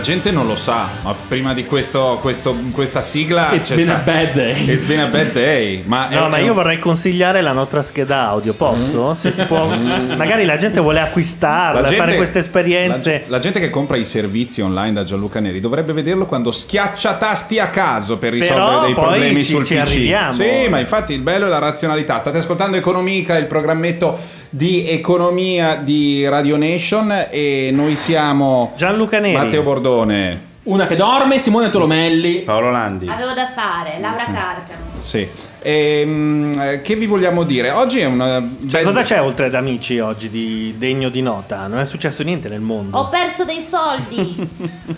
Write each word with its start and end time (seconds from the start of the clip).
La 0.00 0.06
gente 0.06 0.30
non 0.30 0.46
lo 0.46 0.56
sa, 0.56 0.88
ma 1.02 1.14
prima 1.28 1.52
di 1.52 1.66
questo, 1.66 2.20
questo- 2.22 2.56
questa 2.72 3.02
sigla. 3.02 3.52
It's 3.52 3.70
been 3.74 3.86
sta- 3.88 3.96
a 3.96 3.98
bad 3.98 4.32
day. 4.32 4.70
It's 4.70 4.84
been 4.84 4.98
a 5.00 5.08
bad 5.08 5.32
day. 5.32 5.82
Ma 5.84 6.08
No, 6.08 6.24
è- 6.24 6.28
ma 6.30 6.38
io 6.38 6.54
vorrei 6.54 6.78
consigliare 6.78 7.42
la 7.42 7.52
nostra 7.52 7.82
scheda 7.82 8.26
audio, 8.28 8.54
posso? 8.54 9.12
Se 9.12 9.30
si 9.30 9.44
può, 9.44 9.68
magari 10.16 10.46
la 10.46 10.56
gente 10.56 10.80
vuole 10.80 11.00
acquistarla, 11.00 11.86
fare 11.92 12.16
queste 12.16 12.38
esperienze. 12.38 13.24
La, 13.26 13.36
la 13.36 13.38
gente 13.40 13.60
che 13.60 13.68
compra 13.68 13.98
i 13.98 14.06
servizi 14.06 14.62
online 14.62 14.94
da 14.94 15.04
Gianluca 15.04 15.38
Neri 15.38 15.60
dovrebbe 15.60 15.92
vederlo 15.92 16.24
quando 16.24 16.50
schiaccia 16.50 17.16
tasti 17.16 17.58
a 17.58 17.66
caso 17.68 18.16
per 18.16 18.32
risolvere 18.32 18.68
Però 18.70 18.84
dei 18.86 18.94
problemi 18.94 19.44
ci- 19.44 19.50
sul 19.50 19.66
ci 19.66 19.74
PC. 19.74 19.80
arriviamo. 19.82 20.32
Sì, 20.32 20.66
ma 20.70 20.78
infatti 20.78 21.12
il 21.12 21.20
bello 21.20 21.44
è 21.44 21.48
la 21.50 21.58
razionalità. 21.58 22.18
State 22.20 22.38
ascoltando 22.38 22.78
Economica, 22.78 23.36
il 23.36 23.46
programmetto 23.46 24.18
di 24.50 24.88
economia 24.88 25.76
di 25.76 26.28
Radio 26.28 26.56
Nation 26.56 27.26
e 27.30 27.70
noi 27.72 27.94
siamo 27.94 28.72
Gianluca 28.76 29.20
Neri. 29.20 29.34
Matteo 29.36 29.62
Bordone. 29.62 30.48
Una 30.64 30.86
che 30.86 30.96
dorme, 30.96 31.38
Simone 31.38 31.70
Tolomelli. 31.70 32.42
Paolo 32.42 32.70
Landi. 32.70 33.08
Avevo 33.08 33.32
da 33.32 33.50
fare, 33.54 33.98
Laura 34.00 34.24
Carcano. 34.24 34.88
Sì. 34.98 35.26
Ehm, 35.62 36.52
eh, 36.60 36.82
che 36.82 36.96
vi 36.96 37.06
vogliamo 37.06 37.44
dire? 37.44 37.70
Oggi 37.70 38.00
è 38.00 38.04
una 38.06 38.44
Cioè, 38.68 38.82
cosa 38.82 39.02
c'è 39.02 39.22
oltre 39.22 39.46
ad 39.46 39.54
amici 39.54 39.98
oggi 40.00 40.28
di 40.28 40.74
degno 40.76 41.08
di 41.08 41.22
nota? 41.22 41.66
Non 41.66 41.78
è 41.78 41.86
successo 41.86 42.22
niente 42.22 42.48
nel 42.48 42.60
mondo. 42.60 42.98
Ho 42.98 43.08
perso 43.08 43.44
dei 43.44 43.60
soldi. 43.62 44.48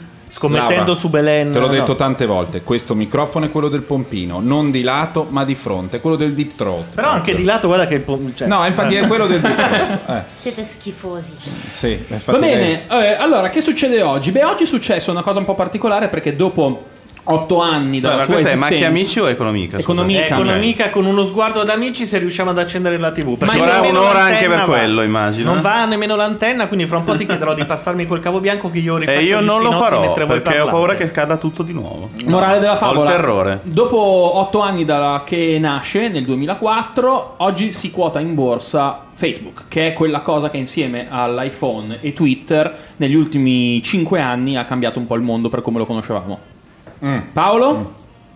Scommettendo 0.34 0.74
Laura, 0.76 0.94
su 0.94 1.08
Belen. 1.10 1.52
Te 1.52 1.58
l'ho 1.58 1.66
no. 1.66 1.72
detto 1.72 1.94
tante 1.94 2.24
volte, 2.24 2.62
questo 2.62 2.94
microfono 2.94 3.44
è 3.44 3.50
quello 3.50 3.68
del 3.68 3.82
pompino, 3.82 4.40
non 4.40 4.70
di 4.70 4.82
lato 4.82 5.26
ma 5.28 5.44
di 5.44 5.54
fronte, 5.54 6.00
quello 6.00 6.16
del 6.16 6.32
deep 6.32 6.56
throat. 6.56 6.94
Però 6.94 7.10
anche 7.10 7.34
di 7.34 7.44
lato, 7.44 7.66
guarda 7.66 7.86
che. 7.86 7.94
il 7.96 8.00
po- 8.00 8.18
cioè- 8.34 8.48
No, 8.48 8.64
infatti 8.64 8.94
è 8.94 9.06
quello 9.06 9.26
del 9.26 9.40
deep 9.40 9.54
throat. 9.54 9.98
Eh, 10.12 10.22
Siete 10.34 10.64
schifosi. 10.64 11.34
sì, 11.68 12.02
infatti 12.08 12.38
Va 12.38 12.38
lei- 12.38 12.56
bene, 12.56 12.86
eh, 12.88 13.12
allora 13.14 13.50
che 13.50 13.60
succede 13.60 14.00
oggi? 14.02 14.32
Beh, 14.32 14.44
oggi 14.44 14.62
è 14.62 14.66
successo 14.66 15.10
una 15.10 15.22
cosa 15.22 15.38
un 15.38 15.44
po' 15.44 15.54
particolare 15.54 16.08
perché 16.08 16.34
dopo 16.34 16.86
otto 17.24 17.60
anni 17.60 18.00
dalla 18.00 18.16
Ma 18.16 18.24
sua 18.24 18.32
questa 18.34 18.50
è 18.50 18.52
esistenza... 18.52 18.74
macchia 18.84 18.88
amici 18.88 19.20
o 19.20 19.28
economica? 19.28 19.78
Economica. 19.78 20.20
È 20.20 20.32
economica 20.32 20.90
con 20.90 21.04
uno 21.06 21.24
sguardo 21.24 21.60
ad 21.60 21.68
amici 21.68 22.06
se 22.06 22.18
riusciamo 22.18 22.50
ad 22.50 22.58
accendere 22.58 22.98
la 22.98 23.12
TV. 23.12 23.36
Perché 23.36 23.54
Ci 23.54 23.60
vorrà 23.60 23.80
un'ora 23.80 24.20
anche 24.20 24.48
per 24.48 24.58
va. 24.58 24.64
quello, 24.64 25.02
immagino. 25.02 25.52
Non 25.52 25.62
va 25.62 25.84
nemmeno 25.84 26.16
l'antenna, 26.16 26.66
quindi 26.66 26.86
fra 26.86 26.96
un 26.98 27.04
po' 27.04 27.16
ti 27.16 27.26
chiederò 27.26 27.54
di 27.54 27.64
passarmi 27.64 28.06
quel 28.06 28.20
cavo 28.20 28.40
bianco 28.40 28.70
che 28.70 28.78
io 28.78 28.96
rifaccio 28.96 29.18
E 29.18 29.22
io 29.22 29.40
non 29.40 29.62
lo 29.62 29.72
farò 29.72 30.12
perché 30.12 30.60
ho 30.60 30.66
paura 30.68 30.94
che 30.96 31.06
scada 31.08 31.36
tutto 31.36 31.62
di 31.62 31.72
nuovo. 31.72 32.10
Morale 32.24 32.58
della 32.58 32.72
Ho 32.72 32.76
favola. 32.76 33.10
il 33.10 33.16
terrore. 33.16 33.60
Dopo 33.62 33.98
otto 33.98 34.60
anni 34.60 34.84
da 34.84 35.22
che 35.24 35.58
nasce, 35.60 36.08
nel 36.08 36.24
2004, 36.24 37.34
oggi 37.38 37.70
si 37.72 37.90
quota 37.90 38.18
in 38.20 38.34
borsa 38.34 39.06
Facebook, 39.12 39.64
che 39.68 39.88
è 39.88 39.92
quella 39.92 40.20
cosa 40.20 40.50
che 40.50 40.56
insieme 40.56 41.06
all'iPhone 41.08 41.98
e 42.00 42.12
Twitter 42.12 42.74
negli 42.96 43.14
ultimi 43.14 43.82
cinque 43.82 44.20
anni 44.20 44.56
ha 44.56 44.64
cambiato 44.64 44.98
un 44.98 45.06
po' 45.06 45.14
il 45.14 45.22
mondo 45.22 45.48
per 45.48 45.60
come 45.60 45.78
lo 45.78 45.86
conoscevamo. 45.86 46.38
Paolo? 47.32 47.92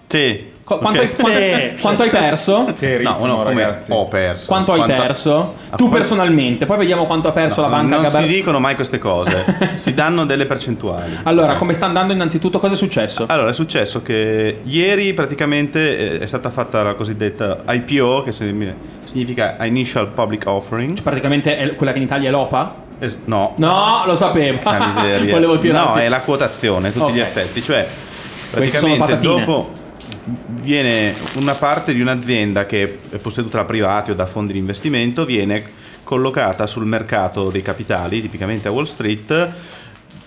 Sì. 0.08 0.54
Qu- 0.66 0.80
quanto, 0.80 1.00
Ok. 1.00 1.06
hai, 1.06 1.14
quanto- 1.14 1.38
Sì. 1.38 1.80
quanto 1.80 2.02
hai 2.02 2.10
perso? 2.10 2.64
Che 2.76 2.98
No, 3.00 3.12
ritmo, 3.12 3.26
no, 3.26 3.36
come 3.44 3.62
ragazzi. 3.62 3.92
ho 3.92 4.06
perso. 4.06 4.46
Quanto 4.46 4.72
hai 4.72 4.78
Quanto- 4.80 5.00
perso? 5.00 5.54
Ah, 5.70 5.76
Tu 5.76 5.88
personalmente, 5.88 6.66
poi 6.66 6.78
vediamo 6.78 7.04
quanto 7.04 7.28
ha 7.28 7.30
perso 7.30 7.60
la 7.60 7.68
banca 7.68 7.94
non 7.94 8.02
Gabar- 8.04 8.24
si 8.24 8.28
dicono 8.34 8.58
mai 8.58 8.74
queste 8.74 8.98
cose, 8.98 9.44
si 9.76 9.94
danno 9.94 10.26
delle 10.26 10.44
percentuali. 10.46 11.18
Allora, 11.22 11.54
come 11.54 11.72
sta 11.72 11.86
andando 11.86 12.12
innanzitutto? 12.12 12.58
Cosa 12.58 12.74
è 12.74 12.76
successo? 12.76 13.26
Allora, 13.28 13.50
è 13.50 13.52
successo 13.52 14.02
che 14.02 14.58
ieri 14.64 15.14
praticamente 15.14 16.14
eh, 16.14 16.18
è 16.18 16.26
stata 16.26 16.50
fatta 16.50 16.82
la 16.82 16.94
cosiddetta 16.94 17.58
IPO, 17.68 18.24
che 18.24 18.32
signi- 18.32 18.74
significa 19.04 19.58
Initial 19.64 20.08
Public 20.08 20.42
Offering. 20.46 21.00
Praticamente 21.00 21.56
è 21.58 21.74
quella 21.76 21.92
che 21.92 21.98
in 21.98 22.04
Italia 22.04 22.28
è 22.28 22.32
l'OPA? 22.32 22.74
Es- 22.98 23.14
no, 23.26 23.52
No, 23.58 24.02
lo 24.04 24.16
sapevo. 24.16 24.58
Volevo 25.30 25.58
tirare. 25.60 25.88
No, 25.90 25.94
è 25.94 26.08
la 26.08 26.20
quotazione 26.20 26.92
tutti 26.92 27.12
gli 27.12 27.20
Ok. 27.20 27.26
effetti. 27.26 27.62
Cioè, 27.62 27.86
praticamente 28.50 29.18
dopo 29.18 29.84
viene 30.46 31.14
una 31.36 31.54
parte 31.54 31.92
di 31.92 32.00
un'azienda 32.00 32.66
che 32.66 32.98
è 33.10 33.18
posseduta 33.18 33.58
da 33.58 33.64
privati 33.64 34.10
o 34.10 34.14
da 34.14 34.26
fondi 34.26 34.52
di 34.52 34.58
investimento, 34.58 35.24
viene 35.24 35.64
collocata 36.02 36.66
sul 36.66 36.84
mercato 36.84 37.50
dei 37.50 37.62
capitali, 37.62 38.20
tipicamente 38.20 38.68
a 38.68 38.70
Wall 38.70 38.84
Street. 38.84 39.52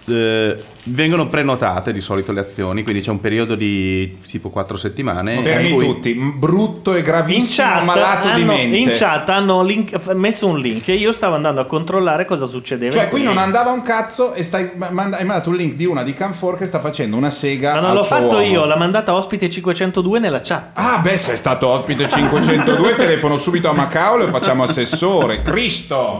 Eh, 0.10 0.56
vengono 0.86 1.28
prenotate 1.28 1.94
di 1.94 2.02
solito 2.02 2.32
le 2.32 2.40
azioni, 2.42 2.84
quindi 2.84 3.02
c'è 3.02 3.12
un 3.12 3.20
periodo 3.22 3.56
di 3.56 4.20
tipo 4.28 4.50
4 4.50 4.78
settimane. 4.78 5.42
Fermi 5.42 5.70
in 5.70 5.76
cui- 5.76 5.86
tutti, 5.86 6.14
brutto 6.14 6.94
e 6.94 6.98
In 7.00 7.04
gravissimo, 7.04 7.68
chat, 7.68 7.84
malato 7.84 8.28
di 8.28 8.42
hanno, 8.42 8.54
mente. 8.54 8.78
in 8.78 8.90
chat 8.94 9.30
hanno 9.30 9.64
link- 9.64 10.14
messo 10.14 10.48
un 10.48 10.60
link 10.60 10.88
e 10.88 10.94
io 10.96 11.12
stavo 11.12 11.36
andando 11.36 11.62
a 11.62 11.66
controllare 11.66 12.26
cosa 12.26 12.46
succedeva. 12.46 12.92
Cioè, 12.92 13.04
in 13.04 13.10
qui 13.10 13.22
non 13.24 13.34
link. 13.34 13.46
andava 13.46 13.72
un 13.72 13.82
cazzo 13.82 14.34
e 14.34 14.44
stai, 14.44 14.72
manda- 14.90 15.18
hai 15.18 15.26
mandato 15.26 15.50
un 15.50 15.56
link 15.56 15.74
di 15.76 15.86
una 15.86 16.04
di 16.04 16.14
Canfor 16.14 16.58
che 16.58 16.66
sta 16.66 16.80
facendo 16.80 17.16
una 17.18 17.30
sega. 17.30 17.74
Ma 17.76 17.80
non 17.82 17.90
al 17.92 17.96
l'ho 17.98 18.04
suo 18.04 18.16
fatto 18.16 18.36
uomo. 18.36 18.46
io, 18.48 18.66
l'ha 18.66 18.78
mandata 18.78 19.14
ospite 19.14 19.50
502 19.50 20.20
nella 20.20 20.40
chat. 20.42 20.70
Ah, 20.74 21.00
beh, 21.00 21.18
sei 21.18 21.36
stato 21.36 21.68
ospite 21.68 22.08
502, 22.08 22.96
telefono 22.96 23.38
subito 23.38 23.70
a 23.70 23.74
Macao, 23.74 24.18
lo 24.18 24.28
facciamo 24.28 24.64
assessore. 24.64 25.42
Cristo! 25.42 26.20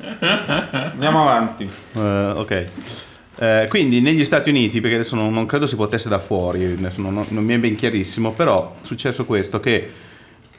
Andiamo 0.20 1.22
avanti. 1.22 1.68
Eh, 1.96 2.32
ok. 2.36 2.64
Eh, 3.42 3.66
quindi 3.70 4.02
negli 4.02 4.22
Stati 4.22 4.50
Uniti, 4.50 4.82
perché 4.82 4.96
adesso 4.96 5.16
non, 5.16 5.32
non 5.32 5.46
credo 5.46 5.66
si 5.66 5.74
potesse 5.74 6.10
da 6.10 6.18
fuori, 6.18 6.76
non, 6.96 7.24
non 7.26 7.42
mi 7.44 7.54
è 7.54 7.58
ben 7.58 7.74
chiarissimo, 7.74 8.32
però 8.32 8.74
è 8.74 8.84
successo 8.86 9.24
questo 9.24 9.60
che 9.60 9.88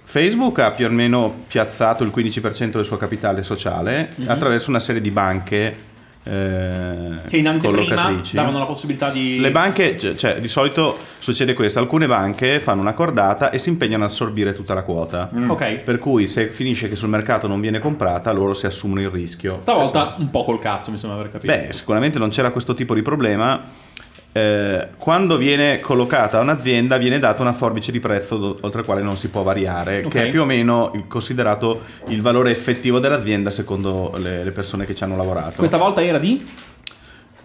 Facebook 0.03 0.57
ha 0.59 0.71
più 0.71 0.87
o 0.87 0.89
meno 0.89 1.43
piazzato 1.47 2.03
il 2.03 2.11
15% 2.13 2.71
del 2.71 2.83
suo 2.85 2.97
capitale 2.97 3.43
sociale 3.43 4.09
Mhm. 4.15 4.29
attraverso 4.29 4.69
una 4.71 4.79
serie 4.79 4.99
di 4.99 5.11
banche 5.11 5.89
eh, 6.23 7.15
Che 7.27 7.37
in 7.37 7.47
anteprima 7.47 8.21
davano 8.31 8.59
la 8.59 8.65
possibilità 8.65 9.09
di... 9.09 9.39
Le 9.39 9.51
banche, 9.51 9.97
cioè, 9.97 10.15
cioè, 10.15 10.39
di 10.39 10.47
solito 10.47 10.97
succede 11.19 11.53
questo, 11.53 11.79
alcune 11.79 12.05
banche 12.05 12.59
fanno 12.59 12.81
una 12.81 12.93
cordata 12.93 13.49
e 13.49 13.57
si 13.57 13.69
impegnano 13.69 14.03
ad 14.03 14.11
assorbire 14.11 14.53
tutta 14.53 14.73
la 14.73 14.83
quota. 14.83 15.29
Ok. 15.47 15.79
Per 15.79 15.97
cui 15.97 16.27
se 16.27 16.49
finisce 16.49 16.87
che 16.87 16.95
sul 16.95 17.09
mercato 17.09 17.47
non 17.47 17.59
viene 17.59 17.79
comprata, 17.79 18.31
loro 18.31 18.53
si 18.53 18.65
assumono 18.65 19.01
il 19.01 19.09
rischio. 19.09 19.57
Stavolta 19.61 20.15
un 20.17 20.29
po' 20.29 20.43
col 20.43 20.59
cazzo, 20.59 20.91
mi 20.91 20.97
sembra 20.97 21.19
aver 21.19 21.31
capito. 21.31 21.51
Beh, 21.51 21.73
sicuramente 21.73 22.19
non 22.19 22.29
c'era 22.29 22.51
questo 22.51 22.73
tipo 22.73 22.93
di 22.93 23.01
problema. 23.01 23.89
Eh, 24.33 24.87
quando 24.97 25.35
viene 25.35 25.81
collocata 25.81 26.39
un'azienda 26.39 26.95
viene 26.97 27.19
data 27.19 27.41
una 27.41 27.51
forbice 27.51 27.91
di 27.91 27.99
prezzo 27.99 28.37
do- 28.37 28.57
oltre 28.61 28.79
il 28.79 28.85
quale 28.85 29.01
non 29.01 29.17
si 29.17 29.27
può 29.27 29.41
variare, 29.43 30.03
Ok. 30.05 30.07
che 30.11 30.27
è 30.27 30.29
più 30.29 30.43
o 30.43 30.45
meno 30.45 30.91
il- 30.95 31.05
considerato 31.07 31.81
il 32.07 32.21
valore 32.21 32.49
effettivo 32.51 32.99
dell'azienda 32.99 33.49
secondo 33.49 34.13
le, 34.17 34.43
le 34.45 34.51
persone 34.51 34.85
che 34.85 34.95
ci 34.95 35.03
hanno 35.03 35.17
lavorato. 35.17 35.55
Questa 35.57 35.75
volta 35.77 36.01
era 36.01 36.17
di? 36.17 36.45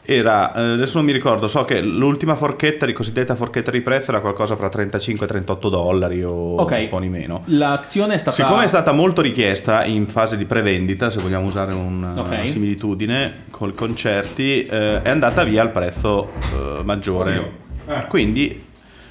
Era, 0.08 0.54
eh, 0.54 0.60
adesso 0.74 0.96
non 0.98 1.04
mi 1.04 1.10
ricordo, 1.10 1.48
so 1.48 1.64
che 1.64 1.80
l'ultima 1.80 2.36
forchetta, 2.36 2.86
di 2.86 2.92
cosiddetta 2.92 3.34
forchetta 3.34 3.72
di 3.72 3.80
prezzo, 3.80 4.10
era 4.12 4.20
qualcosa 4.20 4.54
fra 4.54 4.68
35 4.68 5.26
e 5.26 5.28
38 5.28 5.68
dollari 5.68 6.22
o 6.22 6.54
Ok. 6.54 6.76
un 6.82 6.88
po' 6.88 7.00
di 7.00 7.08
meno. 7.08 7.42
L'azione 7.46 8.14
è 8.14 8.18
stata... 8.18 8.36
Siccome 8.36 8.64
è 8.64 8.68
stata 8.68 8.92
molto 8.92 9.20
richiesta 9.20 9.84
in 9.84 10.06
fase 10.06 10.36
di 10.36 10.44
prevendita, 10.44 11.10
se 11.10 11.20
vogliamo 11.20 11.46
usare 11.46 11.74
una 11.74 12.20
Ok. 12.20 12.48
similitudine 12.48 13.44
con 13.50 13.74
concerti, 13.74 14.64
eh, 14.64 15.02
è 15.02 15.10
andata 15.10 15.42
via 15.42 15.62
al 15.62 15.72
prezzo 15.72 16.30
eh, 16.52 16.82
maggiore. 16.84 17.64
Quindi 18.08 18.64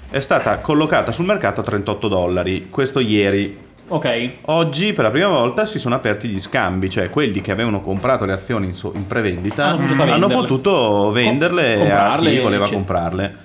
è 0.10 0.20
stata 0.22 0.60
collocata 0.60 1.12
sul 1.12 1.26
mercato 1.26 1.60
a 1.60 1.64
38 1.64 2.08
dollari. 2.08 2.68
Questo 2.70 3.00
ieri. 3.00 3.64
Ok. 3.88 4.30
Oggi 4.46 4.94
per 4.94 5.04
la 5.06 5.12
prima 5.12 5.28
volta 5.28 5.66
si 5.66 5.78
sono 5.80 5.96
aperti 5.96 6.28
gli 6.28 6.40
scambi, 6.40 6.90
cioè 6.90 7.10
quelli 7.10 7.42
che 7.42 7.52
avevano 7.52 7.82
comprato 7.82 8.26
le 8.26 8.34
azioni 8.34 8.66
in, 8.68 8.74
so- 8.74 8.92
in 8.96 9.06
prevendita 9.06 9.66
Hanno 9.66 9.76
cominciato 9.76 10.10
a 10.10 10.14
hanno 10.14 10.28
potuto 10.28 11.12
venderle 11.12 11.78
Com- 11.78 11.92
a 11.92 12.18
chi 12.18 12.40
voleva 12.40 12.64
eccetera. 12.64 12.66
comprarle. 12.70 13.36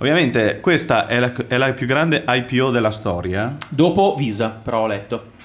Ovviamente 0.00 0.60
questa 0.60 1.06
è 1.06 1.18
la, 1.18 1.32
è 1.48 1.56
la 1.56 1.72
più 1.72 1.86
grande 1.86 2.24
IPO 2.26 2.70
della 2.70 2.90
storia. 2.90 3.56
Dopo 3.68 4.14
Visa, 4.16 4.56
però 4.62 4.82
ho 4.82 4.86
letto. 4.86 5.36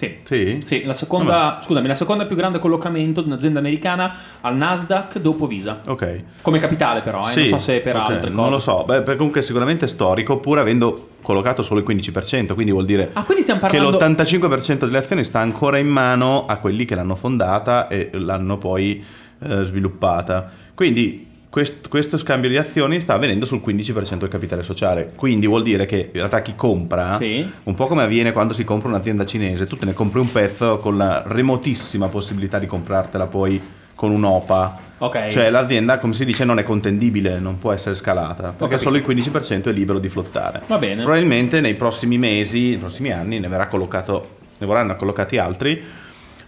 Sì. 0.00 0.16
Sì? 0.22 0.58
Sì, 0.64 0.82
la 0.86 0.94
seconda, 0.94 1.58
scusami, 1.62 1.86
la 1.86 1.94
seconda 1.94 2.24
più 2.24 2.34
grande 2.34 2.58
collocamento 2.58 3.20
di 3.20 3.26
un'azienda 3.28 3.58
americana 3.58 4.14
al 4.40 4.56
Nasdaq 4.56 5.18
dopo 5.18 5.46
Visa. 5.46 5.80
Ok. 5.86 6.22
Come 6.40 6.58
capitale 6.58 7.02
però, 7.02 7.28
eh, 7.28 7.32
Sì, 7.32 7.40
non 7.40 7.48
so 7.48 7.58
se 7.58 7.80
per 7.80 7.96
ok, 7.96 8.00
altre 8.00 8.30
cose. 8.30 8.32
Non 8.40 8.48
lo 8.48 8.58
so, 8.58 8.84
Beh, 8.86 9.02
per- 9.02 9.16
comunque 9.16 9.42
sicuramente 9.42 9.86
storico, 9.86 10.38
pur 10.38 10.58
avendo 10.58 11.08
collocato 11.20 11.62
solo 11.62 11.80
il 11.80 11.86
15%, 11.86 12.54
quindi 12.54 12.72
vuol 12.72 12.86
dire 12.86 13.10
Ah, 13.12 13.24
quindi 13.24 13.42
stiamo 13.42 13.60
che 13.60 13.76
parlando... 13.76 13.98
l'85% 13.98 14.78
delle 14.86 14.96
azioni 14.98 15.22
sta 15.24 15.40
ancora 15.40 15.76
in 15.76 15.88
mano 15.88 16.46
a 16.46 16.56
quelli 16.56 16.86
che 16.86 16.94
l'hanno 16.94 17.14
fondata 17.14 17.86
e 17.88 18.08
l'hanno 18.14 18.56
poi 18.56 19.04
eh, 19.42 19.64
sviluppata. 19.64 20.50
Quindi 20.74 21.26
quest- 21.50 21.88
questo 21.88 22.16
scambio 22.16 22.48
di 22.48 22.56
azioni 22.56 23.00
sta 23.00 23.14
avvenendo 23.14 23.44
sul 23.44 23.60
15% 23.60 24.18
del 24.20 24.28
capitale 24.28 24.62
sociale. 24.62 25.12
Quindi 25.16 25.46
vuol 25.46 25.62
dire 25.62 25.84
che 25.84 25.96
in 25.98 26.10
realtà 26.12 26.40
chi 26.42 26.54
compra, 26.54 27.16
Sì. 27.16 27.46
un 27.64 27.74
po' 27.74 27.86
come 27.86 28.04
avviene 28.04 28.32
quando 28.32 28.54
si 28.54 28.64
compra 28.64 28.88
un'azienda 28.88 29.26
cinese, 29.26 29.66
tu 29.66 29.76
te 29.76 29.84
ne 29.84 29.92
compri 29.92 30.20
un 30.20 30.30
pezzo 30.30 30.78
con 30.78 30.96
la 30.96 31.22
remotissima 31.26 32.08
possibilità 32.08 32.58
di 32.58 32.66
comprartela 32.66 33.26
poi 33.26 33.60
con 33.94 34.12
un'OPA. 34.12 34.78
Ok. 34.98 35.28
Cioè 35.28 35.50
l'azienda, 35.50 35.98
come 35.98 36.14
si 36.14 36.24
dice, 36.24 36.44
non 36.44 36.58
è 36.58 36.62
contendibile, 36.62 37.38
non 37.38 37.58
può 37.58 37.72
essere 37.72 37.94
scalata, 37.94 38.54
perché 38.56 38.78
solo 38.78 38.96
il 38.96 39.02
15% 39.02 39.68
è 39.68 39.72
libero 39.72 39.98
di 39.98 40.08
flottare. 40.08 40.62
Va 40.66 40.78
bene. 40.78 41.02
Probabilmente 41.02 41.60
nei 41.60 41.74
prossimi 41.74 42.16
mesi, 42.16 42.68
nei 42.70 42.78
prossimi 42.78 43.10
anni 43.12 43.38
ne 43.40 43.48
verrà 43.48 43.66
collocato, 43.66 44.36
ne 44.58 44.66
vorranno 44.66 44.96
collocati 44.96 45.36
altri. 45.36 45.82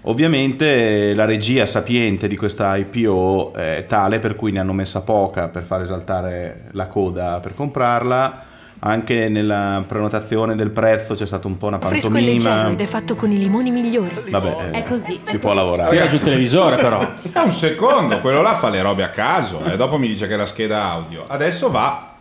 Ovviamente 0.04 1.12
la 1.14 1.24
regia 1.24 1.64
sapiente 1.64 2.26
di 2.26 2.36
questa 2.36 2.76
IPO 2.76 3.52
è 3.54 3.84
tale 3.86 4.18
per 4.18 4.34
cui 4.34 4.50
ne 4.50 4.58
hanno 4.58 4.72
messa 4.72 5.00
poca 5.00 5.46
per 5.48 5.62
far 5.62 5.82
esaltare 5.82 6.64
la 6.72 6.86
coda 6.86 7.38
per 7.40 7.54
comprarla. 7.54 8.46
Anche 8.84 9.28
nella 9.28 9.84
prenotazione 9.86 10.56
del 10.56 10.70
prezzo 10.70 11.14
c'è 11.14 11.24
stata 11.24 11.46
un 11.46 11.56
po' 11.56 11.68
una 11.68 11.78
Fresco 11.78 12.08
e 12.08 12.20
leggero 12.20 12.48
pantomima. 12.50 12.72
ed 12.72 12.80
è 12.80 12.86
fatto 12.90 13.14
con 13.14 13.30
i 13.30 13.38
limoni 13.38 13.70
migliori. 13.70 14.10
Vabbè, 14.28 14.70
È 14.70 14.82
così. 14.82 15.20
si 15.22 15.38
può 15.38 15.54
lavorare. 15.54 15.90
Tira 15.90 16.08
giù 16.08 16.16
il 16.16 16.20
televisore 16.22 16.74
però. 16.74 16.98
È 17.32 17.38
un 17.38 17.52
secondo, 17.52 18.20
quello 18.20 18.42
là 18.42 18.54
fa 18.54 18.70
le 18.70 18.82
robe 18.82 19.04
a 19.04 19.10
caso 19.10 19.64
e 19.64 19.76
dopo 19.76 19.98
mi 19.98 20.08
dice 20.08 20.26
che 20.26 20.34
è 20.34 20.36
la 20.36 20.46
scheda 20.46 20.90
audio. 20.90 21.24
Adesso 21.28 21.70
va. 21.70 22.12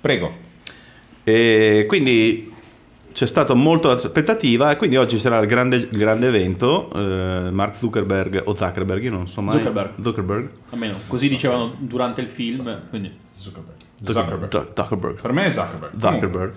Prego. 0.00 0.32
E 1.24 1.84
quindi 1.88 2.51
c'è 3.12 3.26
stata 3.26 3.54
molta 3.54 3.90
aspettativa 3.92 4.70
e 4.70 4.76
quindi 4.76 4.96
oggi 4.96 5.18
sarà 5.18 5.38
il 5.38 5.46
grande, 5.46 5.76
il 5.76 5.88
grande 5.90 6.26
evento. 6.28 6.90
eh, 6.94 7.50
Mark 7.50 7.76
Zuckerberg 7.76 8.42
o 8.44 8.54
Zuckerberg, 8.54 9.02
io 9.04 9.10
non 9.10 9.28
so 9.28 9.40
mai. 9.42 9.56
Zuckerberg. 9.56 9.90
Zuckerberg. 10.02 10.50
Almeno 10.70 10.94
così 11.06 11.28
dicevano 11.28 11.74
durante 11.78 12.20
il 12.20 12.28
film. 12.28 12.88
Quindi. 12.88 13.12
Zuckerberg. 13.32 13.76
Zuckerberg. 14.02 14.72
Zuckerberg. 14.74 15.20
Per 15.20 15.32
me 15.32 15.44
è 15.44 15.50
Zuckerberg. 15.50 15.92
Zuckerberg. 16.00 16.52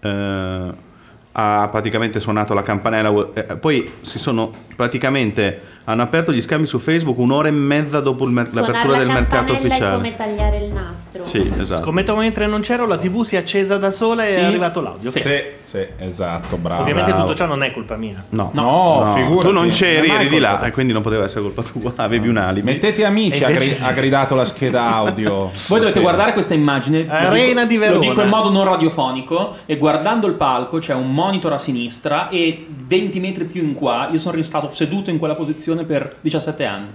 Eh, 0.00 0.90
ha 1.32 1.68
praticamente 1.70 2.20
suonato 2.20 2.52
la 2.54 2.62
campanella. 2.62 3.10
eh, 3.34 3.42
poi 3.56 3.90
si 4.02 4.18
sono 4.18 4.50
praticamente 4.76 5.70
hanno 5.84 6.02
aperto 6.02 6.32
gli 6.32 6.40
scambi 6.40 6.66
su 6.66 6.78
Facebook 6.78 7.18
un'ora 7.18 7.48
e 7.48 7.50
mezza 7.50 7.98
dopo 8.00 8.24
mer- 8.26 8.52
l'apertura 8.54 8.92
la 8.92 8.98
del 8.98 9.06
mercato 9.08 9.52
campanella 9.52 9.58
è 9.58 9.66
ufficiale. 9.66 9.96
come 9.96 10.16
tagliare 10.16 10.56
il 10.58 10.72
nastro. 10.72 11.24
Sì, 11.24 11.52
esatto. 11.58 11.82
Scommetto 11.82 12.14
mentre 12.14 12.46
non 12.46 12.60
c'ero, 12.60 12.86
la 12.86 12.96
TV 12.98 13.22
si 13.24 13.34
è 13.34 13.38
accesa 13.38 13.78
da 13.78 13.90
sola 13.90 14.24
e 14.24 14.30
Sì. 14.30 14.38
è 14.38 14.44
arrivato 14.44 14.80
l'audio. 14.80 15.10
Sì, 15.10 15.20
sì, 15.58 15.84
esatto, 15.98 16.56
bravo. 16.56 16.82
Ovviamente 16.82 17.10
bravo. 17.10 17.26
tutto 17.26 17.36
ciò 17.36 17.46
non 17.46 17.64
è 17.64 17.72
colpa 17.72 17.96
mia. 17.96 18.22
No, 18.28 18.50
No, 18.54 19.12
figurati. 19.16 19.46
tu 19.48 19.52
non 19.52 19.68
c'eri, 19.70 20.06
Non 20.06 20.16
eri 20.18 20.28
di 20.28 20.38
là 20.38 20.60
e 20.62 20.70
quindi 20.70 20.92
non 20.92 21.02
poteva 21.02 21.24
essere 21.24 21.40
colpa 21.42 21.62
tua, 21.62 21.92
avevi 22.04 22.28
un 22.28 22.36
alibi. 22.36 22.64
Mettete 22.66 23.04
amici, 23.04 23.42
ha, 23.42 23.48
invece 23.48 23.66
gri- 23.66 23.74
sì. 23.74 23.84
ha 23.84 23.90
gridato 23.92 24.34
la 24.36 24.44
scheda 24.44 24.94
audio. 24.94 25.50
Voi 25.66 25.80
dovete 25.80 26.00
guardare 26.00 26.32
questa 26.32 26.54
immagine. 26.54 27.06
Arena 27.08 27.64
dico- 27.64 27.66
di 27.66 27.76
Verona. 27.78 27.96
Lo 27.98 28.08
dico 28.08 28.22
in 28.22 28.28
modo 28.28 28.50
non 28.50 28.64
radiofonico. 28.64 29.56
E 29.66 29.76
guardando 29.78 30.28
il 30.28 30.34
palco 30.34 30.78
c'è 30.78 30.94
un 30.94 31.12
monitor 31.24 31.52
a 31.52 31.58
sinistra. 31.58 32.28
E 32.28 32.66
20 32.68 33.20
metri 33.20 33.44
più 33.44 33.62
in 33.62 33.74
qua, 33.74 34.08
io 34.10 34.18
sono 34.18 34.40
stato 34.42 34.70
seduto 34.70 35.10
in 35.10 35.18
quella 35.18 35.34
posizione 35.34 35.84
per 35.84 36.16
17 36.20 36.64
anni. 36.64 36.90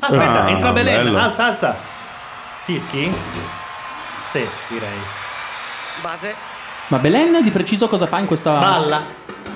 Aspetta, 0.00 0.44
Ah, 0.44 0.50
entra 0.50 0.72
Belen, 0.72 1.04
bello. 1.04 1.18
alza, 1.18 1.44
alza. 1.46 1.76
Fischi? 2.64 3.12
Sì, 4.24 4.46
direi. 4.68 4.98
Ma 6.88 6.98
Belen 6.98 7.42
di 7.42 7.50
preciso 7.50 7.88
cosa 7.88 8.06
fa 8.06 8.18
in 8.18 8.26
questa. 8.26 8.58
Balla. 8.58 9.00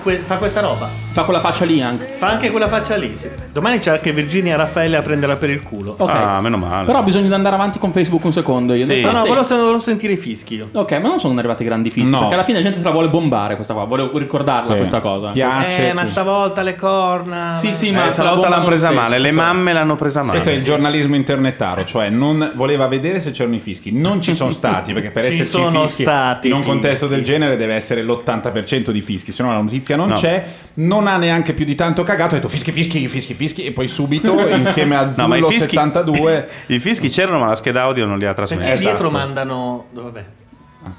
Que- 0.02 0.19
fa 0.19 0.37
questa 0.37 0.61
roba. 0.61 1.06
Fa 1.16 1.24
quella 1.24 1.40
faccia 1.40 1.64
lì 1.64 1.80
anche. 1.80 2.04
Fa 2.04 2.28
anche 2.28 2.50
quella 2.50 2.68
faccia 2.68 2.94
lì. 2.94 3.08
sì. 3.08 3.26
Domani 3.50 3.78
c'è 3.78 3.90
anche 3.92 4.12
Virginia 4.12 4.54
Raffaele 4.54 4.98
a 4.98 5.00
prenderla 5.00 5.36
per 5.36 5.48
il 5.48 5.62
culo. 5.62 5.94
Ok. 5.96 6.10
Ah, 6.10 6.42
meno 6.42 6.58
male. 6.58 6.84
Però 6.84 7.02
bisogna 7.02 7.34
andare 7.34 7.54
avanti 7.54 7.78
con 7.78 7.90
Facebook 7.90 8.22
un 8.24 8.32
secondo. 8.34 8.74
Io. 8.74 8.84
Sì. 8.84 9.00
No, 9.00 9.12
no, 9.12 9.24
volevo, 9.24 9.46
volevo 9.48 9.78
sentire 9.80 10.12
i 10.12 10.18
fischi 10.18 10.56
io. 10.56 10.68
Ok, 10.74 10.92
ma 11.00 11.08
non 11.08 11.18
sono 11.18 11.38
arrivati 11.38 11.64
grandi 11.64 11.88
fischi. 11.88 12.10
No. 12.10 12.18
Perché 12.18 12.34
alla 12.34 12.42
fine 12.42 12.58
la 12.58 12.62
gente 12.64 12.76
se 12.78 12.84
la 12.84 12.90
vuole 12.90 13.08
bombare 13.08 13.54
questa 13.54 13.72
qua. 13.72 13.84
Volevo 13.84 14.18
ricordarla 14.18 14.72
Sì. 14.72 14.76
questa 14.76 15.00
cosa. 15.00 15.30
Piace. 15.30 15.88
Eh, 15.88 15.92
ma 15.94 16.04
stavolta 16.04 16.60
le 16.60 16.74
corna. 16.74 17.56
Sì, 17.56 17.72
sì, 17.72 17.88
Eh, 17.88 17.92
ma 17.92 18.04
la 18.04 18.10
stavolta 18.10 18.50
l'hanno 18.50 18.64
presa 18.66 18.90
male, 18.90 19.19
le 19.19 19.32
mamme 19.32 19.72
l'hanno 19.72 19.96
presa 19.96 20.20
male. 20.20 20.32
Questo 20.32 20.50
è 20.50 20.52
il 20.52 20.62
giornalismo 20.64 21.14
internetaro, 21.16 21.82
cioè 21.86 22.10
non 22.10 22.50
voleva 22.56 22.88
vedere 22.88 23.20
se 23.20 23.30
c'erano 23.30 23.54
i 23.54 23.60
fischi. 23.60 23.90
Non 23.90 24.20
ci 24.20 24.34
sono 24.34 24.50
stati, 24.50 24.92
perché 24.92 25.10
per 25.12 25.24
Ci 25.24 25.30
esserci 25.30 25.50
sono 25.52 25.86
fischi 25.86 26.02
stati 26.02 26.48
in 26.48 26.52
un 26.52 26.58
fischi. 26.60 26.72
contesto 26.74 27.06
del 27.06 27.24
genere 27.24 27.56
deve 27.56 27.72
essere 27.72 28.02
l'80% 28.02 28.90
di 28.90 29.00
fischi, 29.00 29.32
se 29.32 29.42
no 29.42 29.50
la 29.50 29.60
notizia 29.62 29.96
non 29.96 30.08
No. 30.08 30.14
c'è, 30.14 30.44
non 30.74 31.04
ha 31.12 31.17
neanche 31.17 31.53
più 31.55 31.64
di 31.64 31.75
tanto 31.75 32.03
cagato, 32.03 32.35
ha 32.35 32.38
detto 32.38 32.49
fischi, 32.49 32.73
fischi, 32.73 33.06
fischi, 33.08 33.35
fischi, 33.35 33.64
e 33.64 33.73
poi 33.73 33.88
subito 33.88 34.47
insieme 34.49 34.97
a 34.97 35.12
No, 35.17 35.26
ma 35.29 35.37
i 35.37 35.41
Zullo 35.41 35.50
fischi, 35.53 35.70
72 35.76 36.49
i 36.69 36.79
fischi 36.81 37.08
c'erano, 37.08 37.38
ma 37.38 37.47
la 37.49 37.56
scheda 37.56 37.82
audio 37.82 38.05
non 38.06 38.19
li 38.19 38.25
ha 38.26 38.35
Perché 38.35 38.55
trasmessi. 38.55 38.73
Esatto. 38.73 38.88
dietro 38.88 39.11
mandano. 39.11 39.87
Vabbè. 39.93 40.25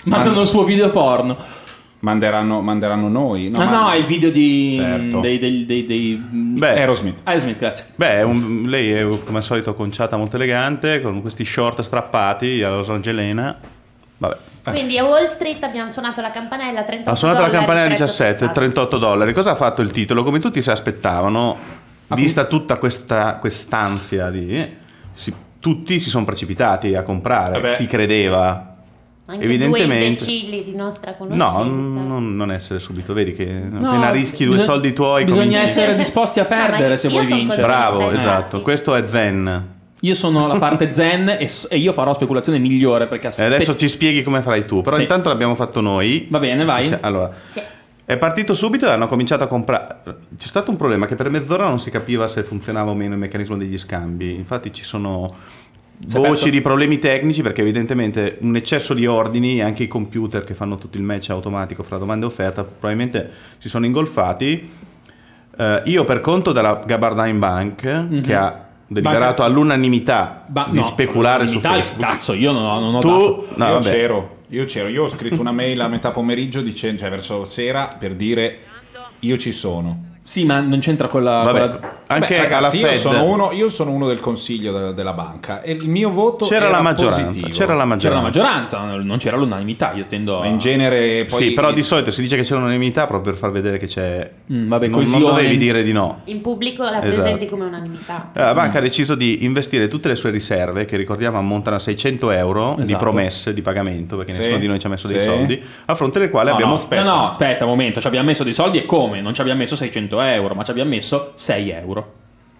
Mandano 0.05 0.41
il 0.41 0.47
suo 0.47 0.63
video 0.63 0.89
porno. 0.89 1.37
manderanno, 1.99 2.61
manderanno 2.61 3.07
noi. 3.07 3.51
ah, 3.55 3.65
ma- 3.65 3.69
no, 3.69 3.89
è 3.91 3.95
il 3.95 4.05
video 4.05 4.29
di. 4.29 4.73
Certo. 4.75 5.19
dei. 5.21 5.39
dei, 5.39 5.65
dei, 5.65 5.85
dei- 5.85 6.15
Beh, 6.29 6.69
Aerosmith. 6.79 7.19
Aerosmith, 7.23 7.57
grazie. 7.57 7.85
beh, 7.95 8.21
un- 8.23 8.63
lei 8.67 8.91
è 8.91 9.07
come 9.23 9.37
al 9.37 9.43
solito 9.43 9.73
conciata 9.73 10.17
molto 10.17 10.35
elegante, 10.35 11.01
con 11.01 11.21
questi 11.21 11.45
short 11.45 11.81
strappati 11.81 12.61
alla 12.63 12.77
Los 12.77 12.89
Angelena. 12.89 13.57
Vabbè. 14.19 14.35
Quindi 14.71 14.97
a 14.97 15.03
Wall 15.05 15.27
Street 15.27 15.63
abbiamo 15.63 15.89
suonato 15.89 16.21
la 16.21 16.31
campanella 16.31 16.83
38 16.83 17.09
Ha 17.11 17.15
suonato 17.15 17.39
la 17.41 17.45
dollari, 17.47 17.65
campanella 17.65 17.87
prezzo 17.95 18.03
17, 18.05 18.33
fissato. 18.39 18.53
38 18.53 18.97
dollari. 18.97 19.33
Cosa 19.33 19.51
ha 19.51 19.55
fatto 19.55 19.81
il 19.81 19.91
titolo? 19.91 20.23
Come 20.23 20.39
tutti 20.39 20.61
si 20.61 20.69
aspettavano, 20.71 21.57
vista 22.07 22.45
tutta 22.45 22.77
questa 22.77 23.33
quest'ansia 23.35 24.29
di... 24.29 24.67
si- 25.13 25.33
tutti 25.59 25.99
si 25.99 26.09
sono 26.09 26.25
precipitati 26.25 26.95
a 26.95 27.03
comprare, 27.03 27.59
Vabbè. 27.61 27.75
si 27.75 27.85
credeva. 27.87 28.73
Anche 29.29 29.43
Evidentemente- 29.43 29.95
due 29.97 30.05
imbecilli 30.07 30.63
di 30.63 30.73
nostra 30.75 31.11
No, 31.11 31.17
conoscenza. 31.17 31.63
non, 32.01 32.35
non 32.37 32.51
essere 32.51 32.79
subito, 32.79 33.13
vedi 33.13 33.33
che 33.33 33.45
No, 33.45 33.89
appena 33.89 34.09
rischi 34.09 34.45
due 34.45 34.55
bisog- 34.55 34.71
soldi 34.71 34.93
tuoi 34.93 35.25
Bisogna 35.25 35.43
cominci- 35.43 35.63
essere 35.63 35.95
disposti 35.95 36.39
a 36.39 36.43
No, 36.43 36.47
perdere 36.47 36.97
se 36.97 37.09
vuoi 37.09 37.25
vincere. 37.25 37.61
Bravo, 37.61 38.09
esatto. 38.11 38.61
Questo 38.61 38.95
è 38.95 39.05
Zen. 39.05 39.75
Io 40.01 40.13
sono 40.13 40.45
la 40.47 40.57
parte 40.59 40.89
zen 40.93 41.27
e, 41.39 41.47
s- 41.47 41.67
e 41.71 41.77
io 41.77 41.91
farò 41.91 42.13
speculazione 42.13 42.59
migliore 42.59 43.07
perché 43.07 43.25
E 43.25 43.29
aspetta. 43.29 43.55
adesso 43.55 43.75
ci 43.75 43.87
spieghi 43.87 44.21
come 44.21 44.41
farai 44.41 44.65
tu. 44.65 44.81
Però 44.81 44.95
Sì. 44.95 45.01
intanto 45.01 45.29
l'abbiamo 45.29 45.55
fatto 45.55 45.81
noi. 45.81 46.27
Va 46.29 46.39
bene, 46.39 46.63
vai. 46.65 46.95
Allora, 47.01 47.33
Sì. 47.43 47.59
è 48.05 48.17
partito 48.17 48.53
subito 48.53 48.85
e 48.85 48.91
hanno 48.91 49.07
cominciato 49.07 49.43
a 49.43 49.47
comprare. 49.47 49.95
C'è 50.37 50.47
stato 50.47 50.69
un 50.71 50.77
problema 50.77 51.05
che 51.07 51.15
per 51.15 51.29
mezz'ora 51.29 51.67
non 51.67 51.79
si 51.79 51.89
capiva 51.89 52.27
se 52.27 52.43
funzionava 52.43 52.91
o 52.91 52.95
meno 52.95 53.13
il 53.13 53.19
meccanismo 53.19 53.57
degli 53.57 53.77
scambi. 53.77 54.35
Infatti 54.35 54.71
ci 54.71 54.83
sono 54.83 55.25
voci 55.99 56.17
aperto- 56.17 56.49
di 56.51 56.61
problemi 56.61 56.99
tecnici 56.99 57.41
perché 57.41 57.61
evidentemente 57.61 58.37
un 58.41 58.55
eccesso 58.55 58.93
di 58.93 59.07
ordini 59.07 59.57
e 59.57 59.63
anche 59.63 59.81
i 59.81 59.87
computer 59.87 60.43
che 60.43 60.53
fanno 60.53 60.77
tutto 60.77 60.97
il 60.97 61.03
match 61.03 61.31
automatico 61.31 61.81
fra 61.81 61.97
domanda 61.97 62.25
e 62.25 62.29
offerta 62.29 62.61
probabilmente 62.63 63.31
si 63.57 63.67
sono 63.67 63.87
ingolfati. 63.87 64.69
Eh, 65.59 65.81
io 65.85 66.03
per 66.03 66.21
conto 66.21 66.51
della 66.51 66.83
Gabardine 66.85 67.33
Bank 67.39 68.21
che 68.21 68.35
ha 68.35 68.66
deliberato 68.87 69.25
Banca- 69.41 69.43
all'unanimità 69.43 70.43
Ba- 70.47 70.67
di 70.69 70.77
no, 70.79 70.83
speculare 70.83 71.47
su 71.47 71.55
l'unanimità, 71.55 71.83
Facebook. 71.83 72.11
Cazzo, 72.11 72.33
io 72.33 72.51
non 72.51 72.63
ho, 72.63 72.79
non 72.79 72.95
ho 72.95 72.99
Tu, 72.99 73.07
dato. 73.07 73.47
no, 73.55 73.65
io 73.67 73.73
vabbè. 73.73 73.89
c'ero, 73.89 74.37
io 74.47 74.65
c'ero, 74.65 74.87
io 74.87 75.03
ho 75.03 75.07
scritto 75.07 75.39
una 75.41 75.51
mail 75.51 75.79
a 75.81 75.87
metà 75.87 76.11
pomeriggio, 76.11 76.61
dicendo, 76.61 76.99
cioè 77.01 77.09
verso 77.09 77.43
sera, 77.45 77.95
per 77.99 78.15
dire 78.15 78.59
io 79.19 79.37
ci 79.37 79.51
sono. 79.51 80.15
Sì, 80.27 80.43
ma 80.43 80.59
non 80.59 80.79
c'entra 80.79 81.07
con 81.07 81.23
la. 81.23 81.43
Vabbè, 81.43 81.59
con 81.69 81.79
la- 81.79 81.95
anche 82.07 82.35
Beh, 82.35 82.41
ragazzi, 82.49 82.81
la 82.81 82.87
io 82.87 82.91
Fed 82.93 82.97
sono, 82.99 83.23
uno, 83.23 83.51
io 83.53 83.69
sono 83.69 83.91
uno 83.91 84.07
del 84.07 84.19
consiglio 84.19 84.71
de- 84.77 84.93
della 84.93 85.13
banca 85.13 85.61
e 85.61 85.71
il 85.71 85.87
mio 85.87 86.09
voto 86.09 86.45
c'era 86.45 86.65
era 86.65 86.75
la 86.75 86.81
maggioranza, 86.81 87.23
positivo. 87.25 87.47
c'era 87.49 87.73
la 87.73 87.85
maggioranza. 87.85 88.07
C'era 88.07 88.15
la 88.15 88.21
maggioranza, 88.81 89.03
non 89.05 89.17
c'era 89.17 89.37
l'unanimità. 89.37 89.93
Io 89.93 90.05
tendo. 90.07 90.41
A- 90.41 90.45
in 90.47 90.57
genere 90.57 91.25
poi 91.29 91.43
sì, 91.47 91.51
però 91.53 91.71
di 91.71 91.81
solito 91.81 92.11
si 92.11 92.21
dice 92.21 92.35
che 92.35 92.41
c'è 92.41 92.55
unanimità 92.55 93.05
proprio 93.07 93.31
per 93.31 93.39
far 93.39 93.51
vedere 93.51 93.77
che 93.77 93.87
c'è. 93.87 94.29
Mm, 94.51 94.67
vabbè, 94.67 94.87
non, 94.87 95.03
non 95.03 95.19
dovevi 95.21 95.55
dire 95.57 95.81
di 95.81 95.93
no. 95.93 96.21
In 96.25 96.41
pubblico 96.41 96.83
la 96.83 97.01
Esatto. 97.03 97.21
presenti 97.21 97.45
come 97.45 97.63
unanimità. 97.65 98.31
Eh, 98.33 98.39
La 98.41 98.53
banca 98.53 98.79
ha 98.79 98.81
deciso 98.81 99.15
di 99.15 99.43
investire 99.45 99.87
tutte 99.87 100.09
le 100.09 100.15
sue 100.15 100.29
riserve, 100.29 100.83
che 100.85 100.97
ricordiamo 100.97 101.37
ammontano 101.37 101.77
a 101.77 101.79
600 101.79 102.31
euro 102.31 102.75
di 102.77 102.83
Esatto. 102.83 102.97
promesse 102.99 103.53
di 103.53 103.61
pagamento, 103.61 104.17
perché 104.17 104.33
Sì. 104.33 104.39
nessuno 104.39 104.59
di 104.59 104.67
noi 104.67 104.77
ci 104.79 104.87
ha 104.87 104.89
messo 104.89 105.07
dei 105.07 105.19
Sì. 105.19 105.25
soldi, 105.25 105.63
a 105.85 105.95
fronte 105.95 106.19
delle 106.19 106.31
quali 106.31 106.49
No, 106.49 106.53
abbiamo 106.55 106.71
no, 106.73 106.77
aspetta. 106.77 107.03
No, 107.03 107.15
no, 107.15 107.27
aspetta 107.29 107.63
un 107.63 107.69
momento. 107.71 108.01
Ci 108.01 108.07
abbiamo 108.07 108.27
messo 108.27 108.43
dei 108.43 108.53
soldi 108.53 108.77
e 108.77 108.85
come? 108.85 109.21
Non 109.21 109.33
ci 109.33 109.39
abbiamo 109.41 109.59
messo 109.59 109.75
600 109.75 110.15
euro, 110.15 110.16
ma 110.55 110.63
ci 110.63 110.71
abbiamo 110.71 110.89
messo 110.89 111.31
6 111.35 111.69
euro. 111.71 112.13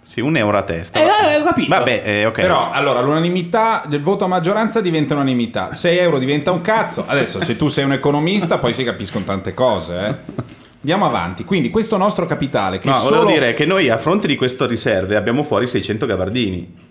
sì, 0.08 0.22
un 0.22 0.38
euro 0.38 0.58
a 0.58 0.62
testa. 0.64 1.00
Eh, 1.00 1.36
ho 1.38 1.44
capito. 1.44 1.68
Vabbè, 1.70 2.02
eh, 2.06 2.26
ok. 2.26 2.40
Però 2.42 2.72
allora 2.72 3.02
l'unanimità 3.02 3.84
del 3.88 4.02
voto 4.02 4.24
a 4.24 4.28
maggioranza 4.28 4.80
diventa 4.82 5.14
unanimità, 5.14 5.74
6 5.74 5.98
euro 5.98 6.18
diventa 6.18 6.52
un 6.52 6.62
cazzo. 6.62 7.04
Adesso 7.06 7.42
se 7.44 7.56
tu 7.58 7.68
sei 7.68 7.84
un 7.84 7.92
economista 7.92 8.58
poi 8.58 8.72
si 8.74 8.84
capiscono 8.86 9.26
tante 9.26 9.54
cose, 9.54 9.94
eh. 10.00 10.46
Andiamo 10.80 11.06
avanti. 11.06 11.44
Quindi 11.44 11.70
questo 11.70 11.98
nostro 11.98 12.26
capitale 12.26 12.80
che 12.80 12.88
No, 12.88 12.98
solo... 13.00 13.18
volevo 13.20 13.32
dire 13.40 13.54
che 13.54 13.66
noi 13.66 13.90
a 13.90 13.98
fronte 13.98 14.28
di 14.28 14.38
queste 14.38 14.66
riserve 14.68 15.16
abbiamo 15.18 15.44
fuori 15.44 15.68
600 15.68 16.06
gabardini, 16.06 16.86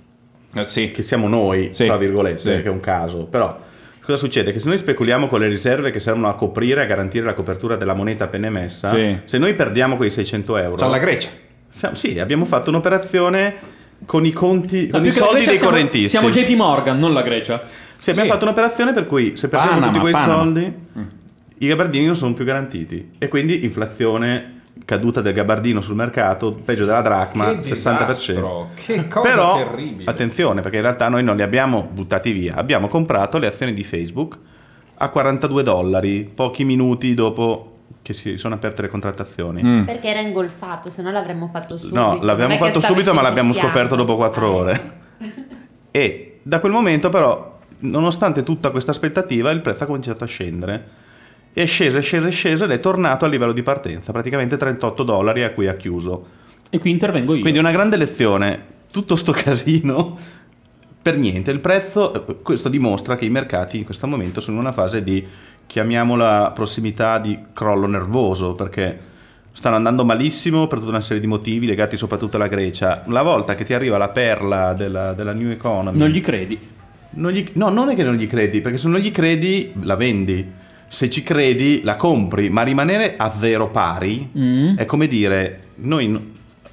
Eh, 0.54 0.64
sì. 0.64 0.90
che 0.90 1.02
siamo 1.02 1.26
noi, 1.28 1.70
Sì. 1.72 1.86
tra 1.86 1.96
virgolette, 1.96 2.40
Sì. 2.56 2.62
che 2.62 2.68
è 2.68 2.70
un 2.70 2.80
caso. 2.80 3.24
Però 3.24 3.56
cosa 4.06 4.16
succede? 4.18 4.52
Che 4.52 4.58
se 4.60 4.68
noi 4.68 4.78
speculiamo 4.78 5.26
con 5.28 5.40
le 5.40 5.48
riserve 5.48 5.90
che 5.90 5.98
servono 5.98 6.28
a 6.28 6.34
coprire, 6.36 6.80
a 6.82 6.86
garantire 6.86 7.24
la 7.26 7.34
copertura 7.34 7.76
della 7.76 7.94
moneta 7.94 8.24
appena 8.24 8.46
emessa, 8.46 8.88
Sì. 8.94 9.18
se 9.24 9.38
noi 9.38 9.54
perdiamo 9.54 9.96
quei 9.96 10.10
600 10.10 10.56
euro... 10.56 10.76
C'ha 10.76 10.86
la 10.86 10.98
Grecia. 10.98 11.28
Sì, 11.68 12.18
abbiamo 12.18 12.44
fatto 12.46 12.70
un'operazione 12.70 13.54
con 14.06 14.24
i 14.24 14.32
conti, 14.32 14.86
No, 14.86 14.98
con 14.98 15.06
i 15.06 15.10
soldi 15.10 15.44
dei 15.44 15.56
siamo, 15.56 15.70
correntisti. 15.72 16.08
Siamo 16.08 16.30
JP 16.30 16.48
Morgan, 16.54 16.96
non 16.98 17.12
la 17.12 17.22
Grecia. 17.22 17.62
Sì, 17.96 18.10
abbiamo 18.10 18.28
Sì. 18.28 18.32
fatto 18.34 18.44
un'operazione 18.46 18.92
per 18.92 19.06
cui 19.06 19.36
se 19.36 19.48
perdiamo 19.48 19.74
Panama, 19.74 19.86
tutti 19.92 20.00
quei 20.00 20.12
Panama. 20.12 20.42
soldi, 20.42 20.72
i 21.58 21.66
gabardini 21.66 22.06
non 22.06 22.16
sono 22.16 22.32
più 22.34 22.44
garantiti. 22.44 23.10
E 23.18 23.28
quindi 23.28 23.64
inflazione, 23.64 24.55
caduta 24.84 25.20
del 25.20 25.32
gabardino 25.32 25.80
sul 25.80 25.94
mercato, 25.96 26.52
peggio 26.64 26.84
della 26.84 27.00
dracma, 27.00 27.58
Che 27.58 27.60
60%. 27.62 28.06
disastro, 28.06 28.68
che 28.74 29.08
cosa 29.08 29.28
Però, 29.28 29.56
terribile. 29.56 30.10
attenzione, 30.10 30.60
perché 30.60 30.76
in 30.76 30.82
realtà 30.82 31.08
noi 31.08 31.24
non 31.24 31.36
li 31.36 31.42
abbiamo 31.42 31.88
buttati 31.90 32.30
via, 32.32 32.54
abbiamo 32.54 32.86
comprato 32.88 33.38
le 33.38 33.46
azioni 33.48 33.72
di 33.72 33.82
Facebook 33.82 34.38
a 34.98 35.08
42 35.08 35.62
dollari, 35.62 36.30
pochi 36.32 36.64
minuti 36.64 37.14
dopo 37.14 37.72
che 38.02 38.14
si 38.14 38.36
sono 38.38 38.54
aperte 38.54 38.82
le 38.82 38.88
contrattazioni. 38.88 39.62
Mm. 39.62 39.84
Perché 39.84 40.08
era 40.08 40.20
ingolfato, 40.20 40.90
se 40.90 41.02
no 41.02 41.10
l'avremmo 41.10 41.48
fatto 41.48 41.76
subito. 41.76 41.98
No, 42.00 42.18
l'abbiamo 42.22 42.56
fatto 42.56 42.78
subito, 42.80 43.12
ma 43.12 43.20
l'abbiamo 43.22 43.52
scoperto 43.52 43.96
dopo 43.96 44.14
4 44.16 44.46
Ah, 44.46 44.50
ore. 44.50 44.80
E 45.90 46.40
da 46.42 46.60
quel 46.60 46.72
momento, 46.72 47.08
però, 47.08 47.58
nonostante 47.80 48.42
tutta 48.42 48.70
questa 48.70 48.90
aspettativa, 48.90 49.50
il 49.50 49.60
prezzo 49.60 49.84
ha 49.84 49.86
cominciato 49.86 50.24
a 50.24 50.26
scendere. 50.26 50.88
È 51.56 51.64
sceso, 51.64 51.96
è 51.96 52.02
sceso, 52.02 52.26
è 52.26 52.30
sceso 52.30 52.64
ed 52.64 52.70
è 52.70 52.80
tornato 52.80 53.24
al 53.24 53.30
livello 53.30 53.54
di 53.54 53.62
partenza, 53.62 54.12
praticamente 54.12 54.58
38 54.58 55.02
dollari 55.02 55.42
a 55.42 55.52
cui 55.52 55.66
ha 55.68 55.74
chiuso. 55.74 56.26
E 56.68 56.78
qui 56.78 56.90
intervengo 56.90 57.34
io. 57.34 57.40
Quindi 57.40 57.58
una 57.58 57.70
grande 57.70 57.96
lezione. 57.96 58.62
Tutto 58.90 59.16
sto 59.16 59.32
casino 59.32 60.18
per 61.00 61.16
niente. 61.16 61.50
Il 61.50 61.60
prezzo, 61.60 62.26
questo 62.42 62.68
dimostra 62.68 63.16
che 63.16 63.24
i 63.24 63.30
mercati 63.30 63.78
in 63.78 63.86
questo 63.86 64.06
momento 64.06 64.42
sono 64.42 64.56
in 64.56 64.64
una 64.64 64.72
fase 64.72 65.02
di, 65.02 65.26
chiamiamola 65.66 66.50
prossimità 66.54 67.18
di 67.18 67.38
crollo 67.54 67.86
nervoso, 67.86 68.52
perché 68.52 68.98
stanno 69.52 69.76
andando 69.76 70.04
malissimo 70.04 70.66
per 70.66 70.80
tutta 70.80 70.90
una 70.90 71.00
serie 71.00 71.22
di 71.22 71.26
motivi 71.26 71.64
legati 71.64 71.96
soprattutto 71.96 72.36
alla 72.36 72.48
Grecia. 72.48 73.02
Una 73.06 73.22
volta 73.22 73.54
che 73.54 73.64
ti 73.64 73.72
arriva 73.72 73.96
la 73.96 74.10
perla 74.10 74.74
della, 74.74 75.14
della 75.14 75.32
New 75.32 75.48
Economy... 75.48 75.96
Non 75.96 76.10
gli 76.10 76.20
credi. 76.20 76.60
non 77.12 77.32
gli- 77.32 77.48
no, 77.54 77.70
non 77.70 77.88
è 77.88 77.94
che 77.94 78.02
non 78.02 78.16
gli 78.16 78.28
credi, 78.28 78.60
perché 78.60 78.76
se 78.76 78.88
non 78.88 79.00
gli 79.00 79.10
credi 79.10 79.72
la 79.80 79.94
vendi. 79.96 80.64
Se 80.88 81.10
ci 81.10 81.22
credi 81.22 81.80
la 81.82 81.96
compri, 81.96 82.48
ma 82.48 82.62
rimanere 82.62 83.14
a 83.16 83.32
zero 83.38 83.68
pari 83.70 84.28
Mm. 84.36 84.76
è 84.76 84.86
come 84.86 85.06
dire, 85.06 85.60
noi 85.76 86.06
n- 86.08 86.20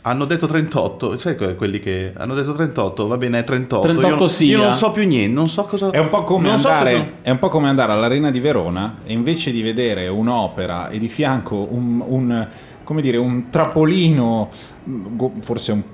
hanno 0.06 0.26
detto 0.26 0.48
38, 0.48 1.18
sai 1.18 1.36
que- 1.36 1.56
quelli 1.56 1.80
che 1.80 2.12
hanno 2.16 2.34
detto 2.36 2.54
38, 2.54 3.08
va 3.08 3.18
bene, 3.18 3.40
è 3.40 3.44
38. 3.44 3.88
38 3.88 4.24
io, 4.24 4.30
sia. 4.30 4.58
io 4.58 4.64
non 4.64 4.74
so 4.74 4.92
più 4.92 5.06
niente, 5.08 5.34
non 5.34 5.48
so 5.50 5.64
cosa... 5.64 5.90
È 5.92 5.98
un 5.98 6.10
po' 6.10 6.24
come 6.24 6.50
non 6.50 6.60
so 6.60 6.68
andare, 6.68 6.92
cosa- 6.94 7.08
è 7.22 7.30
un 7.32 7.40
po' 7.40 7.48
come 7.48 7.70
andare 7.70 7.92
all'Arena 7.94 8.30
di 8.30 8.40
Verona 8.40 8.98
e 9.06 9.14
invece 9.14 9.52
di 9.52 9.62
vedere 9.62 10.08
un'opera 10.10 10.90
e 10.90 10.98
di 11.00 11.08
fianco 11.08 11.68
un, 11.72 12.04
un- 12.06 12.48
come 12.84 13.02
dire, 13.02 13.16
un 13.18 13.50
trapolino, 13.50 14.50
go- 14.84 15.34
forse 15.42 15.72
un 15.72 15.82
po' 15.82 15.88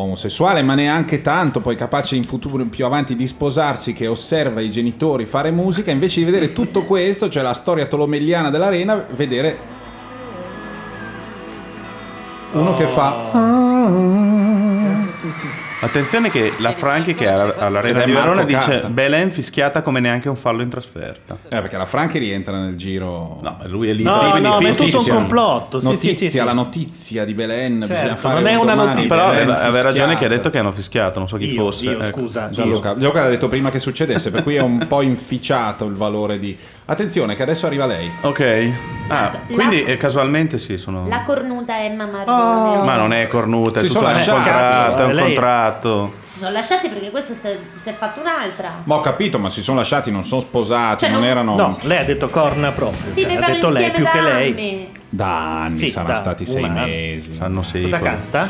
omosessuale, 0.00 0.62
ma 0.62 0.74
neanche 0.74 1.20
tanto, 1.20 1.60
poi 1.60 1.76
capace 1.76 2.16
in 2.16 2.24
futuro 2.24 2.64
più 2.66 2.84
avanti 2.84 3.14
di 3.14 3.26
sposarsi, 3.26 3.92
che 3.92 4.06
osserva 4.06 4.60
i 4.60 4.70
genitori 4.70 5.26
fare 5.26 5.50
musica, 5.50 5.90
invece 5.90 6.20
di 6.20 6.26
vedere 6.26 6.52
tutto 6.52 6.84
questo, 6.84 7.28
cioè 7.28 7.42
la 7.42 7.52
storia 7.52 7.86
tolomelliana 7.86 8.50
dell'Arena, 8.50 9.04
vedere 9.14 9.56
uno 12.52 12.76
che 12.76 12.86
fa... 12.86 14.33
Attenzione 15.84 16.30
che 16.30 16.50
la 16.58 16.72
Franchi 16.72 17.14
che 17.14 17.26
è 17.26 17.28
alla- 17.28 17.54
all'Arena 17.58 18.04
di 18.04 18.12
Verona 18.12 18.36
Marco 18.36 18.46
dice 18.46 18.58
Carta. 18.70 18.88
Belen 18.88 19.30
fischiata 19.30 19.82
come 19.82 20.00
neanche 20.00 20.28
un 20.28 20.36
fallo 20.36 20.62
in 20.62 20.68
trasferta. 20.70 21.36
Eh, 21.44 21.48
perché 21.60 21.76
la 21.76 21.84
Franchi 21.86 22.18
rientra 22.18 22.58
nel 22.58 22.76
giro... 22.76 23.38
No, 23.42 23.58
lui 23.66 23.88
è 23.88 23.92
lì. 23.92 24.02
No, 24.02 24.18
quindi 24.18 24.40
no, 24.42 24.60
ma 24.60 24.68
è 24.68 24.74
tutto 24.74 24.98
un 25.00 25.06
complotto. 25.06 25.80
Sì, 25.80 25.86
notizia, 25.86 26.10
sì, 26.10 26.16
sì, 26.16 26.28
sì. 26.30 26.38
la 26.44 26.52
notizia 26.54 27.24
di 27.24 27.34
Belen, 27.34 27.80
Certo, 27.80 27.92
bisogna 27.94 28.16
fare 28.16 28.34
non 28.40 28.46
è 28.46 28.54
un 28.54 28.62
una 28.62 28.74
domani 28.74 28.94
notizia. 28.94 29.16
Però 29.16 29.28
Belen 29.28 29.50
aveva 29.50 29.62
aveva 29.66 29.82
ragione 29.82 30.16
che 30.16 30.24
ha 30.24 30.28
detto 30.28 30.50
che 30.50 30.58
hanno 30.58 30.72
fischiato, 30.72 31.18
non 31.18 31.28
so 31.28 31.36
chi 31.36 31.52
Io, 31.52 31.62
fosse. 31.62 31.84
io, 31.84 32.00
ecco. 32.00 32.18
scusa. 32.20 32.46
Gianluca, 32.50 32.88
io. 32.90 32.98
Gianluca 32.98 33.22
ha 33.24 33.28
detto 33.28 33.48
prima 33.48 33.70
che 33.70 33.78
succedesse, 33.78 34.30
per 34.30 34.42
cui 34.42 34.54
è 34.54 34.60
un 34.62 34.86
po' 34.88 35.02
inficiato 35.02 35.84
il 35.84 35.94
valore 35.94 36.38
di... 36.38 36.56
Attenzione 36.86 37.34
che 37.34 37.42
adesso 37.42 37.64
arriva 37.66 37.86
lei. 37.86 38.10
Ok. 38.20 38.70
Ah, 39.08 39.30
La- 39.32 39.54
quindi 39.54 39.84
eh, 39.84 39.96
casualmente 39.96 40.58
sì, 40.58 40.76
sono... 40.76 41.06
La 41.08 41.22
cornuta 41.22 41.82
Emma 41.82 42.04
Marrone. 42.04 42.84
Ma 42.84 42.96
non 42.96 43.14
è 43.14 43.26
cornuta, 43.26 43.78
è 43.80 43.82
Si 43.82 43.86
tutto 43.88 44.00
sono 44.00 44.10
un 44.10 44.14
lasciati. 44.16 44.36
contratto, 44.42 45.02
è 45.02 45.04
un 45.06 45.14
Lei- 45.14 45.24
contratto. 45.24 46.12
Si 46.20 46.38
sono 46.40 46.50
lasciati 46.50 46.88
perché 46.88 47.10
questo 47.10 47.32
si 47.32 47.46
è, 47.46 47.58
si 47.82 47.88
è 47.88 47.94
fatto 47.94 48.20
un'altra. 48.20 48.82
Ma 48.84 48.96
ho 48.96 49.00
capito, 49.00 49.38
ma 49.38 49.48
si 49.48 49.62
sono 49.62 49.78
lasciati, 49.78 50.10
non 50.10 50.24
sono 50.24 50.42
sposati, 50.42 51.04
Cioè, 51.04 51.10
non 51.10 51.20
non- 51.20 51.28
erano... 51.30 51.56
No, 51.56 51.78
lei 51.84 51.98
ha 51.98 52.04
detto 52.04 52.28
corna 52.28 52.70
proprio. 52.70 53.14
cioè, 53.14 53.24
ha 53.24 53.28
Vivevano 53.28 53.54
detto 53.54 53.68
lei 53.70 53.84
insieme 53.86 53.94
più 53.94 54.04
da 54.04 54.10
che 54.10 54.20
lei. 54.20 54.50
anni. 54.50 54.92
Da 55.08 55.62
anni, 55.62 55.78
Sì, 55.78 55.88
saranno 55.88 56.08
da 56.12 56.14
stati 56.18 56.44
sei 56.44 56.62
una- 56.64 56.84
mesi. 56.84 57.34
Sanno 57.34 57.60
Cosa 57.60 57.70
secoli. 57.78 58.02
canta? 58.02 58.48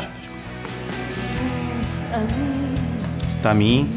Stami? 3.39 3.87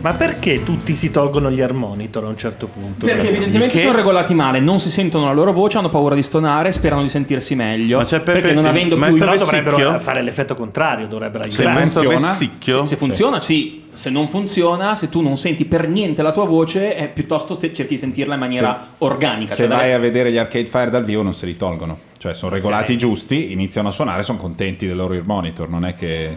Ma 0.00 0.12
perché 0.14 0.62
tutti 0.62 0.94
si 0.94 1.10
tolgono 1.10 1.50
gli 1.50 1.60
armonitor 1.60 2.24
a 2.24 2.28
un 2.28 2.36
certo 2.36 2.66
punto? 2.68 3.06
Perché 3.06 3.28
evidentemente 3.28 3.74
Che? 3.76 3.80
sono 3.80 3.96
regolati 3.96 4.34
male, 4.34 4.60
non 4.60 4.78
si 4.80 4.90
sentono 4.90 5.26
la 5.26 5.32
loro 5.32 5.52
voce, 5.52 5.78
hanno 5.78 5.88
paura 5.88 6.14
di 6.14 6.22
stonare, 6.22 6.72
sperano 6.72 7.02
di 7.02 7.08
sentirsi 7.08 7.54
meglio. 7.54 7.98
Ma 7.98 8.04
c'è 8.04 8.18
Peppe- 8.20 8.40
perché 8.40 8.52
non 8.54 8.64
avendo 8.66 8.96
più 8.96 9.04
il 9.06 9.18
Però 9.18 9.32
Vessicchio? 9.32 9.60
dovrebbero 9.60 9.98
fare 9.98 10.22
l'effetto 10.22 10.54
contrario, 10.54 11.06
dovrebbero 11.06 11.50
Se 11.50 11.62
aiutare. 11.62 11.82
questo 11.82 12.00
funziona? 12.02 12.28
vessicchio? 12.28 12.84
Se 12.84 12.96
funziona, 12.96 13.40
sì. 13.40 13.78
Se 13.92 14.08
non 14.08 14.28
funziona, 14.28 14.94
se 14.94 15.08
tu 15.08 15.20
non 15.20 15.36
senti 15.36 15.64
per 15.64 15.88
niente 15.88 16.22
la 16.22 16.30
tua 16.30 16.44
voce, 16.44 16.96
eh, 16.96 17.08
piuttosto 17.08 17.56
te- 17.56 17.74
cerchi 17.74 17.94
di 17.94 17.98
sentirla 18.00 18.34
in 18.34 18.40
maniera 18.40 18.86
organica. 18.98 19.50
Se 19.54 19.62
cioè 19.62 19.66
vai 19.68 19.78
dare- 19.78 19.94
a 19.94 19.98
vedere 19.98 20.30
gli 20.30 20.38
Arcade 20.38 20.66
Fire 20.66 20.90
dal 20.90 21.04
vivo 21.04 21.22
non 21.22 21.34
se 21.34 21.44
li 21.46 21.56
tolgono. 21.56 21.98
Cioè 22.16 22.32
sono 22.32 22.52
regolati 22.52 22.92
Ok. 22.92 22.98
giusti, 22.98 23.50
iniziano 23.52 23.88
a 23.88 23.90
suonare, 23.90 24.22
sono 24.22 24.38
contenti 24.38 24.86
del 24.86 24.94
loro 24.96 25.14
ear 25.14 25.26
monitor, 25.26 25.68
non 25.68 25.84
è 25.84 25.94
che... 25.94 26.34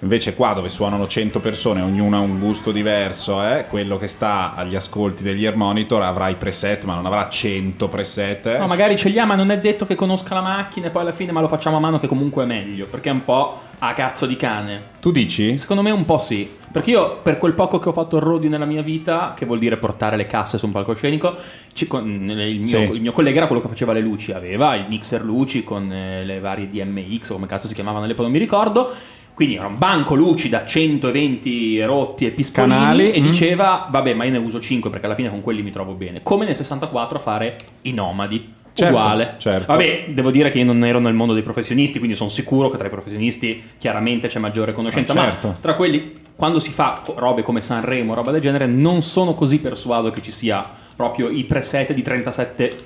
Invece 0.00 0.34
qua 0.34 0.52
dove 0.52 0.68
suonano 0.68 1.08
100 1.08 1.40
persone, 1.40 1.80
ognuna 1.80 2.18
ha 2.18 2.20
un 2.20 2.38
gusto 2.38 2.70
diverso, 2.70 3.42
eh, 3.42 3.64
quello 3.68 3.98
che 3.98 4.06
sta 4.06 4.54
agli 4.54 4.76
ascolti 4.76 5.24
degli 5.24 5.44
ear 5.44 5.56
monitor 5.56 6.02
avrà 6.02 6.28
i 6.28 6.36
preset, 6.36 6.84
ma 6.84 6.94
non 6.94 7.04
avrà 7.04 7.28
100 7.28 7.88
preset. 7.88 8.46
eh. 8.46 8.58
No, 8.58 8.66
magari 8.66 8.94
ce 8.96 9.08
li 9.08 9.18
ha, 9.18 9.24
ma 9.24 9.34
non 9.34 9.50
è 9.50 9.58
detto 9.58 9.86
che 9.86 9.96
conosca 9.96 10.34
la 10.34 10.40
macchina 10.40 10.86
e 10.86 10.90
poi 10.90 11.02
alla 11.02 11.12
fine 11.12 11.32
ma 11.32 11.40
lo 11.40 11.48
facciamo 11.48 11.76
a 11.76 11.80
mano 11.80 11.98
che 11.98 12.06
comunque 12.06 12.44
è 12.44 12.46
meglio, 12.46 12.86
perché 12.86 13.08
è 13.08 13.12
un 13.12 13.24
po' 13.24 13.58
a 13.80 13.92
cazzo 13.92 14.26
di 14.26 14.36
cane. 14.36 14.82
Tu 15.00 15.10
dici? 15.10 15.58
Secondo 15.58 15.82
me 15.82 15.90
un 15.90 16.04
po' 16.04 16.18
sì. 16.18 16.48
Perché 16.70 16.90
io, 16.90 17.18
per 17.22 17.38
quel 17.38 17.54
poco 17.54 17.78
che 17.78 17.88
ho 17.88 17.92
fatto 17.92 18.16
il 18.16 18.22
roadie 18.22 18.48
nella 18.48 18.66
mia 18.66 18.82
vita, 18.82 19.32
che 19.36 19.46
vuol 19.46 19.58
dire 19.58 19.78
portare 19.78 20.16
le 20.16 20.26
casse 20.26 20.58
su 20.58 20.66
un 20.66 20.72
palcoscenico, 20.72 21.34
il, 21.74 22.58
mio, 22.58 22.66
Sì. 22.66 22.76
il 22.76 23.00
mio 23.00 23.12
collega 23.12 23.38
era 23.38 23.46
quello 23.46 23.62
che 23.62 23.68
faceva 23.68 23.92
le 23.92 24.00
luci, 24.00 24.32
aveva 24.32 24.74
il 24.74 24.86
mixer 24.88 25.22
luci 25.22 25.64
con 25.64 25.90
eh, 25.90 26.24
le 26.24 26.40
varie 26.40 26.68
DMX, 26.68 27.30
o 27.30 27.34
come 27.34 27.46
cazzo 27.46 27.66
si 27.68 27.74
chiamavano 27.74 28.04
all'epoca, 28.04 28.24
non 28.24 28.32
mi 28.32 28.38
ricordo. 28.38 28.92
Quindi 29.38 29.54
era 29.54 29.68
un 29.68 29.78
banco 29.78 30.16
luci 30.16 30.48
da 30.48 30.64
120 30.64 31.80
rotti 31.84 32.26
e 32.26 32.32
pispolini 32.32 32.74
Canali, 32.74 33.12
e 33.12 33.20
mm. 33.20 33.22
diceva, 33.22 33.86
vabbè, 33.88 34.12
ma 34.12 34.24
io 34.24 34.32
ne 34.32 34.38
uso 34.38 34.58
5 34.58 34.90
perché 34.90 35.06
alla 35.06 35.14
fine 35.14 35.28
con 35.28 35.42
quelli 35.42 35.62
mi 35.62 35.70
trovo 35.70 35.92
bene. 35.92 36.24
Come 36.24 36.44
nel 36.44 36.56
64 36.56 37.18
a 37.18 37.20
fare 37.20 37.56
i 37.82 37.92
nomadi. 37.92 38.52
Certo, 38.72 38.96
Uguale. 38.96 39.36
certo. 39.38 39.66
Vabbè, 39.68 40.06
devo 40.08 40.32
dire 40.32 40.50
che 40.50 40.58
io 40.58 40.64
non 40.64 40.84
ero 40.84 40.98
nel 40.98 41.14
mondo 41.14 41.34
dei 41.34 41.44
professionisti, 41.44 41.98
quindi 41.98 42.16
sono 42.16 42.28
sicuro 42.28 42.68
che 42.68 42.78
tra 42.78 42.88
i 42.88 42.90
professionisti 42.90 43.62
chiaramente 43.78 44.26
c'è 44.26 44.40
maggiore 44.40 44.72
conoscenza. 44.72 45.14
Ma 45.14 45.22
certo. 45.22 45.46
Ma 45.46 45.56
tra 45.60 45.74
quelli, 45.76 46.14
quando 46.34 46.58
si 46.58 46.72
fa 46.72 47.00
robe 47.14 47.42
come 47.42 47.62
Sanremo, 47.62 48.14
roba 48.14 48.32
del 48.32 48.40
genere, 48.40 48.66
non 48.66 49.02
sono 49.02 49.34
così 49.34 49.60
persuaso 49.60 50.10
che 50.10 50.20
ci 50.20 50.32
sia 50.32 50.68
proprio 50.96 51.28
i 51.28 51.44
preset 51.44 51.92
di 51.92 52.02
37 52.02 52.78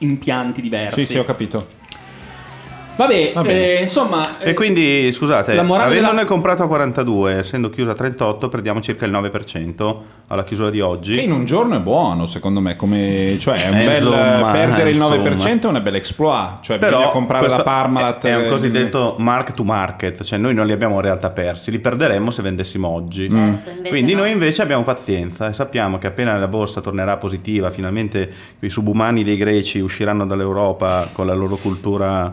impianti 0.00 0.60
diversi. 0.60 1.06
Sì, 1.06 1.12
sì, 1.12 1.16
ho 1.16 1.24
capito. 1.24 1.78
Vabbè, 2.96 3.32
Va 3.34 3.42
bene. 3.42 3.78
eh, 3.78 3.80
insomma... 3.80 4.38
E 4.38 4.50
eh, 4.50 4.54
quindi, 4.54 5.10
scusate, 5.12 5.54
la 5.54 5.62
morale 5.62 5.90
avendone 5.92 6.16
della- 6.16 6.26
comprato 6.26 6.62
a 6.64 6.66
42, 6.66 7.38
essendo 7.38 7.70
chiuso 7.70 7.90
a 7.90 7.94
38, 7.94 8.48
perdiamo 8.48 8.80
circa 8.80 9.06
il 9.06 9.12
9% 9.12 9.96
alla 10.26 10.44
chiusura 10.44 10.70
di 10.70 10.80
oggi. 10.80 11.14
Che 11.14 11.20
in 11.22 11.32
un 11.32 11.44
giorno 11.44 11.76
è 11.76 11.80
buono, 11.80 12.26
secondo 12.26 12.60
me, 12.60 12.76
come 12.76 13.36
cioè 13.40 13.64
è 13.64 13.68
un 13.70 13.78
Eh, 13.78 13.84
bel 13.84 13.94
insomma, 13.96 14.50
perdere 14.52 14.90
il 14.90 14.96
insomma. 14.96 15.16
9% 15.16 15.60
è 15.62 15.66
una 15.66 15.80
bella 15.80 15.96
exploit, 15.96 16.60
cioè 16.60 16.78
bisogna 16.78 17.08
comprare 17.08 17.48
la 17.48 17.62
Parmalat 17.62 18.26
è, 18.26 18.30
è 18.32 18.36
un 18.36 18.44
eh, 18.44 18.48
cosiddetto 18.48 19.14
mark 19.18 19.54
to 19.54 19.64
market, 19.64 20.22
cioè 20.22 20.38
noi 20.38 20.54
non 20.54 20.66
li 20.66 20.72
abbiamo 20.72 20.96
in 20.96 21.00
realtà 21.00 21.30
persi, 21.30 21.70
li 21.70 21.78
perderemmo 21.80 22.30
se 22.30 22.42
vendessimo 22.42 22.86
oggi. 22.88 23.28
Certo, 23.30 23.70
invece 23.70 23.88
Quindi 23.88 24.12
no. 24.12 24.20
noi 24.20 24.30
invece 24.30 24.62
abbiamo 24.62 24.82
pazienza 24.84 25.48
e 25.48 25.52
sappiamo 25.52 25.98
che 25.98 26.06
appena 26.06 26.36
la 26.36 26.48
borsa 26.48 26.80
tornerà 26.80 27.16
positiva, 27.16 27.70
finalmente 27.70 28.30
i 28.60 28.68
subumani 28.68 29.24
dei 29.24 29.36
greci 29.36 29.80
usciranno 29.80 30.26
dall'Europa 30.26 31.08
con 31.12 31.26
la 31.26 31.34
loro 31.34 31.56
cultura 31.56 32.32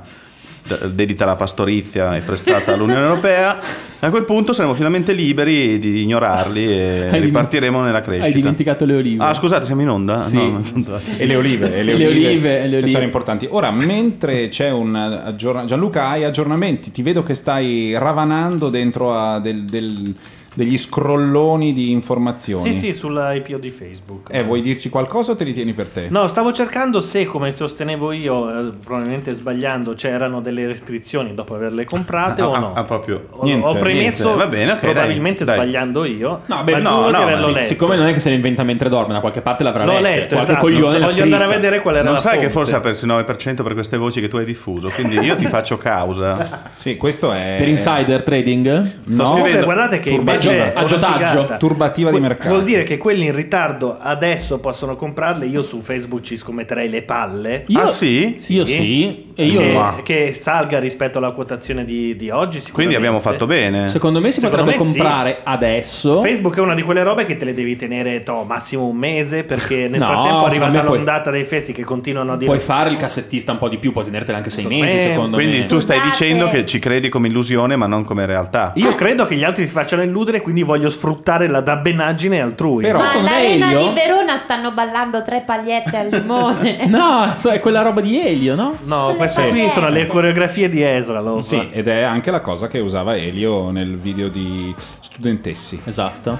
dedita 0.90 1.24
alla 1.24 1.36
pastorizia 1.36 2.16
e 2.16 2.20
prestata 2.22 2.74
all'Unione 2.74 3.02
Europea, 3.02 3.58
a 4.00 4.10
quel 4.10 4.26
punto 4.26 4.54
saremo 4.54 4.74
finalmente 4.76 5.14
liberi 5.14 5.80
di 5.80 6.02
ignorarli 6.04 6.66
e 6.72 7.08
Hai 7.12 7.20
ripartiremo 7.22 7.82
nella 7.82 8.02
crescita. 8.02 8.26
Hai 8.28 8.34
dimenticato 8.34 8.86
le 8.86 8.96
olive. 8.96 9.24
Ah, 9.24 9.34
scusate, 9.34 9.66
siamo 9.66 9.82
in 9.82 9.90
onda? 9.90 10.22
Sì. 10.22 10.38
No. 10.38 11.00
E 11.18 11.26
le 11.26 11.36
olive, 11.36 11.76
e 11.76 11.84
le 11.84 11.94
Le 11.98 12.06
olive, 12.08 12.28
olive, 12.30 12.62
e 12.64 12.68
le 12.68 12.76
olive. 12.78 12.92
sono 12.92 13.04
importanti. 13.04 13.48
Ora, 13.50 13.72
mentre 13.72 14.50
c'è 14.50 14.70
un 14.72 14.96
aggiornamento, 14.96 15.74
Gianluca, 15.74 16.08
hai 16.10 16.24
aggiornamenti? 16.24 16.92
Ti 16.92 17.02
vedo 17.02 17.24
che 17.24 17.34
stai 17.34 17.98
ravanando 17.98 18.70
dentro 18.70 19.14
a 19.14 19.40
del- 19.40 19.64
del- 19.66 20.14
degli 20.58 20.76
scrolloni 20.76 21.72
di 21.72 21.92
informazioni. 21.92 22.74
Sì, 22.74 22.80
sì, 22.80 22.92
sull'IPO 22.94 23.60
di 23.60 23.70
Facebook. 23.70 24.30
Eh, 24.32 24.42
vuoi 24.44 24.60
dirci 24.62 24.90
qualcosa 24.90 25.34
o 25.34 25.36
te 25.36 25.44
li 25.44 25.54
tieni 25.54 25.74
per 25.74 25.88
te? 25.90 26.08
No, 26.10 26.26
stavo 26.26 26.52
cercando 26.52 27.00
se, 27.00 27.26
come 27.26 27.52
sostenevo 27.52 28.12
io, 28.12 28.50
eh, 28.50 28.72
probabilmente 28.84 29.34
sbagliando, 29.34 29.94
c'erano 29.94 30.42
delle 30.42 30.66
restrizioni 30.66 31.36
dopo 31.36 31.54
averle 31.54 31.86
comprate 31.86 32.42
Ah, 32.42 32.48
o 32.48 32.54
ah, 32.54 32.60
no. 32.60 32.74
ah, 32.74 32.84
proprio. 32.86 33.22
Ho, 33.30 33.44
Niente, 33.44 33.68
ho 33.68 33.76
premesso, 33.76 34.24
niente. 34.24 34.44
Va 34.44 34.48
bene, 34.48 34.72
ok, 34.72 34.80
probabilmente 34.80 35.46
dai, 35.46 35.58
dai. 35.58 35.66
sbagliando 35.68 36.06
io, 36.06 36.42
No, 36.48 36.64
beh, 36.64 36.72
ma 36.72 36.78
no, 36.80 36.90
giuro 36.90 37.02
no, 37.04 37.10
di 37.10 37.16
averlo 37.24 37.48
sì, 37.48 37.54
letto. 37.54 37.68
Siccome 37.68 37.96
non 37.96 38.08
è 38.08 38.14
che 38.14 38.20
se 38.20 38.30
ne 38.30 38.36
inventa 38.36 38.64
mentre 38.64 38.90
dorme, 38.90 39.14
da 39.14 39.20
qualche 39.20 39.42
parte 39.42 39.64
l'avrà 39.64 39.86
L'ho 39.86 39.92
letto. 39.92 40.02
letto, 40.08 40.36
Qualche 40.38 40.52
esatto. 40.54 40.66
coglione 40.66 40.98
l'ha 40.98 41.06
voglio 41.06 41.22
andare 41.24 41.44
a 41.44 41.48
vedere 41.48 41.82
qual 41.82 41.96
era 41.98 42.04
Non 42.04 42.14
la 42.14 42.20
sai 42.20 42.32
che 42.40 42.50
fonte. 42.50 42.54
forse 42.54 42.76
ha 42.76 42.80
perso 42.80 43.06
il 43.06 43.12
9% 43.12 43.62
per 43.64 43.74
queste 43.74 43.98
voci 43.98 44.22
che 44.22 44.28
tu 44.28 44.38
hai 44.38 44.46
diffuso, 44.46 44.90
quindi 44.90 45.20
io 45.20 45.36
ti 45.36 45.46
faccio 45.46 45.78
causa. 45.78 46.66
Sì, 46.78 46.96
questo 46.98 47.32
è... 47.32 47.56
Per 47.60 47.68
insider 47.68 48.24
trading? 48.24 48.80
Sto 48.82 49.00
No, 49.06 49.34
scrivendo- 49.40 49.66
guardate 49.66 50.00
che 50.00 50.10
Una 50.50 50.74
aggiotaggio, 50.74 51.26
figata. 51.42 51.58
turbativa 51.58 52.10
di 52.12 52.18
Vuol- 52.18 52.28
mercato. 52.30 52.50
Vuol 52.50 52.64
dire 52.64 52.84
che 52.84 52.98
quelli 52.98 53.26
in 53.26 53.36
ritardo 53.36 53.98
adesso 54.00 54.60
possono 54.60 54.96
comprarle. 54.96 55.46
Io 55.46 55.62
su 55.64 55.82
Facebook 55.82 56.22
ci 56.22 56.38
scommetterei 56.38 56.90
le 56.90 57.02
palle. 57.04 57.64
Io, 57.68 57.80
Ah, 57.82 57.88
sì? 57.88 58.36
Io 58.48 58.66
sì. 58.66 59.26
E 59.40 59.46
io 59.46 59.60
che, 59.60 59.72
Ma- 59.74 59.96
che 60.04 60.34
salga 60.34 60.80
rispetto 60.80 61.20
alla 61.20 61.30
quotazione 61.32 61.86
di, 61.86 62.16
di 62.16 62.30
oggi. 62.30 62.60
Quindi 62.72 62.96
abbiamo 62.96 63.20
fatto 63.20 63.46
bene. 63.46 63.88
Secondo 63.88 64.20
me 64.20 64.32
si 64.32 64.40
Secondo 64.40 64.64
potrebbe 64.64 64.78
me 64.80 64.84
sì. 64.86 64.98
comprare 64.98 65.40
adesso. 65.44 66.22
Facebook 66.22 66.58
è 66.58 66.60
una 66.60 66.74
di 66.74 66.82
quelle 66.82 67.04
robe 67.04 67.24
che 67.26 67.38
te 67.38 67.46
le 67.46 67.54
devi 67.54 67.76
tenere 67.76 68.24
to, 68.24 68.44
massimo 68.44 68.88
un 68.88 68.96
mese 68.98 69.44
perché 69.44 69.88
nel 69.90 70.00
No, 70.00 70.06
frattempo 70.08 70.28
è 70.28 70.32
secondo 70.32 70.46
arrivata 70.48 70.84
puoi- 70.86 70.96
l'ondata 70.98 71.30
dei 71.32 71.44
festi 71.44 71.72
che 71.74 71.84
continuano 71.84 72.32
a 72.34 72.36
dire 72.36 72.46
Puoi 72.48 72.60
fare 72.60 72.90
il 72.90 72.98
cassettista 72.98 73.52
un 73.52 73.58
po' 73.60 73.70
di 73.70 73.78
più, 73.78 73.92
puoi 73.92 74.06
tenertela 74.06 74.38
anche 74.38 74.50
sei 74.50 74.66
mesi, 74.66 74.96
me- 74.96 75.02
secondo 75.02 75.36
Quindi 75.38 75.58
me. 75.60 75.66
tu 75.68 75.80
stai 75.80 76.02
dicendo 76.02 76.50
che 76.50 76.66
ci 76.66 76.80
credi 76.80 77.10
come 77.10 77.28
illusione 77.28 77.76
ma 77.76 77.86
non 77.86 78.04
come 78.04 78.26
realtà. 78.26 78.72
Io 78.76 78.94
credo 78.96 79.26
che 79.28 79.36
gli 79.36 79.44
altri 79.44 79.68
si 79.68 79.72
facciano 79.74 80.02
illudere, 80.02 80.37
quindi 80.42 80.64
voglio 80.64 80.90
sfruttare 80.90 81.48
la 81.48 81.62
dabbenaggine 81.62 82.42
altrui. 82.42 82.84
Però- 82.84 83.00
Ma 83.00 83.04
Questo 83.04 83.20
non 83.22 83.30
è 83.32 83.52
Elio? 83.52 83.88
di 83.88 83.94
Verona 83.94 84.38
stanno 84.38 84.72
ballando 84.72 85.22
tre 85.24 85.42
pagliette 85.46 85.98
al 85.98 86.08
limone. 86.10 86.86
No, 86.98 87.34
so- 87.36 87.50
è 87.50 87.60
quella 87.60 87.82
roba 87.82 88.02
di 88.02 88.20
Elio, 88.20 88.56
no? 88.56 88.74
No, 88.84 89.02
Sono 89.06 89.14
queste 89.14 89.50
qui 89.50 89.70
sono 89.70 89.90
le 89.90 90.08
coreografie 90.08 90.70
di 90.70 90.82
Ezra. 90.82 91.20
Lo 91.22 91.40
Sì, 91.40 91.70
ed 91.72 91.88
è 91.88 92.02
anche 92.02 92.32
la 92.32 92.42
cosa 92.42 92.68
che 92.68 92.80
usava 92.80 93.16
Elio 93.16 93.70
nel 93.72 93.96
video 93.98 94.28
di 94.30 94.74
Studentessi. 94.78 95.80
Esatto. 95.84 96.38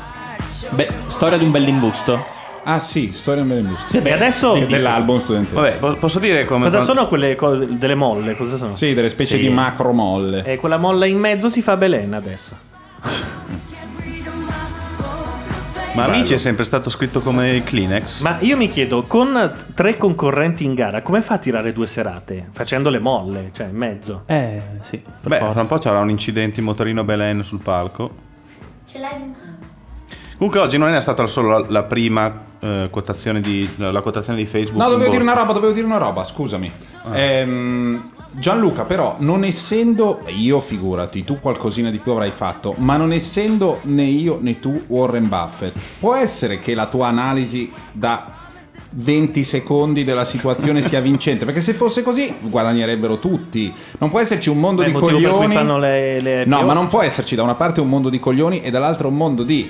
Beh, 0.70 0.90
storia 1.08 1.38
di 1.38 1.44
un 1.46 1.52
bell'imbusto. 1.52 2.36
Ah 2.70 2.80
sì, 2.80 3.14
Storia 3.14 3.44
in 3.44 3.48
Benebusto. 3.48 3.86
Sì, 3.88 3.98
E 4.06 4.12
adesso 4.12 4.54
Dell'album 4.68 5.20
Studentessi. 5.20 5.56
Vabbè, 5.56 5.78
po- 5.78 5.94
posso 5.96 6.20
dire 6.20 6.44
come... 6.44 6.66
cosa 6.66 6.84
sono 6.84 7.08
quelle 7.08 7.34
cose 7.36 7.66
delle 7.78 7.96
molle? 7.96 8.36
Cosa 8.36 8.58
sono? 8.58 8.76
Sì, 8.76 8.94
delle 8.94 9.08
specie 9.08 9.38
Sì. 9.38 9.44
di 9.44 9.50
macro 9.50 9.94
molle. 9.94 10.44
E 10.44 10.58
quella 10.58 10.76
molla 10.76 11.06
in 11.06 11.18
mezzo 11.18 11.48
si 11.48 11.62
fa 11.62 11.78
Belen 11.78 12.14
adesso. 12.14 12.56
Ma 15.98 16.04
Amici 16.04 16.36
è 16.36 16.38
sempre 16.38 16.64
stato 16.64 16.92
scritto 16.92 17.22
come 17.22 17.64
Kleenex? 17.64 18.22
Ma 18.22 18.38
io 18.42 18.56
mi 18.56 18.70
chiedo, 18.70 19.02
con 19.08 19.52
tre 19.74 19.98
concorrenti 19.98 20.64
in 20.64 20.76
gara, 20.76 21.02
come 21.02 21.24
fa 21.24 21.34
a 21.34 21.38
tirare 21.40 21.74
due 21.74 21.88
serate? 21.88 22.50
Facendo 22.52 22.92
le 22.92 23.00
molle, 23.00 23.50
cioè 23.52 23.66
in 23.66 23.76
mezzo. 23.76 24.22
Eh, 24.28 24.62
sì. 24.82 25.02
Beh, 25.24 25.40
forza. 25.40 25.52
fra 25.54 25.62
un 25.62 25.68
po' 25.68 25.78
c'era 25.80 25.98
un 25.98 26.12
incidente 26.12 26.60
in 26.60 26.68
motorino 26.68 27.04
Belen 27.04 27.44
sul 27.44 27.62
palco. 27.62 28.12
Ce 28.86 29.00
l'hai 29.00 29.16
in 29.16 29.32
mano. 29.32 29.58
Comunque 30.38 30.60
oggi 30.60 30.78
non 30.78 30.94
è 30.94 31.02
stata 31.02 31.26
solo 31.26 31.58
la, 31.58 31.66
la 31.68 31.84
prima 31.84 32.44
eh, 32.60 32.90
quotazione 32.92 33.40
di 33.40 33.68
la, 33.78 33.92
la 33.92 34.02
quotazione 34.02 34.38
di 34.38 34.46
Facebook. 34.46 34.80
No, 34.80 34.90
dovevo 34.92 35.10
dire 35.10 35.24
una 35.24 35.34
roba, 35.34 35.52
dovevo 35.52 35.74
dire 35.74 35.88
una 35.88 35.98
roba, 35.98 36.24
scusami. 36.24 36.72
Ehm, 37.12 38.12
Gianluca, 38.40 38.86
però, 38.86 39.16
non 39.20 39.44
essendo 39.44 40.22
io, 40.28 40.60
figurati, 40.60 41.24
tu 41.24 41.40
qualcosina 41.40 41.90
di 41.90 41.98
più 41.98 42.12
avrai 42.12 42.30
fatto, 42.30 42.76
ma 42.78 42.96
non 42.96 43.12
essendo 43.12 43.80
né 43.84 44.04
io 44.04 44.38
né 44.40 44.60
tu 44.60 44.80
Warren 44.88 45.28
Buffett, 45.28 45.74
può 46.00 46.14
essere 46.14 46.60
che 46.60 46.76
la 46.76 46.86
tua 46.86 47.08
analisi 47.08 47.72
da 47.92 48.46
20 48.90 49.44
secondi 49.44 50.04
della 50.04 50.24
situazione 50.24 50.82
sia 50.82 51.02
vincente? 51.02 51.46
Perché 51.46 51.62
se 51.62 51.74
fosse 51.74 52.04
così 52.04 52.34
guadagnerebbero 52.40 53.18
tutti. 53.18 53.74
Non 53.98 54.10
può 54.10 54.20
esserci 54.20 54.50
un 54.50 54.60
mondo 54.60 54.84
il 54.84 54.90
di 54.90 54.94
coglioni. 54.94 55.56
fanno 55.56 55.80
le, 55.80 56.22
le 56.22 56.46
No, 56.46 56.62
ma 56.62 56.74
non 56.74 56.88
può 56.88 57.02
esserci 57.02 57.36
da 57.36 57.42
una 57.42 57.56
parte 57.56 57.82
un 57.82 57.90
mondo 57.90 58.10
di 58.10 58.20
coglioni 58.20 58.62
e 58.62 58.70
dall'altra 58.70 59.08
un 59.08 59.16
mondo 59.16 59.44
di. 59.44 59.68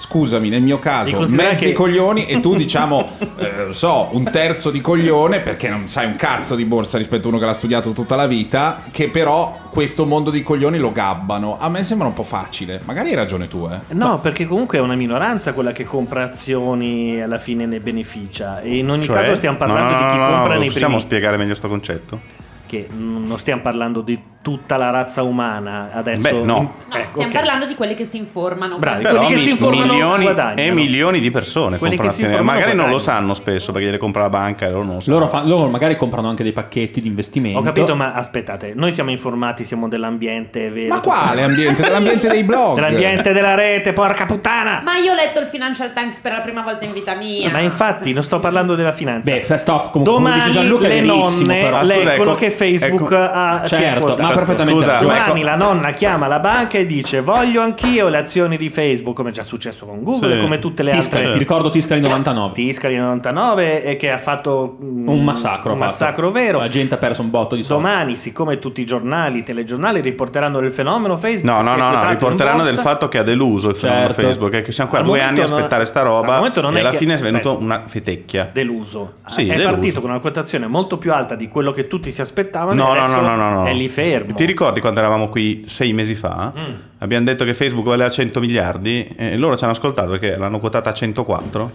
Scusami, 0.00 0.48
nel 0.48 0.62
mio 0.62 0.78
caso, 0.78 1.20
mezzi 1.28 1.66
che- 1.66 1.72
coglioni 1.72 2.24
e 2.24 2.40
tu 2.40 2.56
diciamo, 2.56 3.06
eh, 3.36 3.52
non 3.64 3.74
so, 3.74 4.08
un 4.12 4.24
terzo 4.24 4.70
di 4.70 4.80
coglione 4.80 5.40
perché 5.40 5.68
non 5.68 5.88
sai 5.88 6.06
un 6.06 6.16
cazzo 6.16 6.54
di 6.54 6.64
borsa 6.64 6.96
rispetto 6.96 7.26
a 7.26 7.30
uno 7.30 7.38
che 7.38 7.44
l'ha 7.44 7.52
studiato 7.52 7.90
tutta 7.92 8.16
la 8.16 8.26
vita, 8.26 8.80
che 8.90 9.08
però 9.10 9.58
questo 9.70 10.06
mondo 10.06 10.30
di 10.30 10.42
coglioni 10.42 10.78
lo 10.78 10.90
gabbano. 10.90 11.58
A 11.60 11.68
me 11.68 11.82
sembra 11.82 12.06
un 12.06 12.14
po' 12.14 12.22
facile. 12.22 12.80
Magari 12.84 13.10
hai 13.10 13.14
ragione 13.14 13.46
tu, 13.46 13.68
eh. 13.70 13.94
No, 13.94 14.20
perché 14.20 14.46
comunque 14.46 14.78
è 14.78 14.80
una 14.80 14.94
minoranza 14.94 15.52
quella 15.52 15.72
che 15.72 15.84
compra 15.84 16.24
azioni 16.24 17.16
e 17.16 17.20
alla 17.22 17.38
fine 17.38 17.66
ne 17.66 17.78
beneficia. 17.78 18.62
E 18.62 18.78
in 18.78 18.90
ogni 18.90 19.04
Cioè? 19.04 19.16
caso 19.16 19.34
stiamo 19.34 19.58
parlando 19.58 19.92
No, 19.92 20.00
no, 20.00 20.06
di 20.06 20.10
chi 20.12 20.16
no, 20.18 20.24
no, 20.24 20.30
compra 20.36 20.54
no, 20.54 20.58
nei 20.60 20.68
Possiamo 20.68 20.94
primi. 20.94 21.08
spiegare 21.08 21.36
meglio 21.36 21.54
sto 21.54 21.68
concetto? 21.68 22.20
Che 22.66 22.88
non 22.96 23.36
stiamo 23.38 23.60
parlando 23.60 24.00
di 24.00 24.18
tutta 24.42 24.78
la 24.78 24.88
razza 24.88 25.22
umana 25.22 25.90
adesso. 25.92 26.22
Beh, 26.22 26.32
no. 26.32 26.44
No, 26.44 26.74
Ecco, 26.96 27.08
stiamo 27.10 27.28
ok. 27.28 27.34
parlando 27.34 27.66
di 27.66 27.74
quelli 27.74 27.94
che 27.94 28.04
si 28.04 28.16
informano. 28.16 28.78
Bravi, 28.78 29.02
Però 29.02 29.16
quelli 29.16 29.28
che 29.32 29.34
mi- 29.36 29.42
si 29.42 29.50
informano 29.50 29.92
milioni 29.92 30.22
guadagnano. 30.22 30.60
e 30.60 30.70
milioni 30.72 31.20
di 31.20 31.30
persone 31.30 31.76
Quelli 31.76 31.96
comprano 31.96 32.08
che 32.10 32.14
si 32.16 32.22
informano 32.22 32.58
Magari 32.58 32.76
non 32.76 32.88
lo 32.90 32.98
sanno 32.98 33.34
spesso 33.34 33.70
perché 33.70 33.86
gliele 33.86 33.98
compra 33.98 34.22
la 34.22 34.30
banca 34.30 34.66
e 34.66 34.70
loro 34.70 34.84
non 34.84 34.94
lo 34.94 35.00
sanno. 35.00 35.18
Loro, 35.18 35.28
fa- 35.28 35.42
loro 35.44 35.68
magari 35.68 35.94
comprano 35.96 36.28
anche 36.30 36.42
dei 36.42 36.52
pacchetti 36.52 37.02
di 37.02 37.08
investimento. 37.08 37.58
Ho 37.58 37.62
capito, 37.62 37.94
ma 37.94 38.12
aspettate, 38.14 38.72
noi 38.74 38.92
siamo 38.92 39.10
informati, 39.10 39.64
siamo 39.64 39.88
dell'ambiente 39.88 40.70
vero. 40.70 40.94
Ma 40.94 41.00
quale 41.00 41.42
ambiente? 41.42 41.82
Dell'ambiente 41.82 42.28
dei 42.28 42.42
blog? 42.42 42.76
Dell'ambiente 42.76 43.32
della 43.34 43.54
rete, 43.54 43.92
porca 43.92 44.24
puttana! 44.24 44.80
Ma 44.82 44.96
io 44.96 45.12
ho 45.12 45.14
letto 45.16 45.40
il 45.40 45.46
Financial 45.48 45.92
Times 45.92 46.18
per 46.20 46.32
la 46.32 46.40
prima 46.40 46.62
volta 46.62 46.86
in 46.86 46.92
vita 46.94 47.14
mia. 47.14 47.50
Ma 47.50 47.58
infatti, 47.58 48.14
non 48.14 48.22
sto 48.22 48.40
parlando 48.40 48.74
della 48.74 48.92
finanza. 48.92 49.30
Beh, 49.30 49.42
stop. 49.58 49.90
Comunque, 49.90 50.14
come 50.14 50.30
Domani 50.30 50.40
dice 50.48 50.50
Gianluca, 50.60 50.88
le 50.88 51.00
nonne 51.02 51.60
però. 51.60 51.80
Scusa, 51.80 51.94
leggono 51.94 52.30
ecco- 52.30 52.34
che 52.40 52.50
Facebook 52.50 53.12
ecco- 53.12 53.30
ha 53.30 53.62
Certo, 53.66 54.16
ma 54.18 54.29
ha 54.30 54.34
perfettamente 54.34 54.80
Scusa, 54.80 55.26
ecco- 55.26 55.42
la 55.42 55.56
nonna 55.56 55.92
chiama 55.92 56.26
la 56.26 56.38
banca 56.38 56.78
e 56.78 56.86
dice 56.86 57.20
voglio 57.20 57.60
anch'io 57.62 58.08
le 58.08 58.18
azioni 58.18 58.56
di 58.56 58.68
Facebook, 58.68 59.16
come 59.16 59.30
è 59.30 59.32
già 59.32 59.42
successo 59.42 59.86
con 59.86 60.02
Google, 60.02 60.34
Sì. 60.36 60.40
come 60.40 60.58
tutte 60.58 60.82
le 60.82 60.92
Tiscali, 60.92 61.16
altre. 61.18 61.32
ti 61.32 61.38
ricordo 61.38 61.70
Tiscali 61.70 62.00
99. 62.00 62.52
Tiscali 62.52 62.96
99 62.96 63.84
e 63.84 63.96
che 63.96 64.10
ha 64.10 64.18
fatto 64.18 64.76
mm, 64.82 65.08
Un 65.08 65.24
massacro. 65.24 65.70
un 65.72 65.76
fatto. 65.76 65.90
massacro 65.90 66.30
vero. 66.30 66.58
La 66.58 66.68
gente 66.68 66.94
ha 66.94 66.98
perso 66.98 67.22
un 67.22 67.30
botto 67.30 67.54
di 67.54 67.62
soldi. 67.62 67.82
Domani, 67.82 68.16
siccome 68.16 68.58
tutti 68.58 68.80
i 68.80 68.84
giornali, 68.86 69.38
i 69.38 69.42
telegiornali 69.42 70.00
riporteranno 70.00 70.60
del 70.60 70.72
fenomeno 70.72 71.16
Facebook, 71.16 71.44
No, 71.44 71.62
no, 71.62 71.74
è 71.74 71.78
no, 71.78 71.90
no, 72.02 72.08
riporteranno 72.08 72.62
del 72.62 72.76
fatto 72.76 73.08
che 73.08 73.18
ha 73.18 73.22
deluso 73.22 73.70
il 73.70 73.76
fenomeno 73.76 74.06
Certo. 74.08 74.22
Facebook 74.22 74.54
e 74.54 74.62
che 74.62 74.72
siamo 74.72 74.90
qua 74.90 74.98
Al 75.00 75.04
due 75.04 75.20
anni 75.22 75.40
a 75.40 75.46
non- 75.46 75.52
aspettare 75.54 75.84
sta 75.84 76.00
al 76.00 76.06
roba 76.06 76.36
momento 76.36 76.60
non 76.60 76.74
e 76.74 76.78
è 76.78 76.80
alla 76.80 76.90
che- 76.90 76.96
fine 76.98 77.14
è 77.14 77.18
venuto 77.18 77.50
aspetta. 77.52 77.64
una 77.64 77.82
fetecchia. 77.86 78.50
deluso. 78.52 79.14
Sì, 79.28 79.42
è 79.48 79.56
deluso. 79.56 79.68
partito 79.70 80.00
con 80.00 80.10
una 80.10 80.18
quotazione 80.20 80.66
molto 80.66 80.98
più 80.98 81.12
alta 81.12 81.34
di 81.34 81.48
quello 81.48 81.72
che 81.72 81.86
tutti 81.86 82.10
si 82.12 82.20
aspettavano. 82.20 82.82
No, 82.82 82.94
no, 82.94 83.06
no, 83.06 83.20
no, 83.20 83.36
no, 83.36 83.50
no. 83.54 83.64
È 83.66 83.72
lì 83.72 83.88
fermo. 83.88 84.19
Ti 84.34 84.44
ricordi 84.44 84.80
quando 84.80 85.00
eravamo 85.00 85.28
qui 85.28 85.64
sei 85.66 85.92
mesi 85.92 86.14
fa? 86.14 86.52
Mm. 86.58 86.74
Abbiamo 86.98 87.24
detto 87.24 87.44
che 87.44 87.54
Facebook 87.54 87.86
valeva 87.86 88.10
100 88.10 88.40
miliardi 88.40 89.08
e 89.16 89.36
loro 89.36 89.56
ci 89.56 89.64
hanno 89.64 89.72
ascoltato 89.72 90.10
perché 90.10 90.36
l'hanno 90.36 90.58
quotata 90.58 90.90
a 90.90 90.92
104. 90.92 91.70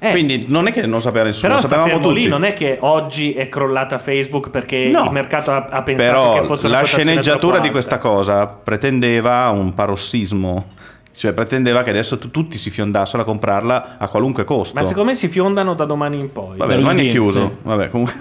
Eh. 0.00 0.10
Quindi 0.10 0.44
non 0.46 0.68
è 0.68 0.72
che 0.72 0.86
non 0.86 1.00
sapeva 1.00 1.24
nessuno, 1.24 1.48
Però 1.48 1.60
sapevamo 1.60 1.88
fermo 1.88 2.06
tutti. 2.08 2.20
lì, 2.20 2.28
non 2.28 2.44
è 2.44 2.52
che 2.54 2.76
oggi 2.80 3.32
è 3.32 3.48
crollata 3.48 3.98
Facebook 3.98 4.48
perché 4.50 4.86
No. 4.86 5.04
il 5.06 5.10
mercato 5.10 5.50
ha, 5.50 5.66
ha 5.68 5.82
pensato 5.82 6.12
Però 6.12 6.38
che 6.40 6.46
fosse 6.46 6.68
la 6.68 6.84
sceneggiatura 6.84 7.58
di 7.58 7.70
questa 7.70 7.98
cosa 7.98 8.46
pretendeva 8.46 9.48
un 9.50 9.74
parossismo. 9.74 10.76
Cioè 11.12 11.32
pretendeva 11.32 11.82
che 11.82 11.90
adesso 11.90 12.16
tu- 12.16 12.30
tutti 12.30 12.58
si 12.58 12.70
fiondassero 12.70 13.22
a 13.22 13.24
comprarla 13.24 13.96
a 13.98 14.06
qualunque 14.06 14.44
costo. 14.44 14.78
Ma 14.78 14.84
secondo 14.86 15.10
me 15.10 15.16
si 15.16 15.26
fiondano 15.26 15.74
da 15.74 15.84
domani 15.84 16.16
in 16.20 16.30
poi. 16.30 16.58
Vabbè, 16.58 16.76
domani 16.76 17.08
è 17.08 17.10
chiuso. 17.10 17.56
Vabbè, 17.62 17.88
comunque. 17.88 18.14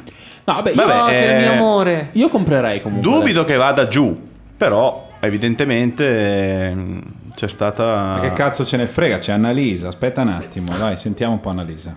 No, 0.48 0.54
vabbè, 0.54 0.70
io, 0.72 0.76
Vabbè, 0.86 1.14
c'era 1.14 1.38
il 1.38 1.44
eh, 1.44 1.46
mio 1.46 1.52
amore. 1.58 2.10
io 2.14 2.30
comprerei 2.30 2.82
comunque. 2.82 3.04
Dubito 3.12 3.42
adesso. 3.42 3.44
che 3.44 3.56
vada 3.58 3.88
giù, 3.88 4.18
però 4.56 5.10
evidentemente 5.20 6.68
ehm, 6.70 7.02
c'è 7.36 7.50
stata... 7.50 7.84
Ma 8.16 8.20
che 8.22 8.30
cazzo 8.32 8.64
ce 8.66 8.78
ne 8.78 8.88
frega? 8.88 9.18
C'è 9.18 9.34
Annalisa. 9.34 9.90
Aspetta 9.90 10.22
un 10.22 10.30
attimo, 10.30 10.74
dai, 10.78 10.96
sentiamo 10.96 11.34
un 11.34 11.42
po' 11.42 11.50
Annalisa. 11.50 11.94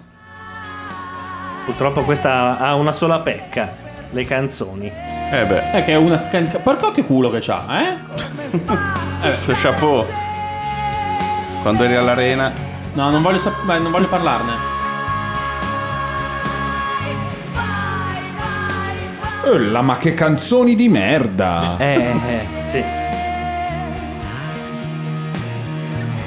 Purtroppo 1.65 2.03
questa 2.03 2.59
ha 2.59 2.75
una 2.75 2.91
sola 2.91 3.21
pecca, 3.21 3.73
le 4.11 4.25
canzoni. 4.25 4.91
Eh 5.33 5.45
beh, 5.47 5.71
È 5.71 5.85
che 5.85 5.93
è 5.93 5.97
una. 5.97 6.27
can- 6.27 6.51
Porco 6.61 6.91
che 6.91 7.05
culo 7.05 7.31
che 7.31 7.39
c'ha, 7.41 7.63
eh? 7.81 7.97
adesso 9.23 9.53
chapeau. 9.55 10.05
Quando 11.63 11.85
eri 11.85 11.95
all'arena... 11.95 12.51
No, 12.95 13.11
non 13.11 13.23
voglio, 13.23 13.39
sap- 13.39 13.65
non 13.65 13.93
voglio 13.93 14.09
parlarne. 14.09 14.70
Eh, 19.53 19.59
la 19.59 19.83
ma 19.83 19.99
che 19.99 20.15
canzoni 20.15 20.75
di 20.75 20.89
merda! 20.89 21.77
Eh, 21.79 21.95
eh, 21.95 22.47
sì. 22.71 22.85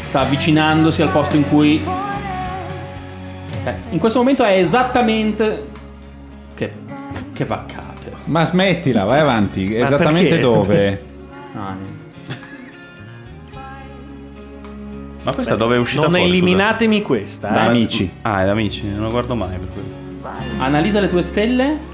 Sta 0.02 0.22
avvicinandosi 0.22 1.02
al 1.02 1.10
posto 1.10 1.36
in 1.36 1.48
cui. 1.48 1.84
Eh, 3.66 3.74
in 3.92 4.00
questo 4.00 4.20
momento 4.20 4.44
è 4.44 4.58
esattamente. 4.58 5.68
Che, 6.54 6.72
che 7.34 7.46
vaccate. 7.46 8.12
Ma 8.26 8.46
smettila, 8.46 9.06
vai 9.06 9.20
avanti. 9.20 9.68
Ma 9.70 9.86
Esattamente 9.86 10.30
perché? 10.30 10.42
dove? 10.42 11.04
Ah, 11.56 11.76
niente. 11.76 12.02
Ma 15.22 15.34
questa 15.34 15.56
dove 15.56 15.76
è 15.76 15.78
uscita 15.80 16.02
Non 16.02 16.10
fuori? 16.10 16.26
eliminatemi 16.26 17.04
questa. 17.04 17.50
Da 17.50 17.66
eh. 17.66 17.68
amici. 17.68 18.06
scusa? 18.08 18.36
Ah, 18.36 18.42
è 18.42 18.46
da 18.46 18.52
amici, 18.52 18.90
non 18.90 19.04
lo 19.04 19.10
guardo 19.10 19.36
mai 19.36 19.58
per 19.58 19.68
quello. 19.72 20.02
Analizza 20.58 21.00
le 21.00 21.08
tue 21.08 21.22
stelle. 21.22 21.92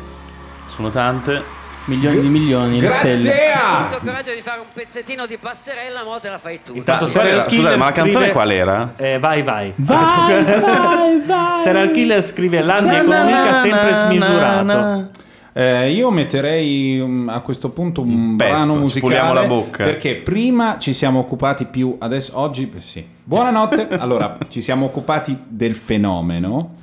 Sono 0.80 0.92
tante. 0.92 1.44
Milioni 1.88 2.22
di 2.22 2.30
milioni 2.30 2.80
di 2.80 2.90
stelle. 2.90 3.24
Grazie! 3.24 3.52
Ho 3.52 3.78
avuto 3.80 3.96
il 3.98 4.02
coraggio 4.06 4.34
di 4.34 4.40
fare 4.42 4.60
un 4.62 4.68
pezzettino 4.74 5.26
di 5.26 5.38
passerella, 5.38 6.06
ma 6.06 6.20
te 6.20 6.30
la 6.30 6.38
fai 6.38 6.62
tu. 6.62 6.74
Intanto 6.74 7.04
Ma 7.04 7.12
qual 7.12 7.24
Serial 7.26 7.40
era? 7.40 7.44
Killer 7.44 7.64
Scusate, 7.64 7.78
ma 7.78 7.86
la 7.86 7.92
canzone 7.92 8.14
scrive- 8.14 8.32
qual 8.32 8.52
era? 8.52 8.92
Eh, 8.96 9.20
vai, 9.20 9.42
vai. 9.44 9.74
Vai, 9.76 10.44
vai, 10.62 11.22
vai. 11.26 11.60
Serial 11.60 11.92
Killer 11.92 12.24
scrive 12.24 12.64
l'anno 12.64 12.94
economica 12.94 13.62
sempre 13.62 13.94
smisurato. 13.94 15.10
Eh, 15.52 15.92
io 15.92 16.12
metterei 16.12 17.02
um, 17.02 17.28
a 17.28 17.42
questo 17.42 17.72
punto 17.72 18.00
un, 18.00 18.38
pezzo, 18.38 18.50
brano 18.50 18.76
musicale 18.76 19.34
la 19.34 19.48
bocca. 19.48 19.84
perché 19.84 20.16
prima 20.16 20.78
ci 20.78 20.94
siamo 20.94 21.20
occupati 21.20 21.66
più 21.66 21.98
adesso 22.00 22.32
oggi 22.36 22.72
eh, 22.74 22.80
sì. 22.80 23.06
Buonanotte. 23.22 23.90
allora, 24.00 24.38
ci 24.48 24.62
siamo 24.62 24.86
occupati 24.86 25.38
del 25.46 25.76
fenomeno. 25.76 26.76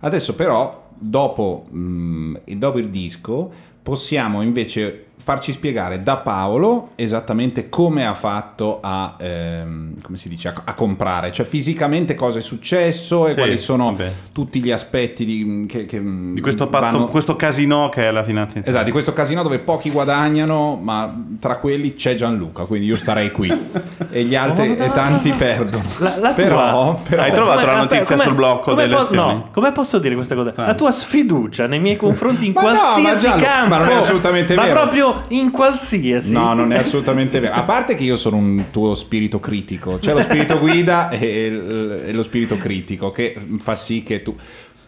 Adesso 0.00 0.34
però 0.34 0.87
dopo, 0.98 1.66
mm, 1.72 2.36
e 2.44 2.56
dopo 2.56 2.78
il 2.78 2.90
disco 2.90 3.50
possiamo 3.82 4.42
invece 4.42 5.07
farci 5.20 5.52
spiegare 5.52 6.02
da 6.02 6.16
Paolo 6.16 6.90
esattamente 6.94 7.68
come 7.68 8.06
ha 8.06 8.14
fatto 8.14 8.78
a, 8.82 9.16
ehm, 9.18 10.00
come 10.02 10.16
si 10.16 10.28
dice, 10.28 10.48
a, 10.48 10.54
a 10.64 10.74
comprare, 10.74 11.30
cioè 11.32 11.44
fisicamente 11.44 12.14
cosa 12.14 12.38
è 12.38 12.40
successo 12.40 13.26
e 13.26 13.30
Sì, 13.30 13.36
quali 13.36 13.58
sono 13.58 13.84
vabbè. 13.86 14.12
tutti 14.32 14.62
gli 14.62 14.70
aspetti 14.70 15.24
di, 15.24 15.66
che, 15.68 15.84
che, 15.84 16.00
Di 16.02 16.40
questo 16.40 16.68
pazzo, 16.68 16.92
vanno- 16.98 17.08
questo 17.08 17.36
casino 17.36 17.88
che 17.90 18.08
è 18.08 18.10
la 18.10 18.22
finanza. 18.24 18.60
Esatto, 18.64 18.84
di 18.84 18.90
questo 18.90 19.12
casino 19.12 19.42
dove 19.42 19.58
pochi 19.58 19.90
guadagnano, 19.90 20.78
ma 20.82 21.14
tra 21.40 21.56
quelli 21.58 21.94
c'è 21.94 22.14
Gianluca, 22.14 22.64
quindi 22.64 22.86
io 22.86 22.96
starei 22.96 23.30
qui 23.30 23.48
e 24.10 24.22
gli 24.24 24.34
altri 24.34 24.76
e 24.76 24.90
tanti 24.92 25.32
perdono. 25.32 25.84
La- 25.98 26.16
la 26.18 26.32
però, 26.32 26.56
tua- 26.56 27.00
però 27.08 27.22
Hai 27.22 27.32
trovato 27.32 27.60
Come- 27.60 27.72
la 27.72 27.78
notizia 27.78 28.02
aspetta, 28.02 28.22
sul 28.22 28.34
blocco 28.34 28.70
come 28.70 28.82
delle 28.86 28.94
po-? 28.96 29.14
No, 29.14 29.48
come 29.52 29.72
posso 29.72 29.98
dire 29.98 30.14
questa 30.14 30.34
cosa? 30.34 30.52
La 30.56 30.74
tua 30.74 30.92
sfiducia 30.92 31.66
nei 31.66 31.80
miei 31.80 31.96
confronti 31.96 32.46
in 32.46 32.52
Ma 32.52 32.62
no, 32.62 32.68
ma 32.68 32.74
qualsiasi 32.78 33.26
Gianlu- 33.26 33.44
campo. 33.44 33.68
ma 33.68 33.78
non 33.78 33.88
è 33.88 33.94
assolutamente 33.94 34.54
ma 34.54 34.62
vero. 34.62 34.74
proprio 34.80 35.07
in 35.28 35.50
qualsiasi. 35.50 36.32
No, 36.32 36.52
non 36.54 36.72
è 36.72 36.78
assolutamente 36.78 37.40
vero. 37.40 37.54
A 37.54 37.62
parte 37.64 37.94
che 37.94 38.04
io 38.04 38.16
sono 38.16 38.36
un 38.36 38.66
tuo 38.70 38.94
spirito 38.94 39.40
critico, 39.40 39.98
c'è 39.98 40.12
lo 40.12 40.22
spirito 40.22 40.58
guida 40.58 41.10
e, 41.10 42.00
e 42.06 42.12
lo 42.12 42.22
spirito 42.22 42.56
critico 42.56 43.10
che 43.10 43.36
fa 43.58 43.74
sì 43.74 44.02
che 44.02 44.22
tu. 44.22 44.34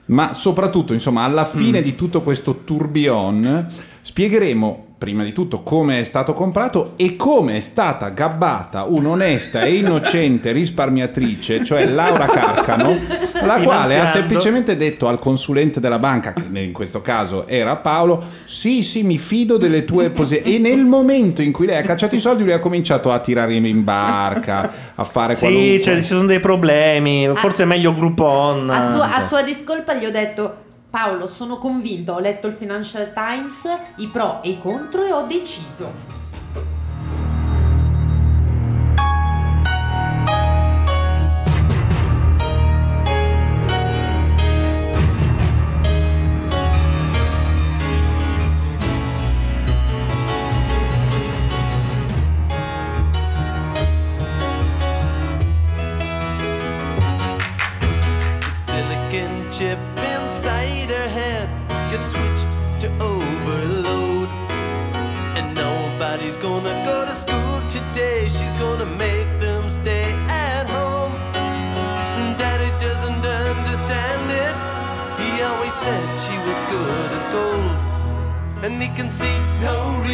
Ma 0.06 0.32
soprattutto, 0.32 0.92
insomma, 0.92 1.22
alla 1.22 1.44
fine 1.44 1.82
di 1.82 1.94
tutto 1.94 2.22
questo 2.22 2.62
tourbillon 2.64 3.68
spiegheremo 4.00 4.86
prima 5.00 5.24
di 5.24 5.32
tutto 5.32 5.62
come 5.62 5.98
è 5.98 6.02
stato 6.02 6.34
comprato 6.34 6.92
e 6.96 7.16
come 7.16 7.56
è 7.56 7.60
stata 7.60 8.10
gabbata 8.10 8.84
un'onesta 8.84 9.62
e 9.62 9.76
innocente 9.76 10.52
risparmiatrice, 10.52 11.64
cioè 11.64 11.86
Laura 11.86 12.26
Carcano, 12.26 13.00
la 13.42 13.58
quale 13.62 13.98
ha 13.98 14.04
semplicemente 14.04 14.76
detto 14.76 15.08
al 15.08 15.18
consulente 15.18 15.80
della 15.80 15.98
banca, 15.98 16.34
che 16.34 16.42
in 16.52 16.74
questo 16.74 17.00
caso 17.00 17.46
era 17.46 17.76
Paolo, 17.76 18.22
sì 18.44 18.82
sì 18.82 19.02
mi 19.02 19.16
fido 19.16 19.56
delle 19.56 19.86
tue 19.86 20.10
posizioni 20.10 20.56
e 20.56 20.58
nel 20.58 20.84
momento 20.84 21.40
in 21.40 21.50
cui 21.50 21.64
lei 21.64 21.78
ha 21.78 21.82
cacciato 21.82 22.14
i 22.14 22.18
soldi 22.18 22.42
lui 22.42 22.52
ha 22.52 22.58
cominciato 22.58 23.10
a 23.10 23.20
tirare 23.20 23.54
in 23.54 23.82
barca, 23.82 24.70
a 24.96 25.04
fare 25.04 25.34
Sì, 25.34 25.40
qualunque... 25.40 25.80
cioè, 25.80 25.96
ci 25.96 26.02
sono 26.02 26.26
dei 26.26 26.40
problemi. 26.40 27.26
Forse 27.36 27.62
è 27.62 27.66
meglio 27.66 27.94
Groupon. 27.94 28.68
A 28.68 28.90
sua, 28.90 29.16
a 29.16 29.20
sua 29.20 29.42
discolpa 29.42 29.94
gli 29.94 30.04
ho 30.04 30.10
detto 30.10 30.68
Paolo, 30.90 31.28
sono 31.28 31.58
convinto, 31.58 32.14
ho 32.14 32.18
letto 32.18 32.48
il 32.48 32.52
Financial 32.52 33.12
Times, 33.12 33.62
i 33.96 34.08
pro 34.08 34.42
e 34.42 34.50
i 34.50 34.58
contro 34.58 35.04
e 35.04 35.12
ho 35.12 35.22
deciso. 35.22 36.19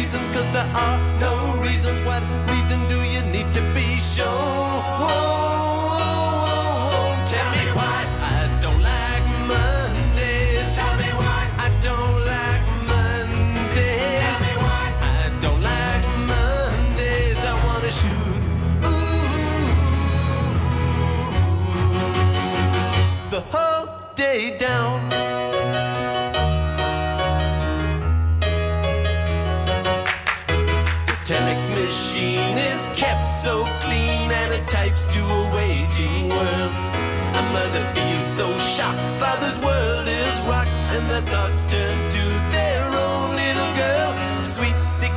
Reasons, 0.07 0.29
cause 0.29 0.49
there 0.53 0.71
are 0.73 0.99
no 1.19 1.59
reasons. 1.61 2.01
What 2.03 2.23
reason 2.49 2.79
do 2.87 2.95
you 3.13 3.21
need 3.23 3.51
to 3.51 3.61
be 3.75 3.99
shown? 3.99 4.25
Tell 7.31 7.49
me 7.51 7.65
why 7.75 7.99
I 8.21 8.47
don't 8.61 8.81
like 8.81 9.25
Mondays. 9.51 10.75
Tell 10.77 10.95
me 10.95 11.09
why 11.19 11.41
I 11.65 11.69
don't 11.87 12.19
like 12.33 12.63
Mondays. 12.87 14.19
Tell 14.23 14.39
me 14.47 14.53
why 14.63 14.85
I 15.01 15.23
don't 15.41 15.61
like 15.61 16.03
Mondays. 16.31 17.39
I 17.51 17.53
wanna 17.65 17.91
shoot. 17.91 18.41
Ooh, 18.87 19.67
the 23.29 23.41
whole 23.51 23.87
day 24.15 24.57
down. 24.57 25.36
So 33.43 33.65
clean 33.85 34.31
and 34.31 34.51
it 34.51 34.67
types 34.67 35.05
to 35.05 35.19
a 35.19 35.41
waging 35.53 36.27
world. 36.27 36.73
A 37.37 37.43
mother 37.53 37.85
feels 37.93 38.25
so 38.25 38.47
shocked, 38.57 38.97
father's 39.21 39.61
world 39.61 40.07
is 40.07 40.37
rocked, 40.45 40.73
and 40.95 41.07
their 41.07 41.21
thoughts 41.21 41.61
turn 41.65 41.97
to 42.09 42.23
their 42.49 42.83
own 42.85 43.35
little 43.37 43.71
girl. 43.77 44.09
Sweet 44.41 44.73
16 44.97 45.13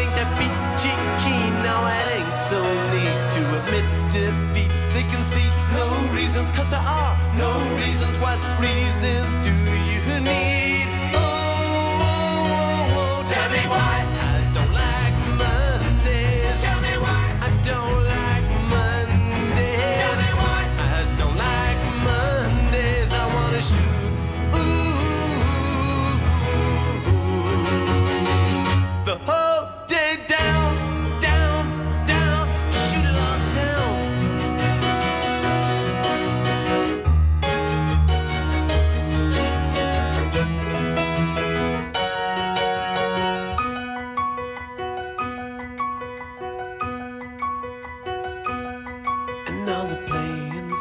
ain't 0.00 0.14
that 0.16 0.32
peachy 0.40 0.96
keen, 1.20 1.52
now 1.60 1.84
it 1.92 2.08
ain't 2.16 2.36
so 2.40 2.60
neat 2.88 3.20
to 3.36 3.42
admit 3.60 3.84
defeat. 4.08 4.72
They 4.96 5.04
can 5.12 5.22
see 5.22 5.48
no 5.76 5.84
reasons, 6.16 6.50
cause 6.52 6.68
there 6.70 6.80
are 6.80 7.12
no 7.36 7.52
reasons. 7.76 8.16
What 8.24 8.40
reasons 8.64 9.36
do 9.44 9.52
you 9.92 10.20
need? 10.24 11.01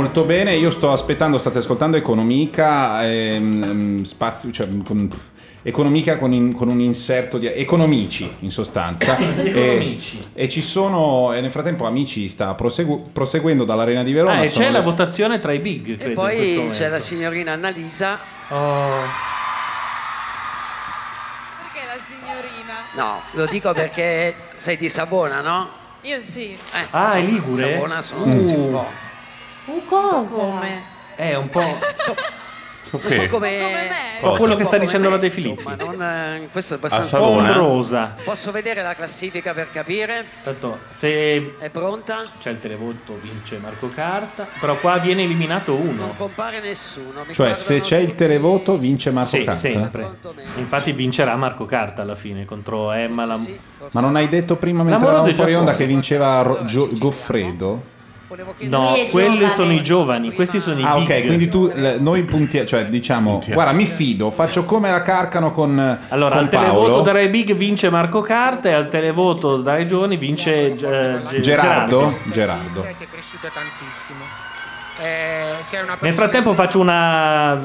Molto 0.00 0.24
bene. 0.24 0.54
Io 0.56 0.70
sto 0.70 0.90
aspettando, 0.92 1.36
state 1.36 1.58
ascoltando 1.58 1.96
Economica, 1.98 3.06
ehm, 3.06 4.02
spazio, 4.02 4.50
cioè, 4.50 4.66
con, 4.84 5.08
Economica 5.62 6.16
con, 6.16 6.32
in- 6.32 6.54
con 6.54 6.70
un 6.70 6.80
inserto 6.80 7.36
di 7.36 7.46
economici 7.46 8.30
in 8.40 8.50
sostanza. 8.50 9.18
Economici. 9.44 10.18
E, 10.32 10.44
e 10.44 10.48
ci 10.48 10.62
sono, 10.62 11.34
e 11.34 11.42
nel 11.42 11.50
frattempo 11.50 11.84
Amici 11.86 12.28
sta 12.28 12.54
prosegu- 12.54 13.12
proseguendo 13.12 13.64
dall'Arena 13.64 14.02
di 14.02 14.12
Verona. 14.14 14.38
Ah, 14.38 14.44
e 14.44 14.48
sono 14.48 14.64
c'è 14.64 14.70
le- 14.70 14.78
la 14.78 14.82
votazione 14.84 15.38
tra 15.38 15.52
i 15.52 15.58
big, 15.58 15.96
credo, 15.98 16.10
E 16.10 16.14
poi 16.14 16.68
c'è 16.72 16.88
la 16.88 16.98
signorina 16.98 17.52
Annalisa. 17.52 18.18
Oh. 18.48 19.02
Perché 21.62 21.86
la 21.86 22.02
signorina? 22.02 22.74
No, 22.94 23.20
lo 23.32 23.44
dico 23.44 23.72
perché 23.74 24.34
sei 24.56 24.78
di 24.78 24.88
Savona, 24.88 25.42
no? 25.42 25.68
Io 26.02 26.20
sì. 26.20 26.52
Eh, 26.52 26.86
Ah, 26.90 27.12
è 27.12 27.18
insomma, 27.18 27.34
ligure? 27.46 27.72
Savona 27.74 28.00
sono 28.02 28.24
tutti 28.24 28.54
un 28.54 28.60
Uh. 28.62 28.70
po'. 28.70 28.86
Uh, 29.66 29.84
cosa? 29.86 30.34
Come? 30.34 30.82
È 31.16 31.34
un 31.34 31.48
po'... 31.48 31.60
Ok. 32.92 33.04
Un 33.04 33.08
po' 33.08 33.14
come, 33.14 33.28
Come 33.28 33.72
me. 33.72 33.88
un 34.20 34.30
po' 34.30 34.36
quello 34.36 34.56
che 34.56 34.64
sta 34.64 34.76
dicendo 34.76 35.08
me, 35.08 35.14
la 35.14 35.20
De 35.20 35.30
Filippi. 35.30 35.62
insomma, 35.62 35.76
non, 35.76 36.02
eh, 36.42 36.48
questo 36.50 36.74
è 36.74 36.76
abbastanza. 36.78 37.22
Ombrosa. 37.22 38.16
Posso 38.24 38.50
vedere 38.50 38.82
la 38.82 38.94
classifica 38.94 39.54
per 39.54 39.70
capire? 39.70 40.24
Tanto, 40.42 40.80
se 40.88 41.54
È 41.60 41.70
pronta? 41.70 42.24
c'è 42.40 42.50
il 42.50 42.58
televoto 42.58 43.16
vince 43.22 43.58
Marco 43.58 43.88
Carta, 43.90 44.48
però 44.58 44.74
qua 44.80 44.98
viene 44.98 45.22
eliminato 45.22 45.70
Non 45.76 45.86
uno. 45.86 46.14
compare 46.16 46.58
nessuno. 46.58 47.22
mi 47.24 47.32
Cioè, 47.32 47.52
se 47.52 47.80
c'è 47.80 47.98
il 47.98 48.06
tutti. 48.06 48.16
televoto 48.16 48.76
vince 48.76 49.12
Marco 49.12 49.36
Sì, 49.36 49.44
Carta. 49.44 49.60
sempre. 49.60 50.10
Infatti 50.56 50.90
vincerà 50.90 51.36
Marco 51.36 51.66
Carta 51.66 52.02
alla 52.02 52.16
fine 52.16 52.44
contro 52.44 52.90
Emma. 52.90 53.24
la- 53.24 53.36
Sì, 53.36 53.56
forse 53.78 53.90
Ma 53.96 54.00
non 54.04 54.16
hai 54.16 54.26
detto 54.28 54.56
prima 54.56 54.82
mentre 54.82 55.06
eravamo 55.06 55.32
fuori 55.32 55.54
onda 55.54 55.76
che 55.76 55.86
vinceva 55.86 56.42
Ro- 56.42 56.64
Gio- 56.64 56.88
Goffredo? 56.94 57.98
Volevo 58.30 58.54
chiedere- 58.56 58.80
No, 58.80 59.08
quelli 59.10 59.38
giovane. 59.38 59.54
sono 59.54 59.72
i 59.72 59.82
giovani, 59.82 60.32
questi 60.32 60.60
sono 60.60 60.78
i 60.78 60.84
Ah, 60.84 60.94
big. 60.94 61.10
ok, 61.10 61.26
quindi 61.26 61.48
tu, 61.48 61.68
le- 61.74 61.98
noi 61.98 62.22
puntiamo, 62.22 62.64
cioè 62.64 62.86
diciamo, 62.86 63.42
guarda, 63.48 63.72
mi 63.72 63.86
fido, 63.86 64.30
faccio 64.30 64.62
come 64.64 64.88
la 64.88 65.02
carcano 65.02 65.50
con, 65.50 65.76
Allora, 66.10 66.36
con 66.36 66.44
al 66.44 66.48
televoto 66.48 67.02
Paolo. 67.02 67.12
dai 67.12 67.28
big 67.28 67.54
vince 67.56 67.90
Marco 67.90 68.20
Carta 68.20 68.68
e 68.68 68.72
al 68.72 68.88
televoto 68.88 69.56
dai 69.56 69.84
giovani 69.88 70.16
vince 70.16 70.66
eh, 70.66 70.74
Ge- 70.76 71.40
Gerardo? 71.40 72.18
Gerardo. 72.30 72.82
Sei 72.92 73.08
cresciuto 73.10 73.48
tantissimo. 73.52 74.22
Eh, 75.02 75.54
sei 75.62 75.80
una 75.80 75.88
Nel 75.88 75.98
persona 75.98 76.12
frattempo 76.28 76.52
faccio 76.54 76.78
una 76.78 77.60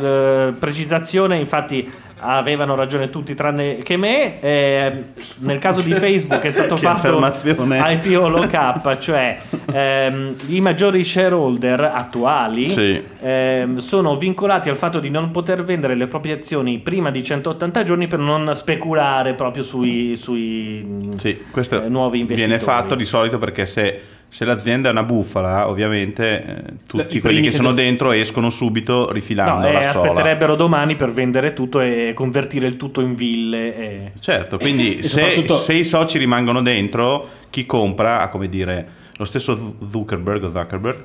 eh, 0.48 0.54
precisazione, 0.58 1.38
infatti 1.38 1.92
avevano 2.20 2.76
ragione 2.76 3.10
tutti 3.10 3.36
tranne 3.36 3.78
che 3.78 3.98
me, 3.98 4.40
eh, 4.42 5.04
nel 5.40 5.60
caso 5.60 5.82
di 5.82 5.94
Facebook 5.94 6.42
è 6.42 6.50
stato 6.50 6.78
fatto. 6.78 7.18
IPO 7.18 8.28
lockup, 8.30 8.98
cioè 9.00 9.38
ehm, 9.72 10.36
i 10.48 10.62
maggiori 10.62 11.04
shareholder 11.04 11.82
attuali 11.94 12.68
Sì. 12.68 13.04
ehm, 13.20 13.78
sono 13.78 14.16
vincolati 14.18 14.70
al 14.70 14.78
fatto 14.78 15.00
di 15.00 15.10
non 15.10 15.32
poter 15.32 15.64
vendere 15.64 15.96
le 15.96 16.08
proprie 16.08 16.34
azioni 16.34 16.80
prima 16.80 17.12
di 17.12 17.22
180 17.24 17.84
giorni 17.84 18.08
per 18.08 18.20
non 18.20 18.52
speculare 18.56 19.34
proprio 19.34 19.64
sui, 19.64 20.16
sui 20.16 21.12
Sì, 21.18 21.44
questo 21.52 21.84
eh, 21.84 21.90
nuovi 21.90 22.20
investitori. 22.20 22.58
viene 22.58 22.60
fatto 22.64 22.96
di 22.96 23.06
solito 23.06 23.38
perché 23.38 23.66
se, 23.66 24.02
se 24.36 24.44
l'azienda 24.44 24.90
è 24.90 24.92
una 24.92 25.04
bufala, 25.04 25.70
ovviamente 25.70 26.44
eh, 26.44 26.74
tutti 26.86 27.16
I 27.16 27.22
quelli 27.22 27.40
che 27.40 27.50
che 27.52 27.56
sono 27.56 27.70
do- 27.70 27.76
dentro 27.76 28.12
escono 28.12 28.50
subito 28.50 29.10
rifilando 29.10 29.62
No, 29.62 29.70
eh, 29.70 29.72
la 29.86 29.94
sola. 29.94 30.10
aspetterebbero 30.12 30.56
domani 30.56 30.98
per 30.98 31.12
vendere 31.14 31.54
tutto 31.54 31.80
e 31.80 32.12
convertire 32.14 32.68
il 32.68 32.76
tutto 32.76 33.00
in 33.00 33.16
ville. 33.16 33.76
e- 33.78 34.12
Certo, 34.20 34.58
quindi 34.58 35.00
se, 35.04 35.08
soprattutto- 35.08 35.56
se 35.56 35.72
i 35.74 35.86
soci 35.86 36.18
rimangono 36.18 36.62
dentro, 36.62 37.30
chi 37.50 37.66
compra 37.66 38.20
ha 38.20 38.28
come 38.28 38.50
dire 38.50 38.86
lo 39.16 39.24
stesso 39.24 39.78
Zuckerberg, 39.90 40.52
Zuckerberg 40.52 40.98
eh, 40.98 41.04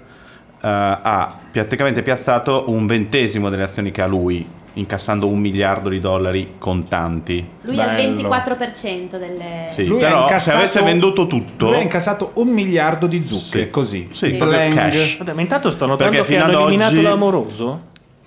ha 0.63 1.39
praticamente 1.53 2.03
piazzato 2.03 2.65
un 2.67 2.85
ventesimo 2.87 3.49
delle 3.49 3.63
azioni 3.63 3.93
che 3.93 4.03
ha 4.03 4.07
lui, 4.09 4.45
incassando 4.75 5.27
un 5.27 5.39
miliardo 5.39 5.89
di 5.89 6.01
dollari 6.01 6.55
contanti. 6.59 7.45
Lui 7.63 7.81
ha 7.81 7.99
il 8.01 8.15
Bello. 8.15 8.29
24% 8.29 9.19
delle... 9.19 9.69
Sì, 9.75 9.85
Lui 9.87 10.03
ha 10.05 10.25
però 10.25 10.39
se 10.39 10.53
avesse 10.53 10.81
venduto 10.83 11.27
tutto, 11.27 11.67
Lui 11.67 11.77
ha 11.77 11.81
incassato 11.83 12.33
un 12.35 12.49
miliardo 12.49 13.07
di 13.07 13.25
zucche, 13.27 13.65
Sì. 13.65 13.71
così. 13.71 14.09
Sì, 14.13 14.29
Sì. 14.29 14.35
proprio 14.35 14.73
cash. 14.75 15.19
Vabbè, 15.19 15.33
ma 15.33 15.41
intanto 15.41 15.71
sto 15.71 15.87
notando 15.87 16.13
Perché 16.13 16.29
che 16.35 16.39
hanno 16.39 16.57
ad 16.57 16.61
eliminato 16.63 16.93
oggi- 16.95 17.03
l'amoroso. 17.03 17.81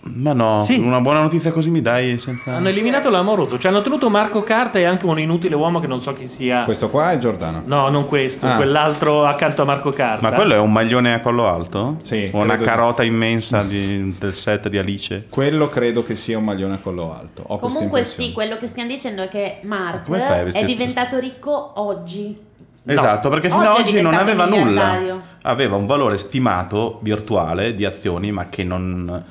Ma 0.06 0.34
no, 0.34 0.64
Sì. 0.64 0.78
una 0.78 1.00
buona 1.00 1.22
notizia 1.22 1.52
così 1.54 1.70
mi 1.70 1.80
dai 1.82 2.20
senza... 2.20 2.56
Hanno 2.56 2.68
eliminato 2.68 3.10
l'amoroso. 3.10 3.58
Cioè 3.58 3.72
hanno 3.72 3.82
tenuto 3.82 4.10
Marco 4.10 4.44
Carta 4.44 4.78
e 4.78 4.84
anche 4.84 5.06
un 5.06 5.18
inutile 5.18 5.56
uomo 5.56 5.80
che 5.80 5.88
non 5.88 6.02
so 6.02 6.12
chi 6.12 6.28
sia. 6.28 6.64
Questo 6.66 6.90
qua 6.90 7.12
è 7.14 7.18
Giordano. 7.18 7.62
No, 7.66 7.88
non 7.88 8.08
questo, 8.10 8.46
Ah. 8.46 8.56
quell'altro 8.56 9.26
accanto 9.26 9.62
a 9.62 9.66
Marco 9.66 9.92
Carta. 9.92 10.28
Ma 10.30 10.36
quello 10.36 10.54
è 10.56 10.58
un 10.58 10.72
maglione 10.74 11.14
a 11.14 11.22
collo 11.22 11.48
alto? 11.48 11.96
Sì, 12.02 12.30
O 12.34 12.40
una 12.42 12.58
carota 12.58 13.02
immensa 13.04 13.64
di- 13.64 14.14
del 14.20 14.34
set 14.34 14.68
di 14.68 14.78
Alice? 14.78 15.28
Quello 15.30 15.70
credo 15.70 16.04
che 16.04 16.16
sia 16.16 16.38
un 16.38 16.44
maglione 16.44 16.74
a 16.74 16.80
collo 16.80 17.16
alto. 17.18 17.44
Ho 17.48 17.58
Comunque 17.58 18.04
sì, 18.04 18.34
quello 18.34 18.58
che 18.58 18.68
stiamo 18.68 18.90
dicendo 18.90 19.24
è 19.24 19.30
che 19.30 19.60
Mark 19.64 20.04
come 20.06 20.20
fai 20.20 20.40
a 20.40 20.52
è 20.52 20.66
diventato 20.66 21.18
ricco 21.18 21.74
oggi. 21.82 22.38
Esatto, 22.86 23.30
perché 23.30 23.50
fino 23.50 23.70
Oggi 23.70 23.80
ad 23.82 23.88
oggi 23.88 24.02
non 24.02 24.14
aveva 24.14 24.46
nulla. 24.46 25.00
Aveva 25.44 25.78
un 25.78 25.86
valore 25.86 26.18
stimato 26.18 27.00
virtuale 27.02 27.74
di 27.74 27.86
azioni, 27.86 28.32
ma 28.34 28.50
che 28.50 28.66
non, 28.66 29.24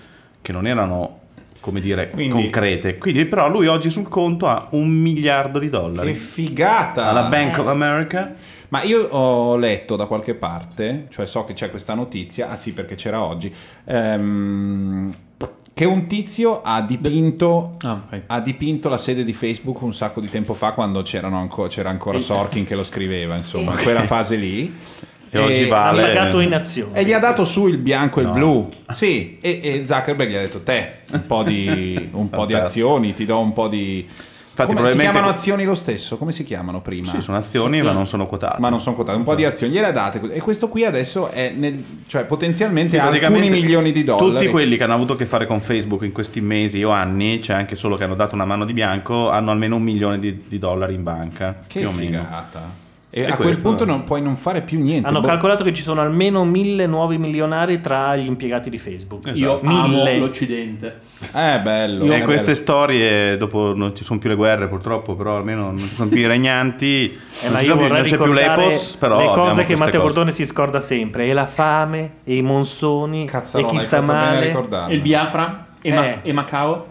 che 0.42 0.52
non 0.52 0.66
erano, 0.66 1.20
come 1.60 1.80
dire, 1.80 2.10
Quindi- 2.10 2.34
concrete. 2.42 2.98
Quindi, 2.98 3.24
però, 3.24 3.48
lui 3.48 3.66
oggi 3.68 3.88
sul 3.88 4.08
conto 4.08 4.48
ha 4.48 4.66
un 4.72 4.88
miliardo 4.88 5.58
di 5.58 5.66
Che 5.70 5.70
dollari. 5.78 6.14
figata! 6.14 7.06
Alla 7.08 7.22
Bank 7.28 7.58
of 7.58 7.68
America. 7.68 8.32
Ma 8.68 8.82
io 8.82 9.06
ho 9.06 9.56
letto 9.56 9.96
da 9.96 10.06
qualche 10.06 10.34
parte, 10.34 11.06
cioè 11.10 11.26
so 11.26 11.44
che 11.44 11.52
c'è 11.52 11.68
questa 11.70 11.92
notizia, 11.94 12.48
ah 12.50 12.56
sì 12.56 12.72
perché 12.72 12.94
c'era 12.94 13.22
oggi, 13.22 13.52
ehm, 13.84 15.12
che 15.74 15.84
un 15.84 16.06
tizio 16.06 16.62
ha 16.62 16.80
dipinto, 16.80 17.76
Ah, 17.82 18.00
ok. 18.06 18.22
ha 18.28 18.40
dipinto 18.40 18.88
la 18.88 18.96
sede 18.96 19.24
di 19.24 19.34
Facebook 19.34 19.80
un 19.82 19.92
sacco 19.92 20.20
di 20.20 20.28
tempo 20.28 20.54
fa 20.54 20.72
quando 20.72 21.02
c'erano 21.02 21.36
anco- 21.38 21.66
c'era 21.66 21.90
ancora 21.90 22.18
Sorkin 22.18 22.64
che 22.64 22.74
lo 22.74 22.82
scriveva, 22.84 23.36
insomma, 23.36 23.76
Sì. 23.76 23.82
quella 23.82 24.04
fase 24.04 24.36
lì. 24.36 24.74
E 25.34 25.38
oggi 25.38 25.62
Ha 25.64 25.68
vale. 25.68 26.02
pagato 26.12 26.40
in 26.40 26.52
azione. 26.52 26.98
E 26.98 27.04
gli 27.04 27.12
ha 27.14 27.18
dato 27.18 27.44
su 27.44 27.66
il 27.66 27.78
bianco 27.78 28.18
e 28.20 28.22
il 28.22 28.28
No. 28.28 28.34
blu. 28.34 28.68
Sì, 28.90 29.38
e, 29.40 29.60
e 29.62 29.82
Zuckerberg 29.86 30.30
gli 30.30 30.34
ha 30.34 30.40
detto 30.40 30.60
te, 30.62 30.92
un 31.12 31.26
po' 31.26 31.42
di, 31.42 32.08
un 32.12 32.28
po' 32.28 32.44
di 32.44 32.52
azioni, 32.52 33.14
ti 33.14 33.24
do 33.24 33.40
un 33.40 33.52
po' 33.54 33.66
di... 33.68 34.06
Infatti, 34.54 34.74
Come 34.74 34.86
si 34.86 34.92
probabilmente- 34.92 35.12
chiamano 35.12 35.32
azioni 35.38 35.64
lo 35.64 35.74
stesso? 35.74 36.18
Come 36.18 36.30
si 36.32 36.44
chiamano 36.44 36.82
prima? 36.82 37.10
Sì, 37.10 37.22
sono 37.22 37.38
azioni, 37.38 37.80
ma 37.80 37.92
non 37.92 38.06
sono 38.06 38.26
quotate. 38.26 38.60
ma 38.60 38.68
non 38.68 38.78
sono 38.80 38.94
quotate, 38.94 39.16
un 39.16 39.24
po' 39.24 39.34
di 39.34 39.46
azioni 39.46 39.72
gliele 39.72 39.86
ha 39.86 39.92
date 39.92 40.20
e 40.30 40.40
questo 40.42 40.68
qui 40.68 40.84
adesso 40.84 41.30
è 41.30 41.50
nel, 41.56 41.82
cioè 42.06 42.26
potenzialmente 42.26 42.90
Sì, 42.90 42.98
ha 42.98 43.06
alcuni 43.08 43.48
milioni 43.48 43.92
di 43.92 44.04
dollari. 44.04 44.32
Tutti 44.44 44.50
quelli 44.50 44.76
che 44.76 44.82
hanno 44.82 44.92
avuto 44.92 45.14
a 45.14 45.16
che 45.16 45.24
fare 45.24 45.46
con 45.46 45.62
Facebook 45.62 46.02
in 46.02 46.12
questi 46.12 46.42
mesi 46.42 46.82
o 46.82 46.90
anni, 46.90 47.40
cioè 47.42 47.56
anche 47.56 47.76
solo 47.76 47.96
che 47.96 48.04
hanno 48.04 48.14
dato 48.14 48.34
una 48.34 48.44
mano 48.44 48.66
di 48.66 48.74
bianco, 48.74 49.30
hanno 49.30 49.50
almeno 49.52 49.76
un 49.76 49.82
milione 49.82 50.18
di, 50.18 50.44
di 50.46 50.58
dollari 50.58 50.92
in 50.92 51.02
banca. 51.02 51.60
che 51.66 51.78
più 51.80 51.88
o 51.88 51.92
meno. 51.92 52.22
figata. 52.22 52.80
E 53.14 53.20
E 53.20 53.26
a 53.26 53.36
quel 53.36 53.60
punto 53.60 53.82
è- 53.84 53.86
non 53.86 54.04
puoi 54.04 54.22
non 54.22 54.36
fare 54.36 54.62
più 54.62 54.80
niente. 54.80 55.06
Hanno 55.06 55.20
Boh. 55.20 55.26
calcolato 55.28 55.62
che 55.64 55.74
ci 55.74 55.82
sono 55.82 56.00
almeno 56.00 56.46
mille 56.46 56.86
nuovi 56.86 57.18
milionari 57.18 57.82
tra 57.82 58.16
gli 58.16 58.24
impiegati 58.26 58.70
di 58.70 58.78
Facebook. 58.78 59.26
Esatto. 59.26 59.38
Io 59.38 59.60
Mille. 59.62 60.10
amo 60.14 60.18
l'Occidente. 60.18 61.00
Eh, 61.34 61.58
bello. 61.62 62.04
E 62.06 62.16
è 62.16 62.22
queste 62.22 62.52
bello. 62.52 62.56
storie, 62.56 63.36
dopo 63.36 63.74
non 63.76 63.94
ci 63.94 64.02
sono 64.02 64.18
più 64.18 64.30
le 64.30 64.34
guerre 64.34 64.66
purtroppo, 64.66 65.14
però 65.14 65.36
almeno 65.36 65.64
non 65.64 65.76
ci 65.76 65.88
sono 65.94 66.08
più 66.08 66.20
i 66.20 66.26
regnanti, 66.26 67.04
Eh, 67.42 67.44
non, 67.44 67.52
ma 67.52 67.60
io 67.60 67.76
più, 67.76 67.82
vorrei 67.82 68.00
non 68.00 68.10
c'è 68.10 68.16
più 68.16 68.32
l'Epos, 68.32 68.96
però 68.98 69.18
le 69.18 69.26
cose 69.26 69.64
che 69.66 69.76
Matteo 69.76 70.00
cose. 70.00 70.12
Cordone 70.14 70.32
si 70.32 70.46
scorda 70.46 70.80
sempre: 70.80 71.26
e 71.26 71.32
la 71.34 71.44
fame, 71.46 72.10
e 72.24 72.36
i 72.36 72.42
monsoni, 72.42 73.26
Cazzarola, 73.26 73.70
e 73.70 73.76
chi 73.76 73.78
sta 73.84 74.00
male. 74.00 74.52
E 74.88 74.94
il 74.94 75.00
Biafra? 75.02 75.66
E, 75.82 75.92
Ma- 75.92 76.04
Eh. 76.06 76.18
e 76.22 76.32
Macao? 76.32 76.86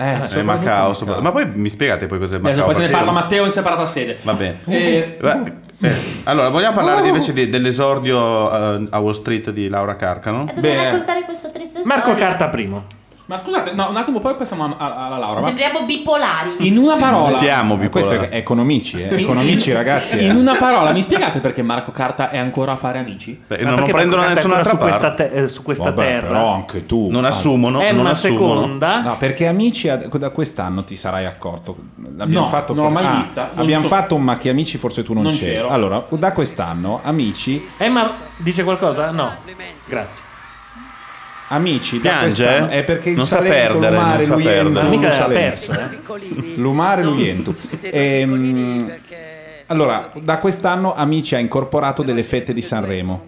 Eh, 0.00 0.12
Eh, 0.12 0.14
soprattutto 0.26 0.44
Macao, 0.44 0.64
Macao. 0.88 0.92
sopra- 0.94 1.20
ma 1.20 1.30
poi 1.32 1.46
mi 1.54 1.68
spiegate 1.68 2.06
poi 2.06 2.18
cos'è 2.18 2.36
Adesso 2.36 2.48
Macao? 2.60 2.64
poi 2.64 2.74
te 2.74 2.86
ne 2.86 2.88
parla 2.92 3.10
Matteo 3.12 3.44
in 3.44 3.50
separata 3.50 3.84
sede. 3.86 4.18
Va 4.22 4.32
bene. 4.32 4.60
Eh, 4.66 5.16
Beh, 5.20 5.52
eh, 5.82 5.94
allora, 6.24 6.48
vogliamo 6.48 6.74
parlare 6.74 7.06
invece 7.06 7.32
di- 7.34 7.50
dell'esordio 7.50 8.50
eh, 8.78 8.86
a 8.90 8.98
Wall 8.98 9.12
Street 9.12 9.50
di 9.50 9.68
Laura 9.68 9.96
Carcano? 9.96 10.46
E 10.48 10.54
dobbiamo 10.54 10.82
raccontare 10.82 11.22
questa 11.24 11.48
triste 11.48 11.82
Marco 11.84 12.08
storia. 12.10 12.26
Carta 12.28 12.48
primo. 12.48 12.84
Ma 13.30 13.36
scusate, 13.36 13.70
no, 13.74 13.88
un 13.90 13.96
attimo, 13.96 14.18
poi 14.18 14.34
passiamo 14.34 14.74
alla 14.76 15.16
Laura. 15.16 15.40
ma 15.40 15.46
Sembriamo 15.46 15.84
bipolari. 15.84 16.66
in 16.66 16.76
una 16.76 16.96
parola. 16.96 17.30
Siamo 17.36 17.76
Ma 17.76 17.88
questo 17.88 18.10
è 18.10 18.14
bipolari. 18.18 18.36
economici, 18.36 19.00
eh. 19.00 19.20
economici 19.22 19.70
ragazzi. 19.72 20.16
eh. 20.16 20.24
In 20.26 20.34
una 20.34 20.56
parola, 20.58 20.90
mi 20.90 21.00
spiegate 21.00 21.38
perché 21.38 21.62
Marco 21.62 21.92
Carta 21.92 22.28
è 22.30 22.38
ancora 22.38 22.72
a 22.72 22.76
fare 22.76 22.98
amici? 22.98 23.40
Beh, 23.46 23.58
Ma 23.58 23.62
non 23.62 23.70
lo 23.70 23.76
perché 23.84 23.92
prendono 23.92 24.22
da 24.22 24.28
nessun'altra 24.34 24.70
su 24.72 24.76
parte. 24.78 24.98
questa, 24.98 25.14
te- 25.14 25.30
eh, 25.42 25.46
su 25.46 25.62
questa 25.62 25.84
Vabbè, 25.92 26.02
terra. 26.08 26.26
però 26.26 26.54
anche 26.54 26.86
tu. 26.86 27.08
Non 27.08 27.24
Ah. 27.24 27.28
assumono. 27.28 27.80
È 27.80 27.92
non 27.92 28.00
una 28.00 28.10
assumono. 28.10 28.62
seconda. 28.62 29.00
No, 29.02 29.16
perché 29.16 29.46
amici 29.46 29.88
ad- 29.88 30.08
da 30.16 30.30
quest'anno 30.30 30.82
ti 30.82 30.96
sarai 30.96 31.24
accorto. 31.26 31.76
L'abbiamo 32.16 32.46
No, 32.46 32.50
fatto 32.50 32.74
non 32.74 32.86
l'ho 32.86 32.90
for- 32.90 33.00
mai 33.00 33.12
ah, 33.12 33.16
vista, 33.16 33.50
non 33.54 33.62
abbiamo 33.64 33.82
so- 33.84 33.94
fatto 33.94 34.14
un 34.16 34.22
macchia 34.22 34.50
amici, 34.50 34.76
forse 34.76 35.04
tu 35.04 35.12
non, 35.12 35.22
Non 35.22 35.30
c'eri. 35.30 35.52
c'ero. 35.52 35.68
Allora, 35.68 36.04
da 36.08 36.32
quest'anno, 36.32 36.98
amici, 37.04 37.64
Emma 37.78 38.12
dice 38.38 38.64
qualcosa? 38.64 39.12
No. 39.12 39.34
Grazie. 39.86 40.24
Amici 41.50 42.00
da 42.00 42.10
Piange, 42.10 42.44
quest'anno 42.44 42.70
eh? 42.70 42.78
è 42.78 42.84
perché 42.84 43.10
il 43.10 43.16
Non 43.16 43.26
sa 43.26 43.36
Salento, 43.36 43.56
perdere, 43.78 43.94
Lumare, 43.96 44.16
non 44.16 44.26
sa 44.26 44.34
Luientu, 44.34 44.72
perdere. 44.72 44.88
Mica 44.96 45.10
Salento. 45.10 45.40
perso, 45.40 45.72
eh. 45.72 46.54
Lumare, 46.56 47.02
Luientu. 47.04 47.54
Ehm, 47.80 48.84
perché 48.86 49.38
Allora, 49.66 50.10
da 50.20 50.38
quest'anno 50.38 50.94
Amici 50.94 51.36
ha 51.36 51.38
incorporato 51.38 52.02
delle 52.02 52.24
fette 52.24 52.52
di 52.52 52.60
Sanremo, 52.60 53.24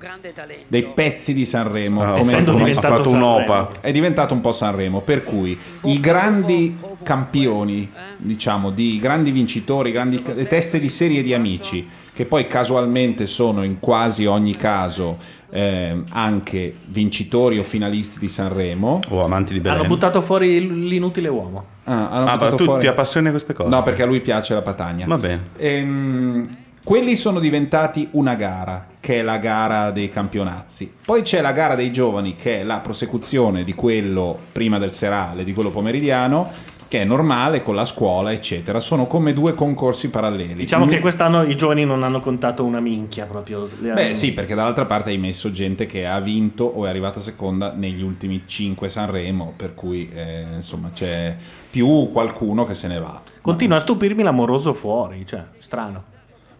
dei 0.67 0.85
pezzi 0.87 1.35
di 1.35 1.45
Sanremo. 1.45 2.03
Ah, 2.03 2.19
come- 2.19 2.33
essendo 2.33 2.51
come- 2.53 2.65
ha 2.65 2.67
diventato 2.67 2.97
fatto 2.97 3.11
un'opa. 3.11 3.71
è 3.81 3.93
diventato 3.93 4.35
un 4.35 4.41
po' 4.41 4.51
Sanremo, 4.51 5.01
per 5.03 5.23
cui 5.23 5.57
i 5.85 6.01
grandi 6.01 6.77
campioni, 7.05 7.89
diciamo, 8.17 8.71
di 8.71 8.99
grandi 9.01 9.31
vincitori, 9.31 9.93
grandi 9.93 10.21
le 10.35 10.47
teste 10.49 10.81
di 10.81 10.89
serie 10.89 11.23
di 11.23 11.33
amici, 11.33 11.89
che 12.13 12.25
poi 12.25 12.47
casualmente 12.49 13.25
sono 13.27 13.63
in 13.63 13.79
quasi 13.79 14.27
ogni 14.27 14.57
caso 14.57 15.19
ehm, 15.55 16.05
anche 16.12 16.75
vincitori 16.87 17.59
o 17.59 17.62
finalisti 17.62 18.19
di 18.19 18.29
Sanremo. 18.29 19.01
O 19.11 19.23
amanti 19.23 19.53
di 19.53 19.61
Belen. 19.61 19.79
Hanno 19.81 19.88
buttato 19.88 20.21
fuori 20.23 20.88
l'inutile 20.88 21.29
uomo. 21.29 21.65
Ah, 21.85 22.09
hanno 22.11 22.25
Ah, 22.25 22.25
ma 22.25 22.33
buttato 22.37 22.57
tu 22.57 22.65
fuori- 22.65 22.81
ti 22.81 22.87
appassioni 22.87 23.29
a 23.29 23.31
queste 23.31 23.53
cose? 23.53 23.69
No, 23.69 23.83
perché 23.83 24.03
a 24.03 24.07
lui 24.07 24.21
piace 24.21 24.55
la 24.55 24.62
patagna. 24.62 25.05
Va 25.07 25.19
bene. 25.19 25.41
Ehm, 25.59 26.47
quelli 26.83 27.15
sono 27.15 27.38
diventati 27.38 28.09
una 28.12 28.35
gara, 28.35 28.87
che 29.01 29.21
è 29.21 29.23
la 29.23 29.37
gara 29.38 29.91
dei 29.91 30.09
campionazzi. 30.09 30.91
Poi 31.05 31.23
c'è 31.23 31.41
la 31.41 31.53
gara 31.53 31.75
dei 31.77 31.93
giovani, 31.93 32.35
che 32.35 32.61
è 32.61 32.65
la 32.65 32.79
prosecuzione 32.79 33.62
di 33.62 33.75
quello 33.75 34.37
prima 34.51 34.79
del 34.79 34.91
serale, 34.93 35.45
di 35.45 35.53
quello 35.53 35.71
pomeridiano, 35.71 36.51
che 36.93 37.01
è 37.01 37.05
normale 37.05 37.63
con 37.63 37.75
la 37.75 37.87
scuola, 37.87 38.33
eccetera. 38.33 38.79
Sono 38.79 39.07
come 39.07 39.33
due 39.33 39.55
concorsi 39.55 40.11
paralleli. 40.11 40.53
Diciamo 40.57 40.85
che 40.85 40.99
quest'anno 40.99 41.43
i 41.43 41.57
giovani 41.57 41.87
non 41.87 42.03
hanno 42.03 42.21
contato 42.21 42.65
una 42.67 42.81
minchia 42.81 43.25
proprio. 43.25 43.67
Beh 43.79 43.91
hanno- 43.93 44.13
sì, 44.13 44.35
perché 44.35 44.55
dall'altra 44.55 44.85
parte 44.85 45.09
hai 45.09 45.17
messo 45.17 45.51
gente 45.53 45.87
che 45.87 46.07
ha 46.07 46.21
vinto 46.21 46.65
o 46.65 46.85
è 46.85 46.91
arrivata 46.91 47.19
seconda 47.21 47.73
negli 47.75 48.03
ultimi 48.03 48.43
5 48.45 48.91
Sanremo, 48.91 49.55
per 49.57 49.73
cui 49.73 50.07
eh, 50.13 50.45
insomma 50.57 50.91
c'è 50.93 51.35
più 51.71 52.11
qualcuno 52.13 52.67
che 52.67 52.75
se 52.75 52.89
ne 52.89 52.99
va. 52.99 53.23
Continua 53.41 53.79
a 53.79 53.81
stupirmi 53.81 54.23
l'amoroso 54.23 54.75
fuori, 54.75 55.25
cioè, 55.27 55.43
strano. 55.61 56.03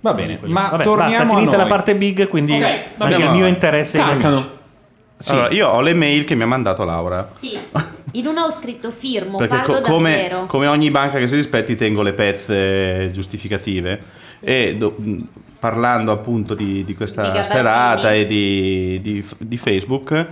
Va 0.01 0.15
bene, 0.15 0.39
ma 0.45 0.69
Vabbè, 0.71 0.83
torniamo 0.83 1.11
basta, 1.11 1.23
a 1.35 1.35
finita 1.37 1.57
noi. 1.59 1.61
la 1.61 1.67
parte 1.67 1.95
big, 1.95 2.27
quindi 2.27 2.53
Ok, 2.55 2.63
anche 2.63 2.85
vabbè, 2.97 3.17
il 3.17 3.31
mio 3.33 3.45
interesse 3.47 3.99
è 3.99 4.01
in 4.01 4.07
Carcano. 4.07 4.37
amici. 4.37 4.51
Sì. 5.23 5.31
Allora, 5.33 5.51
io 5.53 5.69
ho 5.69 5.81
le 5.81 5.95
mail 5.95 6.25
che 6.25 6.35
mi 6.35 6.43
ha 6.43 6.47
mandato 6.47 6.83
Laura. 6.85 7.31
Sì, 7.33 7.57
in 8.13 8.27
una 8.27 8.45
ho 8.45 8.51
scritto 8.51 8.91
firmo, 8.91 9.39
Perché 9.39 9.61
co- 9.63 9.81
come, 9.83 10.11
davvero. 10.17 10.47
come 10.47 10.67
ogni 10.67 10.91
banca 10.91 11.19
che 11.19 11.29
si 11.29 11.37
rispetti 11.37 11.77
tengo 11.77 12.03
le 12.03 12.13
pezze 12.13 13.11
giustificative 13.13 14.03
e 14.41 14.75
do- 14.77 14.97
parlando 15.61 16.11
appunto 16.11 16.55
di, 16.55 16.83
di 16.85 16.95
questa 16.97 17.31
Di 17.31 17.45
serata 17.45 18.13
e 18.13 18.27
di, 18.27 19.01
di- 19.01 19.25
di 19.39 19.57
Facebook 19.59 20.27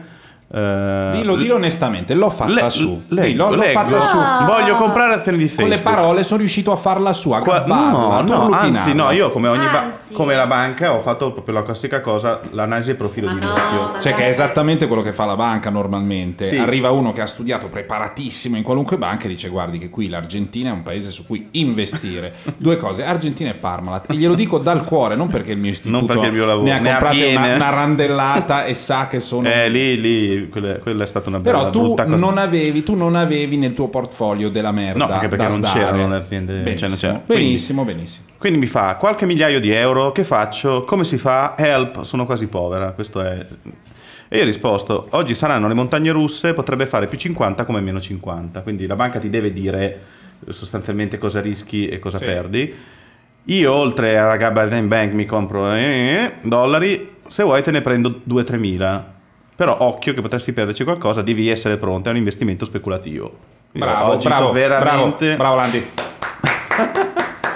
eh, 0.53 1.11
Dillo, 1.13 1.37
dillo 1.37 1.55
onestamente, 1.55 2.15
l'ho 2.15 2.29
fatta 2.29 2.51
le- 2.51 2.71
su. 2.71 3.03
leggo, 3.09 3.27
Dillo, 3.29 3.49
l'ho 3.51 3.55
leggo. 3.57 3.79
fatta 3.79 4.01
su. 4.01 4.17
Ah. 4.17 4.45
voglio 4.47 4.75
comprare 4.77 5.15
azioni 5.15 5.39
di 5.39 5.45
Con 5.47 5.55
Facebook 5.55 5.79
le 5.79 5.83
parole 5.83 6.23
sono 6.25 6.39
riuscito 6.41 6.73
a 6.73 6.77
farla 6.77 7.13
su, 7.13 7.31
a 7.31 7.41
Qua- 7.41 7.65
no, 7.67 8.21
no, 8.23 8.49
anzi 8.51 8.93
no, 8.93 9.11
io 9.13 9.31
come, 9.31 9.47
ogni 9.49 9.67
ba- 9.67 9.93
come 10.13 10.35
la 10.35 10.47
banca 10.49 10.93
ho 10.93 10.99
fatto 11.01 11.31
proprio 11.33 11.55
la 11.55 11.63
classica 11.63 12.01
cosa, 12.01 12.41
l'analisi 12.51 12.89
del 12.89 12.97
profilo 12.97 13.29
Ma 13.29 13.35
di 13.35 13.41
no, 13.41 13.53
rischio. 13.55 14.01
Cioè 14.01 14.15
che 14.15 14.25
è 14.25 14.29
esattamente 14.29 14.87
quello 14.89 15.03
che 15.03 15.13
fa 15.13 15.25
la 15.25 15.37
banca 15.37 15.71
normalmente. 15.71 16.49
Sì. 16.49 16.57
Arriva 16.57 16.91
uno 16.91 17.13
che 17.13 17.21
ha 17.21 17.27
studiato 17.27 17.69
preparatissimo 17.69 18.57
in 18.57 18.63
qualunque 18.65 18.99
banca 18.99 19.27
e 19.27 19.29
dice 19.29 19.49
guardi 19.49 19.79
che 19.79 19.89
qui 19.89 20.09
l'Argentina 20.09 20.71
è 20.71 20.73
un 20.73 20.83
paese 20.83 21.11
su 21.11 21.25
cui 21.27 21.49
investire. 21.53 22.33
Due 22.57 22.77
cose, 22.77 23.05
Argentina 23.05 23.51
e 23.51 23.55
Parmalat. 23.55 24.11
E 24.11 24.15
glielo 24.17 24.35
dico 24.35 24.59
dal 24.59 24.83
cuore, 24.85 25.15
non 25.15 25.29
perché 25.29 25.53
il 25.53 25.59
mio 25.59 25.71
istituto 25.71 25.97
Non 25.97 26.07
perché 26.07 26.27
il 26.27 26.33
mio 26.33 26.47
lavoro, 26.47 26.65
ne 26.67 26.73
ha 26.73 26.79
ne 26.79 26.91
comprate 26.91 27.17
una, 27.17 27.41
piene. 27.41 27.55
una 27.55 27.71
randellata 27.71 28.65
e 28.65 28.75
sa 28.75 29.07
che 29.07 29.21
sono... 29.21 29.49
Eh, 29.49 29.69
lì, 29.69 30.01
lì, 30.01 30.40
quella, 30.49 30.75
quella 30.79 31.05
è 31.05 31.07
stata 31.07 31.29
una 31.29 31.39
bella 31.41 31.59
Però 31.59 31.71
tu 31.71 31.81
brutta 31.83 32.05
cosa. 32.05 32.17
non, 32.17 32.39
avevi, 32.39 32.83
tu 32.83 32.95
non 32.97 33.15
avevi 33.17 33.57
nel 33.57 33.75
tuo 33.75 33.89
portfolio 33.89 34.49
della 34.49 34.73
merda 34.73 35.07
No, 35.07 35.13
anche 35.13 35.29
perché 35.29 35.47
non 35.49 35.59
sdare. 35.59 35.79
c'erano 35.79 36.09
le 36.09 36.17
aziende, 36.17 36.53
cioè 36.55 36.63
Benissimo, 36.63 36.97
c'era. 36.97 37.13
Quindi- 37.27 37.45
benissimo, 37.45 37.85
benissimo. 37.85 38.25
Quindi 38.39 38.59
mi 38.59 38.67
fa 38.67 38.95
qualche 38.95 39.27
migliaio 39.27 39.61
di 39.61 39.71
euro, 39.71 40.13
che 40.13 40.25
faccio? 40.25 40.83
Come 40.83 41.05
si 41.05 41.19
fa? 41.19 41.55
Help, 41.59 42.03
sono 42.05 42.25
quasi 42.25 42.47
povera. 42.47 42.93
Questo 42.93 43.21
è. 43.21 43.47
E 44.29 44.37
io 44.37 44.43
ho 44.43 44.47
risposto: 44.47 45.09
oggi 45.11 45.35
saranno 45.35 45.69
le 45.69 45.75
montagne 45.75 46.11
russe, 46.13 46.53
potrebbe 46.53 46.87
fare 46.87 47.07
più 47.07 47.19
50 47.19 47.65
come 47.65 47.81
meno 47.81 48.01
50. 48.01 48.61
Quindi 48.63 48.87
la 48.87 48.95
banca 48.95 49.19
ti 49.19 49.29
deve 49.29 49.53
dire 49.53 50.01
eh, 50.47 50.53
sostanzialmente 50.53 51.19
cosa 51.19 51.41
rischi 51.41 51.89
e 51.89 51.99
cosa 51.99 52.17
Sì. 52.19 52.25
perdi. 52.25 52.75
Io, 53.45 53.73
oltre 53.73 54.17
alla 54.19 54.37
Gabardine 54.37 54.83
Bank, 54.87 55.13
mi 55.13 55.27
compro 55.27 55.73
eh, 55.73 56.35
dollari. 56.43 57.17
Se 57.27 57.43
vuoi, 57.43 57.63
te 57.63 57.71
ne 57.71 57.81
prendo 57.81 58.21
2-3 58.29 58.59
mila. 58.59 59.15
Però 59.61 59.77
occhio 59.81 60.15
che 60.15 60.23
potresti 60.23 60.55
perderci 60.55 60.85
qualcosa, 60.85 61.21
devi 61.21 61.51
essere 61.51 61.77
pronto. 61.77 62.09
È 62.09 62.13
un 62.13 62.17
investimento 62.17 62.65
speculativo. 62.65 63.25
Io 63.73 63.81
Bravo, 63.81 64.17
bravo, 64.17 64.53
veramente. 64.53 65.37
bravo, 65.37 65.37
bravo 65.37 65.57
Landi. 65.57 65.87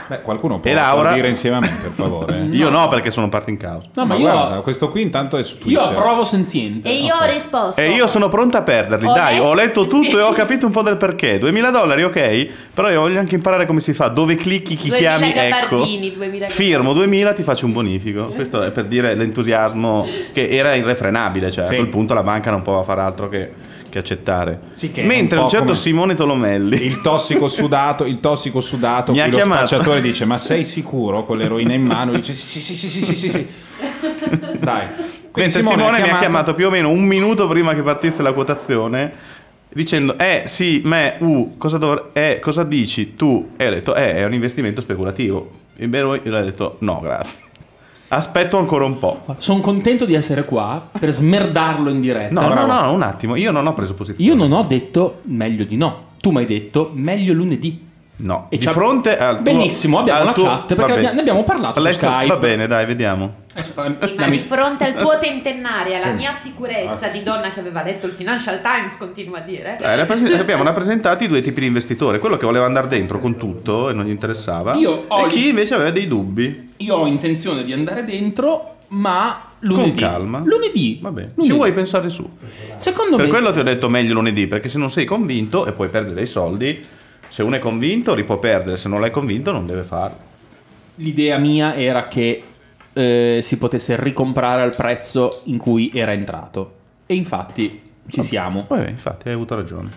Beh, 0.07 0.21
qualcuno 0.21 0.61
può 0.61 0.71
E 0.71 0.75
Laura? 0.75 1.13
dire 1.13 1.29
insieme 1.29 1.57
a 1.57 1.61
me, 1.61 1.73
per 1.81 1.91
favore. 1.93 2.43
Io 2.53 2.69
no, 2.69 2.89
perché 2.89 3.11
sono 3.11 3.29
parte 3.29 3.51
in 3.51 3.57
causa. 3.57 3.89
No, 3.95 4.05
ma, 4.05 4.15
Ma 4.15 4.21
io, 4.21 4.31
guarda, 4.31 4.61
questo 4.61 4.91
qui 4.91 5.03
intanto 5.03 5.37
è 5.39 5.43
su 5.43 5.57
io 5.57 5.79
Twitter. 5.81 5.97
approvo 5.97 6.25
senziente. 6.25 6.89
E 6.89 6.95
io 6.97 7.15
ho 7.15 7.25
risposto. 7.27 7.81
E 7.81 7.91
io 7.91 8.07
sono 8.07 8.29
pronta 8.29 8.59
a 8.59 8.63
perderli, 8.63 9.07
Ho 9.07 9.13
dai, 9.15 9.35
letto- 9.35 9.47
ho 9.47 9.55
letto 9.55 9.87
tutto 9.87 10.19
e 10.19 10.23
ho 10.23 10.33
capito 10.33 10.67
un 10.67 10.73
po' 10.73 10.83
del 10.83 10.97
perché. 10.97 11.39
2000 11.39 11.71
dollari, 11.71 12.03
ok, 12.05 12.49
però 12.75 12.91
io 12.91 13.01
voglio 13.01 13.19
anche 13.19 13.35
imparare 13.35 13.67
come 13.67 13.81
si 13.81 13.93
fa, 13.95 14.09
dove 14.09 14.35
clicchi, 14.35 14.77
chi 14.77 14.89
2000 14.89 14.99
chiami, 14.99 15.33
ecco. 15.35 15.77
gabardini, 15.77 16.13
2000 16.15 16.49
Firmo 16.49 16.93
2000, 16.93 17.33
ti 17.33 17.43
faccio 17.43 17.67
un 17.67 17.73
bonifico. 17.73 18.27
Questo 18.27 18.63
è 18.63 18.71
per 18.71 18.85
dire 18.85 19.15
l'entusiasmo 19.15 20.07
che 20.33 20.49
era 20.51 20.75
irrefrenabile, 20.75 21.51
cioè 21.51 21.65
Sì. 21.65 21.73
a 21.73 21.77
quel 21.77 21.89
punto 21.89 22.15
la 22.15 22.23
banca 22.23 22.51
non 22.51 22.63
poteva 22.63 22.83
fare 22.85 23.01
altro 23.01 23.29
che, 23.29 23.51
che 23.95 24.01
accettare. 24.01 24.61
Sì, 24.71 24.91
che 24.91 25.05
Mentre 25.05 25.39
un 25.39 25.49
certo 25.49 25.73
Simone 25.73 26.17
Tolomelli 26.17 26.85
Il 26.85 27.01
tossico 27.01 27.47
sudato, 27.47 28.05
il 28.05 28.19
tossico 28.19 28.61
sudato, 28.61 29.13
Mi 29.13 29.21
ha 29.21 29.29
lo 29.29 29.37
chiamato. 29.37 29.67
spacciatore 29.67 30.01
dice 30.01 30.25
"Ma 30.25 30.37
sei 30.37 30.65
sicuro 30.65 31.25
con 31.25 31.39
l'eroina 31.39 31.75
in 31.75 31.83
mano?" 31.83 32.13
Dice 32.13 32.33
"Sì, 32.33 32.59
sì, 32.59 32.75
sì, 32.75 32.89
sì, 32.89 33.01
sì, 33.05 33.15
sì, 33.15 33.29
sì". 33.29 33.47
Dai. 34.59 34.89
Quindi 35.31 35.53
Mentre 35.53 35.63
Simone, 35.63 36.01
mi 36.03 36.11
ha 36.11 36.19
chiamato 36.19 36.55
più 36.55 36.67
o 36.67 36.71
meno 36.71 36.89
un 36.91 37.05
minuto 37.05 37.47
prima 37.47 37.73
che 37.75 37.83
partisse 37.83 38.23
la 38.23 38.33
quotazione 38.33 39.13
dicendo 39.69 40.19
eh 40.19 40.43
sì, 40.47 40.83
me, 40.85 41.17
uh, 41.21 41.57
cosa, 41.57 41.79
dovr- 41.79 42.11
eh, 42.13 42.41
cosa 42.41 42.65
dici 42.65 43.15
tu? 43.15 43.51
E 43.57 43.67
ho 43.69 43.71
detto 43.71 43.95
eh, 43.95 44.17
è 44.17 44.25
un 44.25 44.33
investimento 44.35 44.81
speculativo. 44.81 45.63
E 45.77 45.87
io 45.87 46.21
le 46.23 46.39
ho 46.39 46.43
detto 46.45 46.77
no, 46.81 46.99
grazie. 47.01 47.39
Aspetto 48.09 48.59
ancora 48.59 48.85
un 48.85 48.99
po'. 48.99 49.25
Sono 49.39 49.61
contento 49.61 50.05
di 50.05 50.15
essere 50.15 50.45
qua 50.45 50.89
per 50.99 51.13
smerdarlo 51.13 51.91
in 51.91 52.01
diretta. 52.01 52.41
No, 52.41 52.55
no, 52.55 52.67
no, 52.67 52.93
un 52.93 53.03
attimo, 53.03 53.35
io 53.37 53.51
non 53.51 53.67
ho 53.67 53.73
preso 53.73 53.95
posizione. 53.95 54.31
Io 54.31 54.37
non 54.37 54.53
ho 54.53 54.63
detto 54.65 55.21
meglio 55.23 55.65
di 55.65 55.77
no. 55.77 56.13
Tu 56.21 56.31
mi 56.31 56.39
hai 56.39 56.47
detto 56.47 56.91
meglio 56.95 57.33
lunedì. 57.33 57.93
No, 58.17 58.47
E 58.49 58.59
di 58.59 58.67
fronte 58.67 59.19
al 59.19 59.35
tuo- 59.35 59.43
Benissimo, 59.43 59.99
abbiamo 59.99 60.21
al 60.21 60.27
la 60.27 60.33
tuo- 60.33 60.45
chat, 60.45 60.75
perché 60.77 61.01
ne 61.13 61.21
abbiamo 61.21 61.43
parlato 61.43 61.81
su 61.81 61.85
Lei 61.85 61.95
sta- 61.95 62.11
Skype. 62.13 62.27
Va 62.33 62.37
bene, 62.39 62.67
dai, 62.69 62.87
vediamo. 62.87 63.35
Sì, 63.55 64.15
ma 64.17 64.29
di 64.29 64.39
fronte 64.39 64.85
al 64.85 64.95
tuo 64.95 65.19
tentennare, 65.19 65.97
alla 66.01 66.13
mia 66.13 66.33
sicurezza 66.41 67.09
di 67.09 67.23
donna 67.25 67.51
che 67.51 67.59
aveva 67.61 67.83
letto 67.83 68.07
il 68.07 68.13
Financial 68.13 68.61
Times, 68.63 68.97
continua 68.99 69.39
a 69.39 69.41
dire. 69.41 69.79
Eh, 69.81 70.39
abbiamo 70.39 70.63
rappresentati 70.63 71.27
due 71.27 71.41
tipi 71.43 71.61
di 71.61 71.67
investitore, 71.67 72.21
quello 72.21 72.37
che 72.37 72.47
voleva 72.47 72.67
andare 72.67 72.87
dentro 72.89 73.19
con 73.19 73.37
tutto 73.37 73.91
e 73.91 73.93
non 73.93 74.05
gli 74.05 74.11
interessava, 74.11 74.75
Io 74.75 75.05
ho 75.09 75.27
e 75.27 75.29
chi 75.29 75.49
invece 75.49 75.75
aveva 75.75 75.91
dei 75.91 76.07
dubbi. 76.07 76.73
Io 76.79 76.95
ho 76.95 77.07
intenzione 77.07 77.65
di 77.65 77.73
andare 77.73 78.05
dentro, 78.05 78.77
ma 78.89 79.41
lunedì. 79.61 79.91
Con 79.91 79.99
calma. 79.99 80.41
Lunedì. 80.45 80.99
Va 81.03 81.11
bene, 81.11 81.31
Lunedì. 81.35 81.51
ci 81.51 81.57
vuoi 81.57 81.73
pensare 81.73 82.11
su. 82.11 82.29
Secondo 82.77 83.17
Per 83.17 83.25
me 83.25 83.31
quello 83.31 83.53
ti 83.53 83.59
ho 83.59 83.65
detto 83.65 83.89
meglio 83.89 84.15
lunedì, 84.15 84.47
perché 84.47 84.69
se 84.69 84.79
non 84.79 84.91
sei 84.93 85.05
convinto 85.05 85.67
e 85.67 85.73
puoi 85.73 85.89
perdere 85.89 86.23
i 86.23 86.27
soldi, 86.27 86.85
se 87.35 87.43
uno 87.43 87.57
è 87.57 87.59
convinto 87.59 88.15
li 88.15 88.23
può 88.23 88.39
perdere, 88.39 88.77
se 88.77 88.89
non 88.89 89.01
l'hai 89.01 89.11
convinto 89.11 89.51
non 89.51 89.67
deve 89.67 89.83
farlo. 89.83 90.19
l'idea 90.95 91.37
mia 91.37 91.75
era 91.75 92.07
che 92.07 92.41
eh, 92.93 93.41
si 93.43 93.59
potesse 93.59 94.01
ricomprare 94.01 94.63
al 94.63 94.73
prezzo 94.77 95.41
in 95.47 95.59
cui 95.59 95.91
era 95.93 96.13
entrato. 96.13 96.75
E 97.07 97.17
infatti 97.17 97.83
ci 98.09 98.23
siamo. 98.23 98.67
Vabbè, 98.69 98.89
infatti 98.89 99.27
hai 99.27 99.35
avuto 99.35 99.57
ragione. 99.57 99.91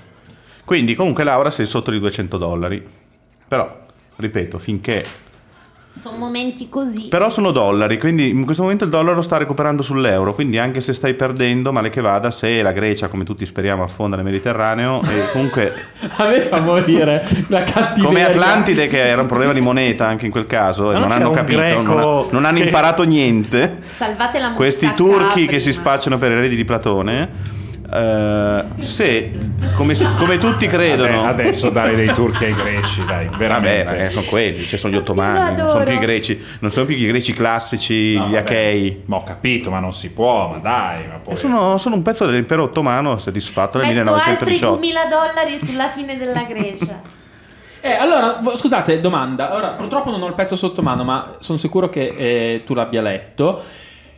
Quindi 0.66 0.96
comunque 0.96 1.24
Laura 1.24 1.52
sei 1.52 1.68
sotto 1.68 1.94
i 1.94 2.00
200 2.00 2.38
dollari, 2.40 2.84
però, 3.48 3.86
ripeto, 4.16 4.58
finché 4.58 5.06
Sono 6.00 6.18
momenti 6.18 6.70
così. 6.70 7.08
Però 7.08 7.30
sono 7.30 7.52
dollari, 7.52 7.98
quindi 7.98 8.30
in 8.30 8.46
questo 8.46 8.62
momento 8.62 8.84
il 8.84 8.90
dollaro 8.90 9.22
sta 9.22 9.38
recuperando 9.38 9.82
sull'euro, 9.82 10.34
quindi 10.36 10.58
anche 10.58 10.80
se 10.82 10.94
stai 10.94 11.14
perdendo, 11.16 11.72
male 11.72 11.90
che 11.90 12.02
vada, 12.02 12.30
se 12.32 12.62
la 12.62 12.72
Grecia, 12.72 13.08
come 13.08 13.24
tutti 13.24 13.46
speriamo, 13.46 13.84
affonda 13.84 14.16
nel 14.16 14.26
Mediterraneo, 14.26 15.02
e 15.02 15.32
comunque 15.34 15.74
A 16.18 16.28
me 16.28 16.42
fa 16.42 16.60
morire 16.62 17.28
la 17.48 17.64
cattiveria. 17.64 18.04
come 18.06 18.24
Atlantide 18.26 18.88
che 18.88 19.00
era 19.08 19.22
un 19.22 19.28
problema 19.28 19.54
di 19.54 19.60
moneta 19.62 20.06
anche 20.08 20.26
in 20.26 20.32
quel 20.32 20.46
caso, 20.46 20.92
e 20.92 20.94
non 20.94 21.04
non 21.08 21.12
hanno 21.12 21.32
capito, 21.32 21.62
non, 21.82 21.98
ha- 21.98 22.26
non 22.32 22.46
hanno 22.46 22.58
che- 22.60 22.64
imparato 22.66 23.04
niente. 23.04 23.78
Salvate 23.96 24.40
la 24.40 24.52
Questi 24.54 24.86
mosca 24.86 24.98
turchi 24.98 25.32
prima. 25.34 25.52
che 25.52 25.60
si 25.60 25.72
spacciano 25.72 26.18
per 26.18 26.32
eredi 26.32 26.56
di 26.56 26.64
Platone, 26.66 27.56
eh, 27.92 28.66
se 28.80 29.32
come, 29.76 29.96
come 30.18 30.38
tutti 30.38 30.68
credono... 30.68 31.22
Vabbè, 31.22 31.44
adesso 31.44 31.70
dare 31.70 31.96
dei 31.96 32.14
turchi 32.14 32.46
ai 32.46 32.54
greci, 32.54 33.06
dai, 33.06 33.26
Vabbè, 33.26 33.38
veramente. 33.38 33.84
perché 33.84 34.10
sono 34.10 34.26
quelli, 34.26 34.66
cioè 34.66 34.78
sono 34.80 34.94
gli 34.94 34.98
ottomani, 34.98 35.56
non 35.56 35.70
sono 35.70 35.84
più 35.84 35.94
i 35.94 36.00
greci, 36.00 36.46
non 36.60 36.72
sono 36.72 36.86
più 36.86 36.96
i 36.96 37.06
greci 37.06 37.34
classici, 37.34 38.16
No, 38.16 38.28
gli 38.28 38.32
vabbè. 38.32 38.38
achei. 38.38 39.04
Ma 39.06 39.16
ho 39.18 39.24
capito, 39.24 39.70
ma 39.70 39.80
non 39.80 39.94
si 39.94 40.12
può, 40.12 40.50
ma 40.50 40.58
dai, 40.58 41.08
ma 41.08 41.20
poi... 41.24 41.38
Sono, 41.38 41.78
sono 41.78 41.96
un 41.96 42.02
pezzo 42.02 42.26
dell'impero 42.26 42.64
ottomano, 42.64 43.18
si 43.18 43.30
è 43.30 43.32
disfatto 43.32 43.78
nel 43.78 43.96
Metto 43.96 44.14
altri 44.14 44.52
1918. 44.52 44.76
2000 44.76 45.06
dollari 45.06 45.58
sulla 45.58 45.90
fine 45.90 46.18
della 46.18 46.44
Grecia. 46.44 47.16
Eh, 47.80 47.92
allora, 47.92 48.40
scusate, 48.56 49.00
domanda. 49.00 49.56
Ora, 49.56 49.70
purtroppo 49.70 50.10
non 50.10 50.22
ho 50.22 50.28
il 50.28 50.34
pezzo 50.34 50.58
sotto 50.58 50.82
mano, 50.82 51.04
ma 51.06 51.36
sono 51.40 51.58
sicuro 51.58 51.88
che 51.90 52.08
eh, 52.18 52.64
tu 52.66 52.74
l'abbia 52.74 53.02
letto. 53.02 53.62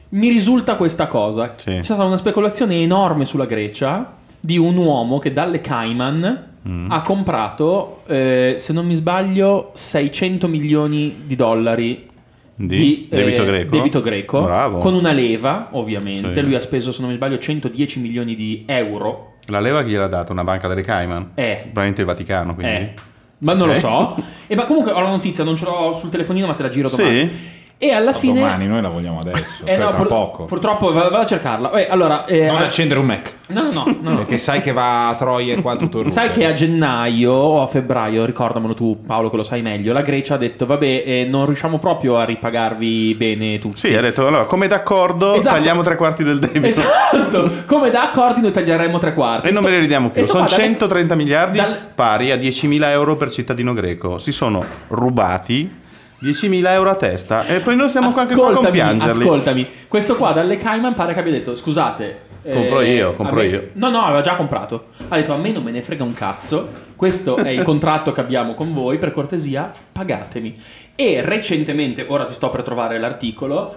Mi 0.10 0.30
risulta 0.30 0.76
questa 0.76 1.08
cosa. 1.08 1.54
Sì. 1.58 1.66
C'è 1.76 1.84
stata 1.84 2.04
una 2.04 2.18
speculazione 2.18 2.76
enorme 2.82 3.26
sulla 3.26 3.46
Grecia 3.46 4.14
di 4.40 4.58
un 4.58 4.76
uomo 4.78 5.20
che 5.20 5.34
dalle 5.34 5.62
Cayman 5.62 6.48
Mm. 6.68 6.92
ha 6.92 7.02
comprato, 7.04 8.02
eh, 8.06 8.56
se 8.60 8.74
non 8.74 8.86
mi 8.86 8.94
sbaglio, 8.96 9.72
600 9.76 10.50
milioni 10.50 11.22
di 11.26 11.34
dollari 11.38 12.06
Di 12.54 13.08
debito 13.10 13.44
eh, 13.44 13.46
greco? 13.46 13.76
debito 13.78 14.02
greco, 14.02 14.42
Bravo. 14.42 14.78
con 14.80 14.94
una 14.94 15.14
leva, 15.14 15.70
ovviamente. 15.72 16.34
Sì. 16.36 16.42
Lui 16.42 16.56
ha 16.56 16.60
speso, 16.60 16.92
se 16.92 17.00
non 17.00 17.12
mi 17.12 17.16
sbaglio, 17.16 17.38
110 17.38 18.02
milioni 18.02 18.36
di 18.36 18.64
euro. 18.68 19.36
La 19.46 19.62
leva 19.62 19.84
chi 19.84 19.92
gliel'ha 19.92 20.08
data? 20.08 20.34
Una 20.34 20.44
banca 20.44 20.68
delle 20.68 20.82
Cayman? 20.82 21.32
Eh. 21.36 21.60
Probabilmente 21.64 22.02
il 22.02 22.08
Vaticano, 22.08 22.54
quindi. 22.54 22.74
Eh, 22.74 22.94
ma 23.40 23.54
non 23.54 23.68
lo 23.68 23.74
Ok. 23.74 23.80
so. 23.80 24.16
E 24.46 24.54
ma 24.56 24.66
comunque 24.66 24.92
ho 24.92 25.00
la 25.00 25.10
notizia, 25.10 25.46
non 25.46 25.56
ce 25.56 25.64
l'ho 25.64 25.94
sul 25.94 26.10
telefonino, 26.10 26.46
ma 26.46 26.54
te 26.56 26.64
la 26.64 26.70
giro 26.70 26.90
domani. 26.90 27.20
Sì? 27.30 27.36
E 27.82 27.94
alla 27.94 28.12
Ma 28.12 28.18
fine. 28.18 28.42
Domani 28.42 28.68
noi 28.68 28.82
la 28.82 28.90
vogliamo 28.90 29.20
adesso, 29.20 29.64
Eh, 29.66 29.76
cioè 29.76 29.78
no, 29.86 29.88
tra 29.90 29.98
pur- 30.00 30.08
poco. 30.10 30.44
Purtroppo 30.44 30.92
vado, 30.92 31.16
a 31.16 31.26
cercarla. 31.26 31.72
Eh, 31.72 31.88
allora, 31.90 32.26
eh, 32.26 32.48
Non 32.48 32.58
a- 32.58 32.66
accendere 32.66 33.00
un 33.00 33.06
Mac, 33.06 33.36
no, 33.48 33.72
no, 33.72 33.72
no, 33.72 34.10
no, 34.10 34.16
perché 34.18 34.38
sai 34.38 34.60
che 34.60 34.74
va 34.74 35.08
a 35.08 35.16
Troia 35.16 35.54
e 35.56 35.62
qua 35.62 35.78
tutto 35.78 36.02
il 36.02 36.12
Sai 36.12 36.30
che 36.30 36.46
a 36.46 36.52
gennaio 36.52 37.32
o 37.32 37.62
a 37.62 37.68
febbraio, 37.68 38.26
ricordamelo 38.26 38.74
tu 38.74 39.02
Paolo 39.06 39.30
che 39.30 39.38
lo 39.38 39.44
sai 39.44 39.62
meglio, 39.62 39.94
la 39.94 40.02
Grecia 40.02 40.34
ha 40.34 40.38
detto 40.38 40.66
vabbè 40.66 41.04
eh, 41.06 41.28
non 41.30 41.46
riusciamo 41.46 41.80
proprio 41.80 42.18
a 42.18 42.26
ripagarvi 42.26 43.16
bene 43.16 43.60
tutti. 43.60 43.78
Sì, 43.78 43.96
ha 43.96 44.02
detto 44.02 44.28
allora, 44.28 44.44
come 44.44 44.68
d'accordo, 44.68 45.36
Esatto. 45.36 45.56
tagliamo 45.56 45.82
tre 45.82 45.96
quarti 45.96 46.24
del 46.24 46.40
debito. 46.40 46.66
Esatto, 46.68 47.50
come 47.66 47.92
da 47.92 48.10
accordi 48.10 48.42
noi 48.42 48.52
taglieremo 48.52 48.98
tre 48.98 49.14
quarti. 49.14 49.48
E 49.48 49.52
non 49.52 49.62
Sto- 49.62 49.70
me 49.70 49.76
ne 49.76 49.82
ridiamo 49.82 50.10
più. 50.10 50.22
Sono 50.24 50.40
qua 50.40 50.50
dalle- 50.50 50.64
130 50.64 51.16
miliardi 51.16 51.58
dal- 51.58 51.80
pari 51.96 52.32
a 52.32 52.36
10.000 52.36 52.90
euro 52.90 53.16
per 53.16 53.32
cittadino 53.32 53.72
greco. 53.72 54.18
Si 54.18 54.34
sono 54.34 54.66
rubati 54.90 55.78
10.000 56.22 56.68
euro 56.72 56.90
a 56.90 56.96
testa. 56.96 57.46
E 57.46 57.60
poi 57.62 57.76
noi 57.76 57.90
stiamo 57.90 58.10
qua 58.12 58.22
anche 58.22 58.34
qua 58.36 58.48
a 58.48 58.50
Ascoltami, 58.50 58.78
compiangerli. 58.80 59.24
ascoltami. 59.24 59.68
Questo 59.88 60.16
qua 60.16 60.32
dalle 60.32 60.58
Cayman 60.58 60.94
pare 60.94 61.14
che 61.14 61.20
abbia 61.20 61.32
detto 61.32 61.56
scusate. 61.56 62.28
eh, 62.42 62.54
Compro 62.54 62.82
io, 62.82 63.14
compro 63.14 63.36
me- 63.38 63.46
io. 63.48 63.70
No, 63.74 63.90
no, 63.90 64.02
aveva 64.04 64.22
già 64.22 64.36
comprato. 64.36 64.88
Ha 65.08 65.16
detto 65.16 65.34
a 65.34 65.38
me 65.38 65.52
non 65.52 65.64
me 65.64 65.72
ne 65.72 65.82
frega 65.82 66.04
un 66.04 66.14
cazzo. 66.14 66.88
Questo 66.96 67.38
è 67.38 67.50
il 67.50 67.64
contratto 67.64 68.12
che 68.12 68.22
abbiamo 68.22 68.54
con 68.54 68.74
voi. 68.74 68.98
Per 68.98 69.12
cortesia, 69.12 69.70
pagatemi. 69.92 70.54
E 70.96 71.22
recentemente, 71.24 72.06
ora 72.08 72.26
ti 72.26 72.34
sto 72.34 72.50
per 72.50 72.64
trovare 72.64 73.00
l'articolo. 73.00 73.76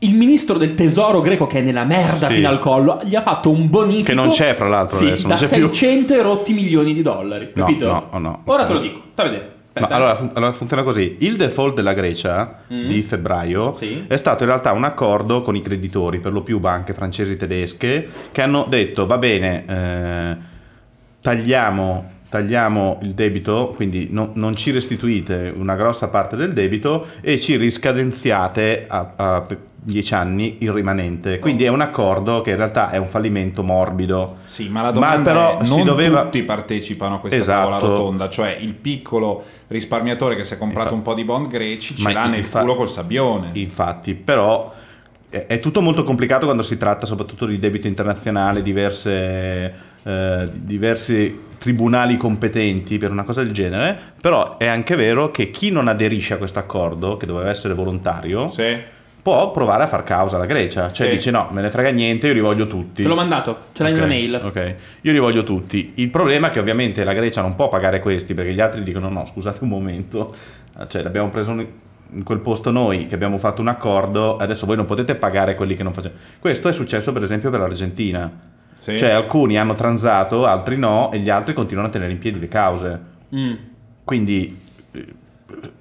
Il 0.00 0.14
ministro 0.14 0.58
del 0.58 0.74
tesoro 0.74 1.20
greco, 1.20 1.46
che 1.46 1.60
è 1.60 1.62
nella 1.62 1.84
merda 1.84 2.28
Sì. 2.28 2.34
fino 2.34 2.48
al 2.48 2.58
collo, 2.58 3.00
gli 3.04 3.14
ha 3.16 3.20
fatto 3.22 3.50
un 3.50 3.70
bonifico. 3.70 4.08
Che 4.08 4.14
non 4.14 4.30
c'è, 4.30 4.52
fra 4.54 4.68
l'altro, 4.68 4.96
Sì, 4.96 5.06
adesso, 5.06 5.22
da 5.26 5.34
non 5.34 5.44
c'è 5.44 5.56
più. 5.56 5.72
600 5.72 6.14
e 6.14 6.22
rotti 6.22 6.52
milioni 6.52 6.92
di 6.94 7.00
dollari. 7.02 7.50
No, 7.54 7.64
Capito? 7.64 8.08
no, 8.12 8.18
no. 8.18 8.42
Ora 8.44 8.64
te 8.64 8.72
lo 8.72 8.80
dico. 8.80 9.00
Sta 9.12 9.22
a 9.22 9.24
vedere. 9.26 9.52
No, 9.76 9.86
allora, 9.88 10.14
fun- 10.14 10.30
allora 10.34 10.52
funziona 10.52 10.82
così. 10.84 11.16
Il 11.20 11.36
default 11.36 11.74
della 11.74 11.94
Grecia 11.94 12.58
Mm. 12.72 12.86
di 12.86 13.02
febbraio 13.02 13.74
Sì. 13.74 14.04
è 14.06 14.14
stato 14.16 14.44
in 14.44 14.48
realtà 14.48 14.70
un 14.72 14.84
accordo 14.84 15.42
con 15.42 15.56
i 15.56 15.62
creditori, 15.62 16.20
per 16.20 16.32
lo 16.32 16.42
più 16.42 16.60
banche 16.60 16.94
francesi 16.94 17.32
e 17.32 17.36
tedesche, 17.36 18.08
che 18.30 18.40
hanno 18.42 18.66
detto 18.68 19.04
va 19.06 19.18
bene, 19.18 19.64
eh, 19.66 20.36
tagliamo, 21.20 22.10
tagliamo 22.28 22.98
il 23.02 23.12
debito, 23.14 23.72
quindi 23.74 24.08
no- 24.10 24.30
non 24.34 24.54
ci 24.56 24.70
restituite 24.70 25.52
una 25.56 25.74
grossa 25.74 26.08
parte 26.08 26.36
del 26.36 26.52
debito 26.52 27.06
e 27.20 27.38
ci 27.40 27.56
riscadenziate 27.56 28.84
a, 28.88 29.12
a 29.16 29.46
10 29.86 30.14
anni 30.14 30.56
il 30.60 30.72
rimanente. 30.72 31.38
Quindi 31.38 31.64
è 31.64 31.68
un 31.68 31.82
accordo 31.82 32.40
che 32.40 32.50
in 32.50 32.56
realtà 32.56 32.90
è 32.90 32.96
un 32.96 33.06
fallimento 33.06 33.62
morbido. 33.62 34.36
Sì, 34.44 34.68
ma 34.70 34.80
la 34.82 34.90
domanda 34.90 35.30
però 35.30 35.58
è 35.60 35.66
non 35.66 35.84
doveva- 35.84 36.22
tutti 36.22 36.42
partecipano 36.42 37.16
a 37.16 37.18
questa 37.18 37.38
Esatto. 37.38 37.68
tavola 37.70 37.78
rotonda, 37.86 38.28
cioè 38.30 38.56
il 38.58 38.72
piccolo 38.72 39.44
risparmiatore 39.68 40.36
che 40.36 40.44
si 40.44 40.54
è 40.54 40.58
comprato 40.58 40.94
Infa- 40.94 40.96
un 40.96 41.02
po' 41.02 41.14
di 41.14 41.24
bond 41.24 41.48
greci 41.48 41.94
ce 41.96 42.02
Ma 42.02 42.12
l'ha 42.12 42.26
nel 42.26 42.38
infa- 42.38 42.60
culo 42.60 42.74
col 42.74 42.88
sabbione. 42.88 43.50
Infatti, 43.52 44.14
però 44.14 44.72
è, 45.28 45.46
è 45.46 45.58
tutto 45.58 45.80
molto 45.82 46.02
complicato 46.02 46.46
quando 46.46 46.62
si 46.62 46.78
tratta 46.78 47.04
soprattutto 47.04 47.44
di 47.44 47.58
debito 47.58 47.86
internazionale, 47.86 48.62
diverse, 48.62 49.74
eh, 50.02 50.48
diversi 50.52 51.40
tribunali 51.58 52.16
competenti 52.16 52.98
per 52.98 53.10
una 53.10 53.22
cosa 53.24 53.42
del 53.42 53.52
genere, 53.52 53.98
però 54.20 54.56
è 54.58 54.66
anche 54.66 54.96
vero 54.96 55.30
che 55.30 55.50
chi 55.50 55.70
non 55.70 55.88
aderisce 55.88 56.34
a 56.34 56.36
questo 56.36 56.58
accordo, 56.58 57.16
che 57.16 57.26
doveva 57.26 57.48
essere 57.50 57.72
volontario, 57.74 58.48
Sì. 58.50 58.76
Può 59.24 59.50
provare 59.52 59.84
a 59.84 59.86
far 59.86 60.04
causa 60.04 60.36
alla 60.36 60.44
Grecia, 60.44 60.92
cioè 60.92 61.08
Sì. 61.08 61.14
dice 61.14 61.30
no, 61.30 61.48
me 61.50 61.62
ne 61.62 61.70
frega 61.70 61.88
niente, 61.88 62.26
io 62.26 62.34
li 62.34 62.40
voglio 62.40 62.66
tutti. 62.66 63.00
Te 63.02 63.08
l'ho 63.08 63.14
mandato. 63.14 63.56
Ce 63.72 63.82
l'hai 63.82 63.92
Ok, 63.92 63.98
nella 63.98 64.06
mail. 64.10 64.40
Ok, 64.44 64.74
io 65.00 65.12
li 65.12 65.18
voglio 65.18 65.42
tutti. 65.44 65.92
Il 65.94 66.10
problema 66.10 66.48
è 66.48 66.50
che 66.50 66.58
ovviamente 66.60 67.02
la 67.04 67.14
Grecia 67.14 67.40
non 67.40 67.54
può 67.54 67.70
pagare 67.70 68.00
questi 68.00 68.34
perché 68.34 68.52
gli 68.52 68.60
altri 68.60 68.82
dicono 68.82 69.08
no, 69.08 69.24
scusate 69.24 69.60
un 69.62 69.70
momento, 69.70 70.34
cioè 70.88 71.02
l'abbiamo 71.02 71.30
preso 71.30 71.52
in 71.52 72.22
quel 72.22 72.40
posto 72.40 72.70
noi 72.70 73.06
che 73.06 73.14
abbiamo 73.14 73.38
fatto 73.38 73.62
un 73.62 73.68
accordo, 73.68 74.36
adesso 74.36 74.66
voi 74.66 74.76
non 74.76 74.84
potete 74.84 75.14
pagare 75.14 75.54
quelli 75.54 75.74
che 75.74 75.82
non 75.82 75.94
facciamo. 75.94 76.16
Questo 76.38 76.68
è 76.68 76.72
successo 76.74 77.10
per 77.14 77.22
esempio 77.22 77.48
per 77.48 77.60
l'Argentina. 77.60 78.30
Sì. 78.76 78.98
Cioè 78.98 79.08
alcuni 79.08 79.56
hanno 79.58 79.74
transato, 79.74 80.44
altri 80.44 80.76
no 80.76 81.10
e 81.12 81.18
gli 81.20 81.30
altri 81.30 81.54
continuano 81.54 81.88
a 81.88 81.90
tenere 81.90 82.12
in 82.12 82.18
piedi 82.18 82.38
le 82.38 82.48
cause. 82.48 83.00
Mm. 83.34 83.52
Quindi 84.04 84.54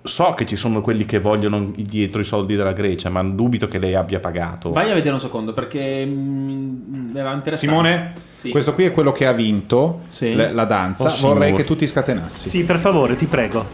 so 0.03 0.33
che 0.35 0.45
ci 0.45 0.55
sono 0.55 0.81
quelli 0.81 1.05
che 1.05 1.19
vogliono 1.19 1.71
dietro 1.75 2.21
i 2.21 2.25
soldi 2.25 2.55
della 2.55 2.73
Grecia, 2.73 3.09
ma 3.09 3.23
dubito 3.23 3.67
che 3.67 3.79
lei 3.79 3.95
abbia 3.95 4.19
pagato. 4.19 4.71
Vai 4.71 4.91
a 4.91 4.93
vedere 4.93 5.13
un 5.13 5.19
secondo 5.19 5.53
perché 5.53 6.05
mm, 6.05 7.15
era 7.15 7.33
interessante. 7.33 7.57
Simone, 7.75 8.13
Sì. 8.37 8.49
questo 8.49 8.73
qui 8.73 8.85
è 8.85 8.91
quello 8.91 9.11
che 9.11 9.25
ha 9.25 9.31
vinto 9.31 10.01
Sì. 10.09 10.33
le- 10.35 10.51
la 10.51 10.65
danza. 10.65 11.03
Oh, 11.03 11.27
Vorrei 11.27 11.49
signor. 11.49 11.61
che 11.61 11.63
tu 11.65 11.75
ti 11.75 11.87
scatenassi. 11.87 12.49
Sì, 12.49 12.63
per 12.63 12.77
favore, 12.79 13.15
ti 13.15 13.25
prego. 13.25 13.65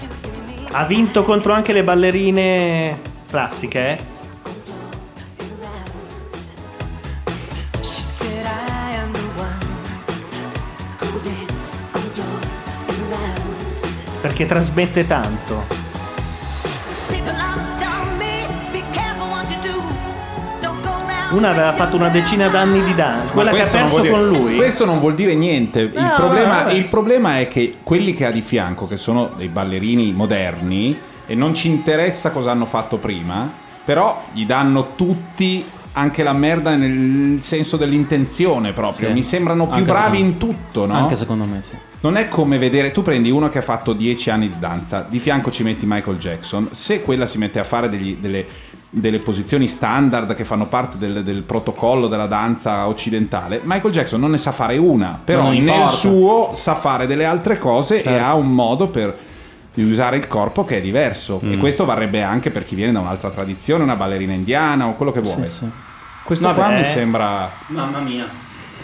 Ha 0.72 0.86
vinto 0.86 1.24
contro 1.24 1.54
anche 1.54 1.74
le 1.74 1.84
ballerine 1.84 2.98
classiche, 3.28 3.80
eh? 3.80 3.98
Perché 14.22 14.46
trasmette 14.46 15.08
tanto. 15.08 15.79
Una 21.32 21.50
aveva 21.50 21.74
fatto 21.74 21.96
una 21.96 22.08
decina 22.10 22.48
d'anni 22.48 22.84
di 22.84 22.96
danza, 22.96 23.34
quella 23.34 23.52
che 23.52 23.62
ha 23.62 23.68
perso 23.68 24.00
dire- 24.02 24.14
con 24.14 24.28
lui. 24.28 24.56
Questo 24.56 24.86
non 24.86 25.00
vuol 25.00 25.14
dire 25.14 25.36
niente. 25.36 25.82
Il, 25.82 25.92
No, 25.94 26.14
problema, 26.16 26.64
vabbè. 26.64 26.74
il 26.74 26.86
problema 26.86 27.40
è 27.40 27.48
che 27.48 27.76
quelli 27.84 28.14
che 28.16 28.26
ha 28.26 28.32
di 28.32 28.42
fianco, 28.42 28.86
che 28.88 28.98
sono 28.98 29.32
dei 29.38 29.48
ballerini 29.48 30.12
moderni, 30.12 30.98
e 31.28 31.36
non 31.36 31.54
ci 31.54 31.68
interessa 31.68 32.32
cosa 32.32 32.50
hanno 32.50 32.66
fatto 32.66 32.98
prima, 32.98 33.48
però 33.86 34.24
gli 34.34 34.46
danno 34.48 34.96
tutti 34.96 35.64
anche 35.94 36.24
la 36.24 36.34
merda 36.34 36.76
nel 36.76 37.40
senso 37.42 37.78
dell'intenzione 37.78 38.74
proprio. 38.74 39.10
Sì. 39.10 39.14
Mi 39.14 39.24
sembrano 39.24 39.66
più 39.68 39.76
Anche 39.78 39.92
bravi 39.92 40.20
in 40.20 40.38
tutto, 40.38 40.88
no? 40.88 40.94
Anche 40.94 41.16
secondo 41.16 41.44
me, 41.46 41.62
sì. 41.62 41.74
Non 42.02 42.16
è 42.16 42.28
come 42.30 42.58
vedere, 42.58 42.92
tu 42.92 43.02
prendi 43.04 43.30
uno 43.30 43.50
che 43.50 43.58
ha 43.58 43.62
fatto 43.62 43.92
10 43.94 44.30
anni 44.30 44.48
di 44.48 44.56
danza, 44.58 45.06
di 45.08 45.20
fianco 45.20 45.52
ci 45.52 45.64
metti 45.64 45.86
Michael 45.86 46.18
Jackson, 46.18 46.70
se 46.72 47.02
quella 47.04 47.26
si 47.26 47.38
mette 47.38 47.60
a 47.60 47.64
fare 47.66 47.90
degli- 47.90 48.16
delle, 48.18 48.46
delle 48.92 49.20
posizioni 49.20 49.68
standard 49.68 50.34
che 50.34 50.44
fanno 50.44 50.66
parte 50.66 50.98
del, 50.98 51.24
del 51.24 51.44
protocollo 51.44 52.08
della 52.08 52.26
danza 52.26 52.88
occidentale, 52.88 53.62
Michael 53.64 53.94
Jackson 53.94 54.20
non 54.20 54.32
ne 54.32 54.38
sa 54.38 54.52
fare 54.52 54.78
una, 54.78 55.20
però 55.24 55.52
nel 55.52 55.90
suo 55.90 56.52
sa 56.56 56.74
fare 56.76 57.06
delle 57.06 57.26
altre 57.26 57.60
cose 57.60 58.00
e 58.00 58.04
Certo. 58.04 58.24
ha 58.26 58.34
un 58.34 58.52
modo 58.52 58.88
per 58.88 59.16
di 59.72 59.84
usare 59.84 60.18
il 60.18 60.28
corpo 60.28 60.66
che 60.66 60.78
è 60.78 60.82
diverso 60.82 61.40
e 61.44 61.56
Mm. 61.56 61.60
questo 61.60 61.86
varrebbe 61.86 62.24
anche 62.24 62.50
per 62.50 62.66
chi 62.66 62.74
viene 62.76 62.92
da 62.92 63.00
un'altra 63.00 63.30
tradizione, 63.30 63.84
una 63.84 63.96
ballerina 63.96 64.34
indiana 64.34 64.88
o 64.88 64.96
quello 64.96 65.12
che 65.12 65.22
vuole. 65.22 65.48
Sì, 65.48 65.56
sì. 65.58 65.70
Questo 66.24 66.46
Vabbè. 66.48 66.58
qua 66.60 66.70
mi 66.70 66.84
sembra 66.84 67.52
Mamma 67.68 68.00
mia. 68.00 68.28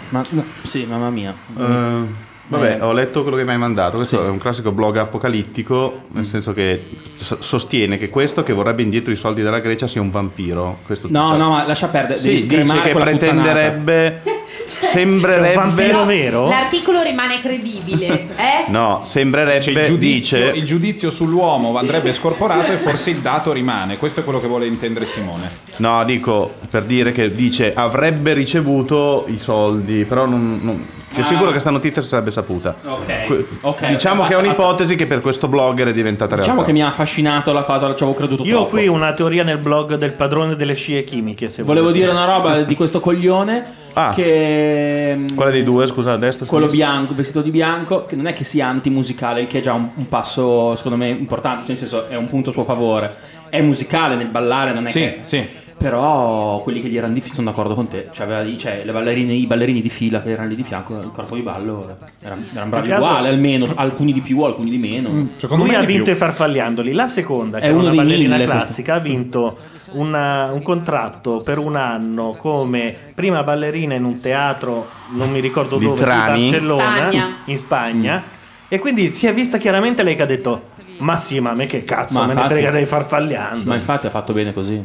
Ma, 0.09 0.23
no, 0.29 0.43
sì, 0.61 0.85
mamma 0.85 1.09
mia. 1.09 1.33
Eh, 1.57 2.01
Vabbè, 2.47 2.77
Eh. 2.79 2.81
ho 2.81 2.91
letto 2.91 3.21
quello 3.23 3.37
che 3.37 3.43
mi 3.43 3.51
hai 3.51 3.57
mandato. 3.57 3.97
Questo 3.97 4.23
è 4.23 4.29
un 4.29 4.37
classico 4.37 4.71
blog 4.71 4.97
apocalittico, 4.97 6.01
nel 6.11 6.25
senso 6.25 6.51
che 6.51 6.85
so- 7.17 7.37
sostiene 7.39 7.97
che 7.97 8.09
questo 8.09 8.43
che 8.43 8.53
vorrebbe 8.53 8.83
indietro 8.83 9.11
i 9.11 9.15
soldi 9.15 9.41
della 9.41 9.59
Grecia 9.59 9.87
sia 9.87 10.01
un 10.01 10.11
vampiro. 10.11 10.77
Questo 10.85 11.07
No, 11.09 11.29
cioè- 11.29 11.37
no, 11.37 11.49
ma 11.49 11.65
lascia 11.65 11.87
perdere. 11.87 12.19
Sì, 12.19 12.45
devi 12.45 12.63
dice 12.63 12.81
che 12.81 12.93
pretenderebbe. 12.93 14.21
sembrerebbe. 14.65 15.47
C'è 15.53 15.57
un 15.57 15.63
vampiro 15.63 16.05
vero? 16.05 16.47
L'articolo 16.47 17.01
rimane 17.01 17.41
credibile, 17.41 18.07
eh? 18.37 18.65
No, 18.69 19.01
sembrerebbe. 19.05 19.61
Cioè, 19.61 19.73
il, 19.79 19.85
giudizio, 19.85 20.37
dice. 20.37 20.51
il 20.57 20.65
giudizio 20.65 21.09
sull'uomo 21.09 21.75
andrebbe 21.77 22.13
scorporato 22.13 22.71
e 22.71 22.77
forse 22.77 23.09
il 23.09 23.17
dato 23.17 23.51
rimane. 23.51 23.97
Questo 23.97 24.19
è 24.19 24.23
quello 24.23 24.39
che 24.39 24.47
vuole 24.47 24.65
intendere 24.67 25.05
Simone. 25.05 25.49
No, 25.77 26.03
dico 26.05 26.53
per 26.69 26.83
dire 26.83 27.11
che 27.11 27.33
dice 27.33 27.73
avrebbe 27.73 28.33
ricevuto 28.33 29.25
i 29.27 29.37
soldi, 29.39 30.05
però 30.05 30.25
non. 30.25 30.59
non- 30.61 30.87
C'è 31.15 31.21
Ah. 31.21 31.23
sicuro 31.23 31.51
che 31.51 31.59
sta 31.59 31.69
notizia 31.69 32.01
si 32.01 32.07
sarebbe 32.09 32.31
saputa. 32.31 32.75
Ok, 32.85 33.25
Que- 33.27 33.45
ok, 33.61 33.87
diciamo 33.87 34.21
basta, 34.21 34.35
che 34.35 34.41
è 34.41 34.45
basta. 34.45 34.61
un'ipotesi 34.63 34.95
che 34.95 35.07
per 35.07 35.21
questo 35.21 35.47
blogger 35.47 35.87
è 35.87 35.93
diventata 35.93 36.35
Diciamo 36.35 36.55
realtà. 36.61 36.65
che 36.65 36.71
mi 36.73 36.83
ha 36.83 36.87
affascinato 36.87 37.51
la 37.53 37.63
cosa, 37.63 37.87
ci 37.95 38.03
avevo 38.03 38.17
creduto 38.17 38.43
Io 38.43 38.59
ho 38.61 38.67
qui 38.67 38.87
una 38.87 39.13
teoria 39.13 39.43
nel 39.43 39.57
blog 39.59 39.95
del 39.95 40.11
padrone 40.13 40.55
delle 40.55 40.73
scie 40.73 41.03
chimiche. 41.03 41.49
Se 41.49 41.63
Volevo 41.63 41.87
volete. 41.87 42.05
dire 42.05 42.11
una 42.17 42.25
roba 42.25 42.61
di 42.63 42.75
questo 42.75 42.99
coglione 42.99 43.83
Ah. 43.97 44.11
che 44.13 45.13
mm, 45.15 45.35
Quale 45.35 45.51
dei 45.51 45.63
due, 45.63 45.87
scusa, 45.87 46.11
a 46.13 46.17
destra? 46.17 46.45
quello 46.45 46.67
sinistra? 46.67 46.93
bianco, 46.93 47.13
vestito 47.13 47.41
di 47.41 47.49
bianco, 47.49 48.05
che 48.05 48.15
non 48.17 48.25
è 48.25 48.33
che 48.33 48.43
sia 48.43 48.67
antimusicale, 48.67 49.39
il 49.41 49.47
che 49.47 49.59
è 49.59 49.61
già 49.61 49.71
un, 49.71 49.87
un 49.95 50.07
passo 50.09 50.75
secondo 50.75 50.97
me 50.97 51.07
importante, 51.09 51.59
cioè 51.59 51.67
nel 51.69 51.77
senso 51.77 52.07
è 52.07 52.15
un 52.15 52.27
punto 52.27 52.49
a 52.49 52.53
suo 52.53 52.65
favore. 52.65 53.09
È 53.49 53.61
musicale 53.61 54.15
nel 54.15 54.27
ballare, 54.27 54.73
non 54.73 54.85
è 54.85 54.89
Sì, 54.89 54.99
che 54.99 55.17
sì. 55.21 55.47
Però 55.77 56.61
quelli 56.61 56.81
che 56.81 56.87
gli 56.87 56.95
erano 56.97 57.13
di 57.13 57.19
fianco 57.19 57.35
sono 57.35 57.49
d'accordo 57.49 57.75
con 57.75 57.87
te. 57.89 58.07
Cioè, 58.11 58.25
aveva 58.25 58.39
lì- 58.41 58.57
cioè, 58.57 58.83
le 58.85 58.91
ballerine, 58.91 59.33
i 59.33 59.45
ballerini 59.45 59.81
di 59.81 59.89
fila 59.89 60.21
che 60.21 60.29
erano 60.29 60.47
lì 60.47 60.55
di 60.55 60.63
fianco, 60.63 60.97
il 60.99 61.11
corpo 61.11 61.35
di 61.35 61.41
ballo 61.41 61.97
erano, 62.21 62.43
erano 62.53 62.69
bravi 62.69 62.87
Più 62.87 62.95
che 62.95 62.97
altro- 62.97 63.09
uguali, 63.09 63.27
almeno, 63.27 63.67
alcuni 63.75 64.13
di 64.13 64.21
più, 64.21 64.41
alcuni 64.41 64.69
di 64.69 64.77
meno. 64.77 65.27
Secondo 65.35 65.63
Lui 65.65 65.73
me 65.73 65.79
ha 65.79 65.85
vinto 65.85 66.03
più. 66.05 66.13
i 66.13 66.15
farfalliandoli. 66.15 66.93
La 66.93 67.07
seconda, 67.07 67.59
che 67.59 67.65
È 67.65 67.67
è, 67.67 67.71
uno 67.71 67.81
una 67.81 67.89
dei 67.89 67.97
ballerina 67.97 68.35
mille, 68.37 68.45
classica, 68.45 68.93
ha 68.95 68.99
vinto 68.99 69.57
una- 69.91 70.49
un 70.51 70.61
contratto 70.61 71.41
per 71.41 71.57
un 71.59 71.75
anno 71.75 72.35
come 72.39 72.95
prima 73.13 73.43
ballerina 73.43 73.93
in 73.95 74.05
un 74.05 74.19
teatro, 74.19 74.87
non 75.09 75.29
mi 75.29 75.39
ricordo 75.41 75.77
Di 75.77 75.85
dove, 75.85 75.99
Trani? 76.01 76.43
di 76.45 76.49
Barcellona, 76.51 76.83
Spagna. 76.97 77.35
in 77.45 77.57
Spagna. 77.57 78.23
E 78.67 78.79
quindi 78.79 79.13
si 79.13 79.27
è 79.27 79.33
vista 79.33 79.57
chiaramente 79.57 80.01
lei 80.03 80.15
che 80.15 80.21
ha 80.23 80.25
detto: 80.25 80.69
Ma 80.99 81.17
sì, 81.17 81.39
ma 81.39 81.51
a 81.51 81.53
me 81.53 81.65
che 81.67 81.83
cazzo 81.83 82.13
Ma 82.13 82.21
me 82.21 82.27
ne 82.27 82.33
infatti- 82.33 82.53
frega 82.53 82.71
dei 82.71 82.85
farfalliando. 82.85 83.61
Ma 83.69 83.75
infatti 83.75 84.07
ha 84.07 84.09
fatto 84.09 84.33
bene 84.33 84.53
così. 84.53 84.81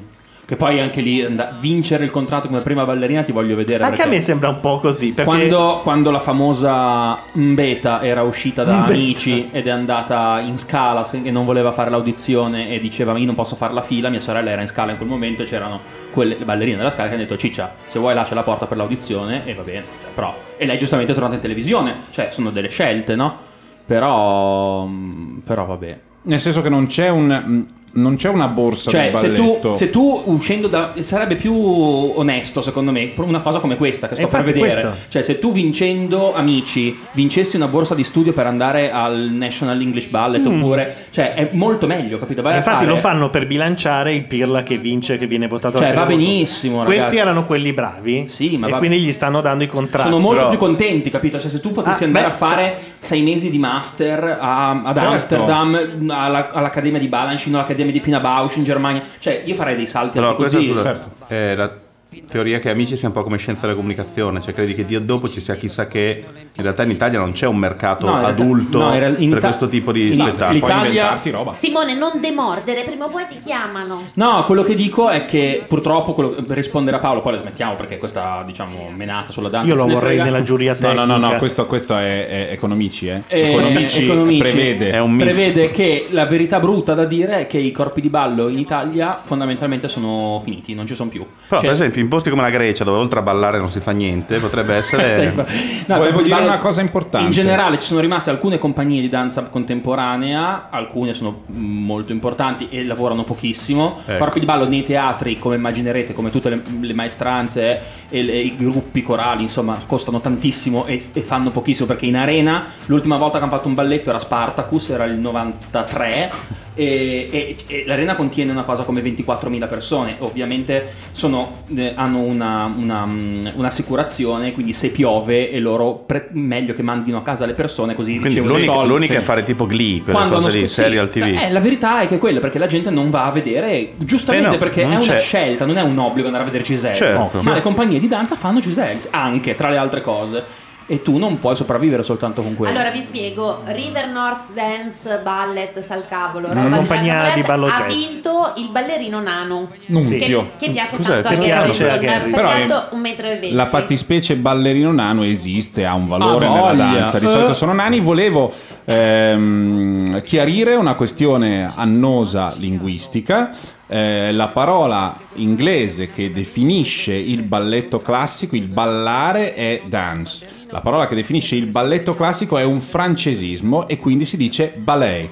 Che 0.51 0.57
poi 0.57 0.81
anche 0.81 1.01
lì 1.01 1.23
and- 1.23 1.61
vincere 1.61 2.03
il 2.03 2.11
contratto 2.11 2.49
come 2.49 2.61
prima 2.63 2.85
ballerina 2.85 3.23
ti 3.23 3.31
voglio 3.31 3.55
vedere. 3.55 3.85
Anche 3.85 4.03
a 4.03 4.07
me 4.07 4.21
sembra 4.21 4.49
un 4.49 4.59
po' 4.59 4.81
così. 4.81 5.13
Perché 5.13 5.23
Quando, 5.23 5.79
quando 5.85 6.11
la 6.11 6.19
famosa 6.19 7.21
Mbeta 7.35 8.03
era 8.03 8.23
uscita 8.23 8.65
da 8.65 8.79
Mbeta. 8.79 8.93
Amici 8.93 9.49
ed 9.53 9.69
è 9.69 9.71
andata 9.71 10.41
in 10.41 10.59
scala 10.59 11.09
e 11.09 11.31
non 11.31 11.45
voleva 11.45 11.71
fare 11.71 11.89
l'audizione 11.89 12.69
e 12.69 12.81
diceva 12.81 13.17
io 13.17 13.27
non 13.27 13.37
posso 13.37 13.55
fare 13.55 13.73
la 13.73 13.81
fila, 13.81 14.09
mia 14.09 14.19
sorella 14.19 14.51
era 14.51 14.61
in 14.61 14.67
scala 14.67 14.91
in 14.91 14.97
quel 14.97 15.09
momento 15.09 15.43
e 15.43 15.45
c'erano 15.45 15.79
quelle 16.11 16.35
le 16.37 16.45
ballerine 16.45 16.79
della 16.79 16.91
scala 16.91 17.07
che 17.07 17.15
hanno 17.15 17.23
detto 17.23 17.37
ciccia 17.37 17.73
se 17.87 18.01
vuoi 18.01 18.15
là 18.15 18.25
c'è 18.25 18.35
la 18.35 18.43
porta 18.43 18.67
per 18.67 18.77
l'audizione 18.77 19.47
e 19.47 19.55
va 19.55 19.63
bene, 19.63 19.85
cioè, 20.03 20.11
però 20.13 20.35
e 20.57 20.67
lei 20.67 20.79
giustamente 20.79 21.13
è 21.13 21.15
tornata 21.15 21.37
in 21.37 21.43
televisione, 21.43 21.95
cioè 22.11 22.31
sono 22.33 22.51
delle 22.51 22.71
scelte 22.71 23.15
no? 23.15 23.39
Però, 23.87 24.85
mm, 24.85 25.39
però 25.39 25.65
vabbè. 25.65 25.99
Nel 26.23 26.39
senso 26.39 26.61
che 26.61 26.69
non 26.69 26.87
c'è 26.87 27.09
un. 27.09 27.67
Non 27.93 28.14
c'è 28.14 28.28
una 28.28 28.47
borsa 28.47 28.88
Cioè, 28.88 29.07
del 29.11 29.16
se 29.16 29.32
tu, 29.34 29.74
se 29.74 29.91
tu 29.91 30.22
uscendo 30.26 30.68
da. 30.68 30.93
sarebbe 31.01 31.34
più 31.34 31.53
onesto, 31.55 32.61
secondo 32.62 32.93
me, 32.93 33.11
una 33.16 33.41
cosa 33.41 33.59
come 33.59 33.76
questa 33.76 34.07
che 34.09 34.14
sto 34.14 34.24
E 34.26 34.28
per 34.28 34.45
vedere. 34.45 34.80
questo. 34.80 34.93
Cioè, 35.09 35.22
se 35.22 35.38
tu 35.41 35.51
vincendo 35.51 36.32
amici, 36.32 36.97
vincessi 37.12 37.57
una 37.57 37.66
borsa 37.66 37.95
di 37.97 38.05
studio 38.05 38.32
per 38.32 38.47
andare 38.47 38.93
al 38.93 39.30
National 39.32 39.80
English 39.80 40.07
Ballet, 40.09 40.47
oppure. 40.47 41.07
Cioè, 41.11 41.34
è 41.34 41.49
molto 41.53 41.86
meglio, 41.88 42.18
capito? 42.18 42.43
Vai 42.43 42.53
a 42.55 42.57
Infatti 42.59 42.84
fare- 42.84 42.91
lo 42.91 42.97
fanno 42.99 43.28
per 43.28 43.47
bilanciare 43.49 44.14
il 44.14 44.24
Pirla 44.24 44.62
che 44.62 44.78
vince, 44.78 45.18
che 45.18 45.26
viene 45.26 45.49
votato 45.49 45.78
Cioè, 45.78 45.93
va 45.93 46.05
benissimo, 46.05 46.84
Questi 46.84 46.99
ragazzi. 47.01 47.16
erano 47.18 47.45
quelli 47.45 47.72
bravi. 47.72 48.24
Sì, 48.28 48.57
ma 48.57 48.68
e 48.68 48.70
va- 48.70 48.78
quindi 48.78 49.01
gli 49.01 49.11
stanno 49.12 49.41
dando 49.41 49.64
i 49.64 49.66
contratti. 49.66 50.09
Sono 50.09 50.20
molto 50.20 50.36
però- 50.36 50.49
più 50.51 50.59
contenti, 50.59 51.11
capito? 51.11 51.41
Cioè, 51.41 51.51
se 51.51 51.59
tu 51.61 51.72
potessi 51.72 52.05
Ah, 52.05 52.07
andare 52.07 52.26
beh, 52.28 52.32
a 52.32 52.36
fare 52.36 52.78
sei 52.99 53.22
mesi 53.22 53.51
di 53.51 53.59
master 53.59 54.38
a- 54.41 54.70
ad 54.84 54.95
Certo. 54.97 55.11
Amsterdam, 55.11 55.74
alla- 56.09 56.51
all'Accademia 56.53 57.01
di 57.01 57.09
Balanchine, 57.09 57.57
all'Accademia 57.57 57.78
di 57.85 58.01
Pina 58.01 58.20
Bausch 58.20 58.57
in 58.57 58.64
Germania, 58.64 59.03
cioè 59.18 59.43
io 59.45 59.55
farei 59.55 59.76
dei 59.76 59.87
salti 59.87 60.18
questa 60.18 60.59
così. 60.59 60.78
certo. 60.78 61.11
è 61.26 61.55
la 61.55 61.89
teoria 62.29 62.59
che 62.59 62.71
amici 62.71 62.97
sia 62.97 63.09
un 63.09 63.15
po' 63.15 63.23
come 63.23 63.37
scienza 63.39 63.63
della 63.63 63.75
comunicazione, 63.75 64.41
cioè 64.41 64.53
credi 64.53 64.75
che 64.75 64.85
di 64.85 65.03
dopo 65.05 65.29
ci 65.29 65.41
sia 65.41 65.55
chissà 65.57 65.87
che 65.87 66.25
in 66.55 66.63
realtà 66.63 66.83
in 66.83 66.91
Italia 66.91 67.19
non 67.19 67.33
c'è 67.33 67.47
un 67.47 67.57
mercato 67.57 68.07
No, 68.07 68.17
adulto 68.17 68.79
no, 68.79 68.91
per 68.91 69.15
Ita- 69.19 69.39
questo 69.39 69.69
tipo 69.69 69.93
di 69.93 70.09
in- 70.09 70.15
spettacolo. 70.15 70.53
L'Italia- 70.53 71.21
roba. 71.31 71.53
Simone, 71.53 71.95
non 71.95 72.21
demordere, 72.21 72.83
prima 72.85 73.05
o 73.07 73.09
poi 73.09 73.25
ti 73.29 73.39
chiamano. 73.45 74.03
No, 74.15 74.43
quello 74.45 74.63
che 74.63 74.75
dico 74.75 75.09
è 75.09 75.25
che 75.25 75.63
purtroppo 75.67 76.13
quello- 76.13 76.31
per 76.43 76.57
rispondere 76.57 76.97
a 76.97 77.01
Paolo, 77.01 77.21
poi 77.21 77.33
la 77.33 77.39
smettiamo 77.39 77.75
perché 77.77 77.99
questa 77.99 78.43
diciamo 78.47 78.91
menata 78.95 79.33
sulla 79.33 79.49
danza 79.49 79.73
Io 79.73 79.77
lo 79.79 79.85
vorrei 79.87 80.17
frega. 80.17 80.25
nella 80.25 80.43
giuria 80.43 80.73
No, 80.73 80.79
tecnica. 80.79 81.05
no, 81.05 81.17
no, 81.17 81.31
no, 81.33 81.37
questo, 81.39 81.67
questo 81.67 81.97
è, 81.97 82.27
è 82.29 82.49
Economici, 82.53 83.09
eh. 83.09 83.23
Eh, 83.29 83.53
Economici, 83.53 84.05
Economici. 84.05 84.41
prevede. 84.43 84.91
È 84.91 84.99
un 85.01 85.13
misto. 85.13 85.33
prevede 85.35 85.71
che 85.71 86.07
la 86.11 86.27
verità 86.27 86.59
brutta 86.59 86.95
da 86.95 87.05
dire 87.05 87.41
è 87.41 87.47
che 87.47 87.59
i 87.59 87.71
corpi 87.73 88.01
di 88.01 88.09
ballo 88.11 88.49
in 88.49 88.59
Italia 88.59 89.15
fondamentalmente 89.15 89.89
sono 89.89 90.41
finiti, 90.43 90.75
non 90.75 90.87
ci 90.87 90.95
sono 90.95 91.09
più. 91.09 91.21
Però 91.25 91.61
Cioè- 91.61 91.71
per 91.71 91.71
esempio 91.73 92.00
in 92.01 92.09
posti 92.09 92.31
come 92.31 92.43
la 92.43 92.51
Grecia 92.51 92.85
dove 92.85 92.99
oltre 92.99 93.19
a 93.19 93.23
ballare 93.23 93.59
non 93.59 93.71
si 93.71 93.81
fa 93.81 93.91
niente, 93.93 94.39
potrebbe 94.39 94.75
essere... 94.75 95.33
No, 95.91 95.97
Volevo 95.97 96.23
dire 96.23 96.35
ballo- 96.37 96.47
una 96.47 96.59
cosa 96.59 96.81
importante. 96.83 97.27
In 97.27 97.33
generale 97.33 97.79
ci 97.79 97.87
sono 97.89 97.99
rimaste 98.01 98.31
alcune 98.31 98.59
compagnie 98.59 99.01
di 99.01 99.09
danza 99.09 99.43
contemporanea, 99.45 100.69
alcune 100.71 101.15
sono 101.15 101.43
molto 101.47 102.13
importanti 102.13 102.69
e 102.71 102.85
lavorano 102.85 103.25
pochissimo. 103.25 104.01
Ecco. 104.07 104.19
Corpi 104.19 104.39
di 104.41 104.47
ballo 104.47 104.69
nei 104.69 104.83
teatri, 104.83 105.37
come 105.39 105.57
immaginerete, 105.57 106.13
come 106.13 106.31
tutte 106.31 106.49
le, 106.49 106.63
le 106.81 106.95
maestranze 106.95 107.81
e 108.09 108.23
le- 108.23 108.39
i 108.39 108.55
gruppi 108.57 109.03
corali, 109.03 109.43
insomma, 109.43 109.79
costano 109.87 110.21
tantissimo 110.21 110.87
e, 110.87 111.03
e 111.13 111.21
fanno 111.23 111.51
pochissimo 111.51 111.87
perché 111.89 112.07
in 112.07 112.17
arena 112.17 112.67
l'ultima 112.87 113.17
volta 113.17 113.39
che 113.39 113.45
hanno 113.45 113.57
fatto 113.57 113.69
un 113.69 113.75
balletto 113.75 114.11
era 114.11 114.19
Spartacus, 114.21 114.91
era 114.91 115.05
il 115.05 115.17
93. 115.17 116.31
E, 116.73 117.29
e- 117.31 117.57
e 117.67 117.85
l'arena 117.87 118.15
contiene 118.15 118.53
una 118.53 118.63
cosa 118.63 118.85
come 118.85 119.03
24.000 119.03 119.69
persone, 119.69 120.15
ovviamente 120.21 120.93
sono, 121.11 121.65
eh, 121.75 121.89
hanno 121.95 122.18
una, 122.20 122.72
una, 122.76 123.07
mm, 123.07 123.43
un'assicurazione, 123.55 124.53
quindi 124.53 124.72
se 124.72 124.91
piove 124.91 125.51
è 125.51 125.59
loro 125.59 125.95
pre- 126.07 126.28
meglio 126.32 126.74
che 126.74 126.82
mandino 126.82 127.18
a 127.18 127.22
casa 127.22 127.47
le 127.47 127.55
persone 127.55 127.95
così 127.95 128.18
Quindi 128.18 128.38
l'unica, 128.41 128.72
soldi. 128.72 128.88
l'unica 128.88 129.12
Sì. 129.14 129.18
è 129.18 129.22
fare 129.22 129.45
tipo 129.45 129.66
Glee, 129.66 129.99
quelle 130.03 130.12
Quando 130.12 130.36
hanno 130.36 130.47
lì, 130.47 130.53
sc- 130.53 130.68
sì, 130.68 130.68
serial 130.68 131.09
TV. 131.11 131.22
eh, 131.41 131.51
la 131.51 131.61
verità 131.61 132.01
è 132.01 132.07
che 132.09 132.16
è 132.16 132.18
quella, 132.18 132.41
perché 132.41 132.59
la 132.59 132.66
gente 132.66 132.91
non 132.91 133.11
va 133.11 133.24
a 133.24 133.30
vedere, 133.30 133.93
giustamente 133.99 134.49
Eh 134.49 134.53
no, 134.53 134.59
perché 134.59 134.82
è 134.82 134.86
non 134.86 134.97
una 134.97 135.05
c'è. 135.05 135.18
scelta, 135.18 135.64
non 135.66 135.76
è 135.76 135.82
un 135.82 135.99
obbligo 135.99 136.26
andare 136.26 136.45
a 136.45 136.47
vedere 136.47 136.64
Giselle. 136.64 136.95
Certo. 136.95 137.41
Ma 137.43 137.55
le 137.55 137.62
compagnie 137.62 137.99
di 137.99 138.09
danza 138.09 138.34
fanno 138.36 138.61
Giselle, 138.61 139.01
anche 139.11 139.55
tra 139.55 139.68
le 139.70 139.76
altre 139.76 140.01
cose. 140.03 140.45
E 140.93 141.03
tu 141.03 141.18
non 141.18 141.38
puoi 141.38 141.55
sopravvivere 141.55 142.03
soltanto 142.03 142.43
con 142.43 142.57
quello. 142.57 142.72
Allora 142.72 142.91
vi 142.91 143.01
spiego, 143.01 143.62
River 143.66 144.09
North 144.09 144.49
Dance 144.53 145.20
Ballet 145.22 145.78
Salcavolo, 145.78 146.49
Una 146.51 146.64
roba 146.64 146.76
compagnia 146.78 147.30
di 147.32 147.43
ballo 147.43 147.66
ha 147.66 147.84
jazz. 147.86 147.86
vinto 147.86 148.53
il 148.57 148.70
ballerino 148.70 149.22
nano. 149.22 149.68
Nunzio. 149.86 150.51
Che, 150.57 150.66
che 150.66 150.70
piace 150.72 150.97
Cos'è? 150.97 151.22
tanto 151.22 151.41
Che 151.43 151.53
a 151.53 151.59
Garrison. 151.97 152.30
Però 152.32 152.51
è- 152.51 152.66
un 152.91 153.01
metro 153.01 153.28
e 153.28 153.38
venti. 153.38 153.53
La 153.53 153.66
fattispecie 153.66 154.34
ballerino 154.34 154.91
nano 154.91 155.22
esiste, 155.22 155.86
ha 155.86 155.95
un 155.95 156.09
valore 156.09 156.47
Ha 156.47 156.55
nella 156.55 156.72
danza. 156.72 157.20
Di 157.20 157.28
solito 157.28 157.55
sono 157.55 157.72
nani. 157.72 158.01
Volevo 158.01 158.53
ehm, 158.84 160.22
chiarire 160.24 160.74
una 160.74 160.95
questione 160.95 161.70
annosa 161.72 162.53
linguistica. 162.57 163.55
Eh, 163.86 164.30
la 164.32 164.49
parola 164.49 165.16
inglese 165.34 166.09
che 166.11 166.30
definisce 166.32 167.12
il 167.14 167.43
balletto 167.43 168.01
classico, 168.01 168.57
il 168.57 168.66
ballare, 168.66 169.55
è 169.55 169.82
dance. 169.86 170.59
La 170.71 170.81
parola 170.81 171.07
che 171.07 171.14
definisce 171.14 171.57
il 171.57 171.66
balletto 171.66 172.14
classico 172.14 172.57
è 172.59 172.62
un 172.62 172.81
francesismo 172.81 173.89
e 173.89 173.97
quindi 173.97 174.25
si 174.25 174.37
dice 174.37 174.73
ballet. 174.77 175.29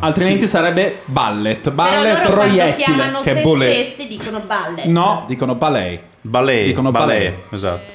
Altrimenti 0.00 0.40
Sì. 0.40 0.48
sarebbe 0.48 1.02
Ballet, 1.04 1.60
Però 1.60 1.74
ballet, 1.74 2.14
quando 2.20 2.32
proiettile, 2.32 2.74
chiamano 2.84 3.20
che 3.20 3.34
se 3.34 3.42
bolle- 3.42 3.72
stessi 3.84 4.08
dicono 4.08 4.40
ballet. 4.40 4.84
No, 4.86 5.24
dicono 5.28 5.54
ballet. 5.54 6.02
Ballet, 6.20 6.64
Dicono 6.64 6.90
ballet. 6.90 7.42
esatto. 7.52 7.92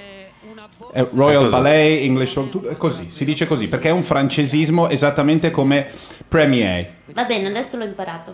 È 0.93 1.05
Royal. 1.13 1.49
Ballet, 1.49 2.03
English 2.03 2.34
tutto- 2.34 2.67
è 2.69 2.78
così, 2.78 3.07
si 3.09 3.26
dice 3.26 3.47
così, 3.47 3.67
perché 3.67 3.89
è 3.89 3.91
un 3.91 4.03
francesismo 4.03 4.88
esattamente 4.89 5.51
come 5.51 5.88
premier, 6.28 6.89
Va 7.13 7.24
bene, 7.26 7.47
adesso 7.47 7.76
l'ho 7.78 7.84
imparato. 7.84 8.34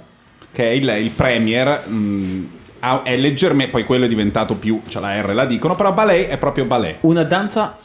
che 0.52 0.64
è 0.66 0.70
il, 0.74 0.88
il 1.02 1.10
premier, 1.10 1.88
mh, 1.88 2.50
ha- 2.82 3.02
è 3.04 3.16
leggermente, 3.18 3.72
poi 3.72 3.84
quello 3.86 4.06
è 4.06 4.08
diventato 4.08 4.56
più, 4.56 4.82
cioè 4.88 5.02
la 5.02 5.20
R 5.22 5.34
la 5.34 5.46
dicono, 5.46 5.76
però 5.76 5.92
ballet 5.94 6.28
è 6.30 6.38
proprio 6.38 6.66
ballet. 6.66 6.98
una 7.02 7.24
danza. 7.24 7.76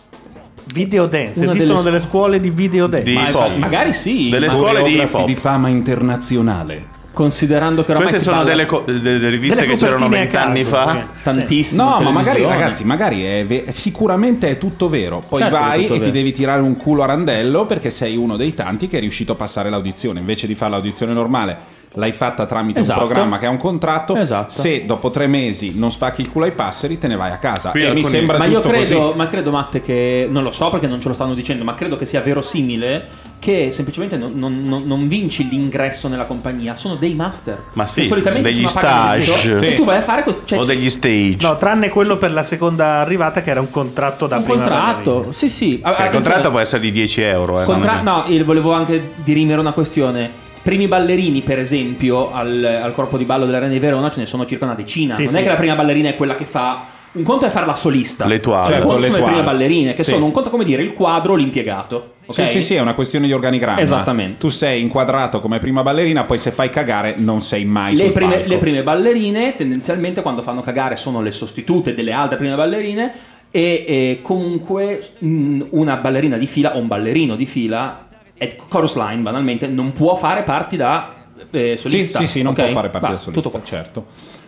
Video 0.72 1.06
dance. 1.06 1.40
Una 1.42 1.52
Esistono 1.52 1.78
delle 1.82 1.90
delle, 1.98 2.04
scuole 2.08 2.40
di 2.40 2.50
video 2.50 2.86
dance. 2.86 3.04
Di 3.04 3.14
Ma 3.14 3.28
hip 3.28 3.34
hop. 3.34 3.56
magari 3.56 3.92
sì. 3.92 4.28
Delle 4.30 4.46
ma- 4.46 4.52
scuole 4.52 4.70
di 4.82 4.90
hip 4.90 5.10
Coreografi 5.10 5.16
hop. 5.16 5.26
di 5.26 5.34
fama 5.34 5.68
internazionale. 5.68 6.92
Considerando 7.12 7.84
che 7.84 7.92
oramai 7.92 8.08
Queste 8.08 8.24
si 8.24 8.30
sono 8.30 8.42
delle, 8.44 8.66
co- 8.66 8.82
de- 8.84 8.98
delle 9.00 9.28
riviste 9.28 9.54
Delle 9.54 9.68
che 9.68 9.76
c'erano 9.76 10.08
vent'anni 10.08 10.64
fa. 10.64 11.06
tantissime 11.22 11.82
No, 11.84 12.00
ma 12.00 12.10
magari 12.10 12.42
ragazzi, 12.42 12.82
magari 12.84 13.22
è 13.22 13.44
ve- 13.46 13.66
sicuramente 13.68 14.48
è 14.48 14.58
tutto 14.58 14.88
vero. 14.88 15.22
Poi 15.28 15.38
Certo 15.42 15.54
vai 15.56 15.84
e 15.84 15.92
ti 15.92 15.98
vero. 16.00 16.10
devi 16.10 16.32
tirare 16.32 16.60
un 16.60 16.76
culo 16.76 17.04
a 17.04 17.06
randello 17.06 17.66
perché 17.66 17.90
sei 17.90 18.16
uno 18.16 18.36
dei 18.36 18.52
tanti 18.54 18.88
che 18.88 18.96
è 18.96 19.00
riuscito 19.00 19.30
a 19.32 19.36
passare 19.36 19.70
l'audizione. 19.70 20.18
Invece 20.18 20.48
di 20.48 20.56
fare 20.56 20.72
l'audizione 20.72 21.12
normale, 21.12 21.56
l'hai 21.96 22.12
fatta 22.12 22.46
tramite 22.46 22.80
Esatto. 22.80 23.00
un 23.00 23.06
programma 23.06 23.38
che 23.38 23.46
ha 23.46 23.50
un 23.50 23.56
contratto. 23.56 24.16
Esatto. 24.16 24.50
Se 24.50 24.84
dopo 24.84 25.10
tre 25.10 25.26
mesi 25.26 25.72
non 25.78 25.90
spacchi 25.90 26.20
il 26.22 26.30
culo 26.30 26.44
ai 26.44 26.52
passeri, 26.52 26.98
te 26.98 27.06
ne 27.06 27.16
vai 27.16 27.30
a 27.30 27.38
casa. 27.38 27.70
Qui 27.70 27.84
e 27.84 27.92
mi 27.92 28.04
sembra 28.04 28.38
ma 28.38 28.46
io 28.46 28.60
credo, 28.60 28.98
così. 29.00 29.16
ma 29.16 29.26
credo 29.28 29.50
Matte 29.50 29.80
che 29.80 30.26
non 30.30 30.42
lo 30.42 30.50
so 30.50 30.70
perché 30.70 30.86
non 30.86 31.00
ce 31.00 31.08
lo 31.08 31.14
stanno 31.14 31.34
dicendo, 31.34 31.64
ma 31.64 31.74
credo 31.74 31.96
che 31.96 32.06
sia 32.06 32.20
verosimile 32.20 33.32
che 33.38 33.70
semplicemente 33.70 34.16
non, 34.16 34.32
non- 34.36 34.62
non- 34.64 34.84
non 34.86 35.06
vinci 35.06 35.46
l'ingresso 35.48 36.08
nella 36.08 36.24
compagnia, 36.24 36.76
sono 36.76 36.94
dei 36.94 37.14
master. 37.14 37.62
Ma 37.74 37.86
sì, 37.86 38.00
Che 38.00 38.06
solitamente 38.06 38.50
degli 38.50 38.66
stage. 38.66 39.52
E 39.52 39.58
Sì. 39.58 39.74
tu 39.74 39.84
vai 39.84 39.98
a 39.98 40.02
fare 40.02 40.22
questo. 40.22 40.42
Cioè, 40.46 40.58
o 40.58 40.64
degli 40.64 40.88
stage. 40.88 41.36
No, 41.46 41.56
tranne 41.58 41.90
quello 41.90 42.16
per 42.16 42.32
la 42.32 42.42
seconda 42.42 43.00
arrivata 43.00 43.42
che 43.42 43.50
era 43.50 43.60
un 43.60 43.70
contratto 43.70 44.26
da 44.26 44.36
un 44.38 44.44
prima 44.44 44.58
contratto. 44.58 45.26
Sì, 45.30 45.48
sì. 45.48 45.80
Che 45.80 46.02
il 46.02 46.08
contratto 46.10 46.50
può 46.50 46.58
essere 46.58 46.80
di 46.80 46.90
10 46.90 47.20
euro. 47.20 47.60
Eh, 47.60 47.64
Contra- 47.64 48.00
no, 48.00 48.24
io 48.28 48.44
volevo 48.44 48.72
anche 48.72 49.12
dirimere 49.22 49.60
una 49.60 49.72
questione. 49.72 50.42
Primi 50.64 50.88
ballerini, 50.88 51.42
per 51.42 51.58
esempio, 51.58 52.32
al, 52.32 52.64
al 52.82 52.92
corpo 52.94 53.18
di 53.18 53.24
ballo 53.24 53.44
dell'Arena 53.44 53.70
di 53.70 53.78
Verona 53.78 54.10
ce 54.10 54.20
ne 54.20 54.26
sono 54.26 54.46
circa 54.46 54.64
una 54.64 54.74
decina. 54.74 55.14
Sì, 55.14 55.24
non 55.24 55.32
sì. 55.34 55.38
è 55.38 55.42
che 55.42 55.48
la 55.48 55.56
prima 55.56 55.74
ballerina 55.74 56.08
è 56.08 56.16
quella 56.16 56.34
che 56.34 56.46
fa. 56.46 56.86
Un 57.12 57.22
conto 57.22 57.44
è 57.44 57.50
fare 57.50 57.66
la 57.66 57.74
solista. 57.74 58.24
L'etoile. 58.26 58.60
un 58.60 58.72
Certo, 58.72 58.86
conto 58.88 59.02
sono 59.04 59.16
le 59.18 59.22
prime 59.22 59.42
ballerine, 59.42 59.92
che 59.92 60.02
Sì. 60.02 60.10
sono 60.12 60.24
un 60.24 60.30
conto 60.32 60.48
come 60.48 60.64
dire 60.64 60.82
il 60.82 60.94
quadro, 60.94 61.34
l'impiegato. 61.34 62.14
ok? 62.24 62.32
Sì, 62.32 62.46
sì, 62.46 62.62
sì, 62.62 62.74
è 62.76 62.80
una 62.80 62.94
questione 62.94 63.26
di 63.26 63.34
organigramma. 63.34 63.78
Esattamente. 63.78 64.38
Tu 64.38 64.48
sei 64.48 64.80
inquadrato 64.80 65.38
come 65.38 65.58
prima 65.58 65.82
ballerina, 65.82 66.24
poi 66.24 66.38
se 66.38 66.50
fai 66.50 66.70
cagare 66.70 67.14
non 67.18 67.42
sei 67.42 67.66
mai 67.66 67.94
Le 67.94 68.10
prime, 68.12 68.46
le 68.46 68.56
prime 68.58 68.82
ballerine, 68.82 69.54
tendenzialmente, 69.54 70.22
quando 70.22 70.40
fanno 70.42 70.62
cagare, 70.62 70.96
sono 70.96 71.20
le 71.20 71.30
sostitute 71.30 71.92
delle 71.92 72.12
altre 72.12 72.38
prime 72.38 72.56
ballerine. 72.56 73.12
E, 73.50 73.84
e 73.86 74.18
comunque 74.22 75.00
mh, 75.18 75.60
una 75.70 75.96
ballerina 75.96 76.36
di 76.38 76.46
fila 76.48 76.74
o 76.74 76.80
un 76.80 76.88
ballerino 76.88 77.36
di 77.36 77.46
fila, 77.46 78.08
è 78.36 78.56
chorus 78.68 78.96
line 78.96 79.22
banalmente, 79.22 79.66
non 79.66 79.92
può 79.92 80.14
fare 80.16 80.42
parti 80.42 80.76
da 80.76 81.14
eh, 81.50 81.76
Sì, 81.76 81.88
solista. 81.88 82.18
sì, 82.20 82.26
sì, 82.26 82.42
non 82.42 82.52
ok? 82.52 82.62
può 82.64 82.72
fare 82.72 82.88
parte 82.90 83.08
Basta, 83.08 83.30
da 83.30 83.32
solista, 83.32 83.40
tutto 83.48 83.50
qua. 83.50 83.64
certo. 83.66 84.06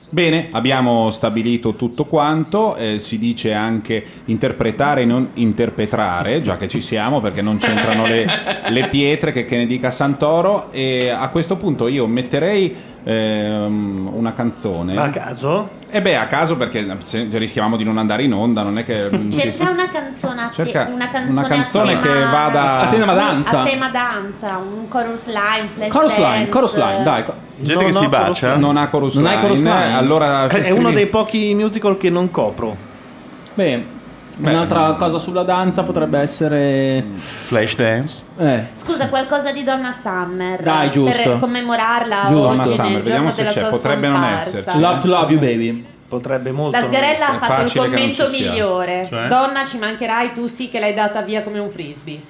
Bene, 0.09 0.51
abbiamo 0.53 1.11
stabilito 1.11 1.75
tutto 1.75 2.05
quanto, 2.05 2.77
eh, 2.77 3.01
si 3.01 3.19
dice 3.19 3.53
anche 3.53 4.05
interpretare 4.27 5.03
e 5.03 5.05
non 5.05 5.31
interpretare, 5.35 6.41
già 6.43 6.57
che 6.57 6.69
ci 6.69 6.81
siamo, 6.81 7.21
perché 7.21 7.43
non 7.43 7.57
c'entrano 7.57 8.07
le, 8.07 8.25
le 8.71 8.89
pietre 8.89 9.33
che, 9.33 9.45
che 9.45 9.57
ne 9.57 9.67
dica 9.67 9.91
Santoro, 9.91 10.71
e 10.71 11.09
a 11.09 11.29
questo 11.29 11.57
punto 11.57 11.89
io 11.89 12.07
metterei 12.07 12.73
ehm, 13.03 14.09
una 14.15 14.33
canzone. 14.33 14.97
A 14.97 15.11
caso? 15.11 15.71
E 15.89 16.03
beh, 16.03 16.17
a 16.17 16.27
caso 16.27 16.57
perché 16.57 16.85
se- 17.03 17.29
rischiamo 17.33 17.77
di 17.77 17.85
non 17.85 17.97
andare 17.97 18.25
in 18.25 18.33
onda, 18.35 18.63
non 18.63 18.77
è 18.77 18.83
che... 18.85 19.09
sì, 19.29 19.39
Cerca 19.39 19.51
sì. 19.53 19.71
una 19.71 19.89
canzone 19.89 20.43
a 20.43 20.47
te- 20.49 20.53
Cerca 20.65 20.91
una 20.93 21.09
canzone, 21.09 21.31
una 21.39 21.49
canzone 21.49 21.93
a 21.95 21.99
tema, 22.01 22.15
che 22.15 22.25
vada- 22.25 22.79
A 22.81 22.87
tema 22.89 23.13
danza. 23.15 23.61
A 23.61 23.65
tema 23.65 23.89
danza, 23.89 24.57
un 24.57 24.89
chorus 24.89 25.27
line, 25.27 25.69
flash 25.75 25.89
Chorus 25.91 26.17
line, 26.19 26.29
dance. 26.31 26.49
chorus 26.51 26.77
line, 26.77 27.03
dai. 27.05 27.25
Gente 27.59 27.75
Non 27.83 27.85
che 27.93 27.93
si 27.99 28.07
bacia. 28.09 28.47
line. 28.49 28.61
Non 28.61 28.77
ha 28.77 28.89
chorus 28.89 29.15
Non 29.15 29.27
hai 29.27 29.31
line, 29.37 29.43
chorus 29.43 29.59
line? 29.63 29.95
allora 29.97 30.47
È 30.49 30.63
scrivi- 30.65 30.79
uno 30.79 30.91
dei 30.91 31.07
pochi 31.07 31.55
musical 31.55 31.97
che 31.97 32.11
non 32.11 32.31
copro. 32.33 32.77
Beh, 33.55 33.87
Beh, 34.39 34.51
un'altra 34.51 34.93
mm. 34.93 34.99
cosa 34.99 35.19
sulla 35.19 35.43
danza 35.43 35.83
potrebbe 35.83 36.19
essere. 36.19 37.05
Flash 37.13 37.77
dance. 37.77 38.23
Eh, 38.37 38.67
Scusa, 38.73 39.09
qualcosa 39.09 39.51
di 39.51 39.63
Donna 39.63 39.93
Summer. 39.93 40.63
Dai, 40.63 40.91
giusto. 40.91 41.23
Per 41.23 41.39
commemorarla 41.39 42.25
Giusto. 42.27 42.49
Donna 42.49 42.67
Summer, 42.67 43.03
vediamo 43.03 43.31
se 43.31 43.45
c'è, 43.45 43.69
potrebbe 43.69 44.09
non 44.09 44.17
scomparsa. 44.19 44.59
esserci. 44.59 44.79
Love 44.79 44.99
to 44.99 45.07
love 45.09 45.33
you, 45.33 45.41
baby. 45.41 45.95
Potrebbe 46.09 46.53
molto. 46.53 46.79
La 46.79 46.87
sgarella 46.87 47.29
ha 47.31 47.39
fatto 47.39 47.63
il 47.63 47.73
commento 47.73 48.29
migliore. 48.31 49.07
Cioè? 49.09 49.27
Donna, 49.29 49.65
ci 49.65 49.77
mancherai, 49.79 50.33
tu 50.35 50.47
sì 50.47 50.69
che 50.69 50.79
l'hai 50.79 50.95
data 50.95 51.23
via 51.23 51.43
come 51.43 51.59
un 51.59 51.69
frisbee. 51.71 52.21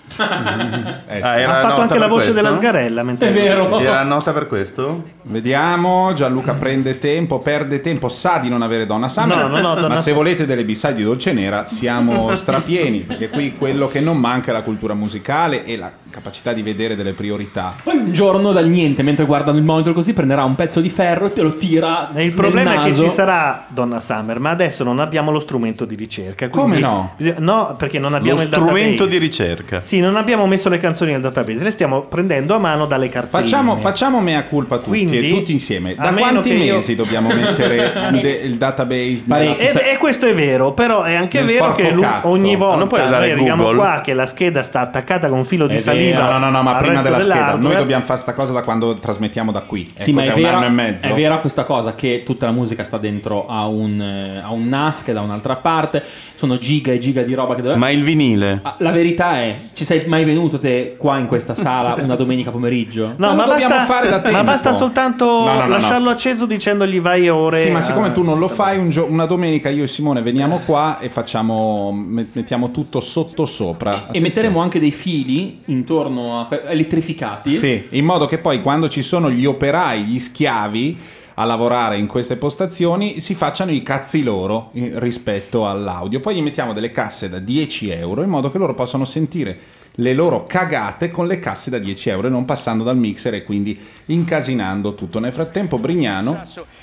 Eh, 1.09 1.21
Ah, 1.21 1.35
sì. 1.35 1.41
era 1.41 1.59
Ha 1.59 1.61
fatto 1.69 1.81
anche 1.83 1.99
la 1.99 2.07
voce 2.09 2.31
questo? 2.31 2.43
della 2.43 2.55
sgarella. 2.55 3.03
mentre 3.03 3.29
È 3.29 3.33
vero. 3.33 3.79
Era 3.79 4.03
nota 4.03 4.33
per 4.33 4.47
questo? 4.47 5.03
Vediamo, 5.23 6.13
Gianluca 6.15 6.55
prende 6.55 6.99
tempo, 6.99 7.41
perde 7.41 7.81
tempo, 7.81 8.09
sa 8.09 8.39
di 8.39 8.49
non 8.49 8.63
avere 8.63 8.87
Donna 8.87 9.09
Summer, 9.09 9.37
No, 9.37 9.49
no, 9.49 9.61
no, 9.61 9.75
Donna 9.75 9.89
ma 9.89 9.97
se 10.01 10.13
volete 10.13 10.47
delle 10.47 10.65
b 10.65 10.75
di 10.95 11.03
Dolce 11.03 11.33
Nera 11.33 11.67
siamo 11.67 12.35
strapieni, 12.35 13.01
perché 13.01 13.29
qui 13.29 13.57
quello 13.57 13.89
che 13.89 14.01
non 14.01 14.19
manca 14.19 14.51
è 14.51 14.53
la 14.53 14.63
cultura 14.63 14.95
musicale 14.95 15.65
e 15.65 15.77
la 15.77 15.91
capacità 16.11 16.53
di 16.53 16.63
vedere 16.63 16.97
delle 16.97 17.13
priorità. 17.13 17.75
Poi 17.83 17.97
un 17.97 18.13
giorno 18.13 18.53
dal 18.53 18.67
niente, 18.69 19.03
mentre 19.03 19.25
guardano 19.27 19.59
il 19.59 19.65
monitor 19.65 19.93
così, 19.93 20.13
prenderà 20.13 20.45
un 20.45 20.55
pezzo 20.55 20.81
di 20.81 20.89
ferro 20.91 21.27
e 21.27 21.33
te 21.33 21.43
lo 21.43 21.57
tira. 21.57 22.09
E 22.09 22.23
il 22.23 22.27
nel 22.27 22.35
problema 22.35 22.71
è 22.73 22.79
che 22.79 22.89
naso. 22.89 23.03
ci 23.05 23.11
sarà 23.11 23.66
Donna 23.69 24.01
Summer, 24.01 24.39
ma 24.39 24.51
adesso 24.51 24.85
non 24.85 24.99
abbiamo 25.01 25.31
lo 25.31 25.39
strumento 25.41 25.85
di 25.85 25.95
ricerca. 25.95 26.49
Come 26.49 26.79
no? 26.79 27.13
bisogna- 27.17 27.37
No, 27.39 27.75
perché 27.79 27.99
non 27.99 28.15
abbiamo 28.15 28.37
Lo 28.39 28.43
il 28.43 28.49
strumento 28.49 29.05
database. 29.05 29.09
di 29.11 29.19
ricerca. 29.19 29.81
Sì, 29.83 30.01
non 30.01 30.17
abbiamo 30.17 30.47
messo 30.47 30.69
le 30.69 30.79
canzoni 30.79 31.13
nel 31.13 31.21
database, 31.21 31.63
le 31.63 31.71
stiamo 31.71 32.03
prendendo 32.03 32.55
a 32.55 32.59
mano 32.59 32.87
dalle 32.87 33.09
cartelle. 33.09 33.43
Facciamo, 33.45 33.77
facciamo 33.77 34.21
mea 34.21 34.45
culpa 34.45 34.77
tutti, 34.77 34.89
Quindi, 34.89 35.19
e 35.19 35.35
tutti 35.35 35.53
insieme. 35.53 35.95
Da 35.95 36.13
quanti 36.13 36.51
che 36.51 36.57
io- 36.57 36.75
mesi 36.75 36.95
dobbiamo 36.95 37.29
mettere 37.35 38.11
de- 38.21 38.41
il 38.45 38.57
database? 38.57 39.25
Nella- 39.27 39.57
E, 39.57 39.71
e 39.93 39.97
questo 39.99 40.27
è 40.27 40.35
vero, 40.35 40.73
però 40.73 41.03
è 41.03 41.15
anche 41.15 41.39
Nel 41.43 41.47
vero 41.55 41.75
che 41.75 41.95
cazzo. 41.95 42.29
ogni 42.29 42.57
volta 42.57 42.79
non 42.79 42.89
puoi 42.89 43.01
usare 43.03 43.25
noi 43.27 43.31
arriviamo 43.33 43.63
Google? 43.65 43.79
qua 43.79 44.01
che 44.03 44.15
la 44.15 44.27
scheda 44.27 44.63
sta 44.63 44.81
attaccata 44.81 45.29
con 45.29 45.39
un 45.39 45.45
filo 45.45 45.67
di 45.67 45.75
È 45.75 45.79
saliva. 45.79 46.29
no, 46.31 46.39
no, 46.39 46.51
no, 46.51 46.63
ma 46.63 46.75
prima 46.77 47.03
della 47.03 47.21
scheda, 47.21 47.57
noi 47.57 47.77
dobbiamo 47.77 48.05
fare 48.05 48.19
sta 48.21 48.33
cosa 48.33 48.53
da 48.53 48.63
quando 48.63 48.95
trasmettiamo 48.95 49.53
da 49.53 49.61
qui. 49.63 49.93
Sì, 49.95 50.11
Ecco, 50.11 50.19
ma 50.21 50.25
è 50.25 50.29
un 50.35 50.35
vera, 50.43 50.57
anno 50.57 50.67
e 50.67 50.71
mezzo. 50.71 51.07
è 51.07 51.13
vera 51.13 51.39
questa 51.39 51.65
cosa 51.65 51.95
che 51.95 52.23
tutta 52.25 52.47
la 52.47 52.53
musica 52.53 52.85
sta 52.85 52.99
dentro 52.99 53.47
a 53.47 53.56
un, 53.65 54.01
eh, 54.01 54.41
a 54.45 54.51
un 54.53 54.69
NAS 54.69 55.03
che 55.03 55.13
da 55.15 55.23
un'altra 55.23 55.57
parte, 55.57 56.05
sono 56.35 56.59
giga 56.59 56.93
e 56.93 56.99
giga 56.99 57.23
di 57.23 57.33
roba 57.35 57.55
che 57.55 57.63
deve... 57.63 57.77
Ma 57.77 57.91
il 57.91 58.03
vinile? 58.05 58.61
Ah, 58.63 58.77
La 58.81 58.91
verità 58.91 59.37
è, 59.41 59.57
ci 59.73 59.85
sei 59.85 60.05
mai 60.07 60.25
venuto 60.25 60.59
te 60.59 60.97
qua 60.99 61.19
in 61.19 61.27
questa 61.27 61.55
sala 61.55 61.97
una 62.03 62.15
domenica 62.17 62.51
pomeriggio? 62.51 63.15
No, 63.17 63.29
Ma 63.29 63.35
ma 63.35 63.45
lo 63.47 63.51
dobbiamo 63.53 63.75
basta, 63.77 63.93
fare 63.93 64.09
da 64.09 64.31
ma 64.31 64.45
basta 64.45 64.75
soltanto 64.75 65.25
No, 65.27 65.45
no, 65.45 65.53
no, 65.55 65.61
no. 65.63 65.69
lasciarlo 65.69 66.11
acceso 66.11 66.45
dicendogli 66.47 67.01
vai 67.01 67.29
ore. 67.29 67.59
Sì, 67.61 67.71
ma 67.71 67.81
siccome 67.81 68.09
a- 68.09 68.13
tu 68.13 68.23
non 68.23 68.39
lo 68.39 68.49
fai, 68.49 68.79
un 68.79 68.91
gio- 68.91 69.07
una 69.09 69.25
domenica 69.27 69.69
io 69.71 69.85
e 69.85 69.87
Simone 69.87 70.23
veniamo 70.23 70.61
qua 70.65 70.99
e 70.99 71.09
facciamo, 71.09 71.93
met- 71.93 72.35
mettiamo 72.35 72.71
tutto 72.71 73.01
sotto 73.01 73.47
sopra. 73.47 74.09
E 74.11 74.21
metteremo 74.21 74.61
anche 74.61 74.79
dei 74.79 74.93
fili 74.93 75.61
intorno 75.67 76.41
a 76.41 76.49
elettrificati. 76.69 77.57
Sì, 77.57 77.87
in 77.91 78.05
modo 78.05 78.27
che 78.27 78.39
poi 78.39 78.61
quando 78.63 78.89
ci 78.89 79.03
sono 79.03 79.31
gli 79.31 79.45
operai, 79.47 80.03
gli 80.05 80.19
schiavi 80.19 80.99
a 81.39 81.45
lavorare 81.45 81.99
in 81.99 82.07
queste 82.07 82.37
postazioni 82.37 83.21
si 83.21 83.35
facciano 83.35 83.71
i 83.71 83.83
cazzi 83.83 84.23
loro 84.23 84.71
eh, 84.73 84.93
rispetto 84.95 85.69
all'audio. 85.69 86.21
Poi 86.21 86.35
gli 86.35 86.43
mettiamo 86.43 86.73
delle 86.73 86.91
casse 86.91 87.29
da 87.29 87.39
10 87.39 87.91
euro 87.91 88.23
in 88.23 88.29
modo 88.31 88.51
che 88.51 88.59
loro 88.59 88.73
possano 88.75 89.05
sentire 89.05 89.59
le 89.99 90.13
loro 90.15 90.45
cagate 90.45 91.11
con 91.11 91.27
le 91.27 91.39
casse 91.39 91.71
da 91.71 91.79
10 91.79 92.09
euro 92.11 92.27
e 92.27 92.31
non 92.31 92.45
passando 92.45 92.85
dal 92.85 92.97
mixer 92.99 93.35
e 93.35 93.45
quindi 93.45 93.79
incasinando 94.07 94.95
tutto. 94.95 95.19
Nel 95.19 95.33
frattempo 95.33 95.79
Brignano 95.79 96.41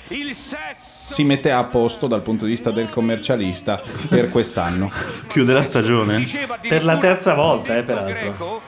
Il 0.08 0.34
sesso. 0.34 1.12
si 1.14 1.24
mette 1.24 1.50
a 1.50 1.64
posto 1.64 2.06
dal 2.06 2.22
punto 2.22 2.44
di 2.44 2.50
vista 2.52 2.70
del 2.70 2.90
commercialista 2.90 3.80
per 4.08 4.30
quest'anno. 4.30 4.88
Chiude 5.28 5.52
la 5.52 5.62
stagione? 5.62 6.24
Per 6.68 6.84
la 6.84 6.98
terza 6.98 7.34
volta, 7.34 7.72
un 7.72 7.78
eh, 7.78 7.82
detto 7.84 7.94
peraltro. 7.94 8.20
greco- 8.30 8.60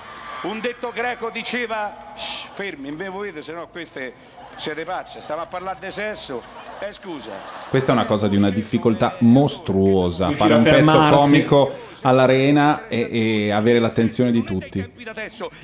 un 0.43 0.61
detto 0.61 0.93
greco 0.95 1.31
diceva 1.31 2.13
"Shh, 2.15 2.45
fermi, 2.55 2.91
me 2.93 3.09
volete, 3.09 3.43
se 3.43 3.53
no 3.53 3.67
queste 3.69 4.13
siete 4.57 4.85
pazze, 4.85 5.21
stava 5.21 5.43
a 5.43 5.47
parlare 5.47 5.79
di 5.81 5.91
sesso. 5.91 6.43
Eh 6.79 6.93
scusa. 6.93 7.31
Questa 7.71 7.91
è 7.93 7.95
una 7.95 8.05
cosa 8.05 8.29
di 8.29 8.37
una 8.37 8.51
difficoltà 8.51 9.17
mostruosa, 9.21 10.27
Riuscire 10.27 10.49
fare 10.61 10.79
un 10.81 10.85
pezzo 10.85 11.17
comico 11.17 11.73
all'arena 12.03 12.87
e, 12.89 13.09
e 13.47 13.51
avere 13.51 13.79
l'attenzione 13.79 14.31
di 14.31 14.43
tutti. 14.43 14.93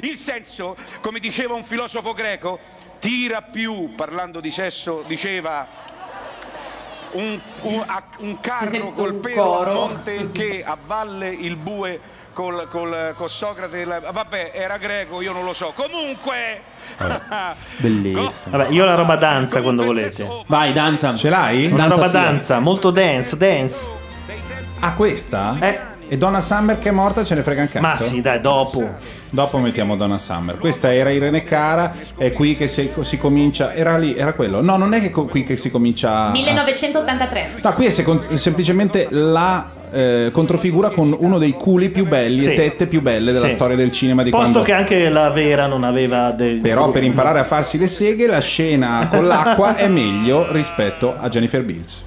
Il 0.00 0.16
senso, 0.16 0.76
come 1.00 1.18
diceva 1.18 1.54
un 1.54 1.64
filosofo 1.64 2.12
greco, 2.14 2.58
tira 2.98 3.42
più, 3.42 3.94
parlando 3.94 4.40
di 4.40 4.50
sesso, 4.50 5.04
diceva 5.06 5.66
un, 7.12 7.38
un- 7.62 7.84
un 8.18 8.40
carro 8.40 8.70
sente 8.70 8.92
col 8.94 9.12
un 9.14 9.20
pelo 9.20 9.42
coro. 9.42 9.70
a 9.70 9.74
monte 9.74 10.32
che 10.32 10.64
a 10.64 10.78
valle 10.82 11.28
il 11.28 11.56
bue 11.56 12.00
col, 12.32 12.66
col- 12.70 13.14
col 13.16 13.30
Socrate. 13.30 13.84
la- 13.84 14.00
vabbè, 14.12 14.52
era 14.54 14.76
greco, 14.78 15.20
io 15.20 15.32
non 15.32 15.44
lo 15.44 15.52
so. 15.52 15.72
Comunque... 15.74 16.60
Bellissimo. 17.78 18.30
Vabbè, 18.50 18.68
io 18.70 18.84
la 18.84 18.94
roba 18.94 19.16
danza 19.16 19.60
Comunque 19.60 19.62
quando 19.62 19.84
volete. 19.84 20.10
senso- 20.10 20.44
Vai, 20.46 20.72
danza. 20.72 21.14
Ce 21.16 21.28
l'hai? 21.28 21.66
Una 21.66 21.76
Danza 21.88 21.94
roba 21.94 22.06
sì. 22.06 22.12
danza, 22.12 22.58
molto 22.60 22.90
dance, 22.90 23.36
dance. 23.36 23.86
Ah, 24.80 24.92
questa? 24.94 25.56
Eh. 25.60 25.90
E 26.08 26.16
Donna 26.18 26.40
Summer 26.40 26.78
che 26.78 26.90
è 26.90 26.92
morta 26.92 27.24
ce 27.24 27.34
ne 27.34 27.42
frega 27.42 27.62
un 27.62 27.68
cazzo? 27.68 27.80
Ma 27.80 27.96
sì, 27.96 28.20
dai, 28.20 28.38
dopo. 28.42 28.86
Dopo 29.30 29.56
mettiamo 29.58 29.96
Donna 29.96 30.18
Summer. 30.18 30.58
Questa 30.58 30.92
era 30.92 31.08
Irene 31.08 31.42
Cara, 31.42 31.94
è 32.18 32.32
qui 32.32 32.54
che 32.54 32.66
si, 32.66 32.92
si 33.00 33.16
comincia... 33.16 33.72
Era 33.72 33.96
lì, 33.96 34.14
era 34.14 34.34
quello. 34.34 34.60
No, 34.60 34.76
non 34.76 34.92
è 34.92 35.00
che 35.00 35.08
co- 35.08 35.24
qui 35.24 35.42
che 35.42 35.56
si 35.56 35.70
comincia... 35.70 36.26
a- 36.26 36.30
1983. 36.32 37.54
No, 37.62 37.72
qui 37.72 37.86
è 37.86 37.90
secon- 37.90 38.36
semplicemente 38.36 39.06
la 39.10 39.70
eh, 39.92 40.30
controfigura 40.32 40.90
con 40.90 41.14
uno 41.18 41.38
dei 41.38 41.52
culi 41.52 41.90
più 41.90 42.06
belli 42.06 42.40
Sì. 42.40 42.52
e 42.52 42.54
tette 42.54 42.86
più 42.86 43.02
belle 43.02 43.32
della 43.32 43.48
Sì. 43.48 43.54
storia 43.54 43.76
del 43.76 43.92
cinema 43.92 44.22
di 44.22 44.30
Posto 44.30 44.46
quando... 44.50 44.62
che 44.66 44.72
anche 44.72 45.08
la 45.10 45.30
vera 45.30 45.66
non 45.66 45.84
aveva 45.84 46.30
del... 46.32 46.60
Però 46.60 46.90
per 46.90 47.02
imparare 47.04 47.38
a 47.38 47.44
farsi 47.44 47.78
le 47.78 47.86
seghe 47.86 48.26
la 48.26 48.40
scena 48.40 49.08
con 49.10 49.26
l'acqua 49.26 49.76
è 49.76 49.88
meglio 49.88 50.50
rispetto 50.50 51.14
a 51.18 51.28
Jennifer 51.28 51.62
Bills. 51.62 52.04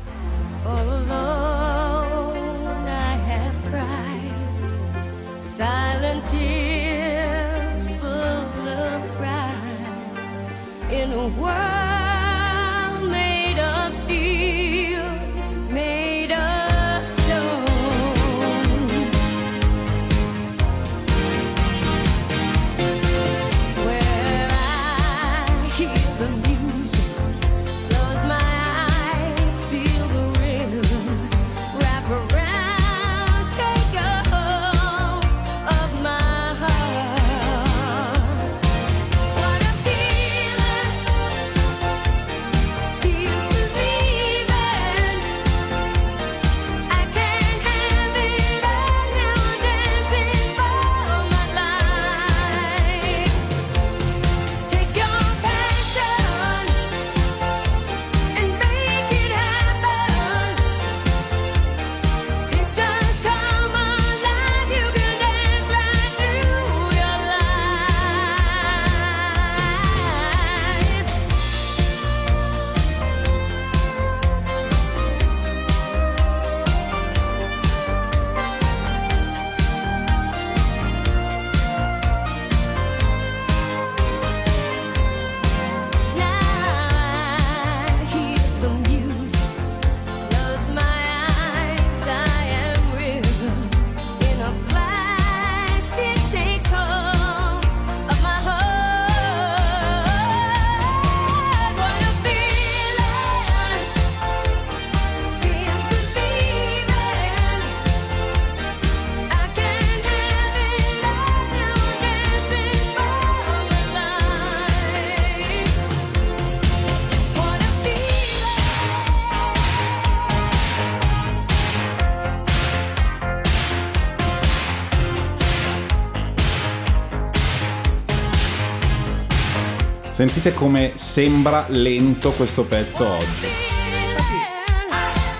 Sentite 130.27 130.55
come 130.55 130.93
sembra 130.95 131.65
lento 131.67 132.31
questo 132.31 132.63
pezzo 132.63 133.07
oggi. 133.07 133.45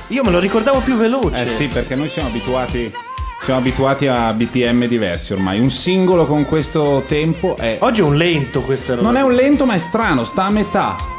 Io 0.09 0.23
me 0.23 0.29
lo 0.29 0.38
ricordavo 0.38 0.79
più 0.81 0.95
veloce. 0.95 1.41
Eh 1.41 1.47
sì, 1.47 1.65
perché 1.65 1.95
noi 1.95 2.07
siamo 2.07 2.29
abituati, 2.29 2.93
siamo 3.41 3.61
abituati 3.61 4.05
a 4.05 4.31
BPM 4.31 4.86
diversi 4.86 5.33
ormai. 5.33 5.59
Un 5.59 5.71
singolo 5.71 6.27
con 6.27 6.45
questo 6.45 7.03
tempo 7.07 7.57
è... 7.57 7.77
Oggi 7.79 8.01
è 8.01 8.03
un 8.03 8.15
lento 8.15 8.61
questa 8.61 8.93
roba. 8.93 9.07
Non 9.07 9.17
è 9.17 9.23
un 9.23 9.33
lento 9.33 9.65
ma 9.65 9.73
è 9.73 9.79
strano, 9.79 10.23
sta 10.23 10.43
a 10.43 10.49
metà. 10.51 11.14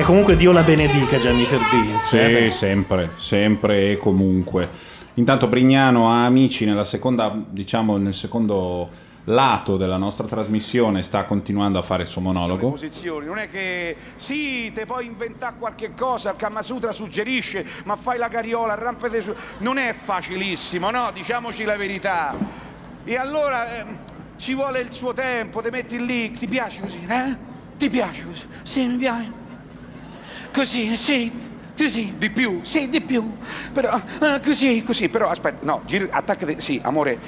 E 0.00 0.02
comunque 0.02 0.34
Dio 0.34 0.50
la 0.50 0.62
benedica 0.62 1.18
Jennifer 1.18 1.60
Bills. 1.70 2.04
Sì, 2.04 2.16
eh, 2.16 2.50
sempre, 2.50 3.10
sempre 3.16 3.90
e 3.90 3.96
comunque. 3.98 4.66
Intanto 5.14 5.46
Brignano 5.46 6.10
ha 6.10 6.24
amici 6.24 6.64
nella 6.64 6.84
seconda, 6.84 7.38
diciamo, 7.46 7.98
nel 7.98 8.14
secondo 8.14 8.88
lato 9.24 9.76
della 9.76 9.98
nostra 9.98 10.26
trasmissione, 10.26 11.02
sta 11.02 11.24
continuando 11.24 11.78
a 11.78 11.82
fare 11.82 12.04
il 12.04 12.08
suo 12.08 12.22
monologo. 12.22 12.70
posizioni, 12.70 13.26
non 13.26 13.36
è 13.36 13.50
che 13.50 13.94
sì, 14.16 14.72
te 14.72 14.86
puoi 14.86 15.04
inventare 15.04 15.56
qualche 15.58 15.92
cosa, 15.92 16.30
il 16.30 16.36
Kama 16.36 16.62
Sutra 16.62 16.92
suggerisce, 16.92 17.66
ma 17.84 17.96
fai 17.96 18.16
la 18.16 18.28
carriola, 18.28 18.74
rampete 18.76 19.20
su. 19.20 19.34
Non 19.58 19.76
è 19.76 19.92
facilissimo, 19.92 20.90
no? 20.90 21.10
Diciamoci 21.12 21.64
la 21.64 21.76
verità. 21.76 22.34
E 23.04 23.16
allora 23.18 23.76
ehm, 23.76 23.98
ci 24.38 24.54
vuole 24.54 24.80
il 24.80 24.92
suo 24.92 25.12
tempo, 25.12 25.60
ti 25.60 25.68
metti 25.68 26.02
lì, 26.02 26.30
ti 26.30 26.46
piace 26.46 26.80
così, 26.80 27.04
eh? 27.06 27.36
Ti 27.76 27.90
piace 27.90 28.24
così? 28.24 28.46
Sì, 28.62 28.86
mi 28.86 28.96
piace. 28.96 29.39
Così, 30.52 30.96
sì, 30.96 31.30
così, 31.76 32.14
di 32.18 32.30
più, 32.30 32.60
sì, 32.62 32.88
di 32.88 33.00
più. 33.00 33.36
Però, 33.72 34.00
eh, 34.20 34.40
così, 34.44 34.82
così, 34.82 35.08
però 35.08 35.28
aspetta, 35.28 35.64
no, 35.64 35.82
giri, 35.86 36.08
attaccati, 36.10 36.60
sì, 36.60 36.80
amore, 36.82 37.18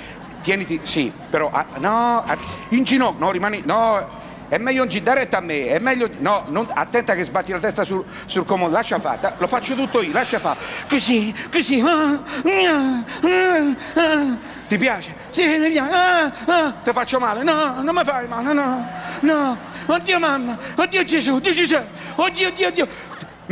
tieniti, 0.42 0.80
sì, 0.82 1.12
però, 1.30 1.50
ah, 1.52 1.66
no, 1.78 2.22
ah, 2.24 2.36
in 2.70 2.82
ginocchio, 2.82 3.24
no, 3.24 3.30
rimani, 3.30 3.62
no, 3.64 4.20
è 4.52 4.58
meglio 4.58 4.86
girare 4.86 5.20
retta 5.20 5.38
a 5.38 5.40
me, 5.40 5.68
è 5.68 5.78
meglio, 5.78 6.10
no, 6.18 6.44
non, 6.48 6.66
attenta 6.74 7.14
che 7.14 7.24
sbatti 7.24 7.52
la 7.52 7.58
testa 7.58 7.84
sul, 7.84 8.04
sul 8.26 8.44
comodo, 8.44 8.74
lascia 8.74 8.98
fare, 8.98 9.34
lo 9.38 9.46
faccio 9.46 9.74
tutto 9.74 10.02
io, 10.02 10.12
lascia 10.12 10.38
fare, 10.38 10.58
così, 10.90 11.34
così, 11.50 11.80
ah, 11.80 12.20
ah, 12.44 13.04
ah, 13.22 13.76
ah. 13.94 14.38
ti 14.68 14.76
piace? 14.76 15.14
Sì, 15.30 15.46
mi 15.46 15.70
piace, 15.70 15.94
ah, 15.94 16.32
ah, 16.44 16.72
ti 16.84 16.92
faccio 16.92 17.18
male, 17.18 17.42
no, 17.42 17.80
non 17.80 17.94
mi 17.94 18.04
fai 18.04 18.28
male, 18.28 18.52
no, 18.52 18.88
no, 19.20 19.58
oddio 19.86 20.18
mamma, 20.18 20.58
oddio 20.74 21.02
Gesù, 21.02 21.36
oddio 21.36 21.52
Gesù, 21.52 21.78
oddio, 22.16 22.48
oddio, 22.48 22.68
oddio, 22.68 22.88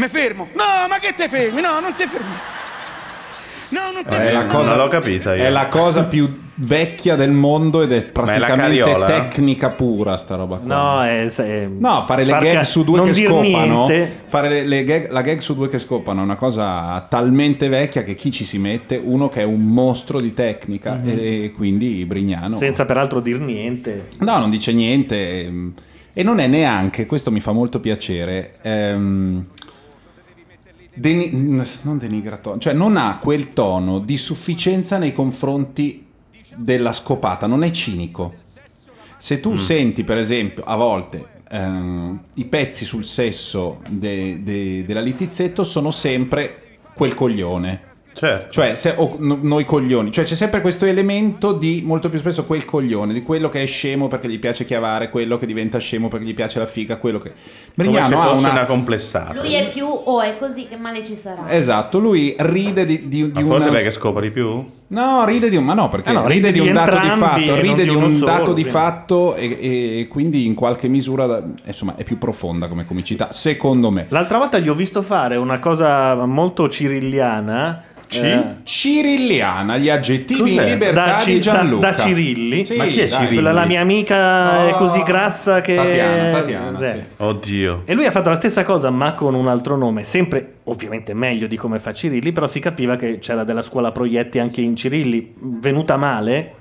mi 0.01 0.09
fermo, 0.09 0.49
no, 0.55 0.65
ma 0.89 0.99
che 0.99 1.15
te 1.17 1.29
fermi, 1.29 1.61
no, 1.61 1.79
non 1.81 1.95
ti 1.95 2.07
fermi. 2.07 2.35
No, 3.73 3.81
non 3.93 4.03
ti 4.05 4.15
È 4.17 4.33
la 4.33 4.39
fermi. 4.41 4.53
cosa, 4.53 4.71
Non 4.75 4.79
l'ho 4.85 4.89
capita 4.89 5.35
io. 5.37 5.45
È 5.45 5.51
la 5.51 5.69
cosa 5.69 6.05
più 6.05 6.49
vecchia 6.63 7.15
del 7.15 7.31
mondo 7.31 7.83
ed 7.83 7.93
è 7.93 8.05
praticamente 8.05 8.79
carriola? 8.81 9.07
tecnica 9.07 9.71
pura 9.71 10.17
sta 10.17 10.35
roba 10.35 10.59
qua. 10.59 10.75
No, 10.75 11.05
è, 11.05 11.27
è- 11.33 11.67
No, 11.69 12.03
fare 12.03 12.25
le 12.25 12.33
far 12.33 12.43
gag 12.43 12.61
su 12.63 12.83
due 12.83 12.97
non 12.97 13.07
che 13.07 13.15
scopano, 13.15 13.87
niente. 13.87 14.21
fare 14.27 14.49
le- 14.49 14.65
le 14.67 14.83
gag- 14.85 15.11
la 15.13 15.21
gag 15.23 15.39
su 15.39 15.55
due 15.55 15.69
che 15.69 15.79
scopano 15.79 16.21
è 16.21 16.25
una 16.25 16.35
cosa 16.35 17.07
talmente 17.09 17.69
vecchia 17.69 18.03
che 18.03 18.15
chi 18.17 18.33
ci 18.33 18.45
si 18.45 18.59
mette, 18.59 19.01
uno 19.03 19.29
che 19.29 19.43
è 19.43 19.45
un 19.45 19.65
mostro 19.65 20.19
di 20.19 20.35
tecnica 20.35 20.95
Mhm. 21.01 21.09
e 21.19 21.53
quindi 21.55 22.05
Brignano. 22.05 22.57
Senza 22.57 22.85
peraltro 22.85 23.21
dir 23.21 23.39
niente. 23.39 24.09
No, 24.19 24.39
non 24.39 24.51
dice 24.51 24.73
niente 24.73 25.45
ehm, 25.45 25.73
e 26.13 26.23
non 26.25 26.41
è 26.41 26.49
neanche, 26.49 27.07
questo 27.07 27.31
mi 27.31 27.39
fa 27.41 27.53
molto 27.53 27.79
piacere, 27.79 28.55
ehm, 28.63 29.45
deni- 30.95 31.31
non 31.83 31.99
denigratorio, 31.99 32.61
cioè 32.61 32.73
non 32.73 32.97
ha 32.97 33.19
quel 33.19 33.53
tono 33.53 33.99
di 33.99 34.17
sufficienza 34.17 34.99
nei 34.99 35.13
confronti 35.13 36.07
della 36.57 36.93
scopata, 36.93 37.47
non 37.47 37.63
è 37.63 37.71
cinico. 37.71 38.35
Se 39.17 39.37
Mm. 39.37 39.41
tu 39.41 39.55
senti, 39.55 40.03
per 40.05 40.17
esempio, 40.19 40.65
a 40.65 40.77
volte 40.77 41.27
ehm, 41.53 42.21
i 42.35 42.45
pezzi 42.45 42.85
sul 42.85 43.05
sesso 43.05 43.81
de- 43.89 44.41
de- 44.43 44.85
della 44.87 45.01
Litizzetto 45.01 45.65
sono 45.65 45.91
sempre 45.91 46.79
quel 46.95 47.15
coglione. 47.15 47.89
Certo. 48.21 48.53
Cioè, 48.53 48.75
se- 48.75 48.93
o 48.99 49.17
no- 49.19 49.39
noi 49.41 49.65
coglioni. 49.65 50.11
Cioè, 50.11 50.25
c'è 50.25 50.35
sempre 50.35 50.61
questo 50.61 50.85
elemento 50.85 51.53
di 51.53 51.81
molto 51.87 52.11
più 52.11 52.19
spesso 52.19 52.45
quel 52.45 52.67
coglione, 52.67 53.15
di 53.15 53.23
quello 53.23 53.49
che 53.49 53.63
è 53.63 53.67
scemo 53.67 54.09
perché 54.09 54.29
gli 54.29 54.39
piace 54.39 54.67
chiavare, 54.67 55.09
quello 55.09 55.39
che 55.39 55.47
diventa 55.47 55.79
scemo 55.79 56.09
perché 56.09 56.27
gli 56.27 56.35
piace 56.35 56.59
la 56.59 56.67
figa, 56.67 56.99
quello 56.99 57.19
che. 57.19 57.33
Brignano 57.75 58.21
ha 58.21 58.37
una. 58.37 58.51
una 58.51 58.65
complessata. 58.67 59.33
Lui 59.41 59.55
è 59.55 59.69
più, 59.73 59.87
oh 59.87 60.21
è 60.21 60.37
così 60.39 60.67
che 60.69 60.77
male 60.77 61.03
ci 61.03 61.15
sarà. 61.15 61.51
Esatto, 61.51 61.99
lui 61.99 62.35
ride 62.39 62.85
di, 62.85 63.09
di, 63.09 63.31
di 63.31 63.43
Ma 63.43 63.49
forse 63.49 63.69
una- 63.69 63.77
perché 63.77 63.91
scopre 63.91 64.23
di 64.23 64.31
più? 64.33 64.65
No, 64.89 65.25
ride 65.25 65.49
di 65.49 65.57
un. 65.57 65.65
Ma 65.65 65.73
no, 65.73 65.89
perché 65.89 66.11
Ah, 66.11 66.13
no, 66.13 66.27
ride, 66.27 66.49
ride 66.49 66.53
di 66.53 66.61
di 66.61 66.67
un 66.69 66.75
dato 66.75 66.99
di 66.99 67.09
fatto, 67.09 67.55
ride 67.61 67.83
di 67.85 67.89
di 67.89 67.95
un 67.95 68.15
solo, 68.17 68.27
dato 68.27 68.53
di 68.53 68.63
quindi. 68.63 68.71
fatto 68.71 69.35
e, 69.35 69.59
e 70.01 70.09
quindi 70.09 70.45
in 70.45 70.55
qualche 70.55 70.89
misura 70.89 71.25
da- 71.25 71.43
insomma 71.65 71.95
è 71.97 72.05
più 72.05 72.19
profonda 72.19 72.69
come 72.69 72.85
comicità, 72.85 73.33
secondo 73.33 73.91
me. 73.91 74.05
L'altra 74.11 74.37
volta 74.37 74.59
gli 74.59 74.69
ho 74.69 74.75
visto 74.75 75.01
fare 75.01 75.37
una 75.37 75.59
cosa 75.59 76.27
molto 76.27 76.69
cirilliana. 76.69 77.85
Eh, 78.13 78.45
Cirilliana, 78.65 79.77
gli 79.77 79.89
aggettivi 79.89 80.41
in 80.53 80.57
Cos'è? 80.57 80.69
libertà 80.71 81.05
Da 81.05 81.17
Ci- 81.19 81.33
di 81.33 81.41
Gianluca. 81.41 81.91
Da, 81.91 81.97
da 81.97 82.03
Cirilli. 82.03 82.65
Sì, 82.65 82.77
Ma 82.77 82.85
chi 82.87 83.01
è 83.01 83.07
dai. 83.07 83.09
Cirilli? 83.09 83.33
Quella 83.35 83.53
la 83.53 83.67
mia 83.67 83.81
amica 83.81 84.67
è 84.69 84.73
Oh, 84.73 84.77
così 84.77 85.03
grassa 85.03 85.61
che... 85.61 85.75
Tatiana, 85.75 86.39
Tatiana, 86.41 86.79
Eh. 86.81 86.93
sì. 86.93 87.23
Oddio. 87.23 87.83
E 87.85 87.95
lui 87.95 88.07
ha 88.07 88.11
fatto 88.11 88.29
la 88.29 88.35
stessa 88.35 88.63
cosa 88.65 88.91
ma 88.91 89.13
con 89.15 89.35
un 89.35 89.47
altro 89.49 89.77
nome, 89.77 90.05
sempre 90.05 90.55
ovviamente 90.65 91.15
meglio 91.15 91.47
di 91.47 91.57
come 91.57 91.79
fa 91.79 91.93
Cirilli, 91.93 92.33
però 92.33 92.47
si 92.47 92.61
capiva 92.61 92.97
che 92.97 93.19
c'era 93.19 93.45
della 93.45 93.63
scuola 93.63 93.93
proietti 93.93 94.39
anche 94.39 94.61
in 94.61 94.77
Cirilli, 94.77 95.33
venuta 95.39 95.97
male. 95.97 96.55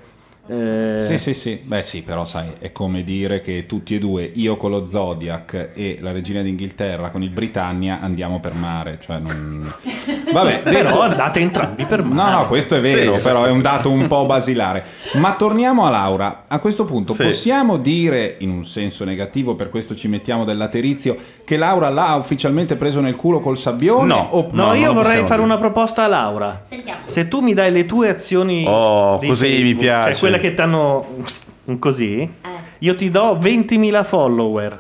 Eh, 0.49 0.95
Sì, 0.99 1.17
sì, 1.17 1.33
sì. 1.33 1.59
Beh, 1.63 1.83
sì, 1.83 2.01
però 2.01 2.25
sai, 2.25 2.47
è 2.59 2.71
come 2.71 3.03
dire 3.03 3.39
che 3.41 3.65
tutti 3.65 3.95
e 3.95 3.99
due, 3.99 4.29
io 4.35 4.57
con 4.57 4.71
lo 4.71 4.85
Zodiac 4.85 5.69
e 5.73 5.97
la 6.01 6.11
regina 6.11 6.41
d'Inghilterra 6.41 7.09
con 7.09 7.21
il 7.23 7.29
Britannia, 7.29 7.99
andiamo 8.01 8.39
per 8.39 8.53
mare. 8.53 8.97
Cioè, 9.01 9.19
non... 9.19 9.71
Vabbè, 10.31 10.61
Però 10.63 10.81
detto- 10.89 11.01
andate 11.01 11.39
entrambi 11.39 11.85
per 11.85 12.03
mare. 12.03 12.31
No, 12.31 12.37
no, 12.39 12.47
questo 12.47 12.75
è 12.75 12.79
vero, 12.81 13.15
Sì, 13.15 13.21
però 13.21 13.45
è 13.45 13.51
un 13.51 13.61
dato 13.61 13.89
un 13.91 14.07
po' 14.07 14.25
basilare. 14.25 14.83
Ma 15.13 15.33
torniamo 15.35 15.85
a 15.85 15.89
Laura. 15.89 16.43
A 16.47 16.59
questo 16.59 16.85
punto 16.85 17.13
Sì. 17.13 17.23
possiamo 17.23 17.77
dire, 17.77 18.35
in 18.39 18.49
un 18.49 18.63
senso 18.65 19.05
negativo, 19.05 19.55
per 19.55 19.69
questo 19.69 19.95
ci 19.95 20.07
mettiamo 20.07 20.45
del 20.45 20.57
laterizio, 20.57 21.15
che 21.43 21.57
Laura 21.57 21.89
l'ha 21.89 22.15
ufficialmente 22.15 22.75
preso 22.75 22.99
nel 23.01 23.15
culo 23.15 23.39
col 23.39 23.57
sabbione? 23.57 24.07
No. 24.07 24.27
O- 24.31 24.47
No, 24.51 24.67
No, 24.67 24.73
io 24.73 24.93
vorrei 24.93 25.17
fare 25.21 25.27
dire. 25.41 25.41
una 25.43 25.57
proposta 25.57 26.03
a 26.03 26.07
Laura. 26.07 26.61
Sentiamo. 26.67 27.01
Se 27.05 27.27
tu 27.27 27.39
mi 27.41 27.53
dai 27.53 27.71
le 27.71 27.85
tue 27.85 28.09
azioni 28.09 28.63
Oh, 28.67 29.17
così 29.19 29.45
mi 29.47 29.51
Facebook, 29.55 29.79
piace. 29.79 30.13
cioè 30.13 30.38
che 30.39 30.53
ti 30.53 30.61
hanno 30.61 31.05
così, 31.79 32.21
Eh. 32.21 32.29
io 32.79 32.95
ti 32.95 33.09
do 33.11 33.37
20.000 33.39 34.03
follower. 34.03 34.79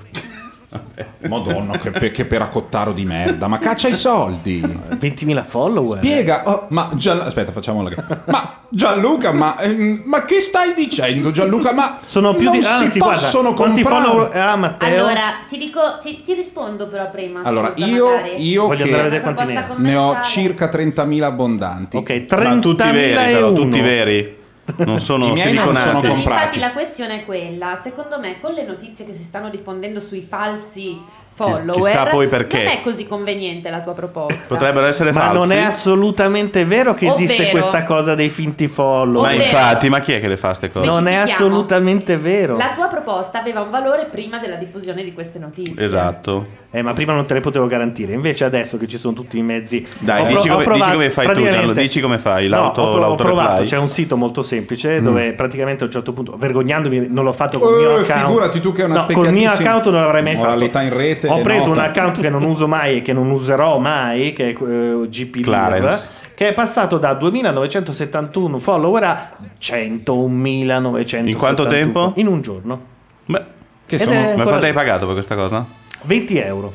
Madonna, 1.27 1.77
che, 1.77 1.89
pe- 1.89 2.11
che 2.11 2.25
peracottaro 2.25 2.91
di 2.91 3.03
merda. 3.03 3.47
Ma 3.47 3.57
caccia 3.57 3.87
i 3.87 3.95
soldi. 3.95 4.61
20.000 4.61 5.43
follower. 5.43 5.97
Spiega, 5.97 6.43
oh, 6.45 6.65
ma 6.69 6.89
Gian- 6.93 7.21
aspetta, 7.21 7.51
facciamola. 7.51 7.89
Ma 8.25 8.59
Gianluca, 8.69 9.31
ma, 9.31 9.57
ehm, 9.59 10.03
ma 10.05 10.25
che 10.25 10.39
stai 10.39 10.73
dicendo, 10.75 11.31
Gianluca? 11.31 11.73
Ma 11.73 11.97
Sono 12.05 12.35
più 12.35 12.45
non 12.45 12.53
di 12.53 12.61
si 12.61 12.67
anzi, 12.67 12.99
guarda, 12.99 13.19
possono 13.19 13.53
quanti 13.53 13.81
comprare. 13.81 14.05
follower 14.11 14.57
Matteo? 14.57 14.95
Allora, 14.95 15.21
ti 15.47 15.57
dico, 15.57 15.79
ti, 16.01 16.21
ti 16.23 16.33
rispondo 16.33 16.87
però 16.87 17.09
prima. 17.09 17.41
Allora, 17.43 17.71
scusa, 17.73 17.85
io, 17.87 18.05
magari. 18.07 18.47
io 18.49 18.67
Voglio 18.67 18.77
che 18.77 18.83
andare 18.83 19.01
a 19.01 19.03
vedere 19.05 19.23
Una 19.23 19.33
quanti 19.33 19.53
proposta 19.53 19.81
ne 19.81 19.95
ho 19.95 20.01
commerciale. 20.11 20.25
circa 20.25 20.69
30.000 20.69 21.21
abbondanti. 21.23 21.97
Ok, 21.97 22.25
Ma 22.29 22.59
tutti 22.59 22.83
veri, 22.91 23.13
30.000 23.15 23.27
e 23.27 23.31
però, 23.33 23.49
uno. 23.51 23.59
tutti 23.59 23.79
veri. 23.81 24.37
Non 24.77 24.99
sono 24.99 25.27
I 25.27 25.31
miei 25.33 25.53
non 25.53 25.75
sono 25.75 26.01
comprati. 26.01 26.19
infatti 26.21 26.59
la 26.59 26.71
questione 26.71 27.21
è 27.21 27.25
quella, 27.25 27.75
secondo 27.75 28.19
me 28.19 28.39
con 28.39 28.53
le 28.53 28.65
notizie 28.65 29.05
che 29.05 29.13
si 29.13 29.23
stanno 29.23 29.49
diffondendo 29.49 29.99
sui 29.99 30.21
falsi 30.21 30.99
follower 31.43 31.73
chissà 31.91 32.05
poi 32.07 32.27
perché. 32.27 32.57
non 32.63 32.67
è 32.73 32.79
così 32.81 33.07
conveniente 33.07 33.69
la 33.69 33.79
tua 33.79 33.93
proposta. 33.93 34.45
Potrebbero 34.47 34.85
essere 34.85 35.11
Ma 35.11 35.19
falsi. 35.21 35.37
non 35.37 35.51
è 35.51 35.61
assolutamente 35.61 36.65
vero 36.65 36.93
che 36.93 37.07
esiste 37.07 37.33
Ovvero- 37.33 37.51
questa 37.51 37.83
cosa 37.83 38.15
dei 38.15 38.29
finti 38.29 38.67
follower. 38.67 39.27
Ma 39.29 39.33
Ovvero- 39.33 39.43
infatti, 39.43 39.89
ma 39.89 39.99
chi 40.01 40.13
è 40.13 40.19
che 40.19 40.27
le 40.27 40.37
fa 40.37 40.47
queste 40.49 40.69
cose? 40.69 40.85
non 40.85 41.07
è 41.07 41.15
assolutamente 41.15 42.17
vero. 42.17 42.57
La 42.57 42.71
tua 42.75 42.87
proposta 42.87 43.39
aveva 43.39 43.61
un 43.61 43.69
valore 43.69 44.07
prima 44.11 44.37
della 44.39 44.55
diffusione 44.55 45.03
di 45.03 45.13
queste 45.13 45.39
notizie. 45.39 45.73
Esatto. 45.83 46.57
Eh, 46.71 46.83
ma 46.83 46.93
prima 46.93 47.13
non 47.13 47.25
te 47.25 47.33
le 47.33 47.39
potevo 47.39 47.65
garantire. 47.65 48.13
Invece 48.13 48.45
adesso 48.45 48.77
che 48.77 48.87
ci 48.87 48.99
sono 48.99 49.15
tutti 49.15 49.39
i 49.39 49.41
mezzi... 49.41 49.83
Dai, 49.97 50.27
dici 50.27 50.41
pro- 50.47 50.51
ho 50.51 50.51
come- 50.51 50.63
provato- 50.65 50.83
dici 50.85 50.93
come 50.97 51.09
fai 51.09 51.35
tu, 51.35 51.49
Gianlo, 51.49 51.73
dici 51.73 51.99
come 51.99 52.19
fai, 52.19 52.47
No, 52.47 52.55
l'auto- 52.57 52.81
ho, 52.81 52.91
pro- 52.91 53.05
ho 53.07 53.15
provato, 53.15 53.63
c'è 53.63 53.77
un 53.77 53.89
sito 53.89 54.15
molto 54.17 54.43
semplice 54.43 55.01
dove 55.01 55.31
praticamente 55.33 55.81
a 55.83 55.87
un 55.87 55.91
certo 55.91 56.13
punto, 56.13 56.35
vergognandomi, 56.37 57.07
non 57.09 57.23
l'ho 57.23 57.31
fatto 57.33 57.57
con 57.57 57.71
il 57.73 57.77
mio 57.79 57.97
Eh, 57.97 58.01
account. 58.01 58.25
figurati 58.27 58.59
tu 58.61 58.71
che 58.71 58.81
è 58.83 58.85
una 58.85 58.99
No, 58.99 59.05
col 59.13 59.31
mio 59.31 59.49
account 59.49 59.85
non 59.89 60.01
l'avrei 60.01 60.21
mai 60.21 60.35
moralità 60.35 60.79
fatto. 60.79 60.93
in 60.93 60.99
rete 60.99 61.27
Ho 61.33 61.41
preso 61.41 61.69
un 61.69 61.75
nota. 61.77 61.83
account 61.89 62.19
che 62.21 62.29
non 62.29 62.43
uso 62.43 62.67
mai 62.67 62.97
e 62.97 63.01
che 63.01 63.13
non 63.13 63.29
userò 63.29 63.77
mai, 63.79 64.33
che 64.33 64.53
è 64.55 64.63
eh, 64.63 65.07
GP 65.09 65.41
Clarence. 65.41 66.09
che 66.35 66.49
è 66.49 66.53
passato 66.53 66.97
da 66.97 67.13
2971 67.13 68.57
follower 68.59 69.03
a 69.03 69.29
101.971. 69.59 71.27
In 71.27 71.37
quanto 71.37 71.67
tempo? 71.67 72.13
In 72.15 72.27
un 72.27 72.41
giorno. 72.41 72.81
Beh, 73.25 73.43
Che 73.85 73.95
Ed 73.95 74.01
sono- 74.01 74.33
ma 74.35 74.43
quanto 74.43 74.65
hai 74.65 74.73
pagato 74.73 75.05
per 75.05 75.13
questa 75.15 75.35
cosa? 75.35 75.65
20 76.03 76.37
euro. 76.37 76.73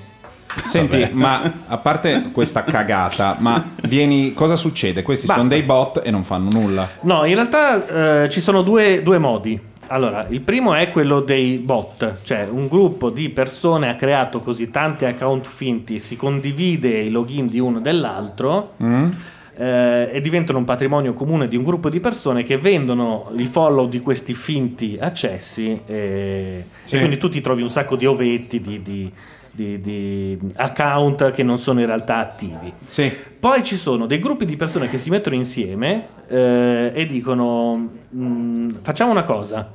Senti, 0.63 1.09
ma 1.13 1.41
a 1.67 1.79
parte 1.79 2.29
questa 2.31 2.63
cagata, 2.63 3.35
ma 3.41 3.71
vieni, 3.83 4.33
cosa 4.35 4.55
succede? 4.55 5.03
Questi 5.03 5.27
Basta. 5.27 5.43
sono 5.43 5.53
dei 5.53 5.63
bot 5.65 6.01
e 6.05 6.13
non 6.13 6.23
fanno 6.23 6.49
nulla. 6.53 6.89
No, 7.01 7.25
in 7.25 7.35
realtà 7.35 8.23
eh, 8.23 8.31
ci 8.31 8.41
sono 8.41 8.63
due, 8.63 9.03
due 9.03 9.19
modi. 9.19 9.61
Allora, 9.89 10.27
il 10.29 10.41
primo 10.41 10.75
è 10.75 10.89
quello 10.91 11.21
dei 11.21 11.59
bot, 11.59 12.21
cioè 12.23 12.47
un 12.51 12.67
gruppo 12.69 13.11
di 13.11 13.29
persone 13.29 13.89
ha 13.89 13.95
creato 13.97 14.41
così 14.41 14.71
tanti 14.71 15.05
account 15.05 15.47
finti, 15.47 15.99
si 15.99 16.17
condivide 16.17 16.89
i 16.89 17.11
login 17.11 17.47
di 17.49 17.59
uno 17.61 17.81
dell'altro 17.81 18.73
eh, 19.57 20.09
e 20.13 20.21
diventano 20.21 20.59
un 20.59 20.65
patrimonio 20.65 21.13
comune 21.13 21.47
di 21.49 21.57
un 21.57 21.63
gruppo 21.65 21.89
di 21.89 22.01
persone 22.01 22.43
che 22.43 22.57
vendono 22.59 23.31
i 23.37 23.47
follow 23.47 23.87
di 23.89 24.01
questi 24.01 24.35
finti 24.35 24.97
accessi 25.01 25.73
e, 25.87 26.65
Sì. 26.83 26.97
e 26.97 26.99
quindi 26.99 27.19
tu 27.19 27.29
ti 27.29 27.41
trovi 27.41 27.63
un 27.63 27.71
sacco 27.71 27.95
di 27.97 28.07
ovetti, 28.07 28.61
di, 28.61 28.83
di- 28.83 29.13
di- 29.55 29.79
di 29.79 30.39
account 30.57 31.31
che 31.31 31.43
non 31.43 31.59
sono 31.59 31.81
in 31.81 31.87
realtà 31.87 32.17
attivi. 32.19 32.73
Sì. 32.85 33.13
Poi 33.39 33.63
ci 33.63 33.77
sono 33.77 34.07
dei 34.07 34.19
gruppi 34.19 34.45
di 34.45 34.57
persone 34.57 34.89
che 34.89 34.99
si 34.99 35.11
mettono 35.11 35.37
insieme 35.37 36.07
eh, 36.29 36.91
e 36.95 37.07
dicono: 37.07 37.89
"Mm, 38.17 38.71
Facciamo 38.83 39.11
una 39.11 39.23
cosa. 39.25 39.71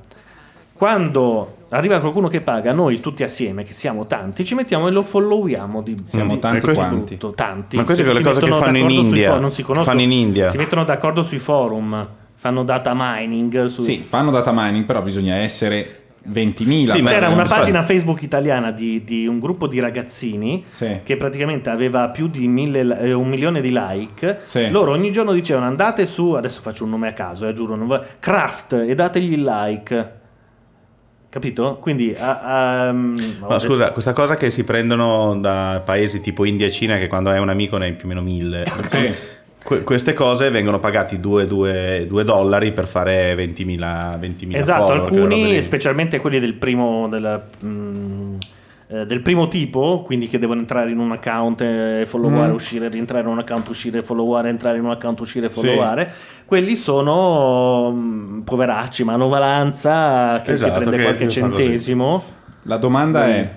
Quando 0.74 1.56
arriva 1.70 2.00
qualcuno 2.00 2.30
che 2.30 2.40
paga, 2.40 2.72
noi 2.72 3.02
tutti 3.02 3.24
assieme, 3.24 3.64
che 3.64 3.74
siamo 3.74 4.08
tanti, 4.08 4.46
ci 4.46 4.56
mettiamo 4.56 4.88
e 4.88 4.92
lo 4.92 5.04
followiamo. 5.04 5.82
Di, 5.82 5.96
Siamo 6.06 6.36
di- 6.36 6.40
tanti 6.40 6.72
quanti? 6.74 7.16
brutto, 7.16 7.32
tanti. 7.32 7.76
Ma 7.76 7.84
queste 7.84 8.04
sono 8.04 8.16
Si 8.16 8.24
le 8.24 8.30
cose 8.30 8.40
che 8.46 8.52
fanno 8.52 8.78
in 8.78 8.86
sui 8.88 8.96
India. 9.00 9.32
for- 9.32 9.42
non 9.42 9.52
si 9.52 9.62
conoscono. 9.62 9.98
Fanno 9.98 10.06
in 10.06 10.18
India. 10.18 10.50
Si 10.50 10.58
mettono 10.58 10.86
d'accordo 10.86 11.22
sui 11.24 11.38
forum, 11.40 12.08
fanno 12.36 12.64
data 12.64 12.94
mining. 12.96 13.66
Su... 13.66 13.82
Sì, 13.82 14.02
fanno 14.04 14.32
data 14.32 14.52
mining, 14.54 14.86
però 14.86 15.02
bisogna 15.02 15.36
essere 15.36 16.04
20.000. 16.32 16.92
Sì, 16.92 17.02
C'era 17.04 17.30
una 17.30 17.44
pagina 17.44 17.82
Facebook 17.84 18.22
italiana 18.22 18.72
di, 18.72 19.04
di 19.04 19.26
un 19.28 19.40
gruppo 19.40 19.68
di 19.68 19.80
ragazzini 19.80 20.64
Sì. 20.72 21.00
che 21.04 21.18
praticamente 21.18 21.70
aveva 21.70 22.10
più 22.10 22.28
di 22.28 22.48
mille, 22.48 23.00
eh, 23.00 23.14
un 23.14 23.28
milione 23.28 23.62
di 23.62 23.72
like. 23.74 24.40
Sì. 24.44 24.70
Loro 24.70 24.92
ogni 24.92 25.12
giorno 25.12 25.34
dicevano 25.34 25.66
andate 25.66 26.06
su, 26.06 26.32
adesso 26.32 26.62
faccio 26.62 26.84
un 26.84 26.92
nome 26.92 27.08
a 27.08 27.14
caso, 27.14 27.48
eh, 27.48 27.54
giuro, 27.54 27.76
va- 27.86 28.04
Craft 28.20 28.74
e 28.74 28.96
dategli 28.96 29.34
il 29.34 29.44
like. 29.44 30.14
Capito? 31.30 31.78
Quindi... 31.80 32.16
ho 32.20 32.24
Ma 32.24 32.94
detto- 32.94 33.60
scusa, 33.60 33.92
questa 33.92 34.14
cosa 34.14 34.36
che 34.36 34.50
si 34.50 34.64
prendono 34.64 35.36
da 35.40 35.80
paesi 35.86 36.22
tipo 36.22 36.44
India 36.44 36.66
e 36.66 36.72
Cina, 36.72 36.98
che 36.98 37.08
quando 37.08 37.30
hai 37.30 37.40
un 37.40 37.50
amico 37.50 37.78
ne 37.78 37.86
hai 37.86 37.94
più 37.94 38.06
o 38.06 38.08
meno 38.08 38.22
mille. 38.22 38.66
Sì. 38.88 39.14
Que- 39.64 39.84
queste 39.84 40.14
cose 40.14 40.50
vengono 40.50 40.80
pagati 40.80 41.20
2 41.20 41.46
dollari 42.08 42.72
per 42.72 42.88
fare 42.88 43.36
20.000, 43.36 44.18
20.000 44.18 44.56
Esatto, 44.58 44.88
follower, 44.88 45.02
alcuni, 45.12 45.64
specialmente 45.64 46.20
quelli 46.20 46.40
del 46.40 46.56
primo, 46.56 47.08
del, 47.10 47.42
mm, 47.66 48.36
eh, 48.88 49.06
del 49.06 49.20
primo 49.22 49.48
tipo, 49.50 50.02
quindi 50.06 50.30
che 50.30 50.40
devono 50.40 50.62
entrare 50.62 50.90
in 50.92 50.98
un 50.98 51.12
account 51.12 51.62
e 51.62 52.04
followare, 52.08 52.52
Mm. 52.52 52.54
uscire, 52.56 52.88
rientrare 52.88 53.24
in 53.26 53.30
un 53.32 53.40
account, 53.40 53.68
uscire, 53.68 54.02
followare, 54.02 54.48
entrare 54.50 54.78
in 54.78 54.86
un 54.86 54.92
account, 54.92 55.20
uscire, 55.20 55.50
Sì. 55.50 55.60
followare, 55.60 56.10
quelli 56.46 56.76
sono 56.78 57.92
mm, 57.94 58.40
poveracci, 58.42 59.04
manovalanza 59.04 60.38
che, 60.38 60.46
che 60.46 60.52
Esatto, 60.54 60.80
prende 60.80 60.98
che 60.98 61.04
qualche 61.04 61.28
centesimo. 61.28 62.24
La 62.64 62.78
domanda 62.78 63.26
Mm. 63.26 63.30
è: 63.30 63.50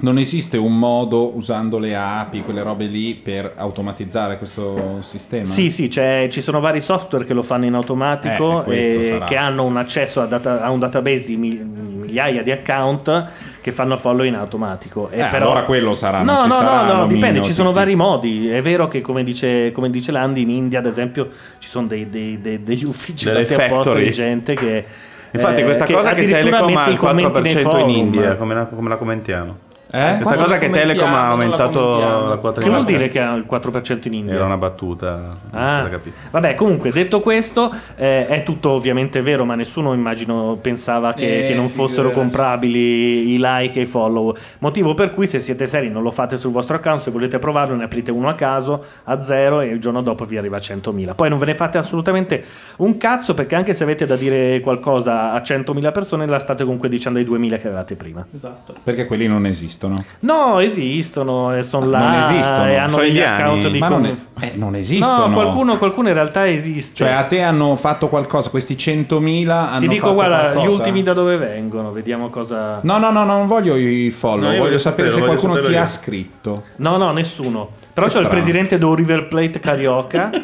non 0.00 0.18
esiste 0.18 0.56
un 0.56 0.78
modo 0.78 1.36
usando 1.36 1.78
le 1.78 1.94
API, 1.96 2.42
quelle 2.42 2.62
robe 2.62 2.86
lì, 2.86 3.14
per 3.14 3.52
automatizzare 3.56 4.38
questo 4.38 4.98
sistema? 5.00 5.44
Sì, 5.46 5.70
sì, 5.70 5.88
c'è- 5.88 6.28
ci 6.30 6.40
sono 6.40 6.60
vari 6.60 6.80
software 6.80 7.24
che 7.24 7.34
lo 7.34 7.42
fanno 7.42 7.64
in 7.64 7.74
automatico 7.74 8.64
Eh, 8.64 9.16
e 9.16 9.22
che 9.26 9.36
hanno 9.36 9.64
un 9.64 9.76
accesso 9.76 10.20
a, 10.20 10.26
data- 10.26 10.62
a 10.62 10.70
un 10.70 10.78
database 10.78 11.24
di 11.24 11.36
mi- 11.36 11.60
migliaia 11.98 12.42
di 12.42 12.50
account 12.50 13.26
che 13.60 13.72
fanno 13.72 13.96
follow 13.98 14.24
in 14.24 14.34
automatico. 14.34 15.10
E 15.10 15.18
Eh, 15.18 15.22
allora 15.22 15.64
quello 15.64 15.94
sarà, 15.94 16.22
No, 16.22 16.42
ci 16.42 16.48
no, 16.48 16.54
sarà 16.54 16.86
no, 16.86 16.92
no, 17.00 17.06
dipende, 17.06 17.42
ci 17.42 17.52
sono 17.52 17.72
vari 17.72 17.94
modi. 17.94 18.48
È 18.48 18.62
vero 18.62 18.88
che, 18.88 19.00
come 19.00 19.24
dice, 19.24 19.72
come 19.72 19.90
dice 19.90 20.12
Landi, 20.12 20.42
in 20.42 20.50
India, 20.50 20.78
ad 20.78 20.86
esempio, 20.86 21.28
ci 21.58 21.68
sono 21.68 21.86
dei- 21.86 22.08
dei- 22.08 22.40
dei- 22.40 22.62
degli 22.62 22.84
uffici 22.84 23.24
Delle 23.26 23.44
fatti 23.44 23.62
apposta 23.62 23.94
di 23.94 24.10
gente 24.12 24.54
che. 24.54 24.84
Infatti, 25.30 25.60
eh, 25.60 25.64
questa 25.64 25.84
cosa 25.84 26.14
che 26.14 26.22
addirittura 26.22 26.40
Telecom 26.60 26.76
ha 26.76 26.78
mette 26.78 26.90
i 26.90 26.92
il 26.94 26.98
commenti 26.98 27.40
nei 27.40 27.52
4% 27.64 27.78
in. 27.78 27.88
India, 27.96 28.36
come 28.36 28.54
la, 28.54 28.64
come 28.64 28.88
la 28.88 28.96
commentiamo? 28.96 29.56
Eh? 29.90 30.18
Questa 30.20 30.36
cosa 30.36 30.58
che 30.58 30.68
Telecom 30.68 31.14
ha 31.14 31.28
aumentato 31.30 31.98
la 31.98 32.36
quota 32.36 32.58
di 32.58 32.66
Che 32.66 32.70
vuol 32.70 32.84
dire 32.84 33.08
che 33.08 33.20
ha 33.20 33.34
il 33.34 33.46
4% 33.48 34.06
in 34.06 34.14
India? 34.14 34.34
Era 34.34 34.44
una 34.44 34.58
battuta. 34.58 35.22
Ah, 35.50 35.88
vabbè, 36.30 36.54
comunque 36.54 36.90
detto 36.90 37.20
questo, 37.20 37.74
eh, 37.96 38.26
è 38.26 38.42
tutto 38.42 38.70
ovviamente 38.70 39.22
vero, 39.22 39.44
ma 39.44 39.54
nessuno 39.54 39.94
immagino 39.94 40.58
pensava 40.60 41.14
che, 41.14 41.44
Eh, 41.44 41.48
che 41.48 41.54
non 41.54 41.68
fossero 41.68 42.12
comprabili 42.12 43.32
i 43.32 43.38
like 43.40 43.78
e 43.78 43.82
i 43.82 43.86
follow. 43.86 44.34
Motivo 44.58 44.92
per 44.92 45.10
cui, 45.10 45.26
se 45.26 45.40
siete 45.40 45.66
seri, 45.66 45.88
non 45.88 46.02
lo 46.02 46.10
fate 46.10 46.36
sul 46.36 46.50
vostro 46.50 46.76
account. 46.76 47.02
Se 47.02 47.10
volete 47.10 47.38
provarlo, 47.38 47.74
ne 47.74 47.84
aprite 47.84 48.10
uno 48.10 48.28
a 48.28 48.34
caso 48.34 48.84
a 49.04 49.22
zero 49.22 49.60
e 49.60 49.68
il 49.68 49.80
giorno 49.80 50.02
dopo 50.02 50.24
vi 50.26 50.36
arriva 50.36 50.58
a 50.58 50.60
100.000. 50.60 51.14
Poi 51.14 51.30
non 51.30 51.38
ve 51.38 51.46
ne 51.46 51.54
fate 51.54 51.78
assolutamente 51.78 52.44
un 52.76 52.98
cazzo, 52.98 53.32
perché 53.32 53.54
anche 53.54 53.72
se 53.72 53.84
avete 53.84 54.04
da 54.04 54.16
dire 54.16 54.60
qualcosa 54.60 55.32
a 55.32 55.38
100.000 55.38 55.92
persone, 55.92 56.26
la 56.26 56.38
state 56.38 56.64
comunque 56.64 56.88
dicendo 56.90 57.18
ai 57.18 57.24
2.000 57.24 57.58
che 57.58 57.66
avevate 57.68 57.94
prima. 57.94 58.26
Esatto. 58.34 58.74
Perché 58.82 59.06
quelli 59.06 59.26
non 59.26 59.46
esistono. 59.46 59.76
No, 60.20 60.58
esistono 60.60 61.54
e 61.56 61.62
sono 61.62 61.88
là 61.88 61.98
non 62.10 62.22
esistono. 62.22 62.66
e 62.66 62.76
hanno 62.76 62.88
Sono 62.90 63.02
degli 63.02 63.10
indiani. 63.16 63.42
account 63.42 63.68
di 63.68 63.78
Ma 63.78 63.88
non, 63.88 64.02
com- 64.02 64.16
è- 64.40 64.44
eh, 64.46 64.52
non 64.56 64.74
esistono. 64.74 65.26
No, 65.26 65.32
qualcuno, 65.34 65.78
qualcuno 65.78 66.08
in 66.08 66.14
realtà 66.14 66.48
esiste. 66.48 66.94
Cioè, 66.96 67.10
a 67.10 67.24
te 67.24 67.42
hanno 67.42 67.76
fatto 67.76 68.08
qualcosa, 68.08 68.50
questi 68.50 68.74
100.000 68.76 69.70
hanno 69.70 69.80
Ti 69.80 69.88
dico, 69.88 70.00
fatto 70.06 70.14
guarda, 70.14 70.36
qualcosa? 70.52 70.66
gli 70.66 70.70
ultimi 70.72 71.02
da 71.02 71.12
dove 71.12 71.36
vengono, 71.36 71.92
vediamo 71.92 72.28
cosa. 72.30 72.80
No, 72.82 72.98
no, 72.98 73.10
no, 73.10 73.24
non 73.24 73.46
voglio 73.46 73.76
i 73.76 74.10
follow, 74.10 74.48
No, 74.48 74.52
io 74.54 74.58
voglio 74.62 74.78
sapere 74.78 75.10
se 75.10 75.20
voglio 75.20 75.26
qualcuno 75.32 75.52
ti 75.54 75.58
saperlo 75.60 75.78
ha 75.78 75.82
io. 75.82 75.86
scritto. 75.88 76.62
No, 76.76 76.96
no, 76.96 77.12
nessuno. 77.12 77.70
Però 77.92 78.06
c'è 78.06 78.20
il 78.20 78.28
presidente 78.28 78.78
del 78.78 78.94
River 78.94 79.28
Plate 79.28 79.60
Carioca. 79.60 80.30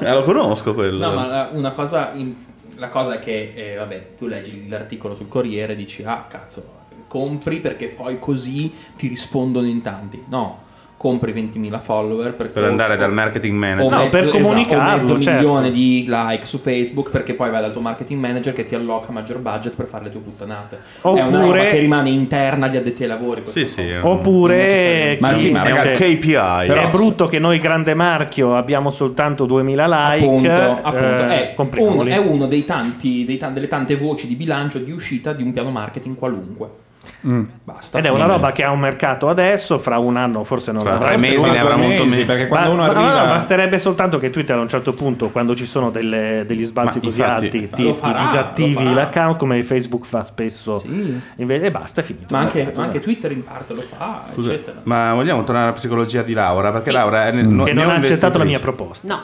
Eh, 0.00 0.12
lo 0.12 0.22
conosco 0.22 0.74
quello. 0.74 1.04
No, 1.08 1.12
ma 1.14 1.26
la- 1.26 1.48
una 1.52 1.72
cosa. 1.72 2.12
in- 2.14 2.34
la 2.76 2.88
cosa 2.88 3.14
è 3.14 3.18
che, 3.18 3.52
eh, 3.56 3.74
vabbè, 3.76 4.10
tu 4.16 4.28
leggi 4.28 4.68
l'articolo 4.68 5.16
sul 5.16 5.26
Corriere 5.26 5.72
e 5.72 5.76
dici, 5.76 6.04
ah, 6.06 6.24
cazzo, 6.28 6.62
compri 7.08 7.56
perché 7.58 7.86
poi 7.88 8.18
così 8.18 8.72
ti 8.96 9.08
rispondono 9.08 9.66
in 9.66 9.80
tanti. 9.82 10.22
No, 10.28 10.66
compri 10.98 11.32
20.000 11.32 11.78
follower 11.80 12.34
per, 12.34 12.50
Per 12.50 12.64
andare 12.64 12.96
dal 12.96 13.12
marketing 13.12 13.56
manager. 13.56 13.88
No, 13.92 13.96
mezzo, 13.98 14.10
per 14.10 14.22
esatto, 14.24 14.38
comunicarlo, 14.42 14.82
o 14.82 14.96
mezzo 14.98 15.20
certo. 15.20 15.38
milione 15.40 15.70
di 15.70 16.04
like 16.08 16.44
su 16.44 16.58
Facebook 16.58 17.10
perché 17.10 17.34
poi 17.34 17.50
vai 17.50 17.60
dal 17.60 17.70
tuo 17.70 17.80
marketing 17.80 18.20
manager 18.20 18.52
che 18.52 18.64
ti 18.64 18.74
alloca 18.74 19.12
maggior 19.12 19.38
budget 19.38 19.76
per 19.76 19.86
fare 19.86 20.04
le 20.04 20.10
tue 20.10 20.18
puttanate. 20.20 20.80
è 21.02 21.08
una 21.08 21.24
Oppure- 21.26 21.40
roba 21.58 21.70
che 21.70 21.78
rimane 21.78 22.10
interna 22.10 22.66
agli 22.66 22.76
addetti 22.78 23.02
ai 23.04 23.08
lavori. 23.10 23.42
Sì, 23.46 23.64
sì. 23.64 23.88
Oppure 24.00 25.18
Ma 25.20 25.34
sì, 25.34 25.50
ma 25.52 25.62
ragazzi, 25.62 26.16
KPI. 26.16 26.32
è 26.32 26.66
Però- 26.66 26.90
brutto 26.90 27.26
che 27.28 27.38
noi 27.38 27.58
grande 27.58 27.94
marchio 27.94 28.56
abbiamo 28.56 28.90
soltanto 28.90 29.46
2000 29.46 29.86
like. 29.86 30.24
Appunto, 30.26 30.48
eh, 30.48 31.52
appunto, 31.54 31.76
è, 31.76 31.80
un- 31.80 32.06
è 32.08 32.16
uno 32.16 32.46
dei 32.46 32.64
tanti, 32.64 33.24
dei 33.24 33.36
tan- 33.36 33.54
delle 33.54 33.68
tante 33.68 33.96
voci 33.96 34.26
di 34.26 34.34
bilancio 34.34 34.78
di 34.78 34.90
uscita 34.90 35.32
di 35.32 35.44
un 35.44 35.52
piano 35.52 35.70
marketing 35.70 36.16
qualunque. 36.16 36.86
Basta. 37.20 37.98
Ed 37.98 38.04
è 38.04 38.10
una 38.10 38.26
roba 38.26 38.52
che 38.52 38.62
ha 38.62 38.70
un 38.70 38.78
mercato 38.78 39.28
adesso, 39.28 39.78
fra 39.78 39.98
un 39.98 40.16
anno 40.16 40.44
forse 40.44 40.70
non 40.70 40.82
Fra 40.82 40.92
l'avrà. 40.92 41.08
tre 41.08 41.16
mesi 41.18 41.44
ne 41.50 41.58
avrà 41.58 41.76
molto 41.76 42.04
mesi, 42.04 42.20
meno. 42.20 42.26
perché 42.26 42.46
quando 42.46 42.68
Ma- 42.68 42.74
uno 42.74 42.82
ma- 42.82 42.88
arriva... 42.88 43.20
no, 43.22 43.26
basterebbe 43.32 43.78
soltanto 43.80 44.18
che 44.18 44.30
Twitter 44.30 44.56
a 44.56 44.60
un 44.60 44.68
certo 44.68 44.92
punto, 44.92 45.30
quando 45.30 45.54
ci 45.56 45.64
sono 45.66 45.90
delle- 45.90 46.44
degli 46.46 46.64
sbalzi 46.64 46.98
Ma 46.98 47.04
così 47.04 47.20
infatti- 47.20 47.44
alti, 47.46 47.68
ti, 47.68 47.82
lo 47.82 47.90
ti 47.92 47.98
farà, 47.98 48.20
disattivi 48.20 48.72
farà. 48.74 48.92
l'account 48.92 49.36
come 49.36 49.62
Facebook 49.64 50.04
fa 50.06 50.22
spesso. 50.22 50.78
Sì. 50.78 51.20
Invece, 51.36 51.66
e 51.66 51.70
basta, 51.72 52.00
è 52.00 52.04
finito. 52.04 52.26
Ma 52.30 52.38
anche, 52.40 52.72
ma 52.76 52.82
anche. 52.84 53.00
Twitter 53.00 53.32
in 53.32 53.42
parte 53.42 53.74
lo 53.74 53.82
fa, 53.82 54.22
Scusa, 54.34 54.52
eccetera. 54.52 54.80
ma 54.84 55.12
vogliamo 55.14 55.42
tornare 55.42 55.66
alla 55.68 55.76
psicologia 55.76 56.22
di 56.22 56.32
Laura? 56.34 56.70
Perché 56.70 56.86
Sì. 56.90 56.92
Laura 56.92 57.26
è 57.26 57.30
che 57.32 57.42
non 57.42 57.90
ha 57.90 57.94
accettato 57.94 58.38
la 58.38 58.44
mia 58.44 58.60
proposta. 58.60 59.06
No. 59.08 59.20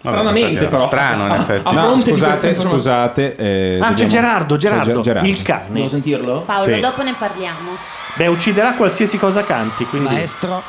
Stranamente, 0.00 0.66
però. 0.68 0.86
Strano, 0.86 1.26
in 1.26 1.32
effetti. 1.32 1.68
A 1.68 1.72
No, 1.72 1.80
fronte 1.82 2.12
di 2.12 2.18
questa 2.18 2.34
scusate, 2.54 2.60
scusate. 2.60 3.36
eh, 3.36 3.78
Ah, 3.80 3.84
c'è 3.84 4.04
vediamo- 4.04 4.10
Gerardo, 4.10 4.54
c'è 4.56 4.60
Gerardo, 4.68 5.00
Ger- 5.02 5.24
il 5.24 5.42
cane. 5.42 5.64
Devo 5.68 5.88
sentirlo? 5.88 6.40
Paolo, 6.46 6.72
Sì. 6.72 6.80
dopo 6.80 7.02
ne 7.02 7.14
parliamo. 7.18 7.70
Beh, 8.14 8.26
ucciderà 8.26 8.72
qualsiasi 8.74 9.18
cosa 9.18 9.44
canti, 9.44 9.84
quindi... 9.86 10.08
Maestro, 10.12 10.62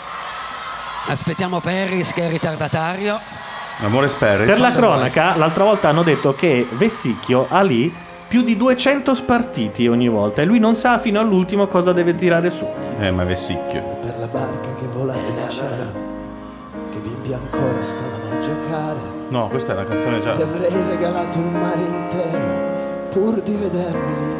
aspettiamo 1.07 1.59
Perris 1.59 2.13
che 2.13 2.27
è 2.27 2.29
ritardatario. 2.29 3.19
Amore 3.79 4.09
Sperry. 4.09 4.45
Per 4.45 4.59
la 4.59 4.71
cronaca, 4.71 5.35
l'altra 5.37 5.63
volta 5.63 5.89
hanno 5.89 6.03
detto 6.03 6.35
che 6.35 6.67
Vessicchio 6.71 7.47
ha 7.49 7.61
lì 7.61 7.91
più 8.27 8.43
di 8.43 8.55
200 8.55 9.15
spartiti 9.15 9.87
ogni 9.87 10.07
volta 10.07 10.41
e 10.41 10.45
lui 10.45 10.59
non 10.59 10.75
sa 10.75 10.99
fino 10.99 11.19
all'ultimo 11.19 11.67
cosa 11.67 11.91
deve 11.91 12.13
tirare 12.15 12.51
su. 12.51 12.65
Eh, 12.99 13.11
ma 13.11 13.23
Vessicchio. 13.23 13.81
per 14.01 14.15
la 14.19 14.27
barca 14.27 14.67
che 14.79 14.85
volava 14.93 15.17
in 15.19 15.49
cielo, 15.49 15.91
che 16.91 16.99
bimbi 16.99 17.33
ancora 17.33 17.81
stavano 17.81 18.37
a 18.37 18.39
giocare. 18.39 19.19
No, 19.31 19.47
questa 19.47 19.71
è 19.71 19.75
la 19.75 19.85
canzone 19.85 20.19
già. 20.21 20.33
Ti 20.33 20.41
avrei 20.41 20.83
regalato 20.89 21.37
un 21.37 21.53
mare 21.53 21.81
intero, 21.81 23.07
pur 23.09 23.41
di 23.41 23.55
vedermeli 23.55 24.39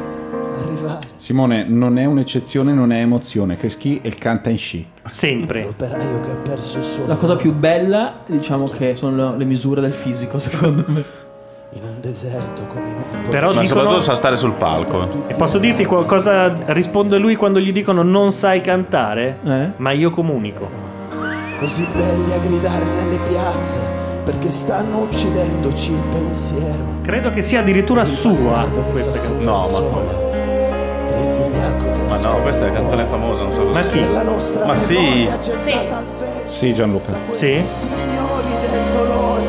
arrivare. 0.62 1.08
Simone, 1.16 1.64
non 1.66 1.98
è 1.98 2.04
un'eccezione, 2.04 2.74
non 2.74 2.92
è 2.92 3.00
emozione. 3.00 3.56
Che 3.56 3.70
schi 3.70 4.02
e 4.04 4.10
il 4.10 4.18
canta 4.18 4.50
in 4.50 4.58
sci. 4.58 4.86
Sempre. 5.10 5.64
L'operaio 5.64 6.20
che 6.22 6.32
ha 6.32 6.36
perso 6.36 6.80
il 6.80 6.84
suo 6.84 7.08
La 7.08 7.16
cosa 7.16 7.36
più 7.38 7.54
bella, 7.54 8.16
diciamo 8.26 8.66
che 8.66 8.96
sono 8.96 9.38
le 9.38 9.46
misure 9.46 9.80
del 9.80 9.92
fisico, 9.94 10.39
secondo 10.39 10.84
me. 10.88 11.04
in 11.74 11.84
un 11.84 12.02
deserto 12.02 12.64
come 12.68 12.89
in 12.89 12.96
un 13.24 13.30
Però 13.30 13.54
Ma 13.54 13.62
dicono... 13.62 13.68
soprattutto 13.68 14.02
sa 14.02 14.16
stare 14.16 14.36
sul 14.36 14.52
palco. 14.54 15.08
E 15.28 15.36
posso 15.36 15.58
dirti 15.58 15.86
co- 15.86 16.04
cosa 16.06 16.54
risponde 16.74 17.18
lui 17.18 17.36
quando 17.38 17.62
gli 17.62 17.72
dicono 17.72 18.04
non 18.04 18.34
sai 18.34 18.60
cantare? 18.60 19.38
Eh? 19.46 19.72
Ma 19.78 19.92
io 19.92 20.10
comunico. 20.10 20.70
così 21.60 21.88
belli 21.96 22.34
a 22.34 22.39
gridare 22.39 22.84
nelle 22.84 23.20
piazze, 23.20 23.80
perché 24.24 24.49
stanno 24.49 24.99
uccidendoci 24.99 25.91
il 25.91 26.01
pensiero. 26.11 26.99
Credo 27.03 27.30
che 27.30 27.41
sia 27.41 27.59
addirittura 27.61 28.05
sua 28.05 28.65
questa 28.91 29.11
sta 29.11 29.28
canzone. 29.30 29.43
No, 29.43 29.57
ma- 29.57 30.30
che 31.93 32.01
Ma 32.07 32.17
no, 32.17 32.41
questa 32.41 32.59
è 32.65 32.67
la 32.67 32.74
canzone 32.74 33.05
famosa, 33.09 33.41
non 33.43 33.53
so 33.53 33.59
cosa 33.61 33.72
Ma 33.80 33.82
chi? 33.86 34.11
la 34.11 34.24
nostra 34.24 34.65
Ma 34.65 34.78
sì. 34.78 35.30
vento 35.63 36.03
Sì, 36.47 36.74
Gianluca. 36.74 37.13
Sì? 37.38 37.61
signori 37.65 38.47
del 38.69 38.82
dolore. 38.93 39.43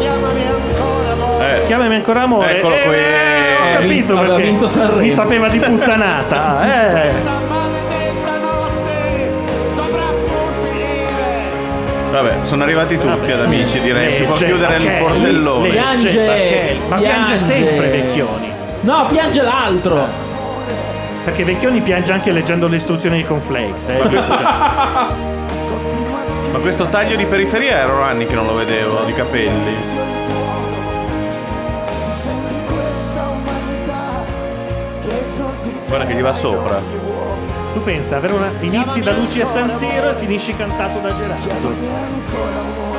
Chiamami 0.00 0.42
ancora 0.46 1.12
amore. 1.12 1.62
Eh, 1.62 1.66
Chiamami 1.66 1.94
ancora 1.94 2.22
amore. 2.22 2.56
Eccolo 2.58 2.74
Eh, 2.74 2.82
qui. 2.84 2.94
eh, 2.94 2.98
ho 2.98 3.66
Eh, 3.68 3.72
capito 3.82 4.12
aveva 4.18 4.34
perché 4.34 4.50
vinto 4.50 4.66
mi 4.96 5.10
sapeva 5.12 5.48
di 5.48 5.58
puttanata. 5.58 6.58
Eh. 7.04 7.39
Vabbè, 12.20 12.44
sono 12.44 12.64
arrivati 12.64 12.98
tutti 12.98 13.32
ad 13.32 13.40
amici, 13.40 13.80
direi. 13.80 14.16
Si 14.16 14.22
può 14.24 14.34
Legge, 14.34 14.44
chiudere 14.44 14.76
il 14.76 14.90
portellone. 15.00 15.68
legge, 15.70 16.10
Piange. 16.10 16.76
Ma 16.88 16.96
piange 16.96 17.34
piange. 17.34 17.38
sempre 17.38 17.88
Vecchioni. 17.88 18.52
No, 18.82 19.06
piange 19.10 19.40
l'altro. 19.40 20.06
Perché 21.24 21.44
Vecchioni 21.44 21.80
piange 21.80 22.12
anche 22.12 22.30
leggendo 22.30 22.66
le 22.66 22.76
istruzioni 22.76 23.16
di 23.16 23.24
Conflakes. 23.24 23.88
Eh. 23.88 23.96
Continua 23.98 24.20
a 24.20 25.08
scrivere 26.24 26.52
Ma 26.52 26.58
questo 26.58 26.84
taglio 26.90 27.16
di 27.16 27.24
periferia 27.24 27.78
erano 27.78 28.02
anni 28.02 28.26
che 28.26 28.34
non 28.34 28.44
lo 28.44 28.54
vedevo, 28.54 29.00
di 29.06 29.14
capelli. 29.14 29.74
difendi 32.16 32.62
questa 32.66 33.28
umanità 33.28 34.24
che 35.00 35.24
così 35.38 35.74
Guarda 35.86 36.04
che 36.04 36.12
gli 36.14 36.20
va 36.22 36.34
sopra. 36.34 36.82
Tu 37.72 37.82
pensa, 37.82 38.16
avere 38.16 38.32
una... 38.32 38.50
inizi 38.60 39.00
da 39.00 39.12
Luci 39.12 39.38
e 39.38 39.46
San 39.46 39.72
Siro 39.72 40.10
e 40.10 40.14
finisci 40.14 40.54
cantato 40.54 40.98
da 40.98 41.14
Gerardo. 41.16 42.89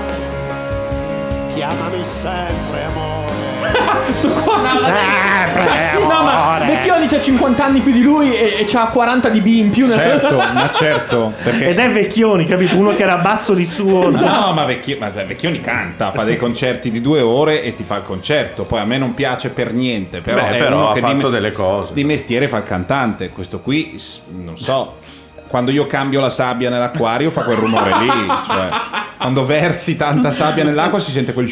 Chiamami 1.54 2.04
sempre 2.04 2.84
amore. 2.86 3.30
Sto 4.14 4.30
qua. 4.30 4.60
Sempre, 4.82 5.62
Cioè, 5.64 5.92
no, 6.00 6.08
ma 6.08 6.54
amore. 6.56 6.66
Vecchioni 6.76 7.08
c'ha 7.08 7.22
50 7.22 7.64
anni 7.64 7.80
più 7.80 7.92
di 7.92 8.02
lui 8.02 8.34
e, 8.34 8.56
e 8.60 8.64
c'ha 8.68 8.88
40 8.88 9.30
di 9.30 9.40
B 9.42 9.46
in 9.48 9.70
più. 9.70 9.86
nel- 9.88 9.96
Certo, 9.96 10.36
ma 10.54 10.70
certo. 10.72 11.34
Perché... 11.42 11.70
Ed 11.70 11.80
è 11.80 11.90
Vecchioni, 11.92 12.46
capito? 12.46 12.76
Uno 12.78 12.94
che 12.96 13.04
era 13.04 13.18
basso 13.18 13.54
di 13.54 13.66
suo. 13.66 14.10
No, 14.22 14.54
ma, 14.54 14.66
Vecchi- 14.66 14.98
ma 15.00 15.10
Vecchioni 15.10 15.62
canta, 15.62 16.12
fa 16.12 16.24
dei 16.24 16.38
concerti 16.38 16.92
di 16.92 17.00
due 17.02 17.22
ore 17.22 17.62
e 17.64 17.74
ti 17.74 17.84
fa 17.84 17.98
il 17.98 18.04
concerto. 18.04 18.64
Poi 18.64 18.80
a 18.80 18.86
me 18.86 18.98
non 18.98 19.14
piace 19.14 19.50
per 19.50 19.74
niente, 19.74 20.22
però 20.22 20.42
Beh, 20.42 20.50
è 20.50 20.58
però 20.58 20.78
uno 20.78 20.90
ha 20.90 20.94
che 20.94 21.00
fatto 21.00 21.28
di, 21.28 21.34
delle 21.34 21.52
cose. 21.52 21.94
di 21.94 22.04
mestiere 22.04 22.48
fa 22.48 22.58
il 22.58 22.64
cantante. 22.64 23.30
Questo 23.30 23.60
qui, 23.60 23.98
s- 23.98 24.22
non 24.30 24.58
so, 24.58 24.96
quando 25.52 25.70
io 25.72 25.86
cambio 25.86 26.22
la 26.22 26.30
sabbia 26.30 26.70
nell'acquario 26.70 27.30
fa 27.30 27.44
quel 27.44 27.58
rumore 27.58 27.92
lì. 28.00 28.10
Cioè, 28.48 28.70
quando 29.18 29.46
versi 29.46 29.98
tanta 29.98 30.32
sabbia 30.32 30.64
nell'acqua 30.64 30.98
si 30.98 31.12
sente 31.12 31.34
quel... 31.34 31.50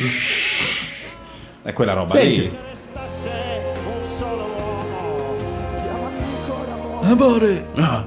È 1.61 1.73
quella 1.73 1.91
roba 1.91 2.11
Senti. 2.11 2.39
lì. 2.39 2.57
Amore. 7.01 7.65
Ah. 7.75 8.05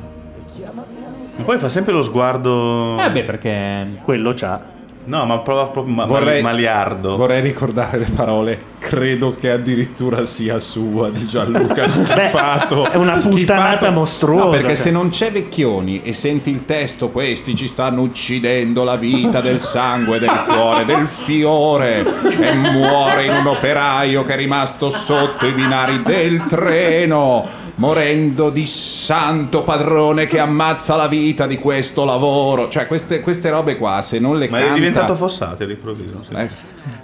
Ma 1.37 1.45
poi 1.45 1.59
fa 1.59 1.69
sempre 1.69 1.93
lo 1.93 2.03
sguardo. 2.03 2.99
Eh 2.99 3.11
beh, 3.11 3.23
perché... 3.25 3.99
Quello 4.03 4.33
c'ha. 4.33 4.65
No, 5.05 5.25
ma 5.27 5.39
prova 5.41 5.67
proprio 5.67 5.93
ma- 5.95 6.05
Vorrei- 6.05 6.43
maliardo. 6.43 7.17
Vorrei 7.17 7.41
ricordare 7.41 7.99
le 7.99 8.07
parole 8.15 8.71
credo 8.79 9.35
che 9.39 9.51
addirittura 9.51 10.25
sia 10.25 10.59
sua 10.61 11.11
di 11.11 11.27
Gianluca 11.27 11.87
Schifato. 11.89 12.89
è 12.91 12.97
una 12.97 13.15
puttanata 13.15 13.91
mostruosa, 13.91 14.45
No, 14.45 14.51
perché 14.51 14.67
cioè. 14.69 14.75
se 14.77 14.91
non 14.93 15.09
c'è 15.09 15.33
Vecchioni 15.33 16.03
e 16.03 16.13
senti 16.13 16.51
il 16.51 16.65
testo, 16.65 17.09
questi 17.11 17.55
ci 17.57 17.67
stanno 17.67 18.03
uccidendo 18.03 18.85
la 18.85 18.97
vita 18.97 19.41
del 19.41 19.61
sangue, 19.61 20.19
del 20.21 20.43
cuore, 20.47 20.85
del 20.85 21.09
fiore 21.09 22.05
e 22.41 22.53
muore 22.55 23.25
in 23.25 23.33
un 23.33 23.47
operaio 23.47 24.23
che 24.25 24.35
è 24.35 24.37
rimasto 24.37 24.89
sotto 24.89 25.47
i 25.47 25.53
binari 25.53 26.03
del 26.03 26.45
treno. 26.47 27.61
Morendo 27.77 28.51
di 28.51 28.67
santo 28.67 29.63
padrone 29.63 30.27
che 30.27 30.39
ammazza 30.39 30.95
la 30.95 31.09
vita 31.09 31.47
di 31.47 31.57
questo 31.57 32.05
lavoro, 32.05 32.69
cioè 32.69 32.87
queste, 32.87 33.21
queste 33.21 33.49
robe 33.51 33.77
qua, 33.77 34.03
se 34.03 34.19
non 34.19 34.37
le 34.39 34.49
Ma 34.51 34.59
canta... 34.59 34.73
è 34.73 34.75
diventato 34.77 35.15
Fossati 35.15 35.63
all'improvviso. 35.63 36.23
Sì. 36.29 36.35
Eh, 36.35 36.49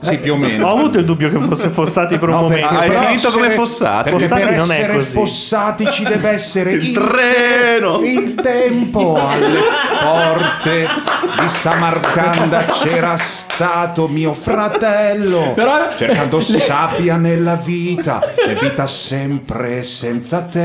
sì, 0.00 0.18
più 0.18 0.34
o 0.34 0.36
meno. 0.36 0.66
Ho 0.68 0.76
avuto 0.76 0.98
il 0.98 1.04
dubbio 1.04 1.30
che 1.30 1.38
fosse 1.38 1.70
Fossati 1.70 2.18
per 2.18 2.28
un 2.28 2.34
No, 2.36 2.40
momento. 2.42 2.68
hai 2.68 2.90
finito 2.90 3.30
come 3.30 3.46
essere- 3.46 3.54
Fossati. 3.64 4.10
perché 4.10 4.26
Fossati 4.28 4.42
per 4.48 4.56
non 4.58 4.70
è 4.70 4.74
essere 4.74 4.92
così. 4.94 5.10
fossati 5.10 5.90
ci 5.90 6.04
deve 6.04 6.28
essere 6.28 6.72
Il 6.72 6.92
treno. 6.92 8.00
Il 8.02 8.34
tempo 8.34 9.16
alle 9.26 9.60
porte 10.02 10.86
di 11.40 11.48
Samarcanda 11.48 12.64
c'era 12.66 13.16
stato 13.16 14.06
mio 14.08 14.32
fratello 14.34 15.52
Però- 15.54 15.94
cercando 15.96 16.40
sabbia 16.40 17.16
nella 17.16 17.54
vita 17.54 18.20
e 18.34 18.54
vita 18.60 18.86
sempre 18.86 19.82
senza 19.82 20.42
te 20.42 20.57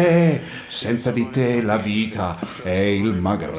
senza 0.68 1.12
di 1.12 1.30
te 1.30 1.62
la 1.62 1.78
vita 1.78 2.38
è 2.64 2.70
il 2.72 3.14
Maghreb 3.14 3.54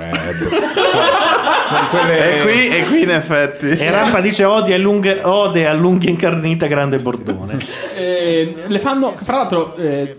Sono 1.66 1.89
quelle- 1.91 2.41
E 2.41 2.43
qui, 2.43 2.68
e 2.68 2.85
qui 2.87 3.03
in 3.03 3.11
effetti. 3.11 3.68
E 3.70 3.91
Rampa 3.91 4.20
dice 4.20 4.45
ode, 4.45 4.74
a 4.74 4.78
lunghe, 4.78 5.20
ode 5.22 5.66
all'unghia 5.66 6.11
incarnita 6.11 6.66
grande 6.66 6.99
bordone. 6.99 7.57
Eh, 7.97 8.55
le 8.66 8.78
fanno, 8.78 9.14
fra 9.16 9.37
l'altro, 9.39 9.74
eh, 9.76 10.14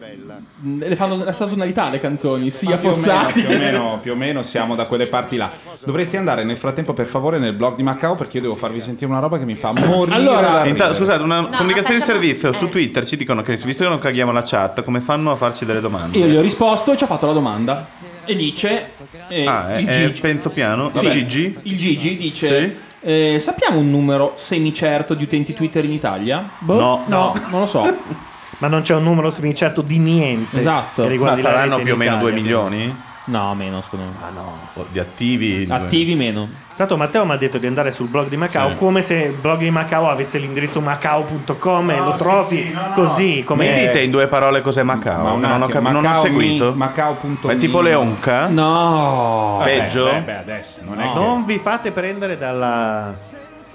le 0.78 0.96
fanno 0.96 1.16
nella 1.16 1.34
stagionalità 1.34 1.90
le 1.90 2.00
canzoni, 2.00 2.50
sia 2.50 2.78
più 2.78 2.90
o 2.90 2.92
meno, 2.92 2.94
Fossati 2.94 3.42
più 3.44 3.54
o, 3.56 3.58
meno, 3.58 4.00
più 4.02 4.12
o 4.14 4.16
meno 4.16 4.42
siamo 4.42 4.74
da 4.76 4.86
quelle 4.86 5.06
parti 5.08 5.38
là. 5.38 5.52
Dovresti 5.86 6.18
andare 6.18 6.44
nel 6.44 6.58
frattempo, 6.58 6.94
per 6.94 7.06
favore, 7.08 7.38
nel 7.38 7.54
blog 7.54 7.76
di 7.76 7.84
Macao 7.84 8.16
perché 8.16 8.38
io 8.38 8.44
devo 8.44 8.56
farvi 8.56 8.82
sentire 8.82 9.12
una 9.12 9.20
roba 9.20 9.38
che 9.38 9.46
mi 9.46 9.56
fa 9.56 9.72
morire. 9.74 10.16
Allora, 10.16 10.66
Intanto, 10.66 10.96
scusate, 10.96 11.22
una 11.22 11.46
comunicazione 11.56 12.00
di 12.00 12.06
servizio 12.06 12.52
su 12.54 12.66
eh. 12.66 12.70
Twitter 12.70 13.06
ci 13.06 13.18
dicono 13.18 13.42
che 13.42 13.56
visto 13.58 13.84
che 13.84 13.90
non 13.90 14.00
caghiamo 14.00 14.32
la 14.32 14.42
chat, 14.44 14.84
come 14.84 15.00
fanno 15.02 15.32
a 15.32 15.36
farci 15.36 15.66
delle 15.66 15.82
domande? 15.82 16.18
Io 16.18 16.26
gli 16.26 16.36
ho 16.36 16.42
risposto 16.42 16.92
e 16.94 16.98
ci 16.98 17.04
ha 17.04 17.08
fatto 17.08 17.28
la 17.28 17.34
domanda. 17.34 17.88
E 18.26 18.36
dice: 18.36 18.92
eh, 19.28 19.46
Ah, 19.46 19.78
il 19.80 19.88
è 19.88 19.92
Gigi. 20.08 20.22
penso 20.22 20.50
piano. 20.50 20.90
Sì, 20.94 21.10
Gigi? 21.10 21.58
Il 21.64 21.78
Gigi 21.78 22.16
dice: 22.16 22.76
eh, 23.02 23.38
Sappiamo 23.40 23.78
un 23.80 23.90
numero 23.92 24.32
semicerto 24.36 25.14
di 25.14 25.24
utenti 25.24 25.54
Twitter 25.54 25.86
in 25.86 25.92
Italia? 25.92 26.50
Boh, 26.58 26.74
No. 26.80 27.04
no, 27.06 27.36
non 27.50 27.60
lo 27.60 27.66
so. 27.68 27.84
Ma 28.60 28.68
non 28.68 28.82
c'è 28.82 28.96
un 28.96 29.04
numero 29.04 29.32
semicerto 29.32 29.82
di 29.82 29.98
niente. 29.98 30.58
Esatto. 30.60 31.06
che 31.08 31.18
Ma 31.18 31.40
saranno 31.40 31.80
più 31.80 31.94
o 31.94 31.98
meno 31.98 32.18
2 32.18 32.30
Italia. 32.30 32.42
milioni? 32.42 32.96
No, 33.28 33.56
meno, 33.56 33.82
secondo 33.82 34.06
me. 34.06 34.12
Ah 34.24 34.30
no. 34.30 34.86
Di 34.92 35.00
attivi? 35.00 35.66
Attivi 35.70 36.14
meno. 36.16 36.48
Tanto 36.76 36.96
Matteo 36.98 37.26
mi 37.26 37.32
ha 37.32 37.38
detto 37.38 37.58
di 37.58 37.66
andare 37.68 37.92
sul 37.92 38.08
blog 38.08 38.28
di 38.28 38.36
Macao 38.38 38.72
Sì. 38.72 38.76
come 38.76 39.02
se 39.02 39.16
il 39.16 39.32
blog 39.32 39.60
di 39.60 39.70
Macao 39.72 40.10
avesse 40.10 40.38
l'indirizzo 40.40 40.82
macao.com 40.82 41.90
e 41.90 41.98
lo 42.00 42.12
trovi 42.12 42.78
così 42.94 43.44
come 43.46 43.70
Mi 43.72 43.80
dite 43.80 44.02
in 44.02 44.12
due 44.12 44.28
parole 44.28 44.62
cos'è 44.62 44.84
Macao? 44.84 45.38
Ma 45.38 45.48
non, 45.48 45.62
ho 45.62 45.68
cap- 45.68 45.82
non 45.82 45.96
ho 45.96 46.02
Macao 46.02 46.24
seguito. 46.24 46.74
Macao.me. 46.76 47.38
Ma 47.42 47.52
è 47.54 47.58
tipo 47.58 47.80
Leonca? 47.82 48.48
No. 48.48 49.62
Peggio? 49.64 50.04
beh, 50.12 50.22
beh, 50.22 50.38
adesso 50.38 50.82
non 50.84 51.00
è 51.00 51.08
che... 51.08 51.14
Non 51.18 51.46
vi 51.46 51.58
fate 51.60 51.92
prendere 51.92 52.38
dalla 52.38 53.12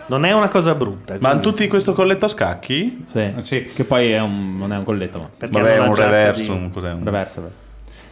Non 0.06 0.24
è 0.24 0.32
una 0.32 0.48
cosa 0.48 0.74
brutta. 0.74 1.16
Ma 1.20 1.30
hanno 1.30 1.40
tutti 1.40 1.66
questo 1.68 1.92
colletto 1.92 2.24
a 2.26 2.28
scacchi? 2.28 3.02
Sì. 3.06 3.32
Sì. 3.38 3.62
Che 3.62 3.84
poi 3.84 4.10
è 4.10 4.20
un, 4.20 4.56
non 4.56 4.72
è 4.72 4.76
un 4.76 4.84
colletto, 4.84 5.18
ma. 5.18 5.28
Perché 5.36 5.58
Vabbè, 5.60 5.74
è 5.74 5.78
un 5.80 5.94
reverso. 5.94 6.42
di- 6.42 6.48
un- 6.48 6.70
cos'è? 6.72 6.92
Un- 6.92 7.04
Reverso. 7.04 7.50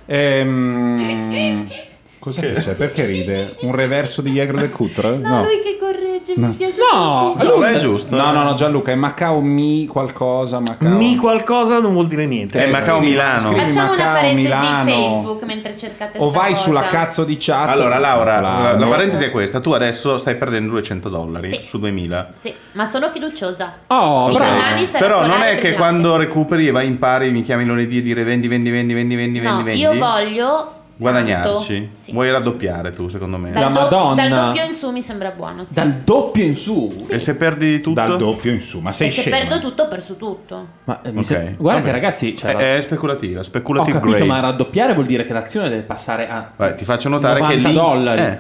Ehm, 0.06 1.68
Cos'è 2.18 2.40
che 2.40 2.60
c'è? 2.60 2.72
Perché 2.74 3.04
ride? 3.04 3.54
Un 3.60 3.74
reverso 3.74 4.20
di 4.22 4.32
Jäger 4.32 4.56
de 4.56 4.70
Coutre? 4.70 5.16
No, 5.18 5.42
lui 5.42 5.60
che 5.62 5.78
corregge, 5.80 6.32
mi 6.36 6.54
piace 6.54 6.80
No, 6.92 7.36
lui- 7.40 7.62
è 7.74 7.78
giusto. 7.78 8.14
No, 8.14 8.32
no, 8.32 8.42
no, 8.42 8.54
Gianluca, 8.54 8.90
è 8.90 8.96
Macao 8.96 9.40
mi 9.40 9.86
qualcosa, 9.86 10.58
Macao. 10.58 10.88
Mi 10.96 11.16
qualcosa 11.16 11.78
non 11.80 11.92
vuol 11.92 12.08
dire 12.08 12.26
niente. 12.26 12.64
È 12.64 12.68
Macao 12.70 12.96
scrivi- 12.96 13.10
Milano. 13.12 13.38
scrivi 13.40 13.60
Facciamo 13.60 13.92
una 13.92 13.96
Macao, 14.04 14.14
parentesi 14.14 14.42
Milano. 14.42 14.90
Facebook 14.90 15.42
mentre 15.44 15.76
cercate 15.76 16.18
O 16.18 16.30
vai 16.30 16.50
cosa. 16.50 16.62
sulla 16.62 16.82
cazzo 16.82 17.24
di 17.24 17.36
chat. 17.38 17.68
Allora, 17.68 17.98
Laura, 17.98 18.40
La- 18.40 18.74
la, 18.76 18.86
parentesi 18.86 19.22
è 19.24 19.30
questa: 19.30 19.60
tu 19.60 19.70
adesso 19.70 20.18
stai 20.18 20.34
perdendo 20.36 20.72
200 20.72 21.08
dollari 21.08 21.50
Sì. 21.50 21.60
su 21.66 21.78
2000. 21.78 22.30
Sì, 22.34 22.52
ma 22.72 22.84
sono 22.84 23.08
fiduciosa. 23.08 23.74
Oh, 23.86 24.32
sarà 24.32 24.74
Però 24.98 25.24
non 25.26 25.42
è 25.42 25.58
che 25.58 25.74
quando 25.74 26.16
recuperi 26.16 26.66
e 26.66 26.70
vai 26.72 26.86
in 26.88 26.98
pari 26.98 27.30
mi 27.30 27.42
chiami 27.42 27.64
lunedì 27.64 27.98
e 27.98 28.02
dire 28.02 28.24
vendi, 28.24 28.48
vendi, 28.48 28.70
vendi, 28.70 28.92
vendi, 28.94 29.14
vendi, 29.14 29.38
No, 29.38 29.44
vendi, 29.62 29.62
vendi. 29.62 29.80
io 29.80 29.94
voglio 29.96 30.72
guadagnarci. 30.98 31.90
Sì. 31.94 32.12
Vuoi 32.12 32.30
raddoppiare 32.30 32.92
tu, 32.92 33.08
secondo 33.08 33.38
me. 33.38 33.52
La 33.52 33.60
Dal, 33.68 33.72
do- 33.72 33.80
Madonna. 33.80 34.28
dal 34.28 34.44
doppio 34.46 34.64
in 34.64 34.72
su 34.72 34.90
mi 34.90 35.00
sembra 35.02 35.30
buono. 35.30 35.64
Sì. 35.64 35.74
Dal 35.74 35.92
doppio 35.92 36.44
in 36.44 36.56
su. 36.56 36.94
E 37.08 37.18
se 37.18 37.34
perdi 37.34 37.80
tutto? 37.80 37.94
Dal 38.00 38.16
doppio 38.16 38.50
in 38.52 38.60
su, 38.60 38.80
ma 38.80 38.92
sei 38.92 39.08
e 39.08 39.10
se 39.12 39.20
scema. 39.22 39.36
perdo 39.38 39.60
tutto, 39.60 39.84
ho 39.84 39.88
perso 39.88 40.16
tutto. 40.16 40.66
Ma 40.84 41.00
eh, 41.02 41.12
mi 41.12 41.18
Ok, 41.20 41.24
sem- 41.24 41.56
guarda 41.56 41.80
vabbè. 41.80 41.82
che 41.84 41.90
ragazzi, 41.92 42.36
cioè, 42.36 42.54
È, 42.54 42.76
è 42.76 42.82
speculativa, 42.82 43.40
ho 43.40 43.44
speculative 43.44 43.92
capito, 43.98 44.16
grade. 44.16 44.30
ma 44.30 44.40
raddoppiare 44.40 44.92
vuol 44.94 45.06
dire 45.06 45.24
che 45.24 45.32
l'azione 45.32 45.68
deve 45.68 45.82
passare 45.82 46.28
a 46.28 46.52
Vai, 46.56 46.74
ti 46.74 46.84
faccio 46.84 47.08
notare 47.08 47.40
90 47.40 47.56
che 47.62 47.68
link- 47.68 47.82
dollari. 47.82 48.22
eh, 48.22 48.38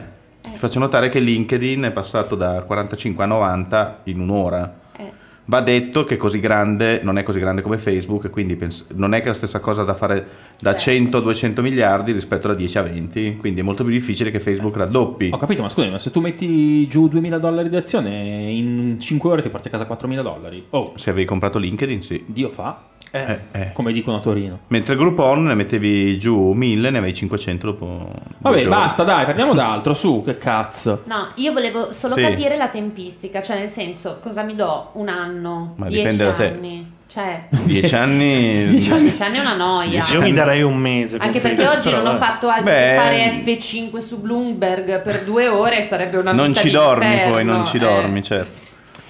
ti 0.52 0.58
faccio 0.58 0.78
notare 0.78 1.08
che 1.08 1.20
LinkedIn 1.20 1.82
è 1.84 1.90
passato 1.90 2.34
da 2.34 2.62
45 2.62 3.24
a 3.24 3.26
90 3.26 4.00
in 4.04 4.20
un'ora. 4.20 4.74
Eh. 4.96 5.12
Va 5.44 5.60
detto 5.60 6.04
che 6.04 6.16
così 6.18 6.40
grande 6.40 7.00
non 7.02 7.16
è 7.16 7.22
così 7.22 7.38
grande 7.38 7.62
come 7.62 7.78
Facebook, 7.78 8.24
e 8.26 8.30
quindi 8.30 8.56
pens- 8.56 8.84
non 8.94 9.14
è 9.14 9.18
che 9.18 9.24
è 9.24 9.28
la 9.28 9.34
stessa 9.34 9.60
cosa 9.60 9.82
da 9.84 9.94
fare 9.94 10.26
da 10.60 10.74
100 10.76 11.16
a 11.16 11.20
200 11.20 11.62
miliardi 11.62 12.12
rispetto 12.12 12.48
da 12.48 12.54
10 12.54 12.78
a 12.78 12.82
20, 12.82 13.36
quindi 13.38 13.60
è 13.60 13.62
molto 13.62 13.84
più 13.84 13.92
difficile 13.92 14.30
che 14.30 14.40
Facebook 14.40 14.76
raddoppi. 14.76 15.30
Ho 15.32 15.36
capito, 15.36 15.62
ma 15.62 15.68
scusami, 15.68 15.92
ma 15.92 15.98
se 15.98 16.10
tu 16.10 16.20
metti 16.20 16.86
giù 16.88 17.08
2000 17.08 17.38
dollari 17.38 17.68
di 17.68 17.76
azione, 17.76 18.10
in 18.50 18.96
5 18.98 19.30
ore 19.30 19.42
ti 19.42 19.48
porti 19.50 19.68
a 19.68 19.70
casa 19.70 19.86
4000 19.86 20.22
dollari. 20.22 20.66
Oh, 20.70 20.92
Se 20.96 21.10
avevi 21.10 21.26
comprato 21.26 21.58
LinkedIn, 21.58 22.02
sì. 22.02 22.24
Dio 22.26 22.50
fa, 22.50 22.82
Eh, 23.10 23.38
eh. 23.52 23.70
come 23.72 23.92
dicono 23.92 24.16
a 24.16 24.20
Torino. 24.20 24.58
Mentre 24.68 24.96
Groupon 24.96 25.44
ne 25.44 25.54
mettevi 25.54 26.18
giù 26.18 26.52
1000, 26.52 26.90
ne 26.90 26.98
avevi 26.98 27.14
500 27.14 27.66
dopo. 27.66 28.12
Vabbè, 28.38 28.56
giorni. 28.62 28.68
basta, 28.70 29.04
dai, 29.04 29.24
parliamo 29.26 29.54
d'altro, 29.54 29.94
su, 29.94 30.22
che 30.24 30.36
cazzo. 30.36 31.02
No, 31.06 31.28
io 31.36 31.52
volevo 31.52 31.92
solo 31.92 32.14
Sì. 32.14 32.20
capire 32.22 32.56
la 32.56 32.68
tempistica, 32.68 33.40
cioè 33.40 33.58
nel 33.58 33.68
senso, 33.68 34.18
cosa 34.20 34.42
mi 34.42 34.54
do? 34.56 34.90
Un 34.94 35.08
anno? 35.08 35.74
Ma 35.76 35.86
dieci 35.86 36.02
dipende 36.02 36.24
da 36.24 36.32
te. 36.32 36.46
anni? 36.48 36.96
Cioè, 37.08 37.44
10 37.48 37.94
anni. 37.94 38.66
Dieci 38.68 38.90
anni. 38.90 39.02
dieci 39.04 39.22
anni 39.22 39.38
è 39.38 39.40
una 39.40 39.56
noia. 39.56 40.04
Io 40.12 40.20
mi 40.20 40.32
darei 40.34 40.60
un 40.62 40.76
mese. 40.76 41.16
Anche 41.16 41.40
perché 41.40 41.66
oggi 41.66 41.90
non 41.90 42.06
ho 42.06 42.16
fatto 42.16 42.48
altro 42.48 42.64
Beh. 42.64 42.70
che 42.70 42.96
fare 42.96 43.42
F5 43.44 43.98
su 43.98 44.20
Bloomberg 44.20 45.00
per 45.00 45.24
due 45.24 45.48
ore, 45.48 45.80
sarebbe 45.80 46.18
una 46.18 46.32
non 46.32 46.48
vita 46.48 46.60
ci 46.60 46.70
dormi 46.70 47.06
inferno, 47.06 47.32
poi, 47.32 47.44
non 47.44 47.64
ci 47.66 47.76
eh. 47.76 47.80
dormi, 47.80 48.22
certo. 48.22 48.66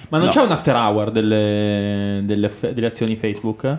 Ma 0.09 0.17
non 0.17 0.27
No. 0.27 0.31
c'è 0.33 0.41
un 0.41 0.51
after 0.51 0.75
hour 0.75 1.11
delle, 1.11 2.21
delle, 2.23 2.49
delle 2.73 2.87
azioni 2.87 3.15
Facebook? 3.17 3.77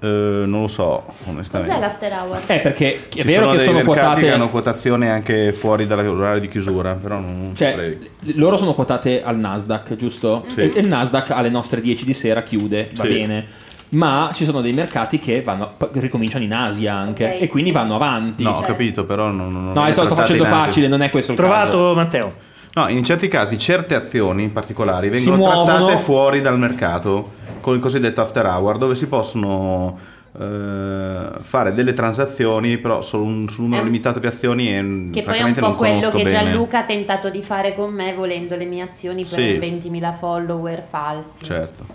Eh, 0.00 0.06
non 0.06 0.62
lo 0.62 0.68
so, 0.68 1.02
onestamente. 1.26 1.72
Cos'è 1.74 1.84
l'after 1.84 2.12
hour? 2.12 2.40
Eh, 2.46 2.60
perché 2.60 2.94
è 2.94 3.08
Ci 3.08 3.22
vero 3.22 3.46
sono 3.46 3.56
che 3.56 3.62
sono 3.64 3.82
quotate... 3.82 4.20
che 4.20 4.30
hanno 4.30 4.48
quotazione 4.48 5.10
anche 5.10 5.52
fuori 5.52 5.86
dall'orario 5.88 6.40
di 6.40 6.48
chiusura, 6.48 6.94
però 6.94 7.18
non 7.18 7.50
Cioè, 7.54 7.70
saprei. 7.70 8.10
loro 8.36 8.56
sono 8.56 8.74
quotate 8.74 9.22
al 9.24 9.36
Nasdaq, 9.38 9.96
giusto? 9.96 10.44
Sì. 10.54 10.60
E 10.60 10.72
il 10.80 10.86
Nasdaq 10.86 11.30
alle 11.30 11.48
nostre 11.50 11.80
10 11.80 12.04
di 12.04 12.14
sera 12.14 12.42
chiude, 12.42 12.90
va 12.94 13.02
Sì. 13.04 13.08
bene. 13.08 13.46
Ma 13.90 14.30
ci 14.34 14.44
sono 14.44 14.60
dei 14.60 14.72
mercati 14.72 15.18
che 15.18 15.40
vanno, 15.42 15.72
ricominciano 15.94 16.44
in 16.44 16.52
Asia 16.52 16.94
anche 16.94 17.24
Ok, 17.24 17.42
e 17.42 17.48
quindi 17.48 17.72
vanno 17.72 17.94
avanti. 17.94 18.42
No, 18.44 18.50
ho 18.50 18.56
Cioè- 18.58 18.66
capito, 18.66 19.04
però 19.04 19.30
non, 19.30 19.50
non 19.50 19.72
No, 19.72 19.82
adesso 19.82 20.04
sto 20.04 20.14
facendo 20.14 20.44
facile, 20.44 20.88
non 20.88 21.00
è 21.00 21.08
questo 21.10 21.32
il 21.32 21.38
caso. 21.38 21.70
Trovato 21.70 21.94
Matteo. 21.96 22.32
No, 22.74 22.88
in 22.88 23.02
certi 23.04 23.28
casi 23.28 23.58
certe 23.58 23.94
azioni 23.94 24.48
particolari 24.48 25.08
vengono 25.08 25.36
muovono. 25.36 25.64
trattate 25.64 25.96
fuori 26.02 26.40
dal 26.40 26.58
mercato 26.58 27.30
con 27.60 27.74
il 27.74 27.80
cosiddetto 27.80 28.20
after 28.20 28.46
hour, 28.46 28.78
dove 28.78 28.94
si 28.94 29.06
possono 29.06 29.98
eh, 30.38 31.28
fare 31.40 31.74
delle 31.74 31.92
transazioni, 31.92 32.78
però 32.78 33.02
solo 33.02 33.24
un, 33.24 33.48
su 33.48 33.60
un 33.62 33.64
numero 33.66 33.82
Eh, 33.82 33.86
limitato 33.86 34.18
di 34.20 34.26
azioni 34.26 34.68
e 34.68 35.08
Che 35.12 35.22
poi 35.22 35.38
è 35.38 35.42
un 35.42 35.54
francamente 35.54 35.60
po' 35.60 35.66
non 35.68 35.76
quello 35.76 35.94
conosco 36.10 36.16
che 36.18 36.22
bene. 36.24 36.38
Gianluca 36.38 36.78
ha 36.78 36.84
tentato 36.84 37.30
di 37.30 37.42
fare 37.42 37.74
con 37.74 37.92
me 37.92 38.12
volendo 38.14 38.54
le 38.54 38.64
mie 38.64 38.82
azioni 38.82 39.24
per 39.24 39.38
Sì. 39.38 39.58
20.000 39.58 40.14
follower 40.16 40.82
falsi. 40.88 41.44
Certo. 41.44 41.86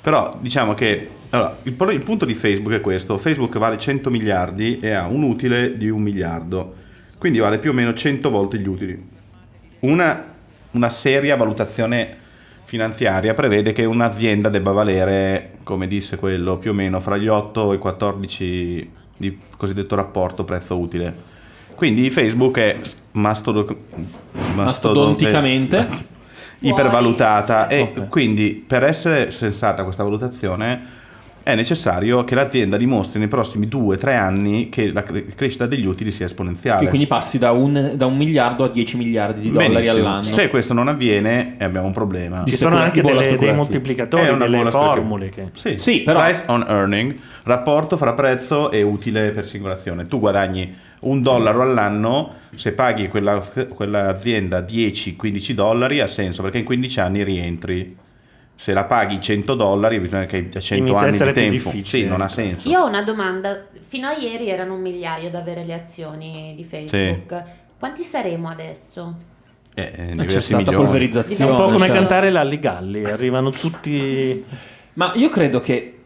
Però 0.00 0.36
diciamo 0.40 0.74
che 0.74 1.10
allora, 1.30 1.56
il, 1.64 1.72
pro- 1.74 1.90
il 1.90 2.02
punto 2.02 2.24
di 2.24 2.34
Facebook 2.34 2.74
è 2.74 2.80
questo: 2.80 3.18
Facebook 3.18 3.56
vale 3.58 3.78
100 3.78 4.10
miliardi 4.10 4.80
e 4.80 4.90
ha 4.92 5.06
un 5.06 5.22
utile 5.22 5.76
di 5.76 5.88
un 5.90 6.00
miliardo, 6.00 6.74
quindi 7.18 7.38
vale 7.38 7.58
più 7.58 7.70
o 7.70 7.74
meno 7.74 7.92
100 7.94 8.30
volte 8.30 8.58
gli 8.58 8.66
utili. 8.66 9.16
Una, 9.80 10.24
una 10.72 10.90
seria 10.90 11.36
valutazione 11.36 12.16
finanziaria 12.64 13.32
prevede 13.34 13.72
che 13.72 13.84
un'azienda 13.84 14.48
debba 14.48 14.72
valere, 14.72 15.52
come 15.64 15.86
disse 15.86 16.16
quello, 16.16 16.58
più 16.58 16.72
o 16.72 16.74
meno 16.74 17.00
fra 17.00 17.16
gli 17.16 17.28
8 17.28 17.72
e 17.72 17.76
i 17.76 17.78
14 17.78 18.90
di 19.16 19.38
cosiddetto 19.56 19.94
rapporto 19.94 20.44
prezzo-utile. 20.44 21.36
Quindi 21.74 22.10
Facebook 22.10 22.58
è 22.58 22.76
mastodo- 23.12 23.84
Mastodonticamente. 24.54 26.16
ipervalutata 26.60 27.68
e 27.68 27.92
quindi 28.08 28.64
per 28.66 28.82
essere 28.82 29.30
sensata 29.30 29.84
questa 29.84 30.02
valutazione 30.02 30.96
è 31.48 31.54
necessario 31.54 32.24
che 32.24 32.34
l'azienda 32.34 32.76
dimostri 32.76 33.18
nei 33.18 33.28
prossimi 33.28 33.66
2-3 33.66 34.14
anni 34.14 34.68
che 34.68 34.92
la 34.92 35.02
cre- 35.02 35.24
crescita 35.34 35.64
degli 35.64 35.86
utili 35.86 36.12
sia 36.12 36.26
esponenziale. 36.26 36.80
Che 36.82 36.88
quindi 36.88 37.06
passi 37.06 37.38
da 37.38 37.52
un, 37.52 37.92
da 37.96 38.04
un 38.04 38.18
miliardo 38.18 38.64
a 38.64 38.68
10 38.68 38.98
miliardi 38.98 39.40
di 39.40 39.50
dollari 39.50 39.72
Benissimo. 39.72 39.96
all'anno. 39.96 40.24
Se 40.24 40.48
questo 40.50 40.74
non 40.74 40.88
avviene 40.88 41.54
eh, 41.56 41.64
abbiamo 41.64 41.86
un 41.86 41.94
problema. 41.94 42.44
Ci 42.46 42.58
sono 42.58 42.76
anche 42.76 43.00
delle- 43.00 43.36
dei 43.38 43.54
moltiplicatori, 43.54 44.36
delle 44.36 44.70
formule 44.70 45.30
che- 45.30 45.48
Sì, 45.54 45.78
Sì, 45.78 46.00
però- 46.02 46.20
Price 46.20 46.44
on 46.48 46.66
earning, 46.68 47.16
rapporto 47.44 47.96
fra 47.96 48.12
prezzo 48.12 48.70
e 48.70 48.82
utile 48.82 49.30
per 49.30 49.46
singolazione. 49.46 50.06
Tu 50.06 50.18
guadagni 50.18 50.74
un 51.00 51.22
dollaro 51.22 51.62
all'anno, 51.62 52.30
se 52.56 52.72
paghi 52.72 53.08
quella, 53.08 53.42
quell'azienda 53.74 54.60
10-15 54.60 55.52
dollari 55.52 56.00
ha 56.00 56.06
senso 56.06 56.42
perché 56.42 56.58
in 56.58 56.64
15 56.64 57.00
anni 57.00 57.24
rientri. 57.24 57.96
Se 58.60 58.72
la 58.72 58.84
paghi 58.86 59.20
100 59.20 59.54
dollari 59.54 60.00
bisogna 60.00 60.26
che 60.26 60.38
abbia 60.38 60.58
100 60.58 60.84
Inizia 60.84 61.06
anni 61.06 61.32
di 61.32 61.62
tempo. 61.62 61.84
Sì, 61.84 62.04
non 62.06 62.20
ha 62.20 62.28
senso. 62.28 62.68
Io 62.68 62.80
ho 62.80 62.88
una 62.88 63.02
domanda. 63.02 63.66
Fino 63.86 64.08
a 64.08 64.16
ieri 64.16 64.48
erano 64.48 64.74
un 64.74 64.80
migliaio 64.80 65.28
ad 65.28 65.36
avere 65.36 65.64
le 65.64 65.74
azioni 65.74 66.54
di 66.56 66.64
Facebook. 66.64 67.44
Quanti 67.78 68.02
saremo 68.02 68.48
adesso? 68.48 69.14
Eh, 69.74 69.82
eh, 69.82 69.94
c'è 69.94 70.04
diversi 70.10 70.40
stata 70.40 70.62
milioni. 70.64 70.76
polverizzazione. 70.76 71.50
È 71.50 71.54
un 71.54 71.60
po' 71.60 71.70
come 71.70 71.86
cioè- 71.86 71.94
cantare 71.94 72.30
l'Alli 72.30 72.58
Galli, 72.58 73.04
arrivano 73.04 73.50
tutti... 73.50 74.44
Ma 74.94 75.12
io 75.14 75.28
credo 75.28 75.60
che. 75.60 75.97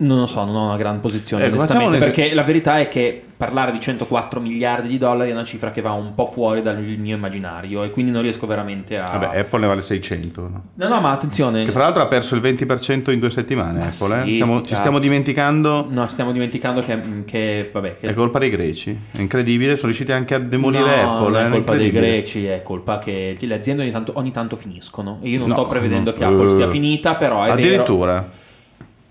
Non 0.00 0.18
lo 0.20 0.26
so, 0.26 0.44
non 0.44 0.54
ho 0.54 0.64
una 0.66 0.76
gran 0.76 1.00
posizione 1.00 1.44
Ecco, 1.46 1.56
onestamente, 1.56 1.98
perché 1.98 2.32
la 2.32 2.44
verità 2.44 2.78
è 2.78 2.86
che 2.86 3.20
parlare 3.36 3.72
di 3.72 3.80
104 3.80 4.38
miliardi 4.40 4.88
di 4.88 4.96
dollari 4.96 5.30
è 5.30 5.32
una 5.32 5.42
cifra 5.44 5.72
che 5.72 5.80
va 5.80 5.90
un 5.90 6.14
po' 6.14 6.26
fuori 6.26 6.62
dal 6.62 6.80
mio 6.80 7.16
immaginario 7.16 7.82
e 7.82 7.90
quindi 7.90 8.12
non 8.12 8.22
riesco 8.22 8.46
veramente 8.46 8.96
a... 8.96 9.10
Vabbè, 9.18 9.38
Apple 9.38 9.58
ne 9.60 9.66
vale 9.66 9.82
600. 9.82 10.40
no? 10.40 10.62
No, 10.74 10.88
no, 10.88 11.00
ma 11.00 11.10
attenzione. 11.10 11.64
Che 11.64 11.72
fra 11.72 11.82
l'altro 11.82 12.02
ha 12.02 12.06
perso 12.06 12.36
il 12.36 12.40
20% 12.42 13.10
in 13.10 13.18
due 13.18 13.30
settimane. 13.30 13.78
Ma 13.80 13.86
Apple, 13.86 14.22
eh. 14.22 14.24
sì, 14.26 14.32
Stiamo- 14.34 14.58
sti 14.58 14.68
ci 14.68 14.74
stiamo 14.76 14.98
dimenticando. 15.00 15.86
No, 15.88 16.06
stiamo 16.06 16.30
dimenticando 16.30 16.80
che, 16.80 17.00
che 17.24 17.70
vabbè, 17.72 17.96
che 17.96 18.08
È 18.08 18.14
colpa 18.14 18.38
dei 18.38 18.50
greci. 18.50 18.96
È 19.16 19.20
incredibile, 19.20 19.74
sono 19.74 19.86
riusciti 19.86 20.12
anche 20.12 20.34
a 20.34 20.38
demolire 20.38 21.02
no, 21.02 21.16
Apple. 21.18 21.30
non 21.32 21.42
eh, 21.42 21.46
è 21.46 21.50
colpa 21.50 21.74
dei 21.74 21.90
greci, 21.90 22.46
è 22.46 22.62
colpa 22.62 22.98
che 22.98 23.36
le 23.38 23.54
aziende 23.54 23.82
ogni 23.82 23.90
tanto, 23.90 24.12
ogni 24.14 24.30
tanto 24.30 24.54
finiscono. 24.54 25.18
E 25.22 25.28
io 25.28 25.38
non 25.38 25.48
No, 25.48 25.54
sto 25.54 25.66
prevedendo 25.66 26.10
no. 26.12 26.16
che 26.16 26.22
Apple 26.24 26.48
stia 26.50 26.66
Eh. 26.66 26.68
finita, 26.68 27.16
però 27.16 27.42
è 27.42 27.50
Addirittura. 27.50 28.12
vero. 28.12 28.46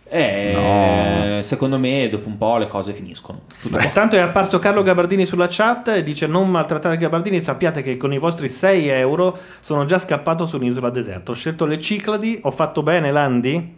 Eh, 0.09 1.39
secondo 1.41 1.77
me 1.77 2.07
dopo 2.07 2.27
un 2.27 2.37
po' 2.37 2.57
le 2.57 2.67
cose 2.67 2.93
finiscono. 2.93 3.41
Intanto 3.63 4.15
è 4.15 4.19
apparso 4.19 4.59
Carlo 4.59 4.83
Gabardini 4.83 5.25
sulla 5.25 5.47
chat 5.49 5.89
e 5.89 6.03
dice 6.03 6.27
non 6.27 6.49
maltrattare 6.49 6.97
Gabardini, 6.97 7.41
sappiate 7.41 7.81
che 7.81 7.97
con 7.97 8.13
i 8.13 8.17
vostri 8.17 8.49
6 8.49 8.87
euro 8.87 9.37
sono 9.59 9.85
già 9.85 9.99
scappato 9.99 10.45
su 10.45 10.55
un'isola 10.55 10.89
deserta. 10.89 11.31
Ho 11.31 11.35
scelto 11.35 11.65
le 11.65 11.79
Cicladi, 11.79 12.39
ho 12.43 12.51
fatto 12.51 12.83
bene 12.83 13.11
Landi? 13.11 13.75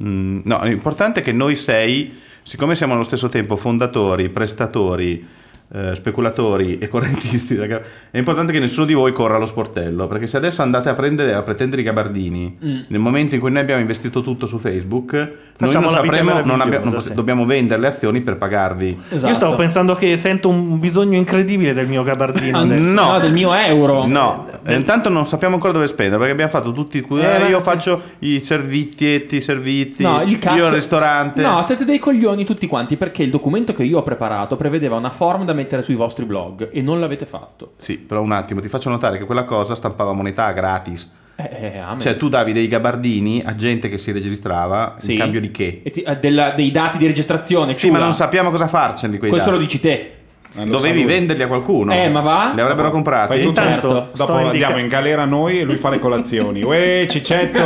Mm, 0.00 0.40
no, 0.44 0.64
l'importante 0.64 1.20
è 1.20 1.22
che 1.22 1.32
noi 1.32 1.56
sei, 1.56 2.18
siccome 2.42 2.74
siamo 2.74 2.94
allo 2.94 3.04
stesso 3.04 3.28
tempo 3.28 3.56
fondatori, 3.56 4.30
prestatori, 4.30 5.26
eh, 5.74 5.94
speculatori 5.96 6.78
e 6.78 6.86
correntisti, 6.88 7.56
raga, 7.58 7.80
è 8.10 8.16
importante 8.18 8.52
che 8.52 8.60
nessuno 8.60 8.86
di 8.86 8.94
voi 8.94 9.12
corra 9.12 9.36
allo 9.36 9.46
sportello, 9.46 10.06
perché 10.06 10.26
se 10.28 10.36
adesso 10.36 10.62
andate 10.62 10.88
a 10.88 10.94
prendere 10.94 11.34
a 11.34 11.42
pretendere 11.42 11.82
i 11.82 11.84
gabardini, 11.84 12.56
Mm. 12.64 12.80
nel 12.88 13.00
momento 13.00 13.34
in 13.34 13.40
cui 13.40 13.50
noi 13.50 13.60
abbiamo 13.62 13.80
investito 13.80 14.22
tutto 14.22 14.46
su 14.46 14.58
Facebook, 14.58 15.12
noi 15.12 15.30
Facciamo 15.56 15.86
non 15.86 15.94
la 15.94 16.00
vita 16.02 16.16
sapremo, 16.16 16.40
non 16.46 16.60
abbiamo- 16.60 16.84
non 16.84 16.94
poss- 16.94 17.06
sì. 17.08 17.14
dobbiamo 17.14 17.44
vendere 17.44 17.80
le 17.80 17.86
azioni 17.88 18.20
per 18.20 18.36
pagarvi. 18.36 18.86
Io 18.88 18.96
Esatto. 19.16 19.34
stavo 19.34 19.56
pensando 19.56 19.94
che 19.96 20.16
sento 20.16 20.48
un 20.48 20.78
bisogno 20.78 21.16
incredibile 21.16 21.72
del 21.72 21.86
mio 21.88 22.02
Gabardino. 22.02 22.64
No, 22.64 22.74
No, 23.04 23.18
del 23.18 23.32
mio 23.32 23.52
euro. 23.52 24.06
No, 24.06 24.46
eh, 24.64 24.74
intanto 24.74 25.08
non 25.08 25.26
sappiamo 25.26 25.54
ancora 25.54 25.72
dove 25.72 25.86
spendere 25.86 26.16
perché 26.18 26.32
abbiamo 26.32 26.50
fatto 26.50 26.72
tutti. 26.72 26.98
eh, 26.98 27.06
ma- 27.08 27.46
io 27.48 27.60
faccio 27.60 28.00
i 28.20 28.40
servizietti, 28.40 29.36
i 29.36 29.40
servizi. 29.40 30.02
No, 30.02 30.22
il 30.22 30.38
cazzo... 30.38 30.56
Io 30.56 30.66
il 30.66 30.72
ristorante. 30.72 31.42
No, 31.42 31.62
siete 31.62 31.84
dei 31.84 31.98
coglioni 31.98 32.44
tutti 32.44 32.66
quanti 32.66 32.96
perché 32.96 33.22
il 33.22 33.30
documento 33.30 33.72
che 33.72 33.84
io 33.84 33.98
ho 33.98 34.02
preparato 34.02 34.56
prevedeva 34.56 34.96
una 34.96 35.10
form 35.10 35.44
da 35.44 35.52
mettere 35.52 35.82
sui 35.82 35.94
vostri 35.94 36.24
blog 36.24 36.70
e 36.72 36.82
non 36.82 37.00
l'avete 37.00 37.26
fatto. 37.26 37.72
Sì, 37.76 37.98
però 37.98 38.20
un 38.22 38.32
attimo, 38.32 38.60
ti 38.60 38.68
faccio 38.68 38.88
notare 38.90 39.18
che 39.18 39.24
quella 39.24 39.44
cosa 39.44 39.74
stampava 39.74 40.12
moneta 40.12 40.50
gratis. 40.52 41.10
Eh, 41.36 41.48
eh, 41.74 41.78
amen. 41.78 41.98
Cioè, 42.00 42.16
tu 42.16 42.28
davi 42.28 42.52
dei 42.52 42.68
gabardini 42.68 43.42
a 43.44 43.56
gente 43.56 43.88
che 43.88 43.98
si 43.98 44.12
registrava 44.12 44.94
Sì. 44.98 45.14
in 45.14 45.18
cambio 45.18 45.40
di 45.40 45.50
che? 45.50 45.82
Ti- 45.92 46.02
eh, 46.02 46.16
della- 46.18 46.50
dei 46.52 46.70
dati 46.70 46.96
di 46.96 47.06
registrazione. 47.06 47.74
Sì, 47.74 47.86
ma 47.88 47.94
ciula. 47.94 48.04
non 48.04 48.14
sappiamo 48.14 48.50
cosa 48.52 48.68
farcene 48.68 49.12
di 49.12 49.18
quei 49.18 49.30
Questo 49.30 49.50
lo 49.50 49.56
dati. 49.56 49.66
dici 49.68 49.80
te. 49.80 50.13
Eh, 50.56 50.64
Dovevi 50.66 51.00
sa 51.00 51.04
lui. 51.04 51.04
venderli 51.04 51.42
a 51.42 51.46
qualcuno. 51.46 51.92
Eh, 51.92 52.08
ma 52.08 52.20
va? 52.20 52.52
Li 52.54 52.60
avrebbero 52.60 52.90
comprati. 52.90 53.28
Fai 53.28 53.40
tu 53.42 53.48
Intanto, 53.48 53.88
certo. 53.88 54.10
Dopo 54.14 54.32
indica- 54.34 54.48
andiamo 54.50 54.78
in 54.78 54.88
galera 54.88 55.24
noi 55.24 55.60
e 55.60 55.64
lui 55.64 55.76
fa 55.76 55.90
le 55.90 55.98
colazioni. 55.98 56.62
Uè, 56.64 57.06
Cicetto! 57.08 57.62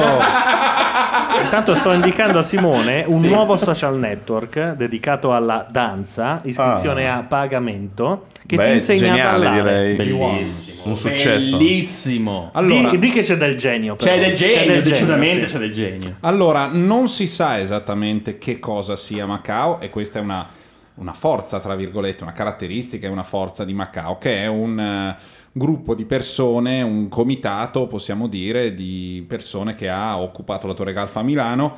Intanto 1.42 1.74
sto 1.74 1.92
indicando 1.92 2.38
a 2.40 2.42
Simone 2.42 3.04
un 3.06 3.22
nuovo 3.22 3.56
social 3.56 3.96
network 3.98 4.72
dedicato 4.72 5.32
alla 5.32 5.66
danza, 5.70 6.40
iscrizione 6.44 7.08
a 7.08 7.24
pagamento, 7.26 8.26
che 8.44 8.56
Beh, 8.56 8.64
ti 8.66 8.72
insegna 8.74 8.98
geniale, 8.98 9.46
a 9.46 9.50
ballare. 9.50 9.94
direi. 9.94 9.96
Bellissimo. 9.96 10.82
Un 10.84 10.96
successo. 10.96 11.56
Bellissimo. 11.56 12.50
Allora, 12.52 12.90
di, 12.90 12.98
di 12.98 13.10
che 13.10 13.22
c'è 13.22 13.36
del 13.36 13.56
genio. 13.56 13.96
però. 13.96 14.10
C'è 14.10 14.18
del 14.20 14.34
genio, 14.34 14.82
decisamente 14.82 15.46
sì. 15.46 15.52
c'è 15.54 15.58
del 15.60 15.72
genio. 15.72 16.14
Allora, 16.20 16.68
non 16.70 17.08
si 17.08 17.26
sa 17.26 17.58
esattamente 17.60 18.38
che 18.38 18.58
cosa 18.58 18.96
sia 18.96 19.24
Macao 19.24 19.80
e 19.80 19.90
questa 19.90 20.18
è 20.18 20.22
una, 20.22 20.46
una 20.98 21.12
forza, 21.12 21.60
tra 21.60 21.74
virgolette, 21.74 22.22
una 22.22 22.32
caratteristica 22.32 23.06
e 23.06 23.10
una 23.10 23.22
forza 23.22 23.64
di 23.64 23.72
Macao, 23.72 24.18
che 24.18 24.38
è 24.42 24.46
un 24.46 24.78
eh, 24.78 25.16
gruppo 25.52 25.94
di 25.94 26.04
persone, 26.04 26.82
un 26.82 27.08
comitato, 27.08 27.86
possiamo 27.86 28.26
dire, 28.26 28.74
di 28.74 29.24
persone 29.26 29.74
che 29.74 29.88
ha 29.88 30.18
occupato 30.18 30.66
la 30.66 30.74
Torre 30.74 30.92
Galfa 30.92 31.20
a 31.20 31.22
Milano 31.22 31.76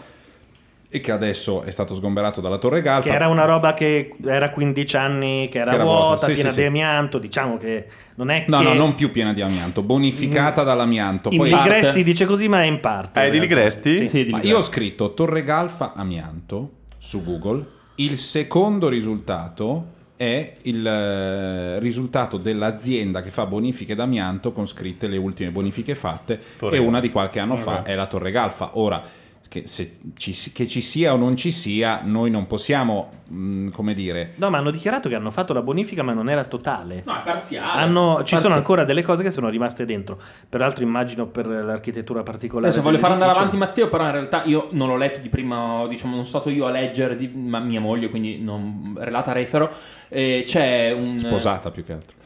e 0.93 0.99
che 0.99 1.13
adesso 1.13 1.63
è 1.63 1.71
stato 1.71 1.95
sgomberato 1.95 2.41
dalla 2.41 2.59
Torre 2.59 2.83
Galfa. 2.83 3.09
Che 3.09 3.15
era 3.15 3.29
una 3.29 3.45
roba 3.45 3.75
che 3.75 4.13
era 4.27 4.51
15 4.51 4.97
anni, 4.97 5.49
che 5.49 5.59
era, 5.59 5.69
Che 5.71 5.75
era 5.77 5.85
vuota, 5.85 6.05
vuota, 6.07 6.27
sì, 6.27 6.33
piena 6.33 6.49
sì, 6.49 6.57
di 6.57 6.63
sì. 6.63 6.67
amianto. 6.69 7.19
Diciamo 7.19 7.59
che 7.59 7.87
non 8.17 8.31
è 8.31 8.45
No, 8.49 8.59
che 8.59 8.65
no, 8.65 8.73
non 8.75 8.95
più 8.95 9.13
piena 9.13 9.33
di 9.33 9.41
amianto, 9.41 9.83
bonificata 9.83 10.63
dall'amianto. 10.65 11.29
in 11.31 11.37
Poi- 11.39 11.51
Ligresti 11.51 12.03
dice 12.03 12.25
così, 12.25 12.49
ma 12.49 12.63
è 12.63 12.67
in 12.67 12.81
parte. 12.81 13.25
In 13.25 13.31
di. 13.33 13.39
Ligresti? 13.41 13.97
Sì. 13.99 14.09
Sì, 14.09 14.25
di 14.25 14.31
Ma 14.33 14.39
là. 14.39 14.45
io 14.45 14.59
ho 14.59 14.63
scritto 14.63 15.15
Torre 15.15 15.45
Galfa 15.45 15.93
amianto 15.95 16.71
su 16.99 17.23
Google. 17.23 17.79
Il 18.01 18.17
secondo 18.17 18.89
risultato 18.89 19.99
è 20.17 20.55
il 20.63 20.87
eh, 20.87 21.79
risultato 21.81 22.39
dell'azienda 22.39 23.23
che 23.23 23.29
fa 23.29 23.45
bonifiche 23.45 23.95
d'amianto 23.95 24.53
con 24.53 24.67
scritte 24.67 25.07
le 25.07 25.19
ultime 25.19 25.51
bonifiche 25.51 25.95
fatte 25.95 26.41
Torre 26.57 26.77
e 26.77 26.79
una 26.79 26.99
di 26.99 27.11
qualche 27.11 27.41
anno 27.41 27.57
fa 27.57 27.83
è 27.83 27.95
la 27.95 28.07
Torre 28.07 28.31
Galfa. 28.31 28.71
Ora, 28.79 29.03
che, 29.51 29.65
se 29.67 29.99
ci, 30.17 30.33
che 30.53 30.69
ci 30.69 30.81
sia 30.81 31.13
o 31.13 31.17
non 31.17 31.35
ci 31.35 31.51
sia, 31.51 32.03
noi 32.05 32.31
non 32.31 32.47
possiamo, 32.47 33.11
mh, 33.27 33.71
come 33.71 33.95
dire... 33.95 34.35
No, 34.37 34.49
ma 34.49 34.59
hanno 34.59 34.71
dichiarato 34.71 35.09
che 35.09 35.17
hanno 35.17 35.33
fatto 35.33 35.53
la 35.53 35.61
bonifica, 35.61 36.05
ma 36.05 36.13
non 36.13 36.31
era 36.31 36.45
totale. 36.45 37.03
No, 37.05 37.19
è 37.19 37.23
parziale. 37.25 37.83
Hanno- 37.83 38.21
ci 38.23 38.37
sono 38.37 38.43
Parzi- 38.43 38.57
ancora 38.57 38.85
delle 38.85 39.03
cose 39.03 39.25
che 39.25 39.33
sono 39.33 39.49
rimaste 39.49 39.85
dentro. 39.85 40.21
Peraltro, 40.49 40.85
immagino 40.85 41.27
per 41.27 41.47
l'architettura 41.49 42.23
particolare. 42.23 42.69
Adesso 42.69 42.81
voglio 42.81 42.99
far 42.99 43.11
andare 43.11 43.33
avanti 43.33 43.57
Matteo, 43.57 43.89
però 43.89 44.05
in 44.05 44.13
realtà 44.13 44.45
io 44.45 44.69
non 44.71 44.87
l'ho 44.87 44.97
letto 44.97 45.19
di 45.19 45.29
prima, 45.29 45.85
diciamo, 45.89 46.15
non 46.15 46.25
sono 46.25 46.43
stato 46.43 46.55
io 46.55 46.67
a 46.67 46.71
leggere, 46.71 47.17
di, 47.17 47.27
ma 47.27 47.59
mia 47.59 47.81
moglie, 47.81 48.09
quindi 48.09 48.41
non 48.41 48.95
relata 48.97 49.33
refero. 49.33 49.69
Eh, 50.09 50.45
c'è 50.47 50.93
un... 50.93 51.19
Sposata 51.19 51.73
più 51.73 51.83
che 51.83 51.93
altro. 51.93 52.19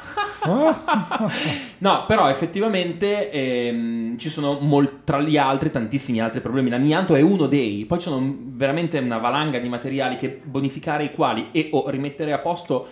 No, 1.80 2.04
però 2.06 2.28
effettivamente 2.28 3.30
ehm, 3.30 4.18
ci 4.18 4.28
sono 4.30 4.58
mol- 4.60 5.04
tra 5.04 5.20
gli 5.20 5.36
altri 5.36 5.70
tantissimi 5.70 6.20
altri 6.20 6.40
problemi. 6.40 6.70
L'amianto 6.70 7.14
è 7.14 7.20
uno 7.20 7.46
dei, 7.46 7.84
poi 7.86 7.98
ci 7.98 8.08
sono 8.08 8.36
veramente 8.38 8.98
una 8.98 9.18
valanga 9.18 9.58
di 9.58 9.68
materiali 9.68 10.16
che 10.16 10.40
bonificare 10.42 11.04
i 11.04 11.12
quali 11.12 11.48
e 11.52 11.68
o 11.72 11.88
rimettere 11.88 12.32
a 12.32 12.38
posto 12.38 12.88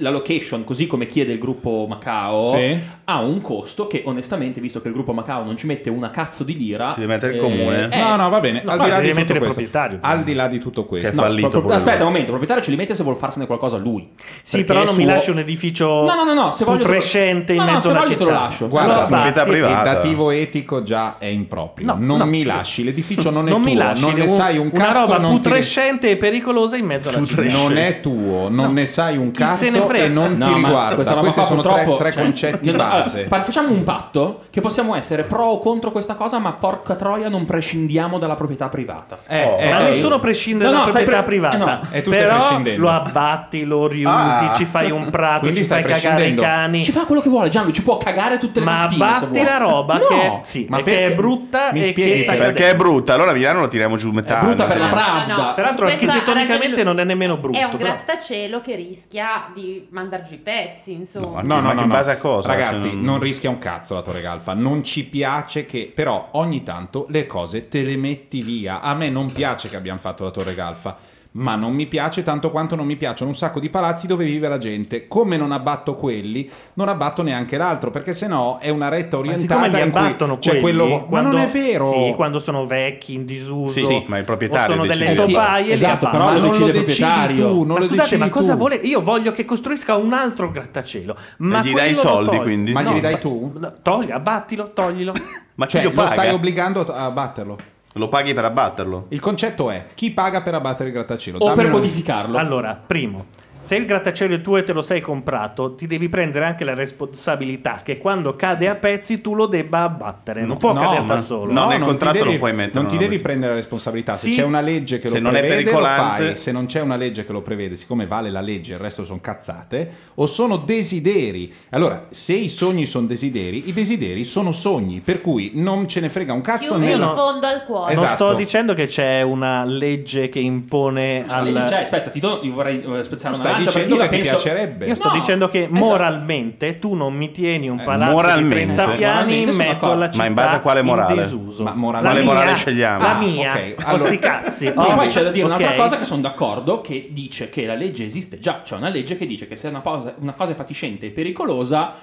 la 0.00 0.10
location, 0.10 0.62
così 0.64 0.86
come 0.86 1.06
chiede 1.08 1.32
il 1.32 1.38
gruppo 1.40 1.86
Macao, 1.88 2.54
Sì. 2.54 2.78
ha 3.04 3.20
un 3.20 3.40
costo 3.40 3.86
che 3.88 4.02
onestamente, 4.06 4.60
visto 4.60 4.80
che 4.80 4.86
il 4.88 4.94
gruppo 4.94 5.12
Macao 5.12 5.42
non 5.42 5.56
ci 5.56 5.66
mette 5.66 5.90
una 5.90 6.10
cazzo 6.10 6.44
di 6.44 6.56
lira, 6.56 6.88
Ci 6.94 7.00
deve 7.00 7.06
mettere 7.14 7.32
il 7.32 7.38
eh, 7.38 7.40
comune. 7.42 7.88
eh, 7.90 7.98
no, 8.00 8.14
no, 8.16 8.28
va 8.28 8.38
bene. 8.38 8.62
no, 8.64 8.70
al, 8.72 8.78
di 8.80 8.88
là 8.88 9.00
di 9.00 9.12
tutto 9.12 9.38
questo, 9.38 9.98
al 10.02 10.22
di 10.22 10.34
là 10.34 10.46
di 10.46 10.58
tutto 10.60 10.84
questo, 10.84 11.16
No, 11.16 11.22
fallito 11.22 11.48
pro- 11.48 11.70
aspetta 11.70 11.96
lui. 11.96 12.06
un 12.06 12.06
momento, 12.12 12.26
il 12.26 12.36
proprietario 12.38 12.62
ce 12.62 12.70
li 12.70 12.76
mette 12.76 12.94
se 12.94 13.02
vuol 13.02 13.16
farsene 13.16 13.46
qualcosa 13.46 13.76
lui. 13.76 14.08
Sì, 14.42 14.62
però 14.62 14.84
non 14.84 14.94
mi 14.94 15.02
suo- 15.02 15.12
lasci 15.12 15.30
un 15.30 15.38
edificio 15.40 15.86
No, 16.04 16.14
no, 16.14 16.22
no, 16.22 16.32
no, 16.34 16.52
se 16.52 16.64
voglio 16.64 16.76
te 16.78 16.82
lo- 16.84 16.88
putrescente 16.92 17.52
in 17.52 17.58
No, 17.58 17.64
no, 17.64 17.70
mezzo 17.72 17.80
se 17.82 17.88
una 17.88 17.98
voglio 17.98 18.10
te 18.12 18.18
città. 18.18 18.32
lo 18.32 18.38
lascio. 18.38 18.68
Guarda, 18.68 19.00
Lo 19.00 19.06
proprietà 19.06 19.42
privata. 19.42 19.78
Il 19.90 19.94
dativo 19.94 20.30
etico 20.30 20.82
già 20.84 21.18
è 21.18 21.26
improprio. 21.26 21.86
No, 21.86 21.96
non 21.98 22.18
no. 22.18 22.24
mi 22.26 22.44
lasci, 22.44 22.84
l'edificio 22.84 23.30
non 23.30 23.48
è 23.48 23.50
non 23.50 23.62
tuo, 23.62 23.70
mi 23.72 23.76
lasci 23.76 24.04
non 24.04 24.14
ne 24.14 24.28
sai 24.28 24.58
un 24.58 24.70
una 24.72 24.84
cazzo. 24.84 24.98
roba 25.00 25.18
non 25.18 25.34
ti- 25.34 25.40
putrescente 25.40 26.10
e 26.10 26.16
pericolosa 26.16 26.76
in 26.76 26.86
mezzo 26.86 27.08
alla 27.08 27.24
città. 27.24 27.42
Non 27.42 27.76
è 27.76 27.98
tuo, 28.00 28.48
non 28.48 28.72
ne 28.74 28.86
sai 28.86 29.16
un 29.16 29.32
cazzo. 29.32 29.86
Frega. 29.88 30.08
non 30.14 30.32
ti 30.32 30.38
No, 30.38 30.46
ma 30.48 30.54
riguarda. 30.68 30.94
questa 30.94 31.14
roba 31.14 31.22
Questi 31.30 31.44
sono 31.44 31.62
tre- 31.62 31.96
tre 31.96 32.12
cioè, 32.12 32.22
concetti 32.22 32.70
no, 32.70 32.76
base. 32.76 33.24
allora, 33.28 33.42
facciamo 33.42 33.70
un 33.72 33.84
patto 33.84 34.40
che 34.50 34.60
possiamo 34.60 34.94
essere 34.94 35.22
pro 35.24 35.44
o 35.44 35.58
contro 35.58 35.90
questa 35.90 36.14
cosa, 36.14 36.38
ma 36.38 36.52
porca 36.52 36.94
troia 36.94 37.28
non 37.28 37.44
prescindiamo 37.44 38.18
dalla 38.18 38.34
proprietà 38.34 38.68
privata. 38.68 39.18
Eh, 39.26 39.68
ma 39.70 39.78
nessuno 39.88 40.18
prescinde 40.20 40.64
No, 40.64 40.70
dalla 40.70 40.88
stai 40.88 41.04
proprietà 41.04 41.22
pre- 41.22 41.36
privata. 41.38 41.56
eh, 41.56 41.58
no. 41.58 41.80
E 41.96 42.02
tu 42.02 42.10
stai 42.12 42.22
Però 42.24 42.36
prescindendo. 42.36 42.82
lo 42.82 42.90
abbatti, 42.90 43.64
lo 43.64 43.86
riusi, 43.86 44.06
Ah. 44.08 44.52
ci 44.54 44.64
fai 44.64 44.90
un 44.90 45.10
prato, 45.10 45.40
Quindi 45.40 45.58
ci 45.58 45.64
stai 45.64 45.82
fai 45.82 45.92
cagare 46.00 46.26
i 46.28 46.34
cani. 46.34 46.84
Ci 46.84 46.92
fa 46.92 47.04
quello 47.04 47.20
che 47.20 47.28
vuole, 47.28 47.48
Gianlu, 47.48 47.70
ci 47.72 47.82
può 47.82 47.96
cagare 47.96 48.38
tutte 48.38 48.60
le 48.60 48.64
Ma 48.66 48.72
mattine. 48.82 49.04
se 49.04 49.10
batti 49.20 49.26
vuole. 49.26 49.44
la 49.44 49.56
roba 49.58 49.94
No. 49.98 50.06
che, 50.06 50.38
sì, 50.42 50.66
Ma 50.68 50.76
perché- 50.76 51.06
è 51.06 51.14
brutta 51.14 51.70
mi 51.72 51.84
spieghi 51.84 52.24
perché 52.24 52.70
è 52.70 52.76
brutta, 52.76 53.14
allora 53.14 53.32
Milano 53.32 53.60
lo 53.60 53.68
tiriamo 53.68 53.96
giù 53.96 54.10
metà. 54.10 54.36
brutta 54.38 54.64
per 54.64 54.78
la? 54.78 54.88
Pravda. 54.88 55.52
Peraltro 55.54 55.86
architettonicamente 55.86 56.82
non 56.84 57.00
è 57.00 57.04
nemmeno 57.04 57.36
brutto. 57.36 57.58
È 57.58 57.62
un 57.64 57.76
grattacielo 57.76 58.60
che 58.60 58.74
rischia 58.76 59.26
di 59.54 59.77
mandar 59.90 60.22
giù 60.22 60.34
i 60.34 60.38
pezzi, 60.38 60.92
insomma. 60.92 61.42
No, 61.42 61.56
no, 61.56 61.62
Ma 61.68 61.72
no, 61.72 61.82
in 61.82 61.88
no. 61.88 61.94
base 61.94 62.10
a 62.10 62.18
cosa? 62.18 62.48
Ragazzi, 62.48 62.88
non... 62.92 63.02
non- 63.02 63.20
rischia 63.20 63.50
un 63.50 63.58
cazzo 63.58 63.94
la 63.94 64.02
Torre 64.02 64.20
Galfa. 64.20 64.54
Non 64.54 64.82
ci 64.82 65.04
piace 65.04 65.66
che, 65.66 65.90
però, 65.94 66.28
ogni 66.32 66.62
tanto 66.62 67.06
le 67.10 67.26
cose 67.26 67.68
te 67.68 67.82
le 67.82 67.96
metti 67.96 68.42
via. 68.42 68.80
A 68.80 68.94
me 68.94 69.08
non 69.08 69.30
piace 69.32 69.68
che 69.68 69.76
abbiamo 69.76 69.98
fatto 69.98 70.24
la 70.24 70.30
Torre 70.30 70.54
Galfa. 70.54 70.96
Ma 71.30 71.54
non 71.54 71.72
mi 71.74 71.86
piace 71.86 72.22
tanto 72.22 72.50
quanto 72.50 72.74
non 72.74 72.86
mi 72.86 72.96
piacciono 72.96 73.30
un 73.30 73.36
sacco 73.36 73.60
di 73.60 73.68
palazzi 73.68 74.06
dove 74.06 74.24
vive 74.24 74.48
la 74.48 74.58
gente. 74.58 75.06
Come 75.06 75.36
non 75.36 75.52
abbatto 75.52 75.94
quelli, 75.94 76.50
non 76.74 76.88
abbatto 76.88 77.22
neanche 77.22 77.56
l'altro, 77.58 77.90
perché 77.90 78.12
sennò 78.12 78.58
è 78.58 78.70
una 78.70 78.88
retta 78.88 79.16
Ma 79.16 79.22
orientata 79.22 79.62
siccome 79.62 79.68
li 79.78 79.84
in 79.86 79.90
cui 79.92 80.00
abbattono 80.00 80.38
c'è 80.38 80.58
quelli, 80.58 80.78
quello. 80.78 81.04
quando, 81.04 81.30
ma 81.30 81.36
non 81.36 81.46
è 81.46 81.50
vero. 81.50 81.92
Sì, 81.92 82.12
quando 82.16 82.38
sono 82.40 82.66
vecchi, 82.66 83.12
in 83.14 83.24
disuso, 83.24 83.72
Sì, 83.72 83.84
sì, 83.84 84.04
ma 84.08 84.18
il 84.18 84.24
proprietario 84.24 84.74
sono 84.74 84.86
delle 84.86 85.06
decide. 85.08 85.32
topaie, 85.32 85.62
Eh 85.64 85.66
sì, 85.66 85.72
esatto, 85.74 86.06
abbattono. 86.06 86.12
però 86.12 86.24
ma 86.24 86.32
lo 86.32 86.38
non 86.40 86.48
decide 86.50 86.72
lo 86.72 86.78
il 86.78 86.84
decidi 86.86 87.08
proprietario. 87.08 87.48
tu, 87.50 87.56
non 87.58 87.66
ma 87.66 87.74
lo 87.74 87.80
scusate, 87.84 88.00
decidi 88.00 88.20
ma 88.20 88.28
cosa 88.30 88.52
tu. 88.52 88.58
vuole? 88.58 88.74
Io 88.76 89.02
voglio 89.02 89.32
che 89.32 89.44
costruisca 89.44 89.96
un 89.96 90.12
altro 90.14 90.50
grattacielo. 90.50 91.16
Ma 91.38 91.60
E 91.62 91.68
gli 91.68 91.72
dai 91.74 91.90
i 91.90 91.94
soldi, 91.94 92.36
quindi? 92.38 92.72
Ma 92.72 92.82
glieli 92.82 93.00
dai 93.00 93.12
ba- 93.12 93.18
tu? 93.18 93.52
no, 93.58 93.74
Togli, 93.82 94.10
abbattilo, 94.10 94.72
toglilo. 94.72 95.12
Ma 95.54 95.66
Cioè, 95.66 95.82
lo 95.84 95.90
paga? 95.92 96.08
stai 96.08 96.30
obbligando 96.32 96.80
a 96.84 97.04
a 97.04 97.10
batterlo. 97.10 97.58
Lo 97.94 98.08
paghi 98.08 98.34
per 98.34 98.44
abbatterlo? 98.44 99.06
Il 99.08 99.20
concetto 99.20 99.70
è 99.70 99.86
chi 99.94 100.10
paga 100.10 100.42
per 100.42 100.54
abbattere 100.54 100.88
il 100.88 100.94
grattacielo? 100.94 101.38
O 101.38 101.46
Dammi 101.46 101.56
per 101.56 101.70
modificarlo. 101.70 102.38
Allora, 102.38 102.80
primo, 102.86 103.26
se 103.68 103.76
il 103.76 103.84
grattacielo 103.84 104.36
è 104.36 104.40
tuo 104.40 104.56
e 104.56 104.62
te 104.64 104.72
lo 104.72 104.80
sei 104.80 105.02
comprato, 105.02 105.74
ti 105.74 105.86
devi 105.86 106.08
prendere 106.08 106.46
anche 106.46 106.64
la 106.64 106.72
responsabilità 106.72 107.80
che 107.84 107.98
quando 107.98 108.34
cade 108.34 108.66
a 108.66 108.76
pezzi 108.76 109.20
tu 109.20 109.34
lo 109.34 109.44
debba 109.44 109.82
abbattere. 109.82 110.46
Non 110.46 110.56
può 110.56 110.72
No, 110.72 110.80
cadere 110.80 111.00
ma- 111.02 111.14
da 111.16 111.20
solo. 111.20 111.52
no, 111.52 111.68
nel 111.68 111.78
non 111.78 111.88
contratto 111.88 112.12
ti 112.14 112.18
devi, 112.20 112.30
non 112.30 112.38
puoi 112.38 112.52
metterlo, 112.54 112.80
Non 112.80 112.88
ti 112.90 112.94
no, 112.96 113.00
devi 113.02 113.18
prendere 113.18 113.50
la 113.52 113.58
responsabilità. 113.58 114.16
Se 114.16 114.30
Sì. 114.30 114.36
c'è 114.36 114.42
una 114.44 114.62
legge 114.62 114.98
che 114.98 115.10
Se 115.10 115.16
lo 115.18 115.26
non 115.26 115.36
è 115.36 115.40
prevede, 115.40 115.62
pericolante- 115.64 116.20
lo 116.22 116.26
fai. 116.28 116.36
Se 116.36 116.50
non 116.52 116.64
c'è 116.64 116.80
una 116.80 116.96
legge 116.96 117.26
che 117.26 117.32
lo 117.32 117.42
prevede, 117.42 117.76
siccome 117.76 118.06
vale 118.06 118.30
la 118.30 118.40
legge, 118.40 118.72
il 118.72 118.78
resto 118.78 119.04
sono 119.04 119.20
cazzate, 119.20 119.90
o 120.14 120.24
sono 120.24 120.56
desideri. 120.56 121.52
Allora, 121.70 122.06
se 122.08 122.32
i 122.32 122.48
sogni 122.48 122.86
sono 122.86 123.06
desideri, 123.06 123.68
i 123.68 123.74
desideri 123.74 124.24
sono 124.24 124.50
sogni, 124.50 125.00
per 125.00 125.20
cui 125.20 125.50
non 125.56 125.86
ce 125.88 126.00
ne 126.00 126.08
frega 126.08 126.32
un 126.32 126.40
cazzo 126.40 126.74
Chiusi 126.74 126.92
in 126.92 127.12
fondo 127.14 127.46
al 127.46 127.64
cuore. 127.66 127.94
Non 127.94 128.04
Esatto. 128.04 128.28
sto 128.28 128.34
dicendo 128.36 128.72
che 128.74 128.86
c'è 128.86 129.20
una 129.22 129.64
legge 129.64 130.28
che 130.30 130.38
impone 130.38 131.24
al... 131.26 131.44
legge 131.44 131.64
c'è, 131.64 131.80
aspetta, 131.82 132.10
ti 132.10 132.20
do- 132.20 132.40
io 132.42 132.52
vorrei 132.52 132.82
eh, 132.82 133.04
spezzare 133.04 133.34
una 133.34 133.44
Perché 133.64 133.78
dicendo 133.80 133.94
io 133.94 134.00
che 134.00 134.08
ti 134.08 134.14
penso... 134.16 134.30
piacerebbe. 134.30 134.86
Io 134.86 134.94
sto 134.94 135.08
No, 135.08 135.14
dicendo 135.14 135.48
che 135.48 135.58
esatto. 135.64 135.74
moralmente 135.74 136.78
tu 136.78 136.94
non 136.94 137.14
mi 137.14 137.30
tieni 137.30 137.68
un 137.68 137.80
Eh, 137.80 137.84
palazzo 137.84 138.08
di 138.10 138.14
moralmente. 138.14 138.74
30 138.74 138.88
piani 138.96 139.42
in 139.42 139.56
mezzo 139.56 139.90
alla 139.90 140.04
Ma 140.06 140.10
città 140.10 140.24
in 140.26 140.34
base 140.34 140.54
a 140.56 140.60
quale 140.60 140.82
morale? 140.82 141.22
disuso. 141.22 141.62
Ma 141.64 141.74
morale- 141.74 142.02
La 142.04 142.10
Quale 142.10 142.24
mia- 142.24 142.34
morale 142.34 142.56
scegliamo? 142.56 143.02
La 143.02 143.14
mia, 143.14 143.52
ok. 143.52 143.74
con 143.74 143.84
Allora- 143.86 144.16
cazzi. 144.18 144.72
No, 144.74 144.82
Oh, 144.82 144.94
poi 144.94 145.06
c'è 145.08 145.22
da 145.22 145.30
dire 145.30 145.44
un'altra 145.46 145.74
cosa 145.74 145.98
che 145.98 146.04
sono 146.04 146.20
d'accordo, 146.22 146.80
che 146.80 147.08
dice 147.10 147.48
che 147.48 147.66
la 147.66 147.74
legge 147.74 148.04
esiste 148.04 148.38
già. 148.38 148.62
C'è 148.64 148.76
una 148.76 148.88
legge 148.88 149.16
che 149.16 149.26
dice 149.26 149.46
che 149.46 149.56
se 149.56 149.68
una 149.68 149.80
cosa, 149.80 150.14
una 150.18 150.32
cosa 150.34 150.52
è 150.52 150.54
fatiscente 150.54 151.06
e 151.06 151.10
pericolosa, 151.10 151.94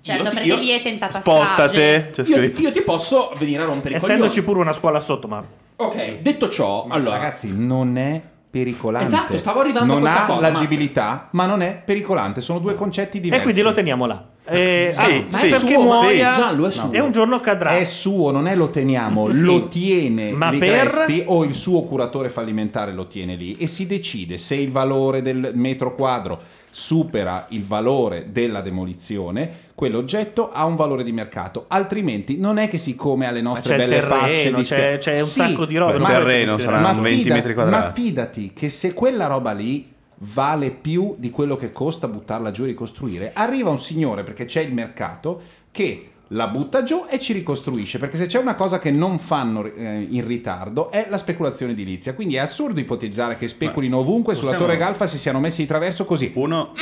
Certo, 0.00 0.22
io, 0.22 0.28
ti- 0.28 0.34
perché 0.36 0.48
io- 0.48 0.56
lì 0.58 0.68
è 0.70 0.80
tentata 0.82 1.20
Spostate. 1.20 2.10
C'è 2.12 2.22
io, 2.24 2.40
io 2.42 2.70
ti 2.70 2.82
posso 2.82 3.32
venire 3.36 3.62
a 3.62 3.66
rompere 3.66 3.94
i 3.94 3.96
Essendoci 3.96 4.28
coglioni. 4.28 4.46
pure 4.46 4.60
una 4.60 4.72
scuola 4.72 5.00
sotto, 5.00 5.26
ma 5.26 5.42
Ok, 5.80 6.18
detto 6.20 6.48
ciò, 6.48 6.84
Ma 6.86 6.94
allora... 6.94 7.16
Ragazzi, 7.16 7.52
non 7.56 7.96
è 7.98 8.20
pericolante. 8.50 9.06
Esatto, 9.06 9.38
stavo 9.38 9.60
arrivando 9.60 9.92
a 9.92 9.98
non 9.98 10.00
questa 10.02 10.24
ha 10.24 10.26
cosa, 10.26 10.40
ma- 10.40 10.48
l'agibilità, 10.48 11.28
ma... 11.32 11.46
non 11.46 11.60
è 11.62 11.80
pericolante. 11.84 12.40
Sono 12.40 12.58
due 12.58 12.74
concetti 12.74 13.20
diversi. 13.20 13.40
e 13.40 13.44
quindi 13.44 13.62
lo 13.62 13.72
teniamo 13.72 14.06
là. 14.06 14.24
Eh, 14.50 14.90
Sì, 14.94 15.00
ah, 15.00 15.04
sì. 15.08 15.26
ma 15.30 15.38
Sì. 15.38 15.46
è 15.46 15.48
perché 15.50 15.72
Suo, 15.74 15.82
muoia 15.82 16.32
sì, 16.34 16.40
Gianlu, 16.40 16.64
è 16.64 16.70
suo. 16.70 16.92
e 16.92 17.00
un 17.00 17.10
giorno 17.12 17.40
cadrà. 17.40 17.76
È 17.76 17.84
suo, 17.84 18.30
non 18.30 18.46
è 18.46 18.54
lo 18.54 18.70
teniamo, 18.70 19.26
Sì. 19.30 19.40
lo 19.42 19.68
tiene 19.68 20.30
Ma 20.32 20.48
lì 20.48 20.58
per- 20.58 21.22
o 21.26 21.44
il 21.44 21.54
suo 21.54 21.82
curatore 21.82 22.30
fallimentare 22.30 22.92
lo 22.92 23.06
tiene 23.06 23.34
lì 23.34 23.52
e 23.58 23.66
si 23.66 23.86
decide 23.86 24.38
se 24.38 24.54
il 24.54 24.70
valore 24.70 25.20
del 25.20 25.52
metro 25.54 25.94
quadro 25.94 26.40
supera 26.70 27.46
il 27.50 27.64
valore 27.64 28.26
della 28.30 28.60
demolizione, 28.60 29.50
quell'oggetto 29.74 30.50
ha 30.50 30.64
un 30.64 30.76
valore 30.76 31.04
di 31.04 31.12
mercato, 31.12 31.64
altrimenti 31.68 32.36
non 32.38 32.58
è 32.58 32.68
che 32.68 32.78
siccome 32.78 33.26
alle 33.26 33.40
nostre 33.40 33.76
belle 33.76 34.00
terreno, 34.00 34.20
facce 34.20 34.52
di 34.54 34.62
c'è- 34.62 34.98
c'è 34.98 35.18
un 35.20 35.26
Sì, 35.26 35.40
sacco 35.40 35.64
di 35.64 35.74
non 35.74 36.00
ma- 36.00 36.08
terreno 36.08 36.58
saranno 36.58 37.00
20 37.00 37.22
fida- 37.22 37.34
metri 37.34 37.54
quadrati. 37.54 37.84
Ma 37.86 37.92
fidati 37.92 38.52
che 38.52 38.68
se 38.68 38.92
quella 38.92 39.26
roba 39.26 39.52
lì 39.52 39.92
vale 40.20 40.70
più 40.72 41.14
di 41.16 41.30
quello 41.30 41.56
che 41.56 41.70
costa 41.70 42.08
buttarla 42.08 42.50
giù 42.50 42.64
e 42.64 42.66
ricostruire, 42.66 43.30
arriva 43.34 43.70
un 43.70 43.78
signore 43.78 44.24
perché 44.24 44.44
c'è 44.46 44.60
il 44.62 44.74
mercato 44.74 45.40
che 45.70 46.10
la 46.32 46.46
butta 46.48 46.82
giù 46.82 47.06
e 47.08 47.18
ci 47.18 47.32
ricostruisce 47.32 47.98
perché 47.98 48.18
se 48.18 48.26
c'è 48.26 48.38
una 48.38 48.54
cosa 48.54 48.78
che 48.78 48.90
non 48.90 49.18
fanno 49.18 49.64
eh, 49.64 50.06
in 50.10 50.26
ritardo 50.26 50.90
è 50.90 51.06
la 51.08 51.16
speculazione 51.16 51.72
edilizia 51.72 52.12
quindi 52.12 52.34
è 52.36 52.40
assurdo 52.40 52.78
ipotizzare 52.80 53.36
che 53.36 53.48
speculino 53.48 53.96
ovunque 53.98 54.34
sulla 54.34 54.52
Torre 54.54 54.76
Galfa 54.76 55.06
si 55.06 55.16
siano 55.16 55.40
messi 55.40 55.62
di 55.62 55.66
traverso 55.66 56.04
così 56.04 56.30
Uno, 56.34 56.72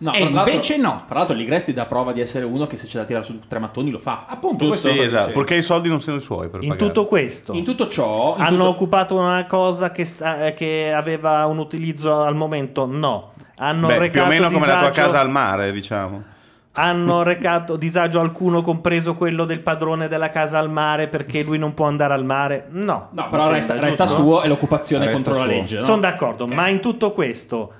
No, 0.00 0.12
E 0.14 0.22
invece 0.22 0.76
no. 0.78 1.02
Fra 1.06 1.18
l'altro 1.18 1.34
Ligresti 1.36 1.72
dà 1.74 1.84
prova 1.86 2.12
di 2.12 2.20
essere 2.20 2.44
uno 2.46 2.66
che 2.66 2.76
se 2.78 2.86
c'è 2.86 2.98
da 2.98 3.04
tirare 3.04 3.24
su 3.24 3.38
tre 3.46 3.58
mattoni 3.58 3.90
lo 3.90 3.98
fa. 3.98 4.24
Appunto, 4.26 4.64
Giusto? 4.66 4.88
questo 4.88 5.00
sì, 5.02 5.06
esatto, 5.06 5.32
purché 5.32 5.56
i 5.56 5.62
soldi 5.62 5.88
non 5.90 6.00
siano 6.00 6.16
i 6.18 6.22
suoi 6.22 6.48
per 6.48 6.62
In 6.62 6.70
pagare. 6.70 6.86
tutto 6.90 7.04
questo 7.06 7.52
In 7.52 7.64
tutto 7.64 7.86
ciò... 7.86 8.34
in 8.38 8.42
hanno 8.44 8.56
tutto- 8.56 8.68
occupato 8.70 9.16
una 9.16 9.44
cosa 9.46 9.92
che, 9.92 10.04
sta- 10.06 10.46
eh, 10.46 10.54
che 10.54 10.90
aveva 10.94 11.44
un 11.46 11.58
utilizzo 11.58 12.20
al 12.22 12.34
momento? 12.34 12.86
No. 12.86 13.30
Hanno 13.56 13.88
Beh, 13.88 13.98
recato 13.98 14.10
più 14.12 14.22
o 14.22 14.26
meno 14.26 14.50
come 14.50 14.66
la 14.66 14.78
tua 14.78 14.88
disagio- 14.88 15.06
casa 15.06 15.20
al 15.20 15.30
mare, 15.30 15.70
diciamo. 15.72 16.22
Hanno 16.72 17.22
recato 17.24 17.76
disagio 17.76 18.20
alcuno, 18.20 18.62
compreso 18.62 19.16
quello 19.16 19.44
del 19.44 19.60
padrone 19.60 20.06
della 20.06 20.30
casa 20.30 20.58
al 20.58 20.70
mare, 20.70 21.08
perché 21.08 21.42
lui 21.42 21.58
non 21.58 21.74
può 21.74 21.86
andare 21.86 22.14
al 22.14 22.24
mare? 22.24 22.66
No. 22.70 23.08
No, 23.10 23.28
però 23.28 23.42
sembra 23.42 23.48
resta, 23.56 23.74
resta 23.80 24.06
suo 24.06 24.42
e 24.42 24.48
l'occupazione 24.48 25.06
Resta 25.06 25.22
contro 25.22 25.32
la 25.44 25.48
suo. 25.48 25.58
legge. 25.58 25.78
no? 25.78 25.84
Sono 25.84 25.98
d'accordo, 26.00 26.46
ma 26.46 26.68
in 26.68 26.80
tutto 26.80 27.12
questo 27.12 27.72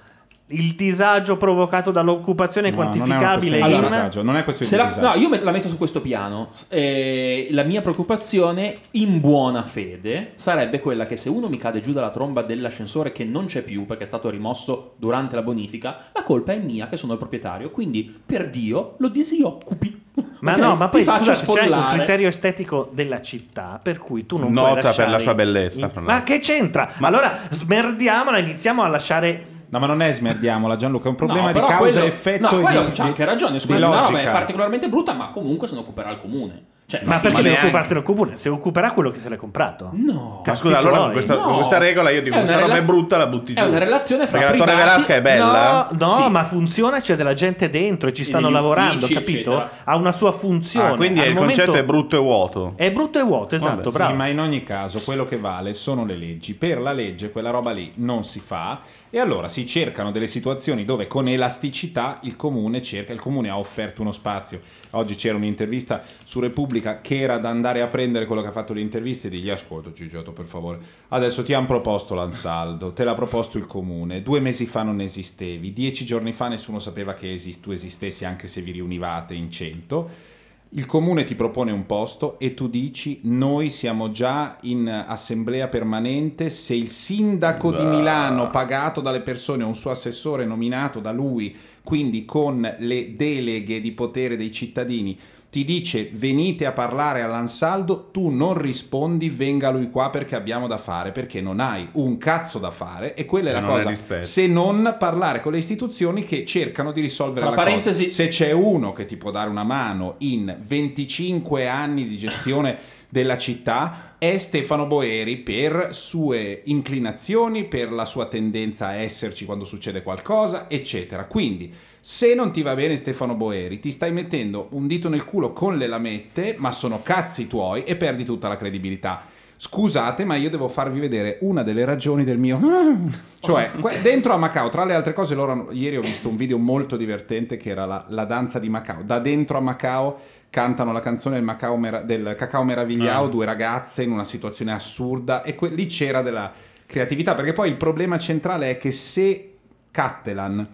il 0.52 0.74
disagio 0.74 1.36
provocato 1.36 1.90
dall'occupazione 1.90 2.68
è 2.68 2.70
No, 2.70 2.76
non 2.78 2.86
è 2.86 2.90
quantificabile 2.92 3.58
questione 3.58 3.68
di 3.68 3.74
in... 3.74 3.80
disagio, 3.86 4.22
non 4.22 4.36
è 4.36 4.44
questione 4.44 4.70
Se 4.70 4.76
di 4.76 4.82
la- 4.82 4.88
disagio. 4.88 5.16
no, 5.16 5.22
io 5.22 5.28
met- 5.28 5.42
la 5.42 5.50
metto 5.50 5.68
su 5.68 5.76
questo 5.78 6.00
piano. 6.00 6.50
Eh, 6.68 7.48
la 7.50 7.62
mia 7.62 7.80
preoccupazione, 7.80 8.76
in 8.92 9.20
buona 9.20 9.62
fede, 9.64 10.32
sarebbe 10.36 10.80
quella 10.80 11.06
che 11.06 11.16
se 11.16 11.28
uno 11.28 11.48
mi 11.48 11.56
cade 11.56 11.80
giù 11.80 11.92
dalla 11.92 12.10
tromba 12.10 12.42
dell'ascensore 12.42 13.12
che 13.12 13.24
non 13.24 13.46
c'è 13.46 13.62
più 13.62 13.86
perché 13.86 14.02
è 14.04 14.06
stato 14.06 14.28
rimosso 14.30 14.94
durante 14.96 15.34
la 15.36 15.42
bonifica, 15.42 15.96
la 16.12 16.22
colpa 16.22 16.52
è 16.52 16.58
mia 16.58 16.88
che 16.88 16.96
sono 16.96 17.12
il 17.12 17.18
proprietario. 17.18 17.70
Quindi, 17.70 18.12
per 18.24 18.48
Dio, 18.50 18.94
lo 18.98 19.08
disoccupi. 19.08 19.98
Ma 20.40 20.52
Ok? 20.54 20.58
no, 20.58 20.74
ma 20.74 20.88
poi 20.88 21.04
scusate, 21.04 21.52
c'è 21.52 21.68
un 21.68 21.86
criterio 21.92 22.26
estetico 22.28 22.88
della 22.92 23.20
città 23.20 23.78
per 23.82 23.98
cui 23.98 24.24
tu 24.26 24.38
non 24.38 24.50
Nota 24.52 24.70
puoi 24.70 24.82
lasciare 24.82 25.02
per 25.04 25.10
la 25.10 25.18
sua 25.18 25.34
bellezza, 25.34 25.90
in- 25.94 26.02
Ma 26.02 26.22
che 26.22 26.38
c'entra? 26.40 26.92
Allora 27.00 27.38
smerdiamola, 27.50 28.38
iniziamola 28.38 28.88
a 28.88 28.90
lasciare 28.90 29.44
No, 29.70 29.78
ma 29.78 29.86
non 29.86 30.02
è 30.02 30.12
smerdiamola, 30.12 30.76
Gianluca, 30.76 31.06
è 31.06 31.08
un 31.10 31.14
problema 31.16 31.42
No, 31.42 31.46
di 31.48 31.52
però 31.54 31.66
causa 31.68 31.82
quello- 31.84 32.04
e 32.04 32.08
effetto. 32.08 32.50
No, 32.50 32.58
e 32.58 32.62
quello 32.62 32.84
di- 32.86 32.90
c'ha 32.92 33.04
anche 33.04 33.24
ragione. 33.24 33.58
Scusa, 33.58 33.78
la 33.78 33.86
roba 33.86 34.08
è 34.08 34.10
logica. 34.12 34.30
particolarmente 34.32 34.88
brutta, 34.88 35.12
ma 35.12 35.28
comunque 35.30 35.68
se 35.68 35.74
ne 35.74 35.80
occuperà 35.80 36.10
il 36.10 36.18
comune. 36.18 36.64
Cioè, 36.90 37.02
Ma 37.04 37.18
perché 37.20 37.36
deve 37.36 37.50
neanche. 37.50 37.66
occuparsene 37.66 38.00
il 38.00 38.04
comune? 38.04 38.34
Se 38.34 38.48
occuperà 38.48 38.90
quello 38.90 39.10
che 39.10 39.20
se 39.20 39.28
l'è 39.28 39.36
comprato. 39.36 39.90
No. 39.92 40.38
Ma 40.38 40.42
Cazzi 40.42 40.62
scusa, 40.62 40.78
allora 40.78 40.96
con 40.98 41.12
questa, 41.12 41.34
No. 41.36 41.42
con 41.42 41.54
questa 41.54 41.78
regola 41.78 42.10
io 42.10 42.20
dico 42.20 42.34
questa 42.34 42.54
roba 42.56 42.66
rela- 42.66 42.78
è 42.80 42.82
brutta, 42.84 43.16
la 43.16 43.26
butti 43.28 43.54
giù. 43.54 43.62
È 43.62 43.64
una 43.64 43.78
relazione 43.78 44.26
fra 44.26 44.38
Perché 44.40 44.58
la 44.58 44.64
Torre 44.64 44.72
privati- 44.76 44.90
Velasca 45.04 45.14
è 45.14 45.22
bella. 45.22 45.88
No, 45.92 46.06
no, 46.06 46.12
Sì. 46.14 46.28
ma 46.30 46.42
funziona, 46.42 46.98
c'è 46.98 47.14
della 47.14 47.32
gente 47.34 47.70
dentro 47.70 48.08
e 48.08 48.12
ci 48.12 48.22
E 48.22 48.24
stanno 48.24 48.46
degli 48.46 48.54
lavorando, 48.56 48.94
uffici, 49.04 49.14
capito? 49.14 49.50
eccetera. 49.52 49.70
Ha 49.84 49.96
una 49.96 50.10
sua 50.10 50.32
funzione. 50.32 50.88
Ah, 50.94 50.96
quindi 50.96 51.20
Al 51.20 51.28
il 51.28 51.34
momento- 51.34 51.54
concetto 51.62 51.78
è 51.78 51.84
brutto 51.84 52.16
e 52.16 52.18
vuoto. 52.18 52.72
È 52.74 52.90
brutto 52.90 53.20
e 53.20 53.22
vuoto, 53.22 53.54
esatto, 53.54 53.88
Vabbè. 53.92 54.06
Sì, 54.10 54.12
ma 54.16 54.26
in 54.26 54.40
ogni 54.40 54.64
caso 54.64 54.98
quello 55.04 55.24
che 55.26 55.36
vale 55.36 55.74
sono 55.74 56.04
le 56.04 56.16
leggi. 56.16 56.54
Per 56.54 56.80
la 56.80 56.90
legge 56.92 57.30
quella 57.30 57.50
roba 57.50 57.70
lì 57.70 57.92
non 57.98 58.24
si 58.24 58.40
fa 58.40 58.80
e 59.10 59.18
allora 59.18 59.48
si 59.48 59.66
cercano 59.66 60.12
delle 60.12 60.28
situazioni 60.28 60.84
dove 60.84 61.08
con 61.08 61.28
elasticità 61.28 62.20
il 62.22 62.36
comune 62.36 62.80
cerca, 62.80 63.12
il 63.12 63.20
comune 63.20 63.48
ha 63.48 63.58
offerto 63.58 64.00
uno 64.00 64.12
spazio. 64.12 64.60
Oggi 64.90 65.16
c'era 65.16 65.36
un'intervista 65.36 66.02
su 66.24 66.40
Repubblica 66.40 67.00
che 67.00 67.18
era 67.18 67.38
da 67.38 67.48
andare 67.48 67.82
a 67.82 67.88
prendere 67.88 68.26
quello 68.26 68.40
che 68.40 68.48
ha 68.48 68.52
fatto 68.52 68.72
le 68.72 68.80
interviste 68.80 69.26
e 69.26 69.30
digli 69.30 69.50
ascolta 69.50 69.92
Gigiotto 69.92 70.32
per 70.32 70.46
favore, 70.46 70.78
adesso 71.08 71.42
ti 71.42 71.52
hanno 71.52 71.66
proposto 71.66 72.14
l'ansaldo, 72.14 72.92
te 72.92 73.04
l'ha 73.04 73.14
proposto 73.14 73.58
il 73.58 73.66
comune, 73.66 74.22
due 74.22 74.40
mesi 74.40 74.66
fa 74.66 74.82
non 74.82 75.00
esistevi, 75.00 75.72
dieci 75.72 76.04
giorni 76.04 76.32
fa 76.32 76.48
nessuno 76.48 76.78
sapeva 76.78 77.14
che 77.14 77.32
esist- 77.32 77.62
tu 77.62 77.72
esistessi 77.72 78.24
anche 78.24 78.46
se 78.46 78.62
vi 78.62 78.70
riunivate 78.70 79.34
in 79.34 79.50
cento. 79.50 80.29
Il 80.72 80.86
comune 80.86 81.24
ti 81.24 81.34
propone 81.34 81.72
un 81.72 81.84
posto 81.84 82.38
e 82.38 82.54
tu 82.54 82.68
dici 82.68 83.18
noi 83.24 83.70
siamo 83.70 84.10
già 84.10 84.56
in 84.60 84.86
assemblea 84.88 85.66
permanente, 85.66 86.48
se 86.48 86.76
il 86.76 86.90
sindaco 86.90 87.72
di. 87.72 87.84
Milano 87.84 88.50
pagato 88.50 89.00
dalle 89.00 89.20
persone, 89.20 89.64
un 89.64 89.74
suo 89.74 89.90
assessore 89.90 90.44
nominato 90.44 91.00
da 91.00 91.10
lui, 91.10 91.56
quindi 91.82 92.24
con 92.24 92.76
le 92.78 93.16
deleghe 93.16 93.80
di 93.80 93.90
potere 93.90 94.36
dei 94.36 94.52
cittadini, 94.52 95.18
ti 95.50 95.64
dice 95.64 96.08
venite 96.12 96.64
a 96.64 96.70
parlare 96.70 97.22
all'Ansaldo, 97.22 98.10
tu 98.12 98.30
non 98.30 98.56
rispondi 98.56 99.28
venga 99.28 99.70
lui 99.70 99.90
qua 99.90 100.08
perché 100.08 100.36
abbiamo 100.36 100.68
da 100.68 100.78
fare, 100.78 101.10
perché 101.10 101.40
non 101.40 101.58
hai 101.58 101.88
un 101.94 102.18
cazzo 102.18 102.60
da 102.60 102.70
fare 102.70 103.14
e 103.14 103.24
quella 103.24 103.50
è 103.50 103.52
la 103.54 103.60
non 103.60 103.70
è 103.70 103.72
cosa, 103.74 103.88
rispetto. 103.88 104.26
se 104.26 104.46
non 104.46 104.94
parlare 104.98 105.40
con 105.40 105.50
le 105.50 105.58
istituzioni 105.58 106.22
che 106.22 106.44
cercano 106.44 106.92
di 106.92 107.00
risolvere 107.00 107.40
Tra 107.46 107.50
la 107.50 107.56
parentesi- 107.56 108.04
cosa. 108.04 108.14
Se 108.14 108.28
c'è 108.28 108.52
uno 108.52 108.92
che 108.92 109.06
ti 109.06 109.16
può 109.16 109.32
dare 109.32 109.50
una 109.50 109.64
mano 109.64 110.14
in 110.18 110.56
25 110.64 111.66
anni 111.66 112.06
di 112.06 112.16
gestione 112.16 112.78
della 113.10 113.36
città 113.36 114.14
è 114.18 114.38
Stefano 114.38 114.86
Boeri 114.86 115.38
per 115.38 115.88
sue 115.92 116.62
inclinazioni, 116.66 117.64
per 117.64 117.90
la 117.90 118.04
sua 118.04 118.26
tendenza 118.26 118.86
a 118.86 118.94
esserci 118.94 119.44
quando 119.44 119.64
succede 119.64 120.02
qualcosa, 120.02 120.70
eccetera. 120.70 121.24
Quindi, 121.24 121.72
se 121.98 122.34
non 122.34 122.52
ti 122.52 122.62
va 122.62 122.74
bene 122.74 122.96
Stefano 122.96 123.34
Boeri, 123.34 123.80
ti 123.80 123.90
stai 123.90 124.12
mettendo 124.12 124.68
un 124.70 124.86
dito 124.86 125.08
nel 125.08 125.24
culo 125.24 125.52
con 125.52 125.76
le 125.76 125.86
lamette, 125.86 126.54
ma 126.58 126.70
sono 126.70 127.02
cazzi 127.02 127.46
tuoi 127.46 127.84
e 127.84 127.96
perdi 127.96 128.24
tutta 128.24 128.48
la 128.48 128.56
credibilità. 128.56 129.24
Scusate, 129.62 130.24
ma 130.24 130.36
io 130.36 130.48
devo 130.48 130.68
farvi 130.68 131.00
vedere 131.00 131.36
una 131.42 131.62
delle 131.62 131.84
ragioni 131.84 132.24
del 132.24 132.38
mio. 132.38 132.58
Cioè, 133.40 133.70
dentro 134.02 134.32
a 134.32 134.38
Macao, 134.38 134.70
tra 134.70 134.84
le 134.86 134.94
altre 134.94 135.12
cose, 135.12 135.34
loro 135.34 135.68
ieri 135.70 135.98
ho 135.98 136.00
visto 136.00 136.28
un 136.30 136.36
video 136.36 136.56
molto 136.56 136.96
divertente 136.96 137.58
che 137.58 137.68
era 137.68 137.84
la, 137.84 138.06
la 138.08 138.24
danza 138.24 138.58
di 138.58 138.70
Macao. 138.70 139.02
Da 139.02 139.18
dentro 139.18 139.58
a 139.58 139.60
Macao 139.60 140.18
cantano 140.48 140.92
la 140.92 141.00
canzone 141.00 141.34
del, 141.36 141.44
Macao 141.44 141.76
Mera- 141.76 142.00
del 142.00 142.34
Cacao 142.38 142.64
Meravigliao, 142.64 143.24
Ah. 143.24 143.28
due 143.28 143.44
ragazze 143.44 144.02
in 144.02 144.12
una 144.12 144.24
situazione 144.24 144.72
assurda, 144.72 145.42
e 145.42 145.54
que- 145.54 145.68
lì 145.68 145.84
c'era 145.86 146.22
della 146.22 146.50
creatività, 146.86 147.34
perché 147.34 147.52
poi 147.52 147.68
il 147.68 147.76
problema 147.76 148.18
centrale 148.18 148.70
è 148.70 148.76
che 148.78 148.90
se 148.90 149.54
Cattelan 149.90 150.66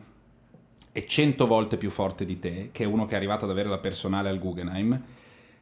è 0.93 1.05
cento 1.05 1.47
volte 1.49 1.77
più 1.77 1.91
forte 1.91 2.25
di 2.25 2.39
te, 2.39 2.69
che 2.73 2.85
è 2.85 2.87
uno 2.87 3.05
che 3.07 3.15
è 3.15 3.17
arrivato 3.17 3.45
ad 3.47 3.51
avere 3.51 3.69
la 3.69 3.79
personale 3.79 4.29
al 4.29 4.39
Guggenheim, 4.39 5.01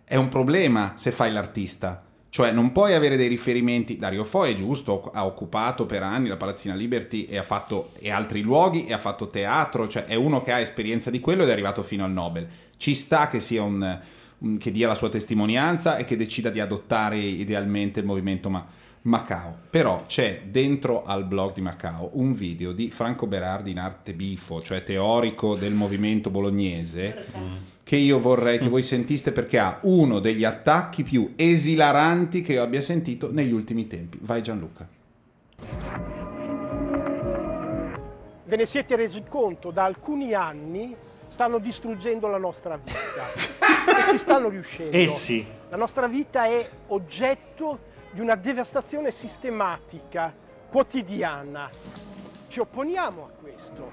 è 0.05 0.17
un 0.17 0.29
problema 0.29 0.93
se 0.97 1.11
fai 1.11 1.33
l'artista. 1.33 2.03
Cioè 2.35 2.51
non 2.51 2.73
puoi 2.73 2.95
avere 2.95 3.17
dei 3.17 3.29
riferimenti. 3.29 3.97
Dario 3.97 4.25
Fo 4.25 4.43
è 4.43 4.55
giusto, 4.55 5.09
ha 5.15 5.25
occupato 5.25 5.87
per 5.87 6.03
anni 6.03 6.27
la 6.27 6.37
Palazzina 6.37 6.75
Liberty 6.75 7.27
e 7.27 7.39
ha 7.39 7.45
fatto 7.45 7.93
e 8.01 8.11
altri 8.11 8.41
luoghi 8.41 8.87
e 8.87 8.93
ha 8.93 8.99
fatto 8.99 9.29
teatro, 9.29 9.87
cioè 9.87 10.07
è 10.07 10.17
uno 10.17 10.43
che 10.43 10.51
ha 10.51 10.59
esperienza 10.59 11.11
di 11.11 11.21
quello 11.21 11.45
ed 11.45 11.51
è 11.51 11.53
arrivato 11.53 11.85
fino 11.85 12.03
al 12.03 12.11
Nobel. 12.11 12.49
Ci 12.77 12.93
sta 12.93 13.29
che 13.29 13.39
sia 13.39 13.63
un, 13.63 14.01
che 14.59 14.73
dia 14.73 14.89
la 14.89 14.97
sua 14.97 15.11
testimonianza 15.11 15.97
e 15.97 16.03
che 16.03 16.17
decida 16.17 16.51
di 16.51 16.59
adottare 16.59 17.19
idealmente 17.19 18.01
il 18.01 18.07
movimento 18.07 18.51
ma- 18.51 18.67
Macao. 19.05 19.59
Però 19.69 20.05
c'è 20.07 20.43
dentro 20.47 21.05
al 21.05 21.25
blog 21.25 21.53
di 21.53 21.61
Macao 21.61 22.11
un 22.15 22.33
video 22.33 22.73
di 22.73 22.91
Franco 22.91 23.27
Berardi 23.27 23.71
in 23.71 23.79
arte 23.79 24.15
bifo, 24.15 24.63
cioè 24.63 24.83
teorico 24.83 25.57
del 25.57 25.75
movimento 25.75 26.31
bolognese, 26.31 27.27
che 27.83 27.97
io 27.97 28.19
vorrei 28.19 28.59
che 28.59 28.69
voi 28.69 28.81
sentiste 28.81 29.33
perché 29.33 29.59
ha 29.59 29.79
uno 29.83 30.21
degli 30.21 30.45
attacchi 30.45 31.03
più 31.03 31.35
esilaranti 31.37 32.41
che 32.41 32.55
io 32.55 32.63
abbia 32.63 32.81
sentito 32.81 33.31
negli 33.31 33.53
ultimi 33.53 33.87
tempi. 33.87 34.19
Vai 34.23 34.43
Gianluca. 34.43 34.89
Ve 38.47 38.57
ne 38.57 38.67
siete 38.67 38.97
resi 38.97 39.23
conto? 39.29 39.71
Da 39.71 39.85
alcuni 39.85 40.33
anni 40.33 40.97
stanno 41.29 41.59
distruggendo 41.59 42.29
la 42.29 42.39
nostra 42.39 42.79
vita 42.79 43.33
e 44.07 44.11
ci 44.11 44.17
stanno 44.17 44.49
riuscendo. 44.49 44.97
Eh 44.97 45.09
sì. 45.09 45.45
La 45.69 45.77
nostra 45.77 46.07
vita 46.07 46.47
è 46.47 46.67
oggetto 46.87 47.93
di 48.15 48.21
una 48.21 48.37
devastazione 48.37 49.11
sistematica, 49.11 50.33
quotidiana. 50.71 51.69
Ci 52.47 52.61
opponiamo 52.61 53.25
a 53.25 53.43
questo. 53.43 53.91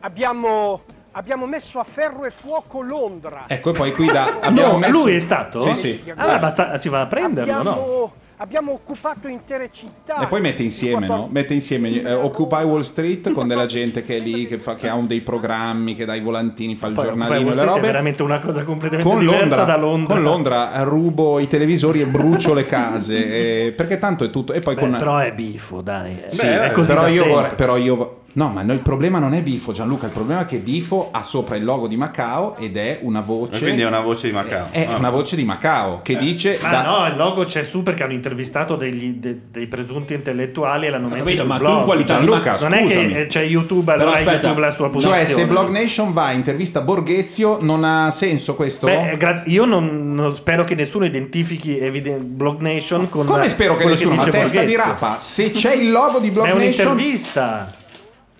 Abbiamo, 0.00 0.82
abbiamo 1.12 1.44
messo 1.46 1.80
a 1.80 1.84
ferro 1.84 2.24
e 2.24 2.30
fuoco 2.30 2.80
Londra. 2.80 3.44
Ecco, 3.48 3.70
e 3.70 3.72
poi 3.72 3.92
qui 3.92 4.06
da 4.06 4.38
abbiamo 4.40 4.72
No, 4.74 4.78
messo 4.78 4.92
lui 4.92 5.16
è 5.16 5.20
stato? 5.20 5.60
Sì, 5.60 5.74
sì. 5.74 6.12
Allora 6.14 6.38
basta- 6.38 6.78
si 6.78 6.88
va 6.88 7.00
a 7.00 7.06
prenderlo, 7.06 7.62
no? 7.64 8.12
Abbiamo, 8.38 8.72
occupato 8.72 9.28
intere 9.28 9.70
città. 9.72 10.20
E 10.20 10.26
poi 10.26 10.40
mette 10.40 10.62
insieme, 10.62 11.06
no? 11.06 11.28
Mette 11.30 11.54
insieme 11.54 12.02
eh, 12.02 12.12
Occupy 12.12 12.62
Wall 12.64 12.80
Street 12.80 13.32
con 13.32 13.46
della 13.46 13.66
gente 13.66 14.02
che 14.02 14.16
è 14.16 14.20
lì, 14.20 14.46
che, 14.46 14.58
fa, 14.58 14.74
che 14.74 14.88
ha 14.88 14.94
un 14.94 15.06
dei 15.06 15.20
programmi, 15.20 15.94
che 15.94 16.04
dà 16.04 16.14
i 16.14 16.20
volantini, 16.20 16.74
fa 16.74 16.86
il 16.88 16.94
Poi, 16.94 17.04
giornalino 17.04 17.52
e 17.52 17.54
le 17.54 17.64
robe. 17.64 17.78
è 17.78 17.82
veramente 17.82 18.22
una 18.22 18.38
cosa 18.40 18.64
completamente 18.64 19.08
con 19.08 19.20
diversa 19.20 19.40
Londra, 19.44 19.64
da 19.64 19.76
Londra. 19.76 20.14
con 20.14 20.22
Londra 20.22 20.74
eh, 20.74 20.84
rubo 20.84 21.38
i 21.38 21.46
televisori 21.46 22.00
e 22.00 22.06
brucio 22.06 22.54
le 22.54 22.66
case 22.66 23.66
eh, 23.66 23.72
perché 23.72 23.98
tanto 23.98 24.24
è 24.24 24.30
tutto 24.30 24.52
e 24.52 24.60
poi 24.60 24.74
Beh, 24.74 24.80
con 24.80 24.90
però 24.92 25.18
è 25.18 25.32
bifo, 25.32 25.80
dai. 25.80 26.22
Sì, 26.26 26.46
Beh, 26.46 26.62
è 26.68 26.72
così 26.72 26.86
però 26.88 27.02
da 27.02 27.08
io 27.08 27.26
vorrei, 27.26 27.54
però 27.54 27.76
io 27.76 28.17
no 28.30 28.50
ma 28.50 28.62
no, 28.62 28.72
il 28.72 28.80
problema 28.80 29.18
non 29.18 29.32
è 29.34 29.42
Bifo 29.42 29.72
Gianluca 29.72 30.06
il 30.06 30.12
problema 30.12 30.42
è 30.42 30.44
che 30.44 30.58
Bifo 30.58 31.08
ha 31.10 31.22
sopra 31.22 31.56
il 31.56 31.64
logo 31.64 31.88
di 31.88 31.96
Macao 31.96 32.56
ed 32.56 32.76
è 32.76 32.98
una 33.02 33.20
voce 33.20 33.60
Quindi 33.64 33.82
è 33.82 33.86
una 33.86 34.00
voce 34.00 34.28
di 34.28 34.32
Macao. 34.34 34.66
è 34.70 34.86
Ah. 34.88 34.96
una 34.96 35.10
voce 35.10 35.34
di 35.34 35.44
Macao 35.44 36.00
che 36.02 36.16
dice 36.16 36.58
Ma 36.62 36.70
da- 36.70 36.82
no, 36.82 37.06
il 37.06 37.16
logo 37.16 37.44
c'è 37.44 37.64
su 37.64 37.82
perché 37.82 38.02
hanno 38.04 38.12
intervistato 38.12 38.76
degli- 38.76 39.14
de- 39.14 39.40
dei 39.50 39.66
presunti 39.66 40.14
intellettuali 40.14 40.86
e 40.86 40.90
l'hanno 40.90 41.08
messo 41.08 41.20
capito, 41.24 41.38
sul 41.40 41.48
ma 41.48 41.56
tu 41.56 41.62
blog. 41.62 41.78
in 41.78 41.84
qualità 41.84 42.18
di 42.18 42.26
Gianluca, 42.26 42.50
Mac- 42.52 42.62
non 42.62 42.72
è 42.74 42.86
che 42.86 43.20
eh, 43.20 43.26
c'è 43.26 43.42
YouTube, 43.42 43.92
allora 43.92 44.04
Però 44.12 44.16
aspetta, 44.16 44.46
YouTube 44.46 44.60
la 44.60 44.70
sua 44.72 44.90
posizione. 44.90 45.24
cioè 45.24 45.34
se 45.34 45.46
Blog 45.46 45.68
Nation 45.70 46.12
va 46.12 46.30
intervista 46.30 46.80
Borghezio 46.82 47.58
non 47.60 47.82
ha 47.84 48.10
senso 48.10 48.54
questo? 48.54 48.86
Beh, 48.86 49.12
eh, 49.12 49.16
gra- 49.16 49.42
io 49.46 49.64
non, 49.64 50.14
non 50.14 50.32
spero 50.34 50.62
che 50.64 50.74
nessuno 50.74 51.04
identifichi 51.06 51.78
Eviden- 51.78 52.36
Blog 52.36 52.60
Nation 52.60 53.08
con 53.08 53.24
Come 53.24 53.48
spero 53.48 53.74
che 53.74 53.84
nessuno, 53.86 54.14
ma 54.14 54.24
dice 54.24 54.30
testa 54.38 54.60
di 54.60 54.74
Borghezio. 54.74 54.84
rapa, 54.92 55.18
se 55.18 55.50
c'è 55.50 55.72
il 55.74 55.90
logo 55.90 56.18
di 56.18 56.30
Blog 56.30 56.46
È 56.46 56.52
Nation 56.54 56.92
un'intervista. 56.92 57.72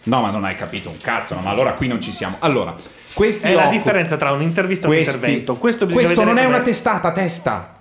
No, 0.09 0.23
ma 0.23 0.31
non 0.31 0.45
hai 0.45 0.55
capito 0.55 0.89
un 0.89 0.97
cazzo, 0.99 1.35
no, 1.35 1.41
ma 1.43 1.51
allora 1.51 1.75
qui 1.75 1.87
non 1.87 2.01
ci 2.01 2.13
siamo. 2.13 2.37
Allora, 2.41 2.75
questi 3.13 3.49
È 3.49 3.53
la 3.53 3.67
occu- 3.67 3.73
differenza 3.73 4.17
tra 4.17 4.33
un'intervista 4.33 4.87
e 4.87 4.91
un 4.91 4.97
intervento. 4.97 5.55
Questo, 5.57 5.87
questo 5.87 6.25
non 6.25 6.39
è 6.39 6.45
una 6.47 6.61
testata, 6.61 7.13
testa. 7.13 7.77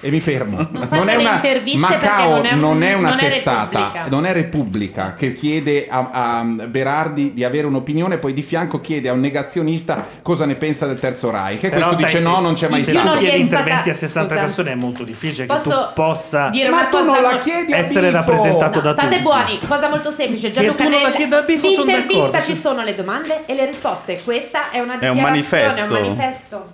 E 0.00 0.10
mi 0.10 0.20
fermo. 0.20 0.58
Non 0.70 0.86
fate 0.86 1.10
è 1.10 1.16
una 1.16 1.40
Macao 1.74 2.36
non 2.36 2.44
è 2.46 2.52
un- 2.52 2.60
non 2.60 2.82
è 2.84 2.92
una 2.94 3.08
non 3.10 3.18
è 3.18 3.22
testata, 3.22 3.78
Repubblica. 3.78 4.06
non 4.08 4.26
è 4.26 4.32
Repubblica 4.32 5.14
che 5.14 5.32
chiede 5.32 5.86
a, 5.90 6.08
a 6.12 6.42
Berardi 6.44 7.32
di 7.32 7.42
avere 7.42 7.66
un'opinione, 7.66 8.18
poi 8.18 8.32
di 8.32 8.42
fianco 8.42 8.80
chiede 8.80 9.08
a 9.08 9.12
un 9.12 9.18
negazionista 9.20 10.06
cosa 10.22 10.44
ne 10.46 10.54
pensa 10.54 10.86
del 10.86 11.00
terzo 11.00 11.30
Reich. 11.32 11.64
E 11.64 11.68
Però 11.70 11.88
questo 11.88 11.94
sai, 11.94 12.04
dice 12.04 12.16
se- 12.18 12.22
no, 12.22 12.38
non 12.40 12.54
c'è 12.54 12.68
mai 12.68 12.84
se 12.84 12.92
stato. 12.92 13.10
tu 13.12 13.18
chiedi 13.18 13.34
è 13.36 13.40
interventi 13.40 13.90
a 13.90 13.94
60 13.94 14.28
scusa. 14.34 14.44
persone 14.44 14.70
è 14.70 14.74
molto 14.76 15.02
difficile 15.02 15.46
Posso 15.46 15.62
che 15.62 15.68
tu 15.70 15.92
possa 15.94 16.48
dire 16.50 16.68
Ma 16.68 16.84
tu 16.86 17.04
non 17.04 17.20
la 17.20 17.38
chiedi 17.38 17.72
a 17.72 17.76
essere 17.78 18.10
Bifo. 18.10 18.16
rappresentato 18.18 18.78
No, 18.78 18.84
da 18.84 18.92
state 18.92 19.08
tutti. 19.08 19.22
buoni, 19.22 19.58
cosa 19.66 19.88
molto 19.88 20.10
semplice. 20.12 20.50
Gianluca, 20.52 20.84
tu 20.84 20.90
non 20.90 21.02
la 21.02 21.08
nel- 21.08 21.16
chieda 21.16 21.38
a 21.38 21.42
Bifo, 21.42 21.70
son 21.70 21.86
l'intervista 21.86 22.24
d'accordo. 22.30 22.46
ci 22.46 22.56
sono 22.56 22.82
le 22.84 22.94
domande 22.94 23.42
e 23.46 23.54
le 23.54 23.66
risposte. 23.66 24.20
Questa 24.22 24.70
è 24.70 24.78
una 24.78 24.98
È 24.98 25.08
un 25.08 25.16
dichiarazione, 25.16 25.74
è 25.76 25.82
un 25.82 25.88
manifesto. 25.90 26.66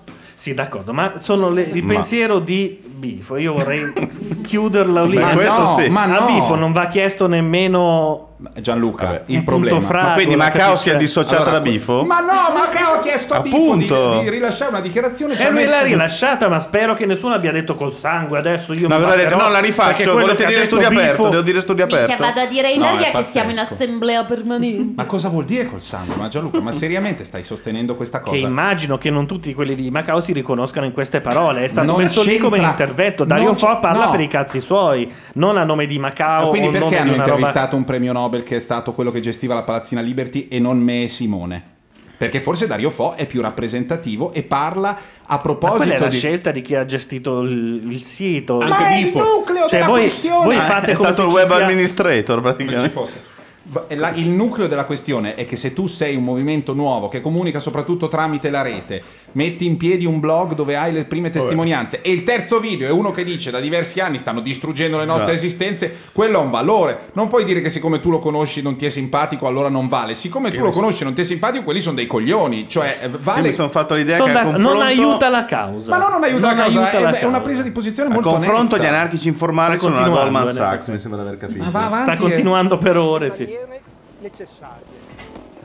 Sì, 0.44 0.52
d'accordo, 0.52 0.92
ma 0.92 1.20
sono 1.20 1.48
le- 1.48 1.62
il 1.72 1.82
Ma- 1.82 1.94
pensiero 1.94 2.38
di 2.38 2.78
Bifo. 2.86 3.38
Io 3.38 3.54
vorrei 3.54 3.90
chiuderla 4.44 5.02
lì. 5.04 5.16
Ma 5.16 5.30
questo 5.30 5.58
no, 5.58 5.78
sì. 5.78 5.88
ma 5.88 6.02
a 6.02 6.20
no. 6.20 6.26
Bifo 6.26 6.54
non 6.54 6.70
va 6.72 6.86
chiesto 6.88 7.26
nemmeno 7.26 8.33
Gianluca, 8.60 9.22
il 9.26 9.38
un 9.38 9.44
problema. 9.44 9.78
Ma 9.90 10.12
quindi 10.14 10.34
Macao 10.36 10.76
si 10.76 10.90
è 10.90 10.96
dissociata 10.96 11.36
Allora, 11.42 11.50
da 11.52 11.60
Bifo? 11.60 12.02
Ma 12.04 12.18
no, 12.20 12.52
Macao 12.52 12.94
ha 12.94 12.98
chiesto 13.00 13.32
a 13.34 13.40
Bifo 13.40 13.74
di, 13.76 13.86
di 14.22 14.28
rilasciare 14.30 14.70
una 14.70 14.80
dichiarazione. 14.80 15.38
E 15.38 15.44
ha 15.44 15.48
lui 15.50 15.60
messo- 15.60 15.72
l'ha 15.74 15.82
rilasciata, 15.82 16.48
ma 16.48 16.60
spero 16.60 16.94
che 16.94 17.06
nessuno 17.06 17.34
abbia 17.34 17.52
detto 17.52 17.74
col 17.76 17.92
sangue. 17.92 18.38
Adesso 18.38 18.72
io 18.72 18.88
No, 18.88 18.98
mi 18.98 19.06
detto, 19.16 19.36
no, 19.36 19.48
la 19.48 19.60
rifaccio. 19.60 20.02
quello 20.02 20.20
Volete 20.20 20.42
che 20.44 20.48
dire 20.48 20.64
studio 20.64 20.86
aperto? 20.88 21.10
Bifo- 21.12 21.28
Devo 21.28 21.42
dire 21.42 21.60
studio 21.60 21.86
Minchia, 21.86 22.04
aperto? 22.04 22.22
vado 22.24 22.40
a 22.40 22.46
dire 22.46 22.66
a 22.66 22.70
No, 22.70 22.76
Ilaria 22.76 23.06
è 23.08 23.10
che 23.12 23.22
siamo 23.22 23.50
in 23.50 23.58
assemblea 23.58 24.24
permanente. 24.24 24.92
Ma 24.96 25.04
cosa 25.06 25.28
vuol 25.28 25.44
dire 25.44 25.66
col 25.66 25.80
sangue? 25.80 26.16
Ma 26.16 26.28
Gianluca, 26.28 26.60
ma 26.60 26.72
seriamente 26.72 27.24
stai 27.24 27.42
sostenendo 27.44 27.94
questa 27.94 28.20
Che 28.20 28.30
cosa? 28.30 28.46
immagino 28.46 28.98
che 28.98 29.10
non 29.10 29.26
tutti 29.26 29.54
quelli 29.54 29.74
di 29.76 29.90
Macao 29.90 30.20
si 30.20 30.32
riconoscano 30.32 30.84
in 30.86 30.92
queste 30.92 31.20
parole. 31.20 31.64
È 31.64 31.68
stato 31.68 31.86
Non 31.86 32.02
messo 32.02 32.22
lì 32.24 32.38
come 32.38 32.58
intervento. 32.58 33.24
Dario 33.24 33.44
Non 33.44 33.56
Fo 33.56 33.78
parla 33.78 34.08
per 34.08 34.20
i 34.20 34.28
cazzi 34.28 34.60
suoi, 34.60 35.10
non 35.34 35.56
a 35.56 35.62
nome 35.64 35.86
di 35.86 35.98
Macao. 35.98 36.42
Ma 36.44 36.48
quindi 36.48 36.68
perché 36.68 36.98
hanno 36.98 37.14
intervistato 37.14 37.76
un 37.76 37.84
premio 37.84 38.12
Nobel 38.12 38.23
che 38.44 38.56
è 38.56 38.60
stato 38.60 38.92
quello 38.94 39.10
che 39.10 39.20
gestiva 39.20 39.54
la 39.54 39.62
Palazzina 39.62 40.00
Liberty 40.00 40.48
e 40.48 40.58
non 40.58 40.78
me 40.78 41.04
e 41.04 41.08
Simone? 41.08 41.72
Perché 42.16 42.40
forse 42.40 42.66
Dario 42.66 42.90
Fo 42.90 43.14
è 43.14 43.26
più 43.26 43.40
rappresentativo 43.40 44.32
e 44.32 44.44
parla 44.44 44.90
a 45.24 45.34
Ma 45.34 45.38
proposito 45.38 45.78
quella 45.78 45.94
è 45.94 45.98
la 45.98 46.06
di... 46.08 46.16
scelta 46.16 46.50
di 46.52 46.62
chi 46.62 46.74
ha 46.76 46.86
gestito 46.86 47.40
il, 47.42 47.82
il 47.88 48.02
sito. 48.02 48.58
Ma 48.58 48.88
è 48.88 48.96
il 48.98 49.12
nucleo 49.12 49.62
Cioè, 49.62 49.70
della 49.70 49.86
voi, 49.86 50.00
questione. 50.00 50.44
voi 50.44 50.56
fate 50.56 50.92
È 50.92 50.94
come 50.94 51.12
stato 51.12 51.28
il 51.28 51.34
web 51.34 51.46
sia- 51.46 51.56
administrator 51.56 52.36
Come 52.40 52.50
ci 52.50 52.54
praticamente. 52.64 52.90
fosse. 52.90 53.22
La- 53.94 54.12
il 54.12 54.28
nucleo 54.28 54.68
della 54.68 54.84
questione 54.84 55.34
è 55.34 55.44
che 55.46 55.56
se 55.56 55.72
tu 55.72 55.86
sei 55.86 56.14
un 56.16 56.22
movimento 56.22 56.72
nuovo 56.74 57.08
che 57.08 57.20
comunica 57.20 57.60
soprattutto 57.60 58.08
tramite 58.08 58.50
la 58.50 58.60
rete, 58.62 59.02
metti 59.34 59.64
in 59.66 59.76
piedi 59.76 60.04
un 60.06 60.18
blog 60.20 60.54
dove 60.54 60.76
hai 60.76 60.92
le 60.92 61.04
prime 61.04 61.30
testimonianze 61.30 62.00
e 62.02 62.10
il 62.10 62.22
terzo 62.24 62.58
video 62.60 62.88
è 62.88 62.90
uno 62.90 63.10
che 63.12 63.22
dice 63.24 63.50
da 63.50 63.60
diversi 63.60 64.00
anni 64.00 64.18
stanno 64.18 64.40
distruggendo 64.40 64.98
le 64.98 65.04
nostre 65.04 65.26
Già. 65.26 65.32
esistenze, 65.32 65.94
quello 66.12 66.38
ha 66.38 66.40
un 66.42 66.50
valore. 66.50 67.10
Non 67.12 67.28
puoi 67.28 67.44
dire 67.44 67.60
che 67.60 67.68
siccome 67.68 68.00
tu 68.00 68.10
lo 68.10 68.18
conosci 68.18 68.62
non 68.62 68.76
ti 68.76 68.86
è 68.86 68.90
simpatico 68.90 69.46
allora 69.46 69.68
non 69.68 69.86
vale. 69.86 70.14
Siccome 70.14 70.48
tu 70.50 70.56
Io 70.56 70.60
lo 70.62 70.66
mi 70.68 70.72
so- 70.72 70.80
conosci 70.80 71.02
e 71.02 71.04
non 71.04 71.14
ti 71.14 71.20
è 71.20 71.24
simpatico, 71.24 71.64
quelli 71.64 71.80
sono 71.80 71.96
dei 71.96 72.06
coglioni. 72.06 72.68
Cioè, 72.68 72.98
eh, 73.02 73.06
Io 73.08 73.18
vale. 73.20 73.48
mi 73.48 73.54
sono 73.54 73.68
fatto 73.68 73.94
l'idea 73.94 74.16
Sono 74.16 74.26
che 74.28 74.32
da- 74.34 74.42
confronto, 74.44 74.72
non 74.72 74.82
aiuta 74.82 75.28
la 75.28 75.44
causa. 75.44 75.90
Ma 75.90 75.98
no, 75.98 76.08
non 76.08 76.22
aiuta 76.24 76.46
Non 76.46 76.56
la 76.56 76.62
causa, 76.62 76.78
aiuta 76.80 76.98
è, 76.98 77.02
la 77.02 77.18
è 77.18 77.24
una 77.24 77.40
presa 77.40 77.62
di 77.62 77.70
posizione 77.70 78.08
a 78.08 78.12
molto 78.12 78.28
confronto 78.30 78.76
netta. 78.76 78.86
gli 78.86 78.88
anarchici 78.88 79.28
informali 79.28 79.78
sono 79.78 79.94
continuando, 79.94 80.30
Goldman 80.30 80.54
Sachs, 80.54 80.88
mi 80.88 80.98
sembra 80.98 81.20
di 81.22 81.26
aver 81.26 81.38
capito. 81.40 81.64
Ma 81.64 81.70
va 81.70 81.84
avanti. 81.86 82.02
Sta 82.12 82.12
e- 82.12 82.28
continuando 82.28 82.76
per 82.78 82.96
ore, 82.96 83.30
sì. 83.30 83.48
necessarie. 84.20 85.02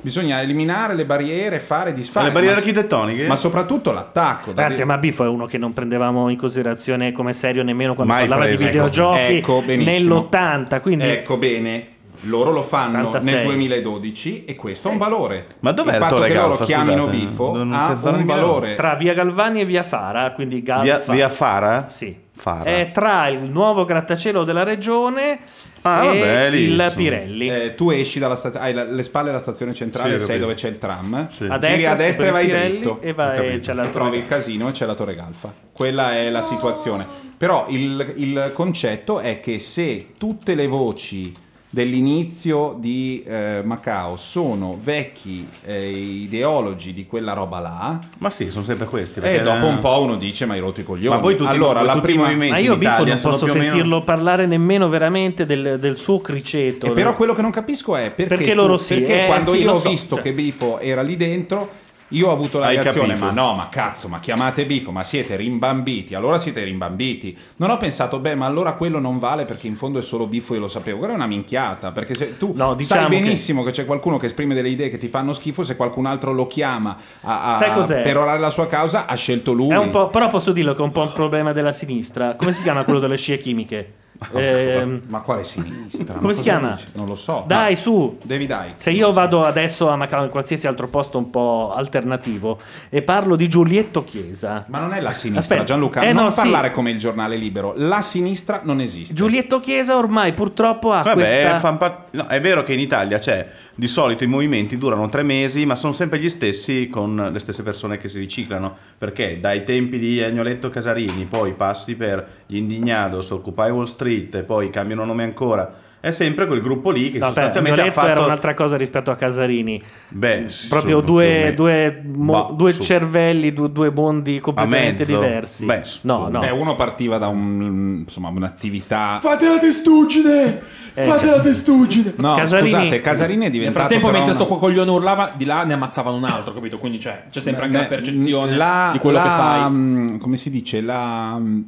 Bisogna 0.01 0.41
eliminare 0.41 0.95
le 0.95 1.05
barriere, 1.05 1.59
fare, 1.59 1.91
disfare. 1.93 2.27
Le 2.27 2.31
barriere 2.31 2.55
ma- 2.55 2.59
architettoniche? 2.61 3.27
Ma 3.27 3.35
soprattutto 3.35 3.91
l'attacco. 3.91 4.53
dire- 4.53 4.85
ma 4.85 4.97
Biffo 4.97 5.23
è 5.23 5.27
uno 5.27 5.45
che 5.45 5.57
non 5.57 5.73
prendevamo 5.73 6.29
in 6.29 6.37
considerazione 6.37 7.11
come 7.11 7.33
serio 7.33 7.63
nemmeno 7.63 7.93
quando 7.95 8.13
Mai 8.13 8.27
parlava 8.27 8.49
di 8.49 8.55
preso, 8.55 8.71
videogiochi 8.71 9.19
ecco, 9.37 9.61
benissimo. 9.65 10.27
nell'80. 10.31 10.81
Quindi 10.81 11.05
Ecco 11.05 11.37
bene, 11.37 11.87
loro 12.21 12.51
lo 12.51 12.63
fanno 12.63 13.07
86. 13.07 13.33
nel 13.33 13.43
2012 13.45 14.45
e 14.45 14.55
questo 14.55 14.89
ha 14.89 14.91
un 14.91 14.97
valore. 14.97 15.47
Ma 15.59 15.71
dov'è 15.71 15.89
il 15.89 15.95
il 15.95 16.01
fatto 16.01 16.21
che 16.21 16.33
loro 16.33 16.47
Galfa, 16.49 16.65
chiamino 16.65 17.05
scusate? 17.05 17.17
Bifo 17.17 17.55
Non- 17.55 17.73
ha 17.73 17.97
un 18.01 18.25
valore. 18.25 18.73
tra 18.75 18.95
via 18.95 19.13
Galvani 19.13 19.61
e 19.61 19.65
via 19.65 19.83
Fara, 19.83 20.31
quindi 20.31 20.61
Galfa. 20.61 20.83
Via, 20.83 21.03
via 21.13 21.29
Fara? 21.29 21.87
Sì. 21.89 22.27
Fara. 22.39 22.63
È 22.63 22.91
tra 22.93 23.27
il 23.27 23.49
nuovo 23.49 23.83
grattacielo 23.83 24.45
della 24.45 24.63
regione 24.63 25.39
Ah, 25.81 26.03
e 26.05 26.07
vabbè, 26.07 26.49
lì, 26.49 26.61
il 26.63 26.69
insomma. 26.71 26.89
Pirelli. 26.91 27.49
Eh, 27.49 27.75
tu 27.75 27.89
esci 27.89 28.17
dalla 28.19 28.35
stazione, 28.35 28.65
hai 28.65 28.73
la- 28.73 28.83
le 28.85 29.03
spalle 29.03 29.29
alla 29.29 29.39
stazione 29.39 29.73
centrale, 29.73 30.11
Sì, 30.13 30.19
sei 30.19 30.39
capito. 30.39 30.45
dove 30.45 30.53
c'è 30.53 30.67
il 30.69 30.77
tram, 30.77 31.27
Sì. 31.29 31.43
A 31.49 31.59
giri 31.59 31.73
destra, 31.73 31.91
a 31.91 31.95
destra 31.95 32.25
e 32.27 32.31
vai 32.31 32.45
Pirelli 32.45 32.71
dritto. 32.79 32.99
e 33.01 33.13
vai- 33.13 33.55
E 33.55 33.89
trovi 33.91 34.17
il 34.19 34.25
casino 34.27 34.69
e 34.69 34.71
c'è 34.71 34.85
la 34.85 34.93
Torre 34.93 35.15
Galfa. 35.15 35.53
Quella 35.73 36.13
è 36.15 36.29
la 36.29 36.41
situazione. 36.41 37.05
Però 37.37 37.65
il, 37.69 38.13
il 38.17 38.51
concetto 38.53 39.19
è 39.19 39.41
che 39.41 39.59
se 39.59 40.13
tutte 40.17 40.55
le 40.55 40.67
voci 40.67 41.33
dell'inizio 41.71 42.75
di 42.79 43.23
eh, 43.25 43.61
Macao 43.63 44.15
sono 44.17 44.77
vecchi 44.81 45.47
eh, 45.65 45.89
ideologi 45.89 46.93
di 46.93 47.05
quella 47.05 47.33
roba 47.33 47.59
là, 47.59 47.99
Ma 48.17 48.29
sì, 48.29 48.49
sono 48.49 48.63
sempre 48.65 48.85
questi. 48.87 49.19
e 49.19 49.21
perché- 49.21 49.41
dopo 49.41 49.65
un 49.67 49.79
po' 49.79 50.01
uno 50.01 50.15
dice 50.15 50.45
ma 50.45 50.53
hai 50.53 50.59
rotto 50.59 50.79
i 50.81 50.83
coglioni. 50.83 51.15
Ma 51.15 51.21
poi 51.21 51.35
tutti- 51.35 51.49
allora, 51.49 51.81
la 51.81 51.93
tutti 51.93 52.05
i 52.05 52.09
prima... 52.13 52.23
movimenti- 52.25 52.51
Ma 52.53 52.57
io 52.59 52.77
Biffo 52.77 53.03
non 53.05 53.19
posso 53.21 53.45
più 53.45 53.53
o 53.53 53.57
meno- 53.57 53.69
sentirlo 53.71 54.03
parlare 54.03 54.45
nemmeno 54.47 54.89
veramente 54.89 55.45
del, 55.45 55.77
del 55.79 55.97
suo 55.97 56.19
criceto. 56.19 56.87
E 56.87 56.91
però 56.91 57.15
quello 57.15 57.33
che 57.33 57.41
non 57.41 57.51
capisco 57.51 57.95
è 57.95 58.11
perché, 58.11 58.35
Perché 58.35 58.51
tu- 58.51 58.57
loro 58.57 58.77
sì, 58.77 58.95
perché 58.95 59.23
eh, 59.23 59.25
quando 59.27 59.51
sì, 59.53 59.61
io 59.61 59.73
ho 59.73 59.79
so, 59.79 59.89
visto 59.89 60.15
cioè. 60.15 60.23
che 60.23 60.33
Bifo 60.33 60.79
era 60.79 61.01
lì 61.03 61.15
dentro, 61.17 61.69
io 62.09 62.27
ho 62.27 62.31
avuto 62.31 62.59
la 62.59 62.67
Hai 62.67 62.75
reazione: 62.81 63.13
capito. 63.13 63.25
ma 63.25 63.31
no, 63.31 63.53
ma 63.55 63.67
cazzo, 63.69 64.07
ma 64.07 64.19
chiamate 64.19 64.65
Bifo, 64.65 64.91
ma 64.91 65.03
siete 65.03 65.35
rimbambiti. 65.35 66.15
Allora 66.15 66.37
siete 66.39 66.63
rimbambiti. 66.63 67.37
Non 67.57 67.69
ho 67.69 67.77
pensato, 67.77 68.19
beh, 68.19 68.35
ma 68.35 68.45
allora 68.45 68.73
quello 68.73 68.99
non 68.99 69.19
vale 69.19 69.45
perché 69.45 69.67
in 69.67 69.75
fondo 69.75 69.99
è 69.99 70.01
solo 70.01 70.27
Bifo, 70.27 70.53
io 70.53 70.59
lo 70.61 70.67
sapevo. 70.67 70.97
Quella 70.99 71.13
è 71.13 71.15
una 71.15 71.27
minchiata. 71.27 71.91
Perché 71.91 72.15
se 72.15 72.37
tu 72.37 72.53
No, 72.55 72.73
diciamo 72.73 73.01
sai 73.01 73.09
che- 73.11 73.19
benissimo 73.19 73.63
che... 73.63 73.71
c'è 73.71 73.85
qualcuno 73.85 74.17
che 74.17 74.25
esprime 74.27 74.53
delle 74.53 74.69
idee 74.69 74.89
che 74.89 74.97
ti 74.97 75.07
fanno 75.07 75.33
schifo, 75.33 75.63
se 75.63 75.75
qualcun 75.75 76.05
altro 76.05 76.31
lo 76.33 76.47
chiama 76.47 76.97
a, 77.21 77.55
a 77.55 77.59
Sai 77.59 77.73
cos'è? 77.73 78.01
perorare 78.01 78.39
la 78.39 78.49
sua 78.49 78.67
causa, 78.67 79.05
ha 79.05 79.15
scelto 79.15 79.53
lui. 79.53 79.69
È 79.71 79.77
un 79.77 79.89
po', 79.91 80.09
però 80.09 80.29
posso 80.29 80.51
dirlo 80.51 80.73
che 80.73 80.81
è 80.81 80.85
un 80.85 80.91
po' 80.91 81.01
un 81.01 81.13
problema 81.13 81.51
della 81.53 81.73
sinistra. 81.73 82.35
Come 82.35 82.53
si 82.53 82.61
chiama 82.63 82.83
quello 82.83 82.99
delle 82.99 83.17
scie 83.17 83.39
chimiche? 83.39 83.93
Ehm, 84.33 85.01
Ma 85.07 85.21
quale 85.21 85.43
sinistra? 85.43 86.15
Come 86.15 86.33
si 86.33 86.41
chiama? 86.41 86.71
dici? 86.71 86.87
Non 86.93 87.07
lo 87.07 87.15
so. 87.15 87.43
Dai, 87.47 87.75
su. 87.75 88.17
Devi 88.21 88.45
dai. 88.45 88.73
Se 88.75 88.91
io 88.91 89.11
vado 89.11 89.43
adesso 89.43 89.87
a 89.87 89.95
Macao 89.95 90.23
in 90.23 90.29
qualsiasi 90.29 90.67
altro 90.67 90.87
posto 90.89 91.17
un 91.17 91.29
po' 91.29 91.71
alternativo 91.73 92.59
e 92.89 93.01
parlo 93.01 93.35
di 93.35 93.47
Giulietto 93.47 94.03
Chiesa. 94.03 94.63
Ma 94.67 94.79
non 94.79 94.93
è 94.93 94.99
la 94.99 95.13
sinistra, 95.13 95.39
Aspetta. 95.39 95.63
Gianluca. 95.63 96.01
Eh, 96.01 96.11
non 96.11 96.25
no, 96.25 96.29
sì. 96.31 96.35
parlare 96.37 96.71
come 96.71 96.91
il 96.91 96.99
giornale 96.99 97.37
libero. 97.37 97.73
La 97.77 98.01
sinistra 98.01 98.61
non 98.63 98.81
esiste. 98.81 99.13
Giulietto 99.13 99.59
Chiesa 99.59 99.95
ormai 99.95 100.33
purtroppo 100.33 100.91
ha 100.91 101.01
Vabbè, 101.01 101.13
questa... 101.13 101.73
par- 101.75 102.03
no, 102.11 102.27
è 102.27 102.41
vero 102.41 102.63
che 102.63 102.73
in 102.73 102.79
Italia 102.79 103.19
c'è 103.19 103.47
di 103.79 103.87
solito 103.87 104.25
i 104.25 104.27
movimenti 104.27 104.77
durano 104.77 105.07
tre 105.07 105.23
mesi, 105.23 105.65
ma 105.65 105.75
sono 105.75 105.93
sempre 105.93 106.19
gli 106.19 106.27
stessi 106.27 106.89
con 106.89 107.29
le 107.31 107.39
stesse 107.39 107.63
persone 107.63 107.97
che 107.97 108.09
si 108.09 108.19
riciclano. 108.19 108.75
Perché 108.97 109.39
dai 109.39 109.63
tempi 109.63 109.97
di 109.97 110.21
Agnoletto 110.21 110.69
Casarini, 110.69 111.23
poi 111.23 111.53
passi 111.53 111.95
per 111.95 112.43
gli 112.45 112.57
Indignados, 112.57 113.29
Occupy 113.29 113.69
Wall 113.69 113.85
Street, 113.85 114.43
poi 114.43 114.69
cambiano 114.69 115.05
nome 115.05 115.23
ancora. 115.23 115.87
È 116.01 116.11
sempre 116.11 116.47
quel 116.47 116.61
gruppo 116.61 116.91
lì 116.91 117.11
che 117.11 117.17
No, 117.19 117.25
sostanzialmente 117.25 117.71
ha 117.81 117.83
Violetto 117.83 117.99
fatto. 117.99 118.11
era 118.11 118.21
un'altra 118.23 118.53
cosa 118.53 118.77
rispetto 118.77 119.11
a 119.11 119.15
Casarini. 119.15 119.83
Beh, 120.07 120.45
Proprio 120.69 121.01
due, 121.01 121.51
due, 121.53 122.01
mo- 122.05 122.31
Bah, 122.47 122.53
due 122.55 122.79
cervelli, 122.79 123.51
due, 123.51 123.69
due 123.69 123.91
mondi 123.91 124.39
completamente 124.39 125.03
diversi. 125.05 125.65
Beh, 125.65 125.81
no, 126.01 126.29
no. 126.29 126.39
Beh, 126.39 126.51
uno 126.51 126.75
partiva 126.75 127.17
da 127.17 127.27
un, 127.27 128.03
insomma, 128.05 128.29
un'attività. 128.29 129.17
Fate 129.19 129.47
la 129.49 129.59
testuggine! 129.59 130.61
Fate 130.93 131.25
la 131.25 131.39
testuggine! 131.41 132.13
No, 132.15 132.35
Casarini- 132.35 132.69
scusate, 132.69 133.01
Casarini 133.01 133.35
è 133.39 133.43
Nel 133.43 133.51
diventato. 133.51 133.79
frattempo, 133.79 134.05
però 134.07 134.17
mentre 134.19 134.35
una- 134.37 134.45
sto 134.45 134.55
coglione 134.57 134.89
urlava, 134.91 135.33
di 135.35 135.43
là 135.45 135.63
ne 135.65 135.73
ammazzavano 135.73 136.15
un 136.15 136.23
altro, 136.23 136.53
capito? 136.53 136.77
Quindi 136.77 136.97
c'è, 136.97 137.23
c'è 137.29 137.41
sempre 137.41 137.65
anche 137.65 137.75
Beh, 137.77 137.83
la 137.83 137.89
percezione 137.89 138.55
la- 138.55 138.89
di 138.93 138.99
quello 138.99 139.17
la- 139.17 139.23
che 139.23 139.29
fai. 139.29 139.69
mm, 139.69 140.17
Come 140.17 140.37
si 140.37 140.49
dice? 140.49 140.79
La, 140.81 141.35
mm, 141.37 141.61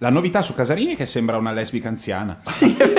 la 0.00 0.10
novità 0.10 0.42
su 0.42 0.54
Casarini 0.54 0.92
è 0.92 0.96
che 0.96 1.06
sembra 1.06 1.36
una 1.38 1.50
lesbica 1.50 1.88
anziana. 1.88 2.40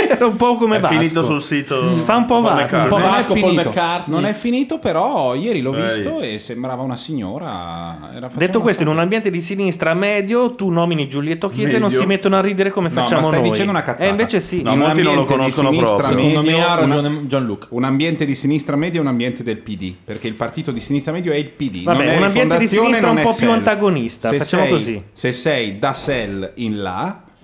Era 0.09 0.25
un 0.25 0.35
po' 0.35 0.55
come 0.55 0.77
È 0.77 0.79
Vasco. 0.81 0.95
finito 0.97 1.23
sul 1.23 1.41
sito. 1.41 1.95
Fa 1.97 2.17
un 2.17 2.25
po' 2.25 2.41
Vasco. 2.41 2.75
Un 2.77 2.87
po' 2.89 2.97
non, 2.97 3.05
è 3.07 3.09
Vasco, 3.09 3.33
Paul 3.35 3.49
finito, 3.51 3.69
McCartney. 3.69 4.15
non 4.15 4.25
è 4.25 4.33
finito, 4.33 4.79
però 4.79 5.33
ieri 5.35 5.61
l'ho 5.61 5.73
Eh, 5.75 5.83
visto 5.83 6.19
e 6.19 6.37
sembrava 6.39 6.83
una 6.83 6.97
signora. 6.97 8.29
Detto 8.33 8.59
questo, 8.59 8.83
in 8.83 8.89
un 8.89 8.99
ambiente 8.99 9.29
di 9.29 9.39
sinistra 9.39 9.93
medio, 9.93 10.55
tu 10.55 10.69
nomini 10.69 11.07
Giulietto 11.07 11.49
Chiesa 11.49 11.77
e 11.77 11.79
non 11.79 11.91
si 11.91 12.05
mettono 12.05 12.35
a 12.35 12.41
ridere 12.41 12.69
come 12.71 12.89
No, 12.89 12.95
ma 12.95 13.01
facciamo 13.01 13.27
stai 13.27 13.39
noi. 13.39 13.49
dicendo 13.49 13.71
una 13.71 13.81
cazzata. 13.81 14.03
E 14.05 14.09
invece 14.09 14.39
sì. 14.41 14.61
No, 14.61 14.73
In 14.73 14.79
un 14.79 14.85
molti 14.87 15.01
non 15.01 15.13
lo 15.15 15.19
ambiente 15.21 15.33
di 15.33 15.39
conoscono 15.39 15.69
sinistra 15.69 15.95
proprio. 15.97 16.17
Secondo 16.17 16.41
me 16.41 16.51
medio, 16.51 16.67
ha 16.67 16.75
ragione 16.75 17.27
Gianluca. 17.27 17.67
un 17.69 17.83
ambiente 17.85 18.25
di 18.25 18.35
sinistra 18.35 18.75
medio 18.75 18.99
è 18.99 19.03
un 19.03 19.09
ambiente 19.09 19.43
del 19.43 19.57
PD, 19.57 19.93
perché 20.03 20.27
il 20.27 20.33
partito 20.33 20.71
di 20.71 20.79
sinistra 20.81 21.13
medio 21.13 21.31
è 21.31 21.35
il 21.37 21.47
PD. 21.49 21.83
Vabbè, 21.83 21.97
non 22.03 22.07
è 22.13 22.17
un 22.17 22.23
ambiente 22.23 22.57
di 22.57 22.67
sinistra 22.67 23.07
non 23.07 23.15
un 23.15 23.17
è 23.19 23.23
po' 23.23 23.33
più 23.37 23.49
antagonista, 23.51 24.27
Se 24.29 24.37
facciamo 24.39 24.63
sei- 24.63 24.71
così. 24.71 25.03
Se 25.13 25.31
sei 25.31 25.79
da 25.79 25.93
SEL 25.93 26.51
in 26.55 26.81
là, 26.81 26.87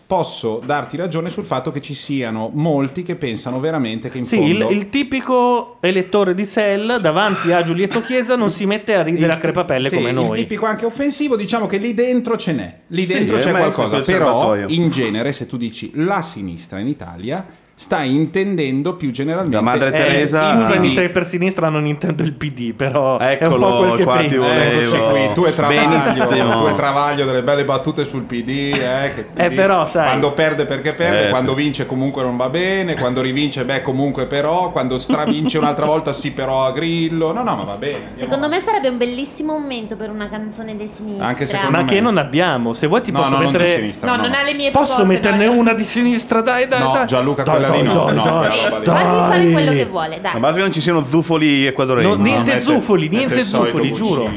posso 0.07 0.61
darti 0.63 0.97
ragione 0.97 1.31
sul 1.31 1.45
fatto 1.45 1.72
che 1.72 1.81
ci 1.81 1.95
siano 1.95 2.51
molti 2.53 3.01
che 3.01 3.15
pensano 3.15 3.59
veramente 3.59 4.09
che 4.09 4.19
in 4.19 4.26
Sì, 4.26 4.38
il, 4.39 4.57
fondo... 4.59 4.69
il 4.76 4.89
tipico 4.89 5.77
elettore 5.81 6.35
di 6.35 6.45
Sell 6.45 6.97
davanti 6.99 7.51
a 7.51 7.63
Giulietto 7.63 8.03
Chiesa 8.03 8.35
non 8.35 8.51
si 8.51 8.67
mette 8.67 8.93
a 8.93 9.01
ridere 9.01 9.34
a 9.34 9.38
crepapelle 9.38 9.89
sì, 9.89 9.95
come 9.95 10.09
Il 10.09 10.15
noi. 10.15 10.38
tipico 10.38 10.67
anche 10.67 10.85
offensivo, 10.85 11.35
diciamo 11.35 11.65
che 11.65 11.77
lì 11.77 11.95
dentro 11.95 12.38
ce 12.38 12.53
n'è. 12.53 12.77
Lì 12.88 13.05
Sì, 13.07 13.13
dentro 13.13 13.38
eh, 13.38 13.39
c'è 13.39 13.49
è 13.49 13.51
qualcosa. 13.57 13.95
proprio 13.95 13.99
il 13.99 14.05
Però, 14.05 14.26
serbatoio. 14.53 14.67
in 14.84 14.89
genere, 14.91 15.31
se 15.31 15.47
tu 15.47 15.57
dici 15.57 15.91
la 15.95 16.22
sinistra 16.22 16.77
in 16.77 16.88
Italia, 16.88 17.43
stai 17.77 18.15
intendendo 18.15 18.95
più 18.95 19.11
generalmente... 19.11 19.57
Da 19.57 19.61
Madre 19.61 19.89
Eh, 19.89 19.91
Teresa- 19.91 20.56
scusami 20.56 20.88
PD. 20.88 20.93
se 20.93 21.10
per 21.10 21.26
sinistra 21.26 21.68
non 21.68 21.85
intendo 21.85 22.23
il 22.23 22.31
PD, 22.31 22.73
però 22.73 23.18
è 23.18 23.38
un 23.41 23.45
Eccolo, 23.47 23.68
po' 23.68 23.77
quel 23.80 23.95
che 23.97 24.03
qua 24.06 24.15
penso. 24.15 24.45
Eccoci 24.49 24.97
qui, 25.10 25.30
tu 25.34 25.43
e 25.43 25.53
Travaglio, 25.56 25.89
Benissimo. 25.89 26.56
tu 26.56 26.68
e 26.68 26.73
Travaglio 26.76 27.26
delle 27.26 27.43
belle 27.43 27.65
battute 27.65 28.06
sul 28.06 28.22
PD, 28.23 28.49
eh, 28.80 29.11
che 29.14 29.26
Eh, 29.35 29.49
PD, 29.49 29.56
però, 29.56 29.85
sai- 29.88 30.06
quando 30.07 30.31
perde 30.31 30.64
perché 30.65 30.93
perde, 30.93 31.27
Eh, 31.27 31.30
quando 31.30 31.53
sì. 31.53 31.61
vince 31.64 31.85
comunque 31.85 32.23
non 32.23 32.38
va 32.38 32.47
bene, 32.47 32.95
quando 32.95 33.19
rivince 33.19 33.65
beh 33.65 33.81
comunque 33.81 34.26
però, 34.26 34.69
quando 34.72 34.97
stravince 34.97 35.57
un'altra 35.57 35.85
volta 35.85 36.14
sì 36.14 36.31
però 36.31 36.64
a 36.65 36.72
Grillo, 36.72 37.34
no 37.34 37.43
no 37.43 37.56
ma 37.57 37.64
va 37.64 37.76
bene. 37.76 38.11
Secondo 38.14 38.47
me 38.47 38.61
sarebbe 38.61 38.88
un 38.88 38.97
bellissimo 38.97 39.52
momento 39.52 39.97
per 39.97 40.10
una 40.10 40.30
canzone 40.30 40.77
di 40.77 40.89
sinistra. 40.95 41.26
Anche 41.26 41.45
secondo 41.45 41.72
Ma 41.72 41.80
me. 41.84 41.85
che 41.89 41.99
non 41.99 42.18
abbiamo. 42.18 42.72
Se 42.73 42.88
vuoi 42.88 43.02
ti 43.02 43.11
No, 43.11 43.19
posso 43.19 43.31
no, 43.31 43.41
non 43.41 43.52
di 43.52 43.57
mettere... 43.57 43.76
sinistra, 43.80 44.10
No, 44.15 44.22
non 44.22 44.30
no. 44.31 44.38
ha 44.38 44.43
le 44.43 44.53
mie 44.53 44.72
Posso 44.72 44.95
proposte, 44.95 45.14
metterne 45.30 45.45
no. 45.47 45.60
una 45.60 45.73
di 45.73 45.84
sinistra? 45.84 46.39
Dai, 46.41 46.68
dai, 46.69 46.80
No, 46.80 46.93
dai. 46.93 47.06
Gianluca, 47.06 47.43
Dai, 47.43 47.64
quella 47.67 47.81
lì 47.81 47.83
dai, 47.87 47.93
no, 47.95 48.05
dai, 48.05 48.15
no, 48.15 48.23
dai. 48.23 48.49
lì. 48.51 48.57
Fargli 48.69 48.85
fare 48.85 49.41
Dai. 49.43 49.51
quello 49.51 49.71
che 49.71 49.85
vuole, 49.85 50.21
dai. 50.21 50.33
Ma 50.33 50.39
basta 50.39 50.55
che 50.55 50.61
non 50.61 50.71
ci 50.73 50.81
siano 50.81 51.03
zufoli 51.03 51.65
equadoregni. 51.65 52.07
No, 52.09 52.15
niente 52.21 52.51
mette- 52.51 52.63
zufoli, 52.63 53.03
mette 53.09 53.15
niente 53.17 53.43
zufoli, 53.43 53.93
giuro. 53.93 54.31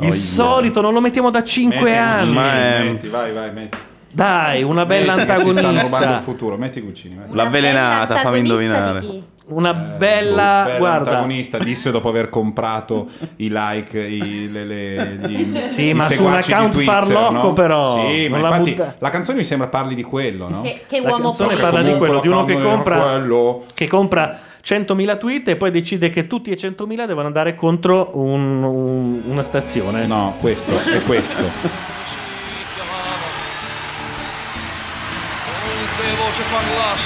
Il 0.00 0.14
solito 0.14 0.80
non 0.80 0.92
lo 0.92 1.00
mettiamo 1.00 1.30
da 1.30 1.42
5 1.42 1.80
Metti 1.82 1.96
anni. 1.96 2.36
È- 2.36 2.82
metti, 2.84 3.08
vai 3.08 3.32
vai 3.32 3.52
metti. 3.52 3.78
Dai, 4.14 4.62
una 4.62 4.84
bella 4.84 5.14
Metti 5.14 5.26
Ci 5.32 5.52
stanno 5.52 5.68
rubando 5.68 5.70
il 5.70 5.76
antagonista. 5.84 6.20
futuro, 6.20 6.56
metti 6.58 6.80
metti. 6.82 7.34
L'avvelenata, 7.34 8.16
fammi 8.18 8.38
indovinare. 8.40 9.02
Una 9.48 9.70
Eh, 9.94 9.96
bella, 9.98 10.68
boh, 10.70 10.78
guarda. 10.78 11.10
antagonista 11.10 11.58
disse 11.58 11.90
dopo 11.90 12.08
aver 12.08 12.28
comprato 12.30 13.08
i 13.36 13.48
like 13.50 13.98
i, 13.98 14.48
le, 14.50 14.64
le- 14.64 15.18
gli, 15.26 15.56
Sì, 15.68 15.88
i 15.88 15.94
ma 15.94 16.04
su 16.04 16.22
un 16.24 16.32
account 16.32 16.72
Twitter, 16.72 16.94
farlocco 16.94 17.32
no? 17.48 17.52
però, 17.52 18.08
sì 18.08 18.28
ma 18.28 18.38
la 18.38 18.48
infatti 18.48 18.70
butta- 18.70 18.94
la 18.98 19.08
canzone 19.10 19.38
mi 19.38 19.44
sembra 19.44 19.66
parli 19.66 19.96
di 19.96 20.04
quello 20.04 20.48
no? 20.48 20.60
Che, 20.62 20.82
che 20.86 21.00
La 21.00 21.10
uomo 21.10 21.22
canzone 21.30 21.54
potente. 21.56 21.70
parla 21.70 21.90
di 21.90 21.96
quello, 21.98 22.14
la 22.14 22.20
di 22.20 22.28
uno 22.28 22.44
che 22.44 22.52
canzone 22.52 22.74
compra, 22.74 23.00
quello. 23.00 23.64
che 23.74 23.88
compra 23.88 24.38
100.000 24.64 25.18
tweet 25.18 25.48
e 25.48 25.56
poi 25.56 25.70
decide 25.72 26.08
che 26.08 26.28
tutti 26.28 26.50
e 26.52 26.56
100.000 26.56 27.04
devono 27.06 27.26
andare 27.26 27.56
contro 27.56 28.10
un- 28.14 28.62
un- 28.62 29.22
una 29.26 29.42
stazione. 29.42 30.06
no 30.06 30.36
questo 30.40 30.70
è 30.88 31.02
questo 31.02 31.50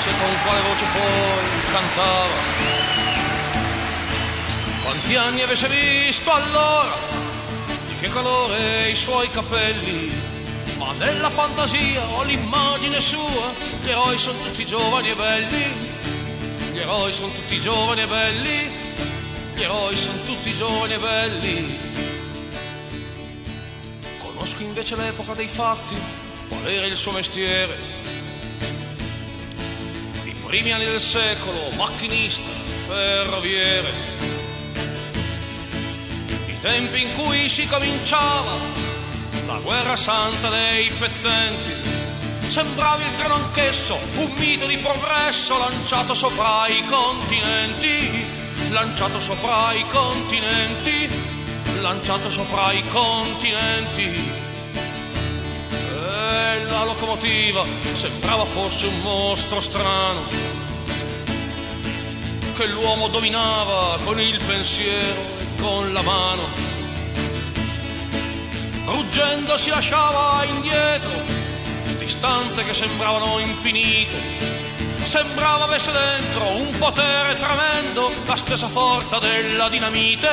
voce 0.07 0.19
con 0.19 0.43
quale 0.43 0.61
voce 0.61 0.85
poi 0.93 1.73
cantava. 1.73 2.35
Quanti 4.83 5.17
anni 5.17 5.43
avesse 5.43 5.69
visto 5.69 6.31
allora, 6.31 6.97
di 7.87 7.95
che 7.99 8.09
colore 8.09 8.89
i 8.91 8.95
suoi 8.95 9.29
capelli, 9.31 10.13
ma 10.79 10.93
nella 10.93 11.31
fantasia 11.31 12.03
ho 12.05 12.23
l'immagine 12.23 13.01
sua, 13.01 13.53
gli 13.83 13.89
eroi 13.89 14.17
sono 14.17 14.39
tutti 14.39 14.65
giovani 14.65 15.11
e 15.11 15.15
belli, 15.15 15.65
gli 16.73 16.79
eroi 16.79 17.13
sono 17.13 17.29
tutti 17.29 17.59
giovani 17.59 18.03
e 18.03 18.07
belli, 18.07 18.71
gli 19.55 19.63
eroi 19.63 19.97
sono 19.97 20.19
tutti 20.25 20.53
giovani 20.55 20.95
e 20.95 20.99
belli. 20.99 21.79
Conosco 24.19 24.63
invece 24.63 24.95
l'epoca 24.97 25.35
dei 25.35 25.49
fatti, 25.49 25.97
qual 26.49 26.67
era 26.69 26.87
il 26.87 26.97
suo 26.97 27.11
mestiere. 27.11 28.06
Primi 30.57 30.73
anni 30.73 30.87
del 30.87 31.03
secolo, 31.03 31.69
macchinista, 31.77 32.49
ferroviere. 32.87 33.93
I 36.47 36.61
tempi 36.63 37.03
in 37.03 37.13
cui 37.13 37.47
si 37.51 37.67
cominciava 37.67 38.57
la 39.45 39.59
guerra 39.59 39.97
santa 39.97 40.49
dei 40.49 40.89
pezzenti. 40.99 41.75
Sembravi 42.49 43.05
il 43.05 43.15
treno 43.17 43.35
anch'esso, 43.35 43.99
un 44.15 44.33
mito 44.39 44.65
di 44.65 44.79
progresso 44.79 45.59
lanciato 45.59 46.15
sopra 46.15 46.67
i 46.69 46.83
continenti, 46.85 48.25
lanciato 48.71 49.21
sopra 49.21 49.75
i 49.75 49.85
continenti, 49.89 51.11
lanciato 51.83 52.31
sopra 52.31 52.73
i 52.73 52.83
continenti. 52.89 54.46
E 56.09 56.65
la 56.65 56.85
locomotiva 56.85 57.65
sembrava 57.95 58.45
forse 58.45 58.87
un 58.87 59.01
mostro 59.01 59.61
strano 59.61 60.21
che 62.57 62.67
l'uomo 62.67 63.09
dominava 63.09 63.99
con 64.05 64.21
il 64.21 64.43
pensiero 64.45 65.21
e 65.39 65.61
con 65.61 65.93
la 65.93 66.03
mano. 66.03 66.49
Ruggendo 68.87 69.59
si 69.59 69.71
lasciava 69.71 70.45
indietro 70.45 71.37
distanze 72.07 72.63
che 72.63 72.73
sembravano 72.73 73.41
infinite. 73.41 74.15
Sembrava 75.03 75.65
avesse 75.65 75.91
dentro 75.91 76.49
un 76.49 76.79
potere 76.79 77.37
tremendo, 77.37 78.11
la 78.27 78.37
stessa 78.37 78.69
forza 78.69 79.19
della 79.19 79.69
dinamite, 79.69 80.29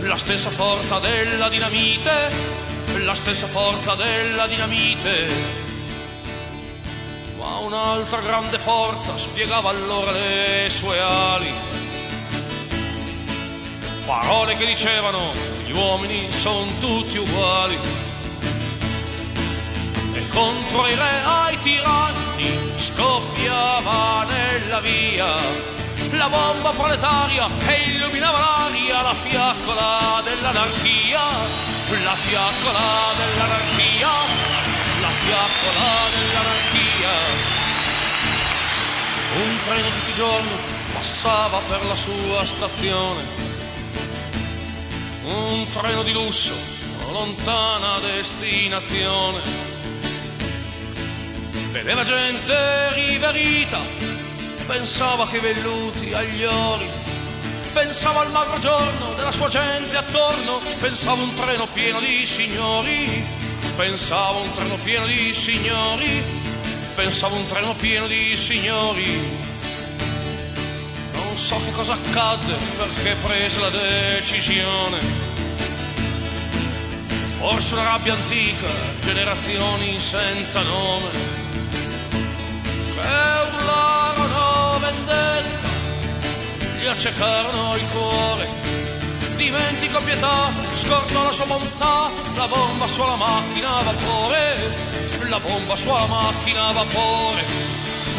la 0.00 0.16
stessa 0.16 0.48
forza 0.48 0.98
della 0.98 1.50
dinamite, 1.50 2.10
la 3.04 3.14
stessa 3.14 3.46
forza 3.46 3.94
della 3.94 4.46
dinamite. 4.46 5.26
Ma 7.38 7.58
un'altra 7.58 8.20
grande 8.20 8.58
forza 8.58 9.16
spiegava 9.16 9.70
allora 9.70 10.10
le 10.10 10.68
sue 10.68 10.98
ali. 11.00 11.52
Parole 14.06 14.54
che 14.54 14.66
dicevano 14.66 15.32
gli 15.64 15.72
uomini 15.72 16.30
sono 16.30 16.66
tutti 16.80 17.18
uguali. 17.18 17.78
E 20.14 20.28
contro 20.28 20.86
i 20.86 20.94
re 20.94 21.22
ai 21.24 21.60
tiranni 21.60 22.58
scoppiava 22.76 24.24
nella 24.24 24.80
via 24.80 25.76
la 26.12 26.28
bomba 26.28 26.70
proletaria 26.70 27.48
e 27.66 27.90
illuminava 27.90 28.38
l'aria 28.38 29.02
la 29.02 29.14
fiaccola 29.14 30.20
dell'anarchia, 30.24 31.20
la 32.02 32.14
fiaccola 32.14 33.12
dell'anarchia, 33.16 34.08
la 35.00 35.10
fiaccola 35.10 36.08
dell'anarchia. 36.14 37.56
Un 39.36 39.58
treno 39.64 39.88
tutti 39.88 40.10
i 40.10 40.14
giorni 40.14 40.56
passava 40.94 41.60
per 41.68 41.84
la 41.84 41.94
sua 41.94 42.44
stazione, 42.44 43.22
un 45.24 45.66
treno 45.72 46.02
di 46.02 46.12
lusso, 46.12 46.54
lontana 47.12 47.98
destinazione. 48.00 49.66
Vedeva 51.70 52.02
gente 52.02 52.92
riverita, 52.94 53.78
pensava 54.68 55.26
che 55.26 55.38
i 55.38 55.40
velluti 55.40 56.12
agli 56.12 56.44
ori, 56.44 56.86
pensava 57.72 58.20
al 58.20 58.30
magro 58.30 58.58
giorno 58.58 59.14
della 59.16 59.32
sua 59.32 59.48
gente 59.48 59.96
attorno, 59.96 60.60
pensava 60.78 61.22
un 61.22 61.34
treno 61.34 61.66
pieno 61.72 61.98
di 62.00 62.26
signori, 62.26 63.24
pensava 63.76 64.38
un 64.38 64.52
treno 64.54 64.76
pieno 64.84 65.06
di 65.06 65.32
signori, 65.32 66.22
pensava 66.94 67.34
un 67.34 67.46
treno 67.46 67.74
pieno 67.76 68.06
di 68.06 68.36
signori. 68.36 69.46
Non 71.12 71.36
so 71.38 71.58
che 71.64 71.70
cosa 71.70 71.94
accadde 71.94 72.54
perché 72.76 73.16
prese 73.26 73.60
la 73.60 73.70
decisione. 73.70 74.98
Forse 77.38 77.72
una 77.72 77.84
rabbia 77.84 78.12
antica, 78.12 78.66
generazioni 79.02 79.98
senza 79.98 80.60
nome, 80.60 81.38
che 83.00 83.56
urlarono 83.56 84.78
vendetta, 84.80 85.68
gli 86.80 86.86
accecarono 86.86 87.74
il 87.76 87.88
cuore. 87.88 88.48
Dimentico 89.36 90.00
pietà, 90.02 90.50
scordo 90.74 91.22
la 91.22 91.32
sua 91.32 91.46
bontà, 91.46 92.10
la 92.36 92.46
bomba 92.48 92.86
sulla 92.88 93.14
macchina 93.14 93.78
a 93.78 93.82
vapore, 93.82 94.74
la 95.28 95.38
bomba 95.38 95.76
sulla 95.76 96.06
macchina 96.06 96.66
a 96.66 96.72
vapore, 96.72 97.44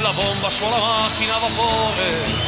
la 0.02 0.12
bomba 0.14 0.50
sulla 0.50 0.78
macchina 0.78 1.36
a 1.36 1.40
vapore. 1.40 2.48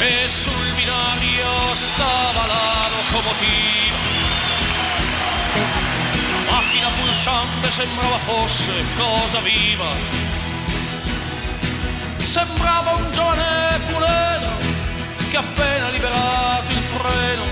E 0.00 0.28
sul 0.28 0.72
binario 0.74 1.74
stava 1.74 2.46
la 2.46 2.88
locomotiva. 2.96 3.98
La 6.46 6.52
macchina 6.52 6.88
pulsante 6.88 7.70
sembrava 7.70 8.18
fosse 8.18 8.72
cosa 8.96 9.38
viva. 9.40 10.29
Sembrava 12.30 12.92
un 12.92 13.10
giovane 13.10 13.76
puledro 13.90 14.52
che 15.30 15.36
appena 15.36 15.88
liberato 15.88 16.70
il 16.70 16.76
freno 16.76 17.42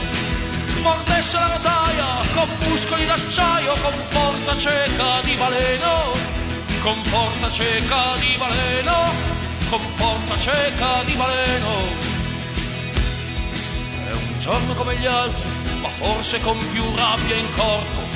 mordesse 0.82 1.36
la 1.36 1.48
rotaia 1.48 2.06
con 2.32 2.48
muscoli 2.68 3.04
d'acciaio, 3.04 3.74
con 3.74 3.92
forza 4.10 4.56
cieca 4.56 5.20
di 5.24 5.34
baleno, 5.34 6.12
con 6.80 6.94
forza 7.06 7.50
cieca 7.50 8.14
di 8.20 8.36
baleno, 8.38 9.12
con 9.68 9.80
forza 9.96 10.38
cieca 10.38 11.02
di 11.02 11.14
baleno. 11.14 11.70
È 14.06 14.12
un 14.12 14.38
giorno 14.38 14.74
come 14.74 14.94
gli 14.94 15.06
altri, 15.06 15.50
ma 15.80 15.88
forse 15.88 16.38
con 16.38 16.56
più 16.70 16.84
rabbia 16.94 17.34
in 17.34 17.50
corpo. 17.50 18.06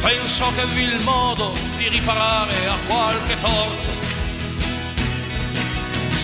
Penso 0.00 0.50
che 0.54 0.64
vi 0.72 0.84
il 0.84 1.02
modo 1.04 1.52
di 1.76 1.88
riparare 1.88 2.68
a 2.68 2.76
qualche 2.86 3.38
torto. 3.38 3.95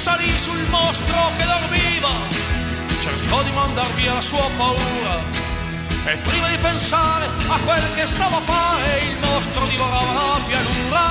Salì 0.02 0.36
sul 0.36 0.58
mostro 0.68 1.30
che 1.36 1.44
dormiva, 1.44 2.10
cercò 3.00 3.40
di 3.44 3.52
mandar 3.52 3.86
via 3.92 4.14
la 4.14 4.20
sua 4.20 4.44
paura. 4.56 5.20
E 6.06 6.16
prima 6.16 6.48
di 6.48 6.58
pensare 6.58 7.26
a 7.46 7.58
quel 7.60 7.92
che 7.94 8.04
stava 8.04 8.36
a 8.36 8.40
fare, 8.40 8.98
il 8.98 9.16
mostro 9.20 9.64
divorava 9.66 10.12
la 10.12 10.40
pianura. 10.44 11.06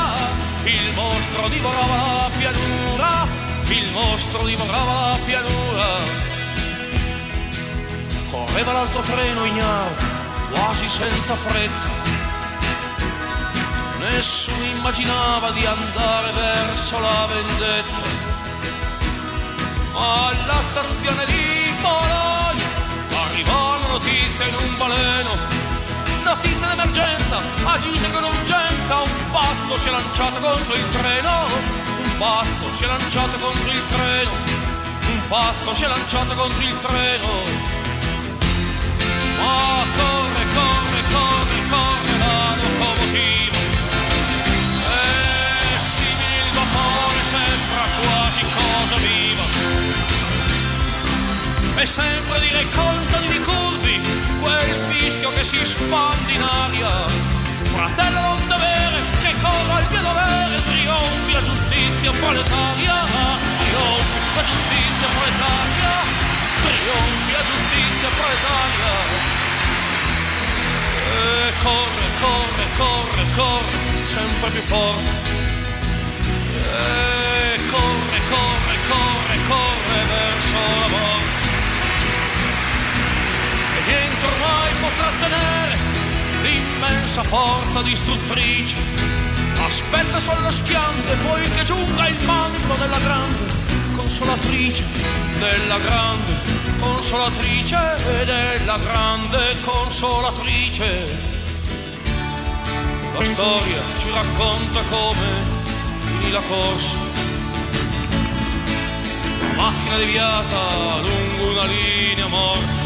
Il 0.63 0.91
mostro 0.93 1.47
divorava 1.47 1.95
la 1.95 2.30
pianura. 2.38 3.27
Il 3.69 3.91
mostro 3.93 4.43
divorava 4.43 4.93
la 5.07 5.18
pianura. 5.23 5.88
Correva 8.30 8.73
l'altro 8.73 9.01
treno 9.03 9.45
ignaro, 9.45 9.95
quasi 10.51 10.89
senza 10.89 11.34
fretta. 11.35 11.89
Nessuno 13.99 14.63
immaginava 14.65 15.49
di 15.51 15.65
andare 15.65 16.31
verso 16.34 16.99
la 16.99 17.27
vendetta. 17.31 18.20
Alla 19.93 20.61
stazione 20.72 21.26
di 21.26 21.73
Bologna 21.81 22.69
arrivò 23.26 23.77
una 23.77 23.88
notizia 23.88 24.47
in 24.47 24.55
un 24.55 24.77
baleno. 24.77 25.38
Notizia 26.23 26.68
d'emergenza, 26.68 27.41
agite 27.65 28.09
con 28.11 28.23
urgenza. 28.23 28.95
Un 29.01 29.31
pazzo 29.31 29.77
si 29.77 29.88
è 29.88 29.91
lanciato 29.91 30.39
contro 30.39 30.76
il 30.76 30.89
treno. 30.89 31.45
Un 32.03 32.18
pazzo 32.18 32.76
si 32.77 32.84
è 32.84 32.88
lanciato 32.88 33.38
contro 33.38 33.72
il 33.72 33.84
treno. 33.89 34.31
Un 35.11 35.27
pazzo 35.27 35.73
si 35.76 35.84
è 35.84 35.88
lanciato 35.88 36.34
contro 36.35 36.61
il 36.61 36.80
treno. 36.80 37.27
Ma 39.38 39.85
corre, 39.97 40.45
corre, 40.53 41.03
corre, 41.11 41.69
corre 41.69 42.18
la 42.18 42.55
locomotiva. 42.55 43.59
E 45.76 45.80
simile 45.80 46.38
il 46.45 46.51
vapore 46.53 47.23
sembra 47.23 47.84
quasi 47.99 48.41
cosa 48.55 48.95
viva. 48.95 49.31
E 51.82 51.86
sembra 51.88 52.38
dire 52.38 52.64
contano 52.76 53.26
di 53.26 53.40
curvi 53.40 53.99
quel 54.40 54.70
fischio 54.91 55.32
che 55.34 55.44
si 55.44 55.58
spande 55.66 56.32
in 56.32 56.40
aria. 56.40 57.08
Fratello 57.74 58.20
non 58.22 58.45
t'avere, 58.45 59.02
che 59.24 59.34
corra 59.41 59.78
al 59.78 59.86
piedovere, 59.88 60.62
trionfi 60.62 61.32
la 61.32 61.41
giustizia 61.41 62.12
proletaria, 62.12 63.02
trionfi 63.58 64.36
la 64.36 64.44
giustizia 64.45 65.08
proletaria, 65.10 65.94
trionfi 66.62 67.32
la 67.32 67.44
giustizia 67.49 68.10
proletaria. 68.14 68.94
E 71.10 71.53
corre, 71.64 72.08
corre, 72.22 72.66
corre, 72.78 73.24
corre, 73.36 73.78
sempre 74.06 74.49
più 74.52 74.62
forte. 74.62 75.12
E 76.78 77.60
corre, 77.72 78.20
corre, 78.30 78.76
corre, 78.88 79.36
corre 79.48 79.99
verso 80.06 80.58
la 80.80 80.88
morte. 80.88 81.40
Niente 83.91 84.26
ormai 84.26 84.72
potrà 84.80 85.09
tenere 85.19 85.76
l'immensa 86.43 87.23
forza 87.23 87.81
distruttrice. 87.81 88.77
Aspetta 89.65 90.18
sulle 90.18 90.51
schiante 90.51 91.15
poi 91.27 91.41
che 91.49 91.63
giunga 91.65 92.07
il 92.07 92.18
manto 92.26 92.73
della 92.76 92.99
grande 92.99 93.45
consolatrice, 93.97 94.85
della 95.39 95.77
grande 95.77 96.34
consolatrice, 96.80 97.77
della 98.23 98.77
grande 98.77 99.57
consolatrice. 99.59 101.30
La 103.18 103.23
storia 103.26 103.81
ci 103.99 104.09
racconta 104.09 104.80
come 104.89 105.27
finì 105.99 106.31
la 106.31 106.41
corsa. 106.47 106.95
Macchina 109.57 109.97
deviata 109.97 110.59
lungo 111.01 111.51
una 111.51 111.65
linea 111.65 112.27
morta. 112.27 112.81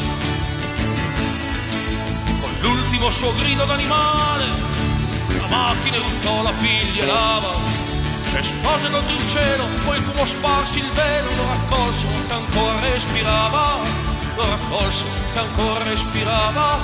L'ultimo 2.65 3.11
suo 3.11 3.31
grido 3.35 3.63
d'animale, 3.65 4.45
la 5.37 5.47
macchina 5.47 5.97
urtò 5.97 6.41
la 6.41 6.53
piglia 6.59 7.03
e 7.03 7.05
lava. 7.05 7.53
Esplose 8.33 8.89
contro 8.89 9.13
il 9.13 9.29
cielo, 9.29 9.65
poi 9.85 9.97
il 9.97 10.03
fumo 10.03 10.25
sparsi 10.25 10.79
il 10.79 10.89
velo, 10.89 11.29
lo 11.35 11.45
raccolse 11.47 12.05
che 12.27 12.33
ancora 12.33 12.79
respirava. 12.79 13.77
Lo 14.35 14.49
raccolse 14.49 15.03
che 15.31 15.39
ancora 15.39 15.83
respirava. 15.83 16.79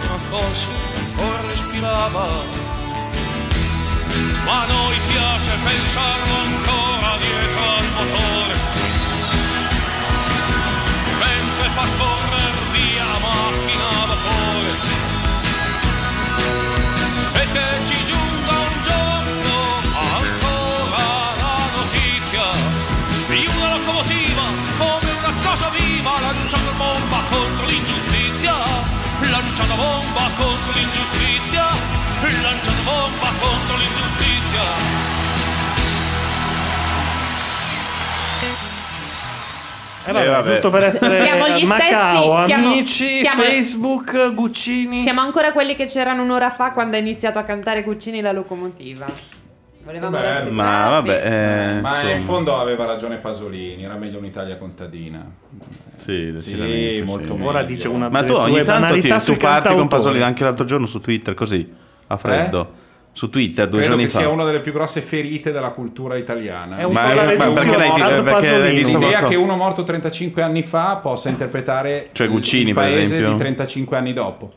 Lo 0.00 0.08
raccolse 0.08 0.66
che 0.92 0.98
ancora 0.98 1.40
respirava 1.42 2.68
ma 4.44 4.62
a 4.62 4.66
noi 4.66 4.96
piace 5.08 5.52
pensarlo 5.62 6.34
ancora 6.34 7.16
dietro 7.18 7.64
al 7.78 7.88
motore. 7.94 8.54
Mentre 11.18 11.68
fa 11.76 11.86
correre 11.98 12.60
via 12.72 13.04
la 13.04 13.18
macchina 13.18 14.06
lanciando 29.30 29.74
bomba 29.76 30.30
contro 30.36 30.72
l'ingiustizia, 30.72 31.64
lanciando 32.42 32.82
bomba 32.84 33.28
contro 33.40 33.76
l'ingiustizia, 33.76 34.89
Eh, 40.06 40.12
vabbè, 40.12 40.24
Eh, 40.24 40.28
vabbè. 40.30 40.50
giusto 40.52 40.70
per 40.70 40.84
essere 40.84 41.20
Siamo 41.20 41.48
gli 41.48 41.64
Macao, 41.66 42.32
stessi, 42.36 42.46
siamo- 42.46 42.66
amici, 42.68 43.18
siamo- 43.20 43.42
Facebook, 43.42 44.34
Guccini. 44.34 45.00
Siamo 45.02 45.20
ancora 45.20 45.52
quelli 45.52 45.74
che 45.76 45.86
c'erano 45.86 46.22
un'ora 46.22 46.50
fa 46.50 46.72
quando 46.72 46.96
ha 46.96 46.98
iniziato 46.98 47.38
a 47.38 47.42
cantare 47.42 47.82
Guccini 47.82 48.20
la 48.20 48.32
locomotiva. 48.32 49.06
Volevamo 49.82 50.16
rassicurarvi. 50.16 50.50
Ma 50.54 50.88
vabbè, 50.88 51.22
eh, 51.76 51.80
Ma 51.80 52.10
in 52.10 52.22
fondo 52.22 52.56
aveva 52.58 52.84
ragione 52.84 53.16
Pasolini, 53.16 53.82
era 53.84 53.96
meglio 53.96 54.18
un'Italia 54.18 54.56
contadina. 54.56 55.24
Sì, 55.96 56.30
decisamente, 56.32 57.02
molto 57.04 57.26
sì. 57.28 57.32
meglio. 57.32 57.48
Ora 57.48 57.62
dice 57.62 57.88
una 57.88 58.08
Ma 58.08 58.22
tu 58.22 58.32
ogni 58.32 58.62
tanto 58.62 58.94
ti, 59.00 59.08
tu 59.08 59.36
parti 59.36 59.68
con. 59.74 59.88
Pasolini 59.88 60.22
anche 60.22 60.44
l'altro 60.44 60.64
giorno 60.64 60.86
su 60.86 61.00
Twitter 61.00 61.34
così, 61.34 61.70
a 62.06 62.16
freddo. 62.16 62.72
Su 63.12 63.28
Twitter 63.28 63.68
due 63.68 63.80
Credo 63.80 63.94
giorni 63.94 64.04
che 64.06 64.10
fa. 64.12 64.18
sia 64.20 64.28
una 64.28 64.44
delle 64.44 64.60
più 64.60 64.72
grosse 64.72 65.00
ferite 65.00 65.50
della 65.52 65.70
cultura 65.70 66.16
italiana. 66.16 66.76
È 66.78 66.84
un 66.84 66.92
Ma- 66.92 67.08
po' 67.08 67.14
la 67.14 67.22
ma 67.24 67.28
perché 67.52 67.76
l'hai- 67.76 67.88
Morto 67.88 68.22
perché 68.22 68.58
l'hai 68.58 68.76
visto 68.76 68.98
L'idea 68.98 69.22
che 69.24 69.34
uno 69.34 69.56
morto 69.56 69.82
35 69.82 70.42
anni 70.42 70.62
fa 70.62 70.96
possa 70.96 71.28
interpretare 71.28 72.08
Cioè 72.12 72.28
Guccini, 72.28 72.68
il 72.68 72.74
per 72.74 72.84
paese 72.84 73.00
esempio. 73.00 73.32
di 73.32 73.36
35 73.38 73.96
anni 73.96 74.12
dopo. 74.12 74.52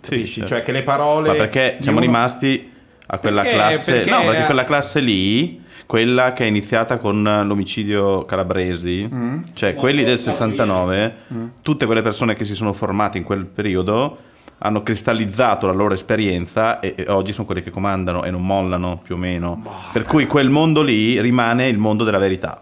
Sì, 0.00 0.10
Capisci? 0.10 0.32
certo. 0.40 0.48
Cioè 0.54 0.62
che 0.62 0.72
le 0.72 0.82
parole 0.82 1.28
Ma 1.28 1.34
perché 1.34 1.78
siamo 1.80 1.96
uno- 1.96 2.06
rimasti 2.06 2.70
a 3.06 3.18
quella 3.18 3.40
Perché- 3.42 3.56
classe? 3.56 3.92
perché- 3.92 4.10
no, 4.10 4.20
perché 4.26 4.44
quella 4.44 4.64
classe 4.64 5.00
lì, 5.00 5.62
quella 5.86 6.34
che 6.34 6.44
è 6.44 6.46
iniziata 6.46 6.98
con 6.98 7.22
l'omicidio 7.22 8.24
Calabresi, 8.26 9.08
Mm. 9.12 9.40
cioè 9.54 9.74
quelli 9.74 10.04
del 10.04 10.18
69, 10.18 11.14
tutte 11.62 11.86
quelle 11.86 12.02
persone 12.02 12.34
che 12.34 12.44
si 12.44 12.54
sono 12.54 12.74
formate 12.74 13.16
in 13.16 13.24
quel 13.24 13.46
periodo 13.46 14.18
hanno 14.58 14.82
cristallizzato 14.82 15.66
la 15.66 15.72
loro 15.72 15.94
esperienza 15.94 16.80
e, 16.80 16.94
e 16.96 17.04
oggi 17.08 17.32
sono 17.32 17.46
quelli 17.46 17.62
che 17.62 17.70
comandano 17.70 18.24
e 18.24 18.30
non 18.30 18.44
mollano 18.44 18.98
più 19.02 19.14
o 19.14 19.18
meno. 19.18 19.62
per 19.92 20.04
cui 20.04 20.26
quel 20.26 20.50
mondo 20.50 20.82
lì 20.82 21.20
rimane 21.20 21.68
il 21.68 21.78
mondo 21.78 22.04
della 22.04 22.18
verità. 22.18 22.60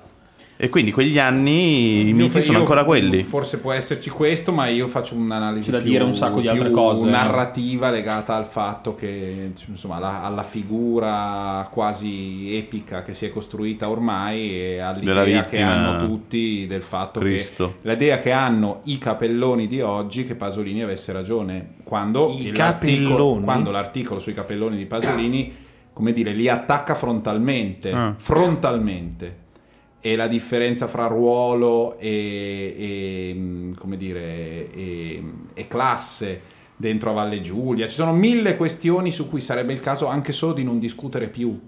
E 0.59 0.71
quindi 0.71 0.91
quegli 0.91 1.19
anni 1.19 2.09
i 2.09 2.13
miti 2.15 2.41
sono 2.41 2.59
ancora 2.59 2.85
quelli. 2.85 3.23
Forse 3.23 3.59
può 3.59 3.73
esserci 3.73 4.09
questo, 4.09 4.53
ma 4.53 4.69
io 4.69 4.89
faccio 4.89 5.15
un'analisi 5.15 5.67
C'è 5.71 5.77
da 5.77 5.83
più, 5.83 5.91
dire 5.91 6.05
un 6.05 6.15
sacco 6.15 6.41
di 6.41 6.49
altre 6.49 6.71
cose. 6.71 7.07
narrativa 7.09 7.91
legata 7.91 8.35
al 8.35 8.47
fatto 8.47 8.95
che 8.95 9.51
insomma 9.69 9.97
alla, 9.97 10.23
alla 10.23 10.43
figura 10.43 11.69
quasi 11.71 12.57
epica 12.57 13.03
che 13.03 13.13
si 13.13 13.27
è 13.27 13.31
costruita 13.31 13.89
ormai 13.91 14.51
e 14.59 14.79
all'idea 14.79 15.45
che 15.45 15.61
hanno 15.61 15.99
tutti 16.07 16.67
del 16.67 16.83
fatto 16.83 17.21
Cristo. 17.21 17.75
che 17.83 17.89
l'idea 17.91 18.19
che 18.19 18.33
hanno 18.33 18.81
i 18.85 18.97
capelloni 18.99 19.67
di 19.67 19.81
oggi 19.83 20.25
che 20.25 20.37
Pasolini 20.37 20.83
avesse 20.83 21.13
ragione 21.13 21.75
quando 21.85 22.31
I 22.31 22.53
l'articolo, 22.57 23.15
capelloni? 23.17 23.45
quando 23.45 23.71
l'articolo 23.71 24.21
sui 24.21 24.33
capelloni 24.35 24.77
di 24.77 24.87
Pasolini 24.87 25.53
come 25.93 26.13
dire 26.13 26.33
li 26.33 26.49
attacca 26.49 26.95
frontalmente 26.95 27.93
Ah. 27.93 28.15
frontalmente 28.17 29.45
e 30.07 30.15
la 30.15 30.29
differenza 30.29 30.87
fra 30.87 31.09
ruolo 31.09 31.99
e, 31.99 32.75
e, 32.79 33.73
come 33.77 33.97
dire, 33.97 34.71
e, 34.71 35.23
e 35.53 35.67
classe 35.67 36.43
dentro 36.77 37.11
a 37.11 37.15
Valle 37.15 37.41
Giulia. 37.41 37.89
Ci 37.89 37.97
sono 37.97 38.13
mille 38.13 38.57
questioni 38.57 39.11
su 39.11 39.29
cui 39.29 39.41
sarebbe 39.41 39.73
il 39.73 39.81
caso 39.81 40.07
anche 40.07 40.31
solo 40.31 40.53
di 40.53 40.63
non 40.63 40.79
discutere 40.79 41.27
più. 41.27 41.61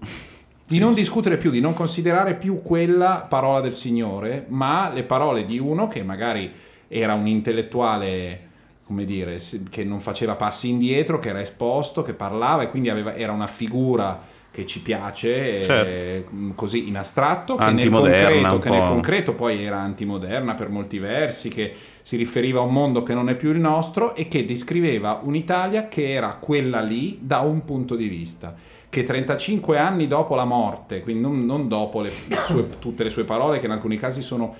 Di 0.65 0.79
non 0.79 0.93
discutere 0.93 1.35
più, 1.35 1.51
di 1.51 1.59
non 1.59 1.73
considerare 1.73 2.35
più 2.35 2.61
quella 2.61 3.25
parola 3.27 3.59
del 3.59 3.73
Signore, 3.73 4.45
ma 4.47 4.89
le 4.89 5.03
parole 5.03 5.43
di 5.43 5.59
uno 5.59 5.89
che 5.89 6.01
magari 6.01 6.49
era 6.87 7.15
un 7.15 7.27
intellettuale, 7.27 8.39
come 8.85 9.03
dire, 9.03 9.37
che 9.69 9.83
non 9.83 9.99
faceva 9.99 10.35
passi 10.35 10.69
indietro, 10.69 11.19
che 11.19 11.27
era 11.27 11.41
esposto, 11.41 12.03
che 12.03 12.13
parlava 12.13 12.61
e 12.61 12.69
quindi 12.69 12.87
aveva- 12.87 13.15
era 13.17 13.33
una 13.33 13.47
figura 13.47 14.37
che 14.59 14.65
ci 14.65 14.81
piace, 14.81 15.63
Certo. 15.63 15.89
eh, 15.89 16.25
così 16.55 16.87
in 16.89 16.97
astratto, 16.97 17.55
che 17.55 17.71
nel, 17.71 17.89
concreto, 17.89 18.57
che 18.57 18.69
nel 18.69 18.87
concreto 18.87 19.33
poi 19.33 19.63
era 19.63 19.77
antimoderna 19.79 20.53
per 20.53 20.69
molti 20.69 20.99
versi, 20.99 21.49
che 21.49 21.73
si 22.01 22.17
riferiva 22.17 22.59
a 22.59 22.63
un 22.63 22.73
mondo 22.73 23.03
che 23.03 23.13
non 23.13 23.29
è 23.29 23.35
più 23.35 23.51
il 23.51 23.59
nostro 23.59 24.15
e 24.15 24.27
che 24.27 24.43
descriveva 24.45 25.21
un'Italia 25.23 25.87
che 25.87 26.11
era 26.11 26.35
quella 26.35 26.81
lì 26.81 27.19
da 27.21 27.39
un 27.39 27.63
punto 27.63 27.95
di 27.95 28.07
vista. 28.07 28.53
Che 28.89 29.03
35 29.03 29.77
anni 29.77 30.07
dopo 30.07 30.35
la 30.35 30.45
morte, 30.45 31.01
quindi 31.01 31.21
non, 31.21 31.45
non 31.45 31.67
dopo 31.67 32.01
le 32.01 32.11
sue- 32.43 32.69
tutte 32.79 33.03
le 33.03 33.11
sue 33.11 33.23
parole, 33.23 33.59
che 33.59 33.67
in 33.67 33.71
alcuni 33.71 33.97
casi 33.97 34.21
sono 34.21 34.55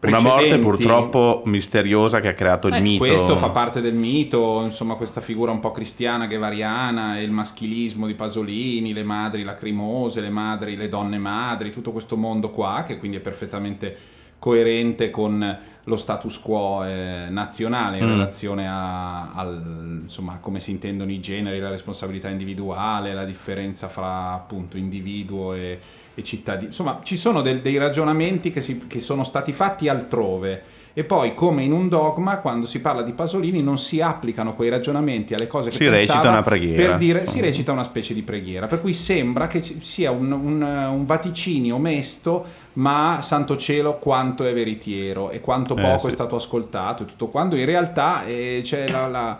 Una 0.00 0.20
morte 0.20 0.58
purtroppo 0.58 1.42
misteriosa 1.46 2.20
che 2.20 2.28
ha 2.28 2.34
creato 2.34 2.68
il 2.68 2.74
eh, 2.74 2.80
mito. 2.80 3.04
Questo 3.04 3.36
fa 3.36 3.48
parte 3.48 3.80
del 3.80 3.94
mito, 3.94 4.62
insomma, 4.62 4.94
questa 4.94 5.20
figura 5.20 5.50
un 5.50 5.60
po' 5.60 5.72
cristiana 5.72 6.26
guevariana, 6.26 7.18
e 7.18 7.22
il 7.22 7.30
maschilismo 7.30 8.06
di 8.06 8.14
Pasolini, 8.14 8.92
le 8.92 9.02
madri 9.02 9.42
lacrimose, 9.42 10.20
le 10.20 10.30
madri, 10.30 10.76
le 10.76 10.88
donne 10.88 11.18
madri, 11.18 11.72
tutto 11.72 11.92
questo 11.92 12.16
mondo 12.16 12.50
qua, 12.50 12.84
che 12.86 12.98
quindi 12.98 13.16
è 13.16 13.20
perfettamente 13.20 13.96
coerente 14.38 15.10
con 15.10 15.58
lo 15.82 15.96
status 15.96 16.38
quo 16.40 16.84
eh, 16.84 17.26
nazionale 17.30 17.98
in 17.98 18.04
Mm. 18.04 18.10
relazione 18.10 18.68
a, 18.68 19.32
al, 19.32 20.00
insomma, 20.02 20.34
a 20.34 20.38
come 20.40 20.60
si 20.60 20.72
intendono 20.72 21.10
i 21.10 21.20
generi, 21.20 21.58
la 21.58 21.70
responsabilità 21.70 22.28
individuale, 22.28 23.14
la 23.14 23.24
differenza 23.24 23.88
fra 23.88 24.32
appunto 24.32 24.76
individuo 24.76 25.54
e, 25.54 25.78
e 26.16 26.22
cittadino. 26.24 26.66
Insomma, 26.66 26.98
ci 27.04 27.16
sono 27.16 27.42
del- 27.42 27.60
dei 27.60 27.76
ragionamenti 27.76 28.50
che, 28.50 28.60
si- 28.60 28.86
che 28.88 28.98
sono 28.98 29.22
stati 29.22 29.52
fatti 29.52 29.88
altrove. 29.88 30.62
E 30.98 31.04
poi, 31.04 31.34
come 31.34 31.62
in 31.62 31.72
un 31.72 31.90
dogma, 31.90 32.38
quando 32.38 32.64
si 32.64 32.80
parla 32.80 33.02
di 33.02 33.12
Pasolini, 33.12 33.62
non 33.62 33.76
si 33.76 34.00
applicano 34.00 34.54
quei 34.54 34.70
ragionamenti 34.70 35.34
alle 35.34 35.46
cose 35.46 35.68
che 35.68 35.76
Si 35.76 35.86
recita 35.88 36.26
una 36.30 36.40
preghiera. 36.42 36.82
Per 36.88 36.96
dire, 36.96 37.26
si 37.26 37.38
recita 37.42 37.70
una 37.70 37.82
specie 37.82 38.14
di 38.14 38.22
preghiera. 38.22 38.66
Per 38.66 38.80
cui 38.80 38.94
sembra 38.94 39.46
che 39.46 39.60
ci 39.60 39.76
sia 39.82 40.10
un, 40.10 40.32
un- 40.32 40.62
un 40.62 41.04
vaticinio 41.04 41.76
mesto, 41.76 42.46
ma 42.74 43.18
santo 43.20 43.58
cielo 43.58 43.98
quanto 43.98 44.46
è 44.46 44.54
veritiero 44.54 45.28
e 45.28 45.40
quanto 45.42 45.76
Eh, 45.76 45.82
poco 45.82 45.98
sì. 46.00 46.06
è 46.06 46.10
stato 46.12 46.34
ascoltato 46.34 47.02
e 47.02 47.06
tutto 47.06 47.26
quando 47.28 47.56
in 47.56 47.66
realtà 47.66 48.24
eh, 48.24 48.60
c'è 48.62 48.88
la- 48.88 49.06
la- 49.06 49.38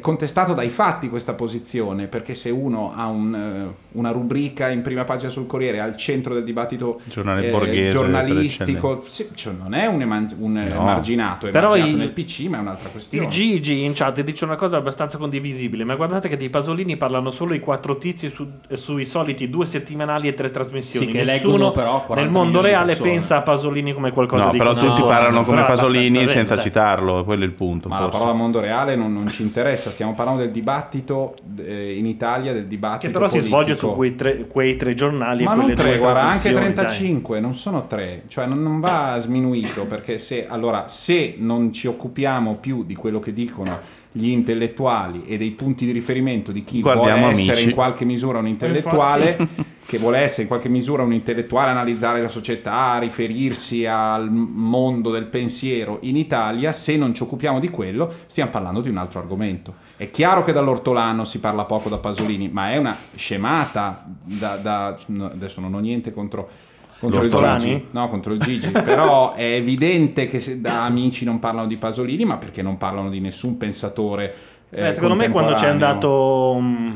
contestato 0.00 0.52
dai 0.52 0.68
fatti 0.68 1.08
questa 1.08 1.34
posizione, 1.34 2.06
perché 2.08 2.34
se 2.34 2.50
uno 2.50 2.92
ha 2.94 3.06
un, 3.06 3.34
eh, 3.34 3.74
una 3.92 4.10
rubrica 4.10 4.68
in 4.68 4.82
prima 4.82 5.04
pagina 5.04 5.30
sul 5.30 5.46
Corriere 5.46 5.78
al 5.80 5.94
centro 5.96 6.34
del 6.34 6.42
dibattito 6.42 7.00
eh, 7.08 7.88
giornalistico, 7.88 9.04
sì, 9.06 9.28
cioè 9.34 9.54
non 9.54 9.74
è 9.74 9.86
un, 9.86 10.00
eman- 10.00 10.34
un 10.38 10.52
No. 10.54 10.60
emarginato, 10.60 11.46
è 11.46 11.50
Però 11.50 11.66
emarginato 11.68 11.92
il- 11.92 11.98
nel 11.98 12.10
PC, 12.10 12.46
ma 12.48 12.56
è 12.58 12.60
un'altra 12.60 12.88
questione. 12.88 13.24
Il 13.26 13.30
Gigi 13.30 13.84
in 13.84 13.92
chat 13.94 14.20
dice 14.22 14.44
una 14.44 14.56
cosa 14.56 14.76
abbastanza 14.76 15.18
condivisibile, 15.18 15.84
ma 15.84 15.94
guardate 15.94 16.28
che 16.28 16.36
di 16.36 16.50
Pasolini 16.50 16.96
parlano 16.96 17.30
solo 17.30 17.54
i 17.54 17.60
quattro 17.60 17.96
tizi 17.98 18.28
su- 18.28 18.48
sui 18.74 19.04
soliti 19.04 19.48
due 19.48 19.66
settimanali 19.66 20.26
e 20.28 20.34
tre 20.34 20.50
trasmissioni. 20.50 21.06
Sì, 21.06 21.12
che 21.12 21.22
Nessuno 21.22 21.52
leggono 21.52 21.70
però 21.70 22.04
40 22.04 22.14
nel 22.14 22.30
mondo 22.30 22.60
reale 22.60 22.96
pensa 22.96 23.36
a 23.36 23.42
Pasolini 23.42 23.92
come 23.92 24.10
qualcosa 24.12 24.46
No, 24.46 24.50
di 24.50 24.58
però 24.58 24.72
tutti 24.72 24.86
contemporaneo. 24.86 25.20
parlano 25.22 25.44
come 25.44 25.64
Pasolini 25.64 26.26
senza 26.26 26.34
vero, 26.34 26.54
dai. 26.56 26.64
citarlo, 26.64 27.24
quello 27.24 27.42
è 27.44 27.46
il 27.46 27.52
punto. 27.52 27.88
Ma 27.88 27.96
la 27.96 28.02
forse. 28.04 28.18
parola 28.18 28.36
mondo 28.36 28.60
reale 28.60 28.96
non, 28.96 29.12
non 29.12 29.28
ci 29.28 29.42
interessa, 29.42 29.74
stiamo 29.76 30.14
parlando 30.14 30.42
del 30.42 30.50
dibattito 30.50 31.36
eh, 31.58 31.96
in 31.96 32.06
Italia, 32.06 32.52
del 32.52 32.66
dibattito 32.66 33.06
Che 33.06 33.12
però 33.12 33.26
si 33.26 33.48
politico. 33.48 33.56
svolge 33.56 33.76
su 33.78 33.94
quei 33.94 34.14
tre, 34.14 34.46
quei 34.46 34.76
tre 34.76 34.94
giornali 34.94 35.44
Ma 35.44 35.54
non 35.54 35.74
tre, 35.74 35.98
guarda, 35.98 36.22
anche 36.22 36.50
trasmissioni, 36.50 36.74
dai. 36.74 36.74
35, 36.74 37.40
non 37.40 37.54
sono 37.54 37.86
tre, 37.86 38.22
cioè 38.28 38.46
non, 38.46 38.62
non 38.62 38.80
va 38.80 39.16
sminuito 39.18 39.84
perché 39.86 40.18
se, 40.18 40.46
allora, 40.46 40.88
se 40.88 41.36
non 41.38 41.72
ci 41.72 41.86
occupiamo 41.86 42.56
più 42.56 42.84
di 42.84 42.94
quello 42.94 43.18
che 43.18 43.32
dicono 43.32 43.78
gli 44.16 44.30
intellettuali 44.30 45.24
e 45.26 45.36
dei 45.36 45.50
punti 45.50 45.84
di 45.84 45.92
riferimento 45.92 46.50
di 46.50 46.62
chi 46.62 46.80
Guardiamo 46.80 47.18
vuole 47.18 47.32
essere 47.32 47.52
Amici. 47.52 47.68
in 47.68 47.74
qualche 47.74 48.04
misura 48.06 48.38
un 48.38 48.48
intellettuale, 48.48 49.36
che 49.84 49.98
vuole 49.98 50.20
essere 50.20 50.42
in 50.42 50.48
qualche 50.48 50.70
misura 50.70 51.02
un 51.02 51.12
intellettuale, 51.12 51.70
analizzare 51.70 52.22
la 52.22 52.28
società, 52.28 52.96
riferirsi 52.98 53.84
al 53.84 54.30
mondo 54.30 55.10
del 55.10 55.26
pensiero 55.26 55.98
in 56.02 56.16
Italia, 56.16 56.72
se 56.72 56.96
non 56.96 57.12
ci 57.12 57.24
occupiamo 57.24 57.60
di 57.60 57.68
quello, 57.68 58.10
stiamo 58.24 58.50
parlando 58.50 58.80
di 58.80 58.88
un 58.88 58.96
altro 58.96 59.18
argomento. 59.18 59.74
È 59.98 60.08
chiaro 60.08 60.42
che 60.42 60.52
dall'ortolano 60.52 61.24
si 61.24 61.38
parla 61.38 61.66
poco 61.66 61.90
da 61.90 61.98
Pasolini, 61.98 62.48
ma 62.48 62.70
è 62.70 62.78
una 62.78 62.96
scemata 63.14 64.02
da, 64.24 64.56
da- 64.56 64.98
adesso 65.30 65.60
non 65.60 65.74
ho 65.74 65.78
niente 65.78 66.10
contro 66.12 66.48
contro 66.98 67.22
il? 67.22 67.30
Gigi. 67.34 67.86
No, 67.90 68.08
contro 68.08 68.32
il 68.32 68.40
Gigi. 68.40 68.70
Però 68.70 69.34
è 69.34 69.44
evidente 69.54 70.26
che 70.26 70.38
se- 70.38 70.60
da 70.60 70.84
amici 70.84 71.24
non 71.24 71.38
parlano 71.38 71.66
di 71.66 71.76
Pasolini, 71.76 72.24
ma 72.24 72.36
perché 72.38 72.62
non 72.62 72.76
parlano 72.76 73.10
di 73.10 73.20
nessun 73.20 73.56
pensatore. 73.56 74.34
eh, 74.70 74.88
Eh, 74.88 74.92
secondo 74.94 75.14
me 75.14 75.28
quando 75.30 75.52
c'è 75.54 75.68
andato 75.68 76.56
mm, 76.60 76.92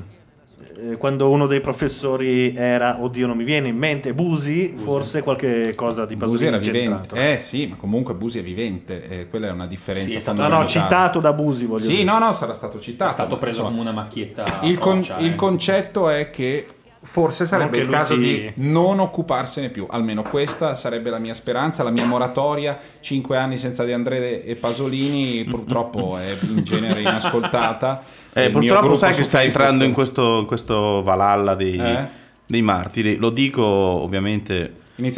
eh, 0.91 0.97
quando 0.97 1.29
uno 1.31 1.47
dei 1.47 1.61
professori 1.61 2.55
era 2.57 2.97
oddio 3.01 3.27
non 3.27 3.37
mi 3.37 3.45
viene 3.45 3.69
in 3.69 3.77
mente 3.77 4.13
Busi 4.15 4.73
forse 4.77 5.23
qualche 5.23 5.75
cosa 5.75 6.05
di 6.07 6.17
Busi 6.17 6.47
era 6.47 6.57
Pasolini 6.57 6.83
vivente. 6.85 7.07
c'entrato. 7.09 7.33
Eh 7.33 7.39
sì, 7.39 7.67
ma 7.69 7.77
comunque 7.77 8.15
Busi 8.15 8.39
è 8.39 8.43
vivente, 8.43 9.09
eh, 9.09 9.29
quella 9.29 9.49
è 9.49 9.51
una 9.53 9.67
differenza 9.67 10.11
Sì, 10.11 10.17
è 10.17 10.21
stato- 10.21 10.41
no, 10.43 10.49
no, 10.49 10.67
citato 10.67 11.21
da 11.21 11.33
Busi 11.33 11.67
voglio 11.67 11.85
Sì, 11.85 11.91
dire. 11.97 12.05
no, 12.05 12.19
no, 12.19 12.33
sarà 12.33 12.53
stato 12.55 12.81
citato. 12.81 13.11
È 13.11 13.13
stato 13.15 13.35
ma, 13.35 13.41
preso 13.41 13.61
insomma, 13.61 13.77
come 13.77 13.89
una 13.91 14.01
macchietta. 14.01 14.61
il, 14.63 14.79
con- 14.79 15.07
il 15.19 15.27
eh. 15.27 15.35
concetto 15.37 16.09
è 16.09 16.31
che 16.31 16.67
forse 17.03 17.45
sarebbe 17.47 17.79
il 17.79 17.87
caso 17.89 18.15
si- 18.15 18.21
di 18.21 18.53
non 18.57 18.99
occuparsene 19.01 19.71
più, 19.71 19.87
almeno 19.89 20.23
questa 20.23 20.75
sarebbe 20.75 21.09
la 21.11 21.19
mia 21.19 21.33
speranza, 21.35 21.83
la 21.83 21.91
mia 21.91 22.05
moratoria, 22.05 22.79
cinque 23.01 23.37
anni 23.39 23.57
senza 23.57 23.85
De 23.85 23.93
André 23.95 24.45
e 24.45 24.57
Pasolini 24.57 25.45
purtroppo 25.45 26.19
è 26.19 26.37
in 26.43 26.63
genere 26.63 27.01
inascoltata. 27.01 28.03
Eh, 28.33 28.49
purtroppo 28.51 28.81
gruppo 28.83 28.97
sai 28.99 29.09
che 29.13 29.25
sta 29.25 29.39
Facebook- 29.39 29.61
entrando 29.65 29.85
in 29.85 29.93
questo, 29.93 30.39
in 30.39 30.47
questo 30.47 31.03
valalla 31.03 31.57
dei, 31.57 31.77
Eh? 31.77 32.07
dei 32.47 32.63
martiri. 32.63 33.17
Lo 33.17 33.31
dico 33.31 33.63
ovviamente. 33.65 34.75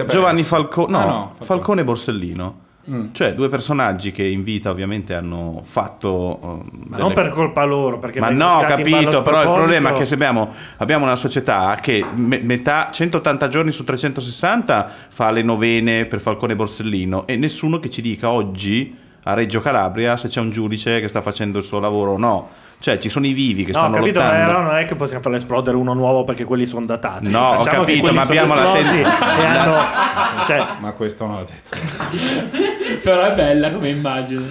Giovanni 0.08 0.40
S. 0.42 0.46
Falcone, 0.46 0.96
Ah, 0.96 1.04
no, 1.04 1.06
no, 1.06 1.12
Falcone. 1.34 1.44
Falcone 1.46 1.80
e 1.80 1.84
Borsellino. 1.84 2.58
Mm. 2.90 3.12
Cioè, 3.12 3.34
due 3.34 3.48
personaggi 3.48 4.10
che 4.10 4.24
in 4.24 4.42
vita 4.42 4.70
ovviamente 4.70 5.14
hanno 5.14 5.60
fatto. 5.64 6.38
eh, 6.42 6.46
ma 6.46 6.96
delle- 6.96 7.02
non 7.02 7.12
per 7.12 7.28
colpa 7.28 7.64
loro 7.64 7.98
perché 8.00 8.18
Ma 8.18 8.30
no, 8.30 8.58
ho 8.58 8.62
capito, 8.62 9.22
però 9.22 9.42
il 9.42 9.50
problema 9.52 9.90
è 9.90 9.92
che 9.94 10.04
se 10.04 10.14
abbiamo, 10.14 10.52
abbiamo 10.78 11.04
una 11.04 11.14
società 11.14 11.76
che 11.80 12.04
me- 12.14 12.40
metà 12.42 12.88
180 12.90 13.46
giorni 13.48 13.70
su 13.70 13.84
360 13.84 14.90
fa 15.08 15.30
le 15.30 15.42
novene 15.42 16.06
per 16.06 16.20
Falcone 16.20 16.56
Borsellino 16.56 17.24
e 17.28 17.36
nessuno 17.36 17.78
che 17.78 17.88
ci 17.88 18.02
dica 18.02 18.30
oggi 18.30 18.96
a 19.24 19.34
Reggio 19.34 19.60
Calabria 19.60 20.16
se 20.16 20.26
c'è 20.26 20.40
un 20.40 20.50
giudice 20.50 20.98
che 21.00 21.06
sta 21.06 21.22
facendo 21.22 21.58
il 21.58 21.64
suo 21.64 21.78
lavoro 21.78 22.12
o 22.14 22.18
no. 22.18 22.48
Cioè, 22.82 22.98
ci 22.98 23.08
sono 23.08 23.26
i 23.26 23.32
vivi 23.32 23.64
che 23.64 23.70
No, 23.70 23.78
ho 23.78 23.80
stanno 23.82 23.96
capito, 23.96 24.18
ma 24.18 24.26
lottando. 24.26 24.46
però 24.52 24.60
non 24.62 24.76
è 24.76 24.84
che 24.86 24.94
possiamo 24.96 25.22
farlo 25.22 25.38
esplodere 25.38 25.76
uno 25.76 25.94
nuovo 25.94 26.24
perché 26.24 26.42
quelli 26.42 26.66
sono 26.66 26.84
datati. 26.84 27.30
No, 27.30 27.50
ho 27.50 27.54
Facciamo 27.62 27.84
che 27.84 27.92
capito, 27.92 28.00
quelli 28.00 28.16
ma 28.16 28.22
abbiamo 28.22 28.54
la 28.54 28.64
esplosi 28.78 29.02
ten- 29.02 29.52
la- 29.52 29.62
hanno- 29.62 30.44
cioè, 30.46 30.64
Ma 30.80 30.90
questo 30.90 31.24
non 31.26 31.36
l'ho 31.36 31.44
detto. 31.44 32.50
Però 33.02 33.22
è 33.24 33.32
bella 33.34 33.70
come 33.72 33.88
immagine. 33.88 34.48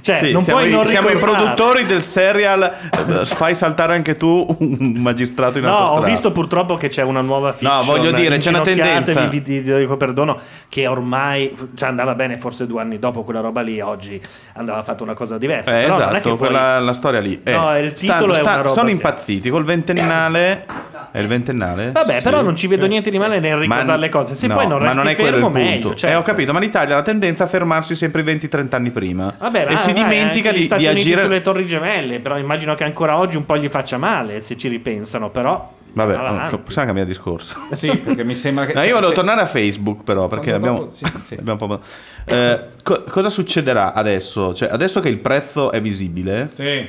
cioè, 0.00 0.16
Sì, 0.18 0.32
non 0.32 0.42
siamo, 0.42 0.60
puoi 0.60 0.70
i, 0.70 0.74
non 0.74 0.86
siamo 0.86 1.08
i 1.10 1.16
produttori 1.18 1.84
del 1.86 2.02
serial 2.02 2.62
eh, 2.62 3.24
Fai 3.24 3.54
saltare 3.54 3.94
anche 3.94 4.14
tu 4.16 4.46
un 4.60 4.94
magistrato 4.98 5.58
in 5.58 5.64
No, 5.64 5.70
ho 5.70 5.76
autostrada. 5.78 6.06
visto 6.06 6.32
purtroppo 6.32 6.76
che 6.76 6.88
c'è 6.88 7.02
una 7.02 7.20
nuova 7.20 7.52
fiction 7.52 7.76
No, 7.78 7.82
voglio 7.84 8.12
dire, 8.12 8.38
c'è 8.38 8.48
una 8.50 8.60
tendenza. 8.62 9.26
Vi, 9.26 9.40
vi 9.40 9.62
dico 9.62 9.96
perdono 9.96 10.38
che 10.68 10.86
ormai 10.86 11.54
cioè, 11.74 11.88
andava 11.88 12.14
bene 12.14 12.36
forse 12.38 12.66
due 12.66 12.80
anni 12.80 12.98
dopo 12.98 13.22
quella 13.24 13.40
roba 13.40 13.60
lì 13.60 13.80
Oggi 13.80 14.20
andava 14.54 14.82
fatta 14.82 15.02
una 15.02 15.14
cosa 15.14 15.38
diversa 15.38 15.76
Eh, 15.78 15.82
Però 15.84 15.98
non 15.98 16.06
è 16.08 16.10
che 16.10 16.16
esatto, 16.18 16.28
poi- 16.36 16.38
quella, 16.48 16.78
la 16.80 16.92
storia 16.92 17.20
lì. 17.20 17.40
Eh, 17.42 17.52
No, 17.52 17.71
il 17.78 17.92
titolo 17.94 18.34
è 18.34 18.40
una 18.40 18.56
roba, 18.56 18.68
Sono 18.68 18.86
sì. 18.88 18.94
impazziti 18.94 19.50
col 19.50 19.64
ventennale. 19.64 20.64
È 21.12 21.18
il 21.18 21.26
ventennale? 21.26 21.90
Vabbè 21.92 22.16
Sì. 22.18 22.22
però 22.22 22.40
non 22.40 22.56
ci 22.56 22.66
vedo 22.66 22.86
niente 22.86 23.10
di 23.10 23.18
male 23.18 23.38
nel 23.38 23.56
ricordare 23.56 23.86
Ma- 23.86 23.96
le 23.96 24.08
cose 24.08 24.34
Se 24.34 24.46
no, 24.46 24.54
poi 24.54 24.66
non 24.66 24.78
ma 24.78 24.84
resti 24.86 24.98
non 24.98 25.08
è 25.08 25.14
quello 25.14 25.30
fermo 25.32 25.46
il 25.48 25.52
punto. 25.52 25.68
meglio 25.68 25.92
Eh, 25.92 25.96
certo. 25.96 26.18
ho 26.18 26.22
capito, 26.22 26.52
ma 26.54 26.58
l'Italia 26.58 26.94
ha 26.94 26.96
la 26.98 27.02
tendenza 27.02 27.44
a 27.44 27.46
fermarsi 27.48 27.94
sempre 27.94 28.22
20-30 28.22 28.76
anni 28.76 28.90
prima. 28.90 29.34
Vabbè, 29.36 29.66
e 29.68 29.72
ma 29.72 29.76
si 29.76 29.92
vai, 29.92 30.02
dimentica 30.02 30.52
di, 30.52 30.62
Stati 30.62 30.80
di 30.82 30.86
Uniti 30.88 31.00
agire. 31.08 31.22
sulle 31.24 31.40
torri 31.42 31.66
gemelle 31.66 32.18
Però 32.20 32.38
immagino 32.38 32.74
che 32.74 32.84
ancora 32.84 33.18
oggi 33.18 33.36
un 33.36 33.44
po' 33.44 33.58
gli 33.58 33.68
faccia 33.68 33.98
male 33.98 34.40
Se 34.42 34.56
ci 34.56 34.68
ripensano 34.68 35.28
però 35.28 35.70
Vabbè, 35.94 36.14
va 36.14 36.26
avanti. 36.28 36.56
possiamo 36.56 36.86
cambiare 36.86 37.10
discorso. 37.10 37.58
Sì, 37.72 37.94
perché 37.98 38.24
mi 38.24 38.34
sembra 38.34 38.64
che... 38.64 38.72
No, 38.72 38.80
io 38.82 38.94
volevo 38.94 39.08
se- 39.10 39.14
tornare 39.14 39.42
a 39.42 39.46
Facebook, 39.46 40.04
però, 40.04 40.26
perché 40.28 40.54
abbiamo, 40.54 40.78
dopo- 40.78 40.92
sì, 40.92 41.04
sì. 41.24 41.34
abbiamo 41.38 41.58
un 41.62 41.68
po'. 41.68 41.80
Eh, 42.24 42.60
co- 42.82 43.04
cosa 43.10 43.28
succederà 43.28 43.92
adesso? 43.92 44.54
Cioè, 44.54 44.70
adesso 44.72 45.00
che 45.00 45.10
il 45.10 45.18
prezzo 45.18 45.70
è 45.70 45.82
visibile, 45.82 46.48
Sì. 46.54 46.88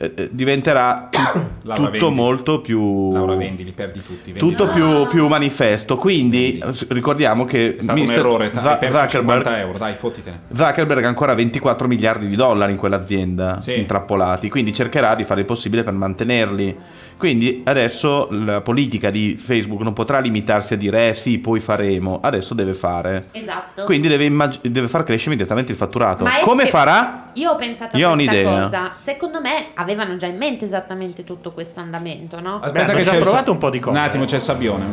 Eh, 0.00 0.12
eh, 0.14 0.28
diventerà 0.30 1.08
tutto 1.60 1.90
vendi. 1.90 2.14
molto 2.14 2.60
più. 2.60 3.12
Laura 3.12 3.34
vendi, 3.34 3.64
li 3.64 3.72
perdi 3.72 4.00
tutti. 4.00 4.30
vendi. 4.32 4.38
Tutto 4.38 4.68
più, 4.68 5.06
più 5.08 5.26
manifesto. 5.26 5.96
Quindi 5.96 6.62
ricordiamo 6.88 7.44
che 7.44 7.76
È 7.76 7.82
stato 7.82 8.00
un 8.00 8.10
errore, 8.12 8.44
hai 8.44 8.50
perso 8.50 8.68
Zuckerberg 8.68 9.08
50 9.08 9.58
euro, 9.58 9.78
dai, 9.78 9.94
fottitene. 9.94 10.40
Zuckerberg 10.52 11.04
ha 11.04 11.08
ancora 11.08 11.34
24 11.34 11.88
miliardi 11.88 12.28
di 12.28 12.36
dollari 12.36 12.72
in 12.72 12.78
quell'azienda 12.78 13.58
Sì. 13.58 13.76
intrappolati, 13.76 14.48
quindi 14.48 14.72
cercherà 14.72 15.16
di 15.16 15.24
fare 15.24 15.40
il 15.40 15.46
possibile 15.46 15.82
per 15.82 15.92
mantenerli. 15.94 16.76
Quindi 17.18 17.62
adesso 17.64 18.28
la 18.30 18.60
politica 18.60 19.10
di 19.10 19.36
Facebook 19.36 19.80
non 19.82 19.92
potrà 19.92 20.20
limitarsi 20.20 20.74
a 20.74 20.76
dire 20.76 21.08
eh 21.08 21.14
sì, 21.14 21.38
poi 21.38 21.58
faremo, 21.58 22.20
adesso 22.22 22.54
deve 22.54 22.74
fare. 22.74 23.26
Esatto. 23.32 23.84
Quindi 23.84 24.06
deve, 24.06 24.24
immag- 24.24 24.60
deve 24.62 24.86
far 24.86 25.02
crescere 25.02 25.30
immediatamente 25.30 25.72
il 25.72 25.76
fatturato. 25.78 26.22
Ma 26.24 26.38
è 26.38 26.42
Come 26.42 26.64
che- 26.64 26.70
farà? 26.70 27.30
Io 27.34 27.50
ho 27.50 27.56
pensato 27.56 27.96
Io 27.96 28.08
ho 28.08 28.12
a 28.12 28.14
questa 28.14 28.32
un'idea. 28.32 28.60
cosa. 28.62 28.90
Secondo 28.90 29.40
me 29.40 29.66
avevano 29.74 30.16
già 30.16 30.26
in 30.26 30.36
mente 30.36 30.64
esattamente 30.64 31.24
tutto 31.24 31.50
questo 31.52 31.80
andamento, 31.80 32.40
no? 32.40 32.60
Aspetta 32.62 32.84
hanno 32.84 32.98
che 32.98 33.02
già 33.04 33.10
c'è 33.10 33.16
il 33.16 33.22
provato 33.22 33.44
sa- 33.46 33.50
un 33.52 33.58
po' 33.58 33.70
di 33.70 33.78
cose, 33.80 33.96
Un 33.98 34.02
attimo, 34.04 34.24
c'è 34.24 34.36
il 34.36 34.40
sabbione. 34.40 34.84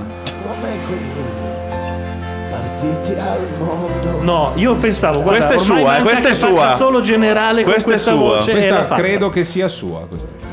Come 0.44 0.78
conigli, 0.88 2.50
partiti 2.50 3.14
al 3.20 3.48
mondo. 3.58 4.22
No, 4.24 4.52
io 4.56 4.74
pensavo, 4.76 5.22
guarda, 5.22 5.46
Questa 5.46 5.54
è 5.56 5.64
sua, 5.64 5.98
eh, 5.98 6.02
questa 6.02 6.28
è 6.30 6.34
sua. 6.34 6.76
solo 6.76 7.02
generale 7.02 7.64
Questa 7.64 7.80
è 7.80 7.84
con 7.84 7.92
questa 7.94 8.12
sua. 8.12 8.20
voce 8.38 8.52
e 8.52 8.70
l'ha 8.70 8.76
Questa 8.78 8.96
credo 8.96 9.30
che 9.30 9.44
sia 9.44 9.68
sua. 9.68 10.00
Questa. 10.08 10.45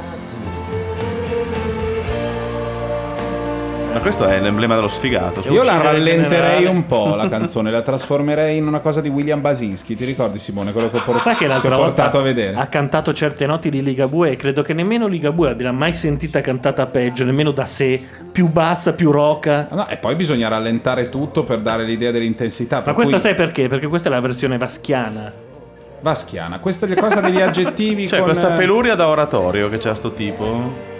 Ma 3.92 3.98
questo 4.00 4.26
è 4.26 4.40
l'emblema 4.40 4.74
dello 4.74 4.88
sfigato. 4.88 5.42
Io 5.52 5.62
la 5.62 5.76
rallenterei 5.80 6.28
generale. 6.28 6.66
un 6.66 6.86
po' 6.86 7.14
la 7.14 7.28
canzone, 7.30 7.70
la 7.70 7.82
trasformerei 7.82 8.56
in 8.56 8.66
una 8.66 8.80
cosa 8.80 9.00
di 9.02 9.08
William 9.10 9.40
Basinski. 9.42 9.94
Ti 9.94 10.04
ricordi, 10.06 10.38
Simone? 10.38 10.72
Quello 10.72 10.90
che 10.90 10.96
ho, 10.96 11.02
por- 11.02 11.20
Sai 11.20 11.36
che 11.36 11.44
ho 11.44 11.48
l'altra 11.48 11.76
volta 11.76 11.92
portato 12.04 12.18
a 12.18 12.22
vedere. 12.22 12.56
ha 12.56 12.66
cantato 12.66 13.12
certe 13.12 13.44
note 13.46 13.68
di 13.68 13.82
Ligabue 13.82 14.30
e 14.30 14.36
credo 14.36 14.62
che 14.62 14.72
nemmeno 14.72 15.06
Ligabue 15.06 15.50
abbia 15.50 15.70
mai 15.72 15.92
sentita 15.92 16.40
cantata 16.40 16.86
peggio, 16.86 17.24
nemmeno 17.24 17.50
da 17.50 17.66
sé, 17.66 18.00
più 18.32 18.48
bassa, 18.48 18.94
più 18.94 19.10
roca. 19.10 19.68
No, 19.70 19.86
e 19.88 19.98
poi 19.98 20.14
bisogna 20.14 20.48
rallentare 20.48 21.10
tutto 21.10 21.44
per 21.44 21.58
dare 21.58 21.84
l'idea 21.84 22.10
dell'intensità. 22.10 22.82
Ma 22.84 22.94
questa 22.94 23.14
cui- 23.16 23.22
sai 23.22 23.34
perché? 23.34 23.68
Perché 23.68 23.86
questa 23.88 24.08
è 24.08 24.12
la 24.12 24.20
versione 24.20 24.56
vaschiana. 24.56 25.32
Vaschiana. 26.00 26.58
Queste 26.58 26.86
le 26.86 26.96
cose 26.96 27.20
degli 27.20 27.40
aggettivi 27.40 28.06
C'è 28.08 28.16
con... 28.16 28.24
questa 28.24 28.48
peluria 28.52 28.94
da 28.94 29.06
oratorio 29.06 29.68
che 29.68 29.78
c'ha 29.78 29.94
sto 29.94 30.10
tipo. 30.10 30.90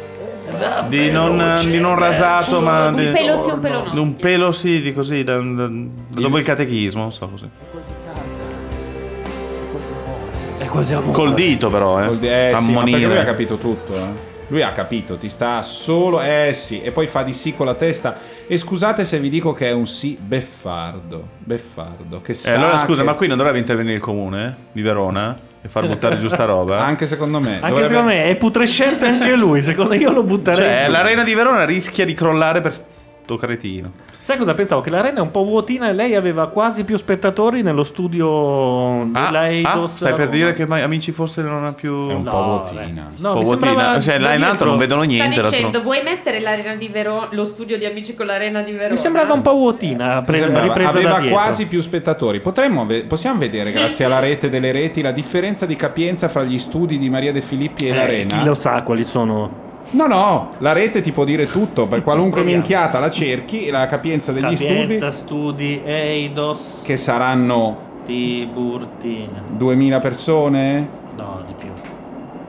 Di 0.88 1.10
non, 1.10 1.58
di 1.64 1.78
non 1.80 1.98
rasato, 1.98 2.60
ma 2.60 2.88
Un 2.88 2.94
di, 2.96 3.06
pelo 3.06 3.36
sì, 3.36 3.50
un 3.50 3.58
pelo 3.60 3.84
no. 3.84 3.90
di 3.92 3.98
un 3.98 4.16
pelo 4.16 4.52
sì, 4.52 4.80
di 4.80 4.92
così, 4.92 5.24
da- 5.24 5.38
da- 5.40 5.70
dopo 6.08 6.38
il 6.38 6.44
catechismo, 6.44 7.02
non 7.02 7.12
so 7.12 7.26
così. 7.26 7.48
Quasi 7.70 7.92
casa, 8.04 8.42
quasi 9.70 9.92
amore. 9.92 10.30
È 10.58 10.66
quasi 10.66 10.92
amore. 10.94 11.12
Col 11.12 11.34
dito 11.34 11.68
però, 11.70 12.02
eh. 12.02 12.06
Col 12.06 12.18
di- 12.18 12.28
eh, 12.28 12.54
sì, 12.58 12.72
ma 12.72 12.80
Ammonire. 12.80 12.90
perché 12.98 13.06
lui 13.06 13.18
ha 13.18 13.24
capito 13.24 13.56
tutto. 13.56 13.94
eh. 13.94 14.30
Lui 14.48 14.62
ha 14.62 14.72
capito, 14.72 15.16
ti 15.16 15.28
sta 15.30 15.62
solo. 15.62 16.20
Eh 16.20 16.50
sì, 16.52 16.82
e 16.82 16.90
poi 16.90 17.06
fa 17.06 17.22
di 17.22 17.32
sì 17.32 17.54
con 17.54 17.64
la 17.66 17.74
testa. 17.74 18.16
E 18.46 18.58
scusate 18.58 19.02
se 19.04 19.18
vi 19.18 19.30
dico 19.30 19.52
che 19.54 19.68
è 19.68 19.72
un 19.72 19.86
sì 19.86 20.18
beffardo. 20.20 21.26
Beffardo. 21.38 22.20
Che 22.20 22.32
Eh, 22.32 22.34
sa 22.34 22.54
allora 22.56 22.78
scusa, 22.78 23.00
che- 23.00 23.06
ma 23.06 23.14
qui 23.14 23.26
non 23.28 23.38
dovrebbe 23.38 23.58
intervenire 23.58 23.94
il 23.94 24.02
comune 24.02 24.56
di 24.72 24.82
Verona? 24.82 25.38
E 25.64 25.68
far 25.68 25.86
buttare 25.86 26.18
giù 26.18 26.28
sta 26.28 26.44
roba. 26.44 26.80
Anche 26.84 27.06
secondo 27.06 27.38
me. 27.38 27.54
Anche 27.54 27.68
Dovrebbe- 27.68 27.88
secondo 27.88 28.08
me 28.10 28.24
è 28.24 28.36
putrescente 28.36 29.06
anche 29.06 29.34
lui. 29.36 29.62
Secondo 29.62 29.94
io 29.94 30.10
lo 30.10 30.24
butterei. 30.24 30.56
Cioè, 30.56 30.84
giù. 30.86 30.90
l'arena 30.90 31.22
di 31.22 31.34
Verona 31.34 31.64
rischia 31.64 32.04
di 32.04 32.14
crollare 32.14 32.60
per 32.60 32.74
sto 33.22 33.36
cretino. 33.36 33.90
Sai 34.20 34.36
cosa 34.36 34.54
pensavo? 34.54 34.80
Che 34.80 34.90
l'arena 34.90 35.18
è 35.18 35.20
un 35.20 35.30
po' 35.30 35.44
vuotina 35.44 35.88
e 35.88 35.92
lei 35.92 36.14
aveva 36.14 36.48
quasi 36.48 36.84
più 36.84 36.96
spettatori 36.96 37.62
nello 37.62 37.82
studio 37.82 39.04
della 39.10 39.38
Ah, 39.40 39.48
Eidos. 39.48 39.96
stai 39.96 40.12
a 40.12 40.14
per 40.14 40.24
Roma. 40.26 40.36
dire 40.36 40.52
che 40.54 40.66
mai- 40.66 40.82
Amici 40.82 41.10
forse 41.12 41.42
non 41.42 41.64
ha 41.64 41.72
più... 41.72 42.08
È 42.08 42.14
un 42.14 42.22
po' 42.24 42.42
vuotina. 42.42 43.10
No, 43.18 43.28
un 43.28 43.34
po' 43.34 43.38
mi 43.38 43.44
vuotina. 43.44 43.98
Cioè, 44.00 44.18
là 44.18 44.34
in 44.34 44.42
alto 44.44 44.64
non 44.64 44.76
vedono 44.78 45.02
Sta 45.02 45.10
niente. 45.12 45.40
dicendo, 45.40 45.62
d'altro- 45.70 45.80
vuoi 45.82 46.02
mettere 46.04 46.40
l'arena 46.40 46.74
di 46.76 46.88
Verona, 46.88 47.28
lo 47.30 47.44
studio 47.44 47.76
di 47.78 47.84
amici 47.84 48.14
con 48.14 48.26
l'arena 48.26 48.62
di 48.62 48.72
Verona? 48.72 48.90
Mi 48.92 48.96
sembrava 48.98 49.32
un 49.34 49.42
po' 49.42 49.52
vuotina, 49.54 50.22
pre- 50.22 50.38
Sembrava- 50.38 50.66
ripresa 50.66 50.88
aveva 50.90 51.20
quasi 51.28 51.66
più 51.66 51.80
spettatori. 51.80 52.40
Potremmo 52.40 52.86
possiamo 53.08 53.38
vedere, 53.40 53.72
grazie 53.72 54.04
alla 54.04 54.20
rete 54.20 54.48
delle 54.48 54.70
reti, 54.72 55.02
la 55.02 55.12
differenza 55.12 55.66
di 55.66 55.74
capienza 55.76 56.28
fra 56.28 56.42
gli 56.44 56.58
studi 56.58 56.98
di 56.98 57.08
Maria 57.10 57.32
De 57.32 57.40
Filippi 57.40 57.86
e 57.86 57.90
Eh, 57.90 57.94
l'Arena? 57.94 58.38
Chi 58.38 58.44
lo 58.44 58.54
sa 58.54 58.82
quali 58.82 59.04
sono? 59.04 59.70
No, 59.92 60.06
no, 60.06 60.50
la 60.58 60.72
rete 60.72 61.00
ti 61.00 61.12
può 61.12 61.24
dire 61.24 61.46
tutto. 61.46 61.86
Per 61.86 62.02
qualunque 62.04 62.42
minchiata 62.42 62.98
la 62.98 63.10
cerchi, 63.10 63.68
la 63.70 63.86
capienza 63.86 64.32
degli 64.32 64.42
Capienza, 64.56 65.10
studi 65.10 65.76
studi, 65.78 65.80
Eidos, 65.84 66.80
che 66.82 66.96
saranno 66.96 67.90
Tiburtina. 68.04 69.42
2000 69.52 69.98
persone? 70.00 70.88
No, 71.16 71.42
di 71.46 71.52
più. 71.56 71.68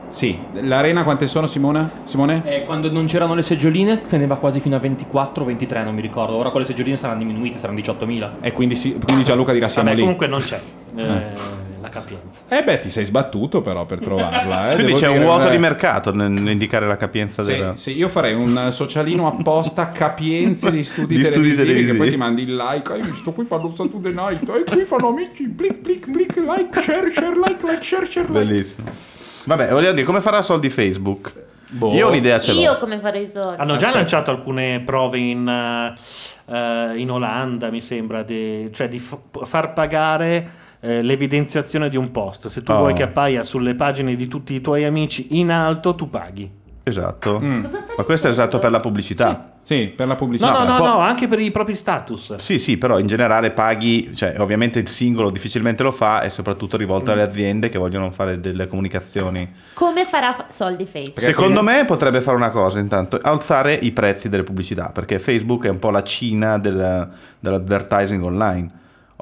Sì, 0.06 0.38
l'arena 0.52 1.02
quante 1.02 1.26
sono 1.26 1.46
Simona? 1.46 1.90
Simone? 2.04 2.42
Eh, 2.44 2.64
quando 2.64 2.90
non 2.90 3.06
c'erano 3.06 3.34
le 3.34 3.42
seggioline 3.42 4.00
teneva 4.00 4.36
quasi 4.36 4.60
fino 4.60 4.76
a 4.76 4.78
24 4.78 5.44
23 5.44 5.82
non 5.82 5.92
mi 5.94 6.00
ricordo 6.02 6.36
ora 6.36 6.50
con 6.50 6.60
le 6.60 6.66
seggioline 6.66 6.94
saranno 6.94 7.18
diminuite 7.18 7.58
saranno 7.58 7.80
18.000 7.80 8.30
E 8.40 8.52
quindi, 8.52 8.76
si- 8.76 8.96
quindi 9.02 9.24
Gianluca 9.24 9.52
dirà 9.52 9.68
siamo 9.68 9.88
Vabbè, 9.88 9.98
lì. 9.98 10.04
comunque 10.04 10.28
non 10.28 10.40
c'è 10.40 10.60
eh, 10.96 11.02
la 11.84 11.88
capienza. 11.90 12.40
Eh 12.48 12.62
beh, 12.62 12.78
ti 12.78 12.88
sei 12.88 13.04
sbattuto 13.04 13.60
però 13.62 13.84
per 13.84 14.00
trovarla. 14.00 14.70
Eh, 14.72 14.74
Quindi 14.80 14.92
devo 14.92 14.98
c'è 14.98 15.08
un 15.08 15.12
dire, 15.14 15.24
vuoto 15.26 15.48
eh. 15.48 15.50
di 15.50 15.58
mercato 15.58 16.14
nel- 16.14 16.30
nell'indicare 16.30 16.86
la 16.86 16.96
capienza 16.96 17.42
Sì, 17.42 17.52
della... 17.52 17.76
sì, 17.76 17.96
io 17.96 18.08
farei 18.08 18.34
un 18.34 18.68
socialino 18.70 19.26
apposta 19.26 19.90
capienze 19.90 20.70
di 20.70 20.82
studi, 20.84 21.16
Di 21.16 21.20
studi 21.24 21.34
televisivi, 21.34 21.56
televisivi. 21.66 21.92
che 21.92 21.96
poi 21.98 22.10
ti 22.10 22.16
mandi 22.16 22.42
il 22.42 22.56
like 22.56 22.92
hai 22.92 23.02
visto 23.02 23.32
qui 23.32 23.44
fanno 23.44 23.72
Saturday 23.74 24.12
Night 24.14 24.48
e 24.48 24.64
qui 24.64 24.84
fanno 24.86 25.08
amici 25.08 25.46
plic 25.48 25.74
plic 25.74 26.10
plic 26.10 26.36
like 26.36 26.80
share 26.82 27.12
share 27.12 27.34
like 27.36 27.66
like 27.66 27.82
share 27.82 28.06
share 28.06 28.28
like 28.28 28.44
Bellissimo. 28.44 28.88
Vabbè, 29.44 29.68
voglio 29.70 29.92
dire, 29.92 30.04
come 30.06 30.20
farà 30.20 30.40
soldi 30.40 30.70
Facebook? 30.70 31.32
Boh. 31.68 31.92
Io 31.92 32.06
ho 32.06 32.10
un'idea 32.10 32.38
ce 32.38 32.52
l'ho. 32.52 32.60
Io 32.60 32.78
come 32.78 32.98
farei 32.98 33.24
i 33.24 33.28
soldi? 33.28 33.60
Hanno 33.60 33.72
già 33.72 33.88
Aspetta. 33.88 33.96
lanciato 33.98 34.30
alcune 34.30 34.80
prove 34.80 35.18
in, 35.18 35.46
eh, 35.48 35.92
eh, 36.54 36.92
in 36.98 37.10
Olanda, 37.10 37.68
mi 37.70 37.80
sembra, 37.80 38.22
di- 38.22 38.70
cioè 38.72 38.88
di 38.88 38.98
f- 38.98 39.18
far 39.44 39.72
pagare 39.72 40.62
eh, 40.84 41.02
l'evidenziazione 41.02 41.88
di 41.88 41.96
un 41.96 42.10
post. 42.10 42.48
Se 42.48 42.62
tu 42.62 42.72
Oh. 42.72 42.78
vuoi 42.78 42.92
che 42.94 43.02
appaia 43.04 43.42
sulle 43.42 43.74
pagine 43.74 44.14
di 44.16 44.28
tutti 44.28 44.52
i 44.54 44.60
tuoi 44.60 44.84
amici 44.84 45.38
in 45.40 45.50
alto, 45.50 45.94
tu 45.94 46.10
paghi. 46.10 46.62
Esatto. 46.86 47.40
Mm. 47.42 47.64
Ma 47.96 48.04
questo 48.04 48.26
è 48.26 48.30
esatto 48.30 48.58
per 48.58 48.70
la 48.70 48.78
pubblicità. 48.78 49.52
Sì, 49.62 49.86
per 49.96 50.06
la 50.06 50.12
No, 50.12 50.18
pubblicità. 50.18 50.52
no, 50.52 50.64
no, 50.70 50.76
Poi- 50.76 50.86
no, 50.86 50.98
anche 50.98 51.26
per 51.26 51.40
i 51.40 51.50
propri 51.50 51.74
status. 51.74 52.34
Sì, 52.34 52.58
sì, 52.58 52.76
però 52.76 52.98
in 52.98 53.06
generale 53.06 53.52
paghi, 53.52 54.14
cioè 54.14 54.34
ovviamente 54.38 54.78
il 54.80 54.88
singolo 54.88 55.30
difficilmente 55.30 55.82
lo 55.82 55.90
fa 55.90 56.20
e 56.20 56.28
soprattutto 56.28 56.76
rivolto 56.76 57.10
alle 57.12 57.22
aziende 57.22 57.70
che 57.70 57.78
vogliono 57.78 58.10
fare 58.10 58.38
delle 58.38 58.66
comunicazioni. 58.68 59.48
Come 59.72 60.04
farà 60.04 60.44
soldi 60.50 60.84
Facebook? 60.84 61.22
Secondo 61.22 61.62
me 61.62 61.86
potrebbe 61.86 62.20
fare 62.20 62.36
una 62.36 62.50
cosa 62.50 62.78
intanto, 62.78 63.18
alzare 63.22 63.72
i 63.72 63.90
prezzi 63.92 64.28
delle 64.28 64.42
pubblicità, 64.42 64.90
perché 64.92 65.18
Facebook 65.18 65.64
è 65.64 65.70
un 65.70 65.78
po' 65.78 65.88
la 65.88 66.02
Cina 66.02 66.58
del- 66.58 67.08
dell'advertising 67.40 68.22
online. 68.22 68.70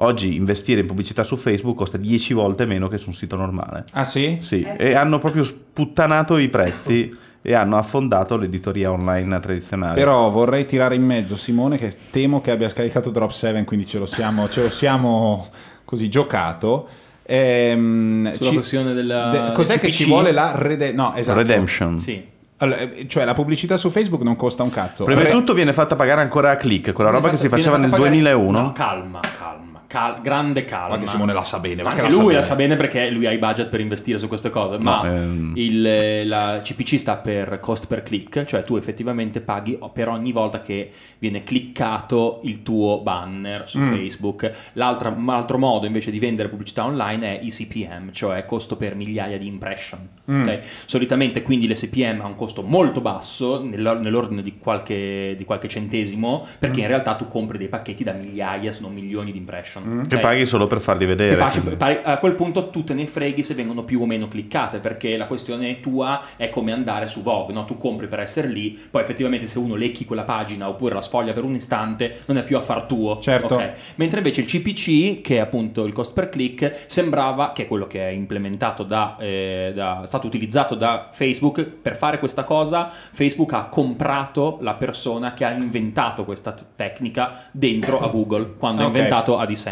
Oggi 0.03 0.35
investire 0.35 0.81
in 0.81 0.87
pubblicità 0.87 1.23
su 1.23 1.35
Facebook 1.35 1.75
costa 1.77 1.97
10 1.97 2.33
volte 2.33 2.65
meno 2.65 2.87
che 2.87 2.97
su 2.97 3.09
un 3.09 3.15
sito 3.15 3.35
normale. 3.35 3.85
Ah 3.93 4.03
sì? 4.03 4.39
Sì, 4.41 4.61
e 4.61 4.93
hanno 4.95 5.19
proprio 5.19 5.43
sputtanato 5.43 6.37
i 6.37 6.49
prezzi 6.49 7.15
e 7.41 7.53
hanno 7.55 7.77
affondato 7.77 8.37
l'editoria 8.37 8.91
online 8.91 9.39
tradizionale. 9.39 9.93
Però 9.95 10.29
vorrei 10.29 10.65
tirare 10.65 10.95
in 10.95 11.03
mezzo 11.03 11.35
Simone 11.35 11.77
che 11.77 11.91
temo 12.11 12.41
che 12.41 12.51
abbia 12.51 12.69
scaricato 12.69 13.09
Drop 13.09 13.31
7, 13.31 13.63
quindi 13.65 13.85
ce 13.85 13.99
lo 13.99 14.05
siamo, 14.05 14.47
ce 14.49 14.63
lo 14.63 14.69
siamo 14.69 15.47
così 15.85 16.09
giocato. 16.09 16.87
Ehm, 17.25 18.33
Sulla 18.33 18.51
questione 18.51 18.93
della- 18.93 19.29
de- 19.29 19.51
cos'è 19.53 19.79
che 19.79 19.91
ci 19.91 20.05
vuole 20.05 20.31
la 20.31 20.53
rede- 20.57 20.91
no, 20.91 21.13
esatto. 21.15 21.37
Redemption. 21.37 21.99
sì 21.99 22.31
Allora, 22.57 22.79
eh, 22.79 23.07
cioè 23.07 23.25
la 23.25 23.33
pubblicità 23.33 23.75
su 23.77 23.89
Facebook 23.89 24.21
non 24.23 24.35
costa 24.37 24.63
un 24.63 24.69
cazzo. 24.69 25.03
Prima 25.03 25.23
di 25.23 25.29
tutto 25.31 25.53
viene 25.53 25.73
fatta 25.73 25.95
pagare 25.95 26.21
ancora 26.21 26.51
a 26.51 26.55
click, 26.55 26.93
quella 26.93 27.09
roba 27.09 27.29
che 27.29 27.37
si 27.37 27.49
faceva 27.49 27.75
nel 27.77 27.89
fatta 27.89 27.97
pagare- 28.01 28.15
2001. 28.21 28.61
no, 28.61 28.71
calma 28.71 29.19
calma 29.37 29.72
cal- 29.93 30.21
grande 30.21 30.65
calma 30.65 30.95
Ma 30.95 31.01
che 31.01 31.07
Simone 31.07 31.33
la 31.33 31.43
sa 31.43 31.59
bene, 31.59 31.83
ma 31.83 31.89
Anche 31.89 32.01
che 32.01 32.07
la 32.07 32.09
sa 32.13 32.17
lui 32.17 32.25
bene. 32.27 32.39
la 32.39 32.45
sa 32.45 32.55
bene 32.55 32.75
perché 32.75 33.09
lui 33.11 33.27
ha 33.27 33.31
i 33.31 33.37
budget 33.37 33.67
per 33.69 33.79
investire 33.79 34.17
su 34.17 34.27
queste 34.27 34.49
cose 34.49 34.77
ma 34.79 35.03
No, 35.03 35.13
ehm. 35.13 35.53
il, 35.55 36.27
la 36.27 36.61
CPC 36.63 36.97
sta 36.97 37.17
per 37.17 37.59
cost 37.59 37.85
per 37.87 38.01
click 38.01 38.45
cioè 38.45 38.63
tu 38.63 38.75
effettivamente 38.75 39.39
paghi 39.41 39.77
per 39.93 40.07
ogni 40.07 40.31
volta 40.31 40.57
che 40.59 40.89
viene 41.19 41.43
cliccato 41.43 42.39
il 42.43 42.63
tuo 42.63 43.01
banner 43.01 43.69
su 43.69 43.79
Mm. 43.79 43.91
Facebook 43.91 44.51
l'altro 44.73 45.57
modo 45.57 45.85
invece 45.85 46.09
di 46.11 46.19
vendere 46.19 46.47
pubblicità 46.49 46.85
online 46.85 47.39
è 47.39 47.43
i 47.43 47.49
CPM 47.49 48.11
cioè 48.11 48.45
costo 48.45 48.75
per 48.77 48.95
migliaia 48.95 49.37
di 49.37 49.45
impression 49.47 50.07
Mm. 50.31 50.41
ok? 50.47 50.59
solitamente 50.85 51.41
quindi 51.41 51.67
l'SPM 51.67 52.21
ha 52.21 52.25
un 52.25 52.35
costo 52.35 52.61
molto 52.63 53.01
basso 53.01 53.61
nell'or- 53.61 53.99
nell'ordine 53.99 54.41
di 54.41 54.57
qualche, 54.57 55.35
di 55.37 55.43
qualche 55.43 55.67
centesimo 55.67 56.45
perché 56.59 56.79
Mm. 56.79 56.83
in 56.83 56.87
realtà 56.87 57.15
tu 57.15 57.27
compri 57.27 57.57
dei 57.57 57.67
pacchetti 57.67 58.03
da 58.05 58.13
migliaia 58.13 58.71
se 58.71 58.79
non 58.79 58.93
milioni 58.93 59.31
di 59.33 59.37
impression 59.37 59.82
Che 60.07 60.15
ok? 60.15 60.21
paghi 60.21 60.45
solo 60.45 60.67
per 60.67 60.79
farli 60.81 61.05
vedere. 61.05 61.35
Quindi. 61.35 61.75
pari- 61.75 61.99
a 62.03 62.17
quel 62.17 62.33
punto 62.35 62.69
tu 62.69 62.83
te 62.83 62.93
ne 62.93 63.05
freghi 63.07 63.43
se 63.43 63.53
vengono 63.53 63.83
più 63.83 64.01
o 64.01 64.05
meno 64.05 64.27
cliccate 64.27 64.79
perché 64.79 65.17
la 65.17 65.25
questione 65.27 65.79
tua 65.79 66.21
è 66.37 66.49
come 66.49 66.71
andare 66.71 67.07
su 67.07 67.21
Vogue 67.21 67.53
no? 67.53 67.65
tu 67.65 67.77
compri 67.77 68.07
per 68.07 68.19
essere 68.19 68.47
lì 68.47 68.79
poi 68.89 69.01
effettivamente 69.01 69.45
se 69.47 69.59
uno 69.59 69.75
lecchi 69.75 70.05
quella 70.05 70.23
pagina 70.23 70.69
oppure 70.69 70.93
la 70.93 71.01
sfoglia 71.01 71.33
per 71.33 71.43
un 71.43 71.55
istante 71.55 72.21
non 72.27 72.37
è 72.37 72.43
più 72.43 72.57
affar 72.57 72.83
tuo 72.83 73.19
Certo. 73.19 73.55
ok? 73.55 73.71
mentre 73.95 74.17
invece 74.19 74.41
il 74.41 74.47
CPC 74.47 75.21
che 75.21 75.35
è 75.35 75.39
appunto 75.39 75.85
il 75.85 75.93
cost 75.93 76.13
per 76.13 76.29
click 76.29 76.83
sembrava 76.87 77.51
che 77.51 77.63
è 77.63 77.67
quello 77.67 77.87
che 77.87 78.07
è 78.07 78.11
implementato 78.11 78.83
da, 78.83 79.15
eh, 79.19 79.71
da- 79.75 80.03
è 80.03 80.07
stato 80.07 80.27
utilizzato 80.27 80.75
da 80.75 81.09
Facebook 81.11 81.63
per 81.63 81.95
fare 81.95 82.19
questa 82.19 82.43
cosa 82.43 82.89
Facebook 83.11 83.53
ha 83.53 83.65
comprato 83.65 84.57
la 84.61 84.73
persona 84.75 85.33
che 85.33 85.45
ha 85.45 85.51
inventato 85.51 86.23
questa 86.25 86.51
t- 86.53 86.63
tecnica 86.75 87.43
dentro 87.51 87.99
a 87.99 88.07
Google 88.07 88.53
quando 88.57 88.81
ha 88.81 88.85
Ok. 88.85 88.93
inventato 88.95 89.37
AdSense 89.37 89.71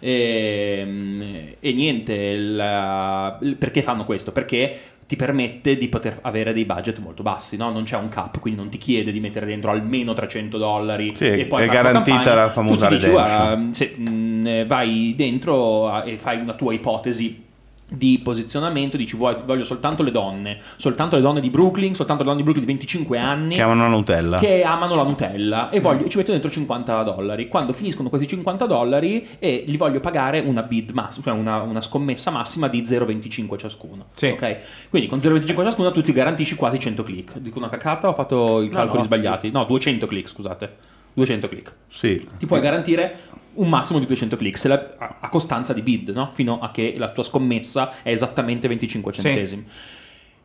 e, 0.00 1.56
e 1.60 1.72
niente 1.72 2.36
la- 2.36 3.38
perché 3.58 3.82
fanno 3.82 4.04
questo? 4.04 4.32
perché 4.32 4.78
ti 5.06 5.16
permette 5.16 5.76
di 5.76 5.88
poter 5.88 6.18
avere 6.22 6.52
dei 6.52 6.64
budget 6.64 6.98
molto 7.00 7.24
bassi, 7.24 7.56
no? 7.56 7.70
non 7.72 7.82
c'è 7.82 7.96
un 7.96 8.08
cap, 8.08 8.38
quindi 8.38 8.60
non 8.60 8.68
ti 8.70 8.78
chiede 8.78 9.10
di 9.10 9.18
mettere 9.18 9.44
dentro 9.44 9.72
almeno 9.72 10.12
300 10.12 10.56
dollari 10.56 11.12
Sì, 11.16 11.24
e 11.24 11.46
poi 11.46 11.64
è 11.64 11.68
garantita 11.68 12.14
campagna. 12.16 12.34
la 12.42 12.48
famosa 12.48 12.86
Tu 12.86 12.94
dici, 12.94 13.10
guarda, 13.10 13.60
se, 13.72 13.94
mh, 13.96 14.46
eh, 14.46 14.66
vai 14.66 15.14
dentro 15.16 15.88
a- 15.90 16.04
e 16.04 16.16
fai 16.16 16.38
una 16.40 16.54
tua 16.54 16.72
ipotesi 16.74 17.48
di 17.90 18.20
posizionamento, 18.22 18.96
dici 18.96 19.16
vuoi- 19.16 19.36
voglio 19.44 19.64
soltanto 19.64 20.02
le 20.02 20.10
donne, 20.10 20.58
soltanto 20.76 21.16
le 21.16 21.22
donne 21.22 21.40
di 21.40 21.50
Brooklyn, 21.50 21.94
soltanto 21.94 22.22
le 22.22 22.28
donne 22.30 22.42
di 22.42 22.44
Brooklyn 22.44 22.66
di 22.66 22.72
25 22.72 23.18
anni 23.18 23.54
Che 23.56 23.62
amano 23.62 23.82
la 23.82 23.88
Nutella. 23.88 24.38
che 24.38 24.62
amano 24.62 24.94
la 24.94 25.02
Nutella 25.02 25.68
e 25.70 25.80
voglio, 25.80 26.08
ci 26.08 26.16
metto 26.16 26.32
dentro 26.32 26.50
50 26.50 27.02
dollari. 27.02 27.48
Quando 27.48 27.72
finiscono 27.72 28.08
questi 28.08 28.26
50 28.28 28.66
dollari 28.66 29.26
e 29.38 29.64
gli 29.66 29.76
voglio 29.76 30.00
pagare 30.00 30.40
una 30.40 30.62
bid 30.62 30.90
massima, 30.90 31.24
cioè 31.24 31.34
una, 31.34 31.62
una 31.62 31.80
scommessa 31.80 32.30
massima 32.30 32.68
di 32.68 32.82
0,25 32.82 33.56
ciascuno. 33.58 34.06
Sì. 34.12 34.26
Ok? 34.28 34.56
Quindi 34.88 35.08
con 35.08 35.18
0,25 35.18 35.62
ciascuno 35.64 35.90
tu 35.90 36.00
ti 36.00 36.12
garantisci 36.12 36.54
quasi 36.54 36.78
100 36.78 37.02
click. 37.02 37.38
Dico 37.38 37.58
una 37.58 37.68
cacata 37.68 38.08
ho 38.08 38.12
fatto 38.12 38.60
i 38.62 38.66
No, 38.68 38.74
calcoli 38.76 38.98
no, 38.98 39.04
sbagliati? 39.04 39.50
No, 39.50 39.64
200 39.64 40.06
click, 40.06 40.28
scusate. 40.28 40.76
200 41.14 41.48
click. 41.48 41.74
Sì. 41.88 42.26
Ti 42.38 42.46
puoi 42.46 42.60
garantire 42.60 43.14
un 43.54 43.68
massimo 43.68 43.98
di 43.98 44.06
200 44.06 44.36
click 44.36 44.56
se 44.56 44.68
la- 44.68 44.94
a, 44.98 45.16
a 45.20 45.28
costanza 45.28 45.72
di 45.72 45.82
bid, 45.82 46.10
no? 46.10 46.30
Fino 46.32 46.60
a 46.60 46.70
che 46.70 46.94
la 46.96 47.10
tua 47.10 47.24
scommessa 47.24 48.02
è 48.02 48.10
esattamente 48.10 48.68
25 48.68 49.12
Sì. 49.12 49.20
centesimi. 49.20 49.66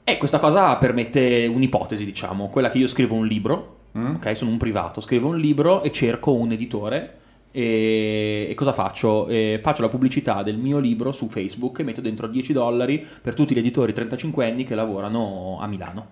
E 0.04 0.18
questa 0.18 0.40
cosa 0.40 0.76
permette 0.78 1.48
un'ipotesi, 1.52 2.06
diciamo, 2.06 2.50
quella 2.50 2.70
che 2.70 2.78
io 2.78 2.88
scrivo 2.88 3.16
un 3.16 3.26
libro, 3.28 3.74
Mm. 3.98 4.16
ok? 4.16 4.36
Sono 4.36 4.52
un 4.52 4.58
privato, 4.58 5.00
scrivo 5.02 5.30
un 5.30 5.40
libro 5.40 5.82
e 5.82 5.92
cerco 5.92 6.34
un 6.34 6.52
editore. 6.52 7.18
E, 7.52 8.48
e 8.50 8.54
cosa 8.54 8.74
faccio? 8.74 9.28
Eh, 9.30 9.60
faccio 9.64 9.82
la 9.82 9.88
pubblicità 9.88 10.44
del 10.44 10.58
mio 10.58 10.78
libro 10.80 11.14
su 11.14 11.30
Facebook 11.30 11.80
e 11.80 11.84
metto 11.84 12.02
dentro 12.02 12.28
10 12.28 12.52
dollari 12.52 13.06
per 13.22 13.34
tutti 13.34 13.56
gli 13.56 13.60
editori 13.60 13.94
35 13.94 14.46
anni 14.46 14.66
che 14.66 14.76
lavorano 14.76 15.58
a 15.62 15.68
Milano. 15.68 16.08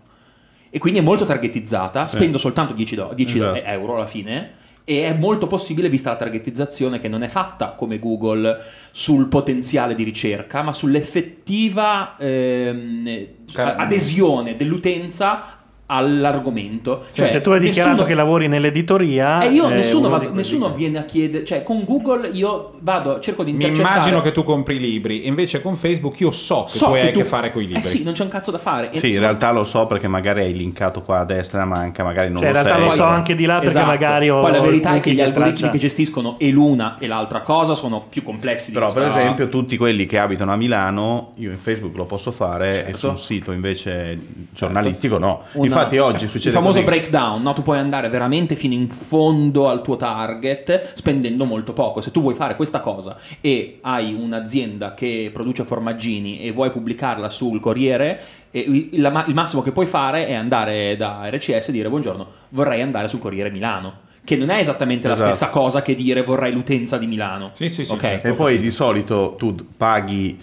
E 0.75 0.79
quindi 0.79 0.97
è 0.97 1.01
molto 1.03 1.23
targetizzata, 1.23 2.07
Sì. 2.07 2.15
spendo 2.15 2.39
soltanto 2.39 2.73
10, 2.73 2.95
do- 2.95 3.11
10 3.13 3.37
Esatto. 3.37 3.61
euro 3.63 3.95
alla 3.95 4.07
fine. 4.07 4.53
E 4.83 5.05
è 5.05 5.13
molto 5.13 5.45
possibile, 5.45 5.87
vista 5.87 6.09
la 6.09 6.15
targetizzazione, 6.15 6.97
che 6.97 7.07
non 7.07 7.21
è 7.21 7.27
fatta 7.27 7.69
come 7.73 7.99
Google 7.99 8.57
sul 8.89 9.27
potenziale 9.27 9.93
di 9.93 10.03
ricerca, 10.03 10.63
ma 10.63 10.73
sull'effettiva 10.73 12.15
ehm, 12.17 13.25
adesione 13.55 14.55
dell'utenza 14.55 15.59
all'argomento. 15.94 17.03
Cioè, 17.11 17.30
se 17.30 17.41
tu 17.41 17.52
hai 17.52 17.60
dichiarato 17.60 17.91
nessuno- 17.95 18.07
che 18.10 18.15
lavori 18.15 18.48
nell'editoria, 18.48 19.41
e 19.41 19.49
io 19.49 19.70
eh, 19.70 19.74
nessuno, 19.74 20.10
quelli 20.10 20.34
nessuno 20.34 20.70
viene 20.74 20.98
a 20.99 21.03
chiedere, 21.03 21.45
cioè 21.45 21.64
con 21.64 21.84
Google 21.86 22.28
io 22.30 22.74
vado, 22.80 23.20
cerco 23.20 23.44
di 23.44 23.52
Mi 23.52 23.64
intercettare. 23.64 23.94
immagino 23.95 24.22
che 24.22 24.32
tu 24.32 24.44
compri 24.44 24.80
libri, 24.80 25.28
invece 25.28 25.61
con 25.61 25.76
Facebook 25.76 26.20
io 26.20 26.32
so 26.32 26.64
che 26.65 26.78
So 26.78 26.86
tu 26.88 26.91
che 26.94 26.99
hai 27.02 27.07
a 27.07 27.11
tu- 27.11 27.20
che 27.20 27.26
fare 27.26 27.52
con 27.52 27.61
i 27.61 27.68
libri. 27.68 27.82
Eh 27.82 27.86
sì, 27.86 28.03
non 28.03 28.14
c'è 28.14 28.24
un 28.24 28.30
cazzo 28.30 28.52
da 28.52 28.57
fare. 28.57 28.91
E 28.91 28.99
Sì, 28.99 29.11
in 29.11 29.20
realtà 29.20 29.52
lo 29.52 29.64
so 29.64 29.86
perché 29.86 30.07
magari 30.07 30.41
hai 30.41 30.53
linkato 30.53 31.02
qua 31.02 31.20
a 31.20 31.26
destra 31.26 31.60
e 31.60 31.61
a 31.61 31.65
manca, 31.65 32.03
magari 32.03 32.30
non 32.30 32.38
Cioè, 32.38 32.48
in 32.49 32.53
lo 32.56 32.61
realtà 32.61 32.80
sai. 32.80 32.90
lo 32.90 32.95
so 32.95 33.03
anche 33.03 33.36
di 33.36 33.45
là 33.45 33.53
perché 33.53 33.68
Esatto. 33.68 33.86
magari 33.86 34.30
ho 34.30 34.41
Poi 34.41 34.52
la 34.52 34.61
verità 34.61 34.95
è 34.95 34.99
che 34.99 35.11
gli 35.14 35.22
algoritmi 35.22 35.57
traccia- 35.57 35.70
che 35.72 35.78
gestiscono 35.78 36.38
e 36.40 36.49
l'una 36.52 36.98
e 36.99 37.07
l'altra 37.07 37.41
cosa 37.41 37.76
sono 37.76 38.06
più 38.10 38.24
complessi 38.24 38.68
di 38.72 38.74
Però 38.78 38.91
per 38.91 39.03
questa- 39.03 39.20
esempio 39.22 39.49
tutti 39.49 39.78
quelli 39.78 40.06
che 40.06 40.18
abitano 40.18 40.52
a 40.52 40.56
Milano, 40.56 41.32
io 41.36 41.52
in 41.52 41.57
Facebook 41.57 41.95
lo 41.95 42.06
posso 42.06 42.32
fare 42.32 42.70
e 42.70 42.74
Certo. 42.74 42.98
su 42.98 43.07
un 43.07 43.18
sito 43.18 43.52
invece 43.52 44.18
giornalistico 44.52 45.18
no. 45.18 45.44
Una- 45.53 45.65
Infatti 45.65 45.82
oggi 45.99 46.27
succede 46.27 46.49
il 46.49 46.53
famoso 46.55 46.81
così. 46.81 46.85
breakdown, 46.85 47.41
no? 47.41 47.53
tu 47.53 47.61
puoi 47.61 47.77
andare 47.80 48.10
veramente 48.10 48.55
fino 48.55 48.73
in 48.73 48.89
fondo 48.89 49.69
al 49.69 49.81
tuo 49.81 49.95
target 49.95 50.91
spendendo 50.93 51.45
molto 51.45 51.73
poco. 51.73 52.01
Se 52.01 52.11
tu 52.11 52.22
vuoi 52.22 52.35
fare 52.35 52.55
questa 52.55 52.80
cosa 52.80 53.18
e 53.41 53.80
hai 53.81 54.14
un'azienda 54.14 54.93
che 54.93 55.30
produce 55.34 55.64
formaggini 55.64 56.41
e 56.41 56.51
vuoi 56.51 56.72
pubblicarla 56.72 57.30
sul 57.30 57.60
Corriere, 57.60 58.19
e 58.51 58.60
il, 58.60 59.01
la- 59.01 59.23
il 59.27 59.34
massimo 59.34 59.61
che 59.61 59.72
puoi 59.72 59.85
fare 59.88 60.27
è 60.27 60.34
andare 60.34 60.95
da 60.95 61.27
RCS 61.30 61.69
e 61.69 61.72
dire 61.72 61.89
buongiorno, 61.89 62.27
vorrei 62.49 62.81
andare 62.81 63.07
sul 63.07 63.19
Corriere 63.19 63.49
Milano. 63.49 64.01
Che 64.26 64.38
non 64.38 64.49
è 64.51 64.60
esattamente 64.60 65.07
la 65.10 65.15
Esatto. 65.15 65.34
stessa 65.34 65.51
cosa 65.51 65.81
che 65.81 65.95
dire 65.95 66.22
vorrei 66.23 66.53
l'utenza 66.53 66.97
di 66.97 67.07
Milano. 67.07 67.49
Sì, 67.53 67.68
sì, 67.68 67.84
sì. 67.84 67.91
Ok. 67.91 68.19
E 68.23 68.31
poi 68.31 68.57
di 68.57 68.72
solito 68.72 69.35
tu 69.38 69.53
paghi 69.76 70.39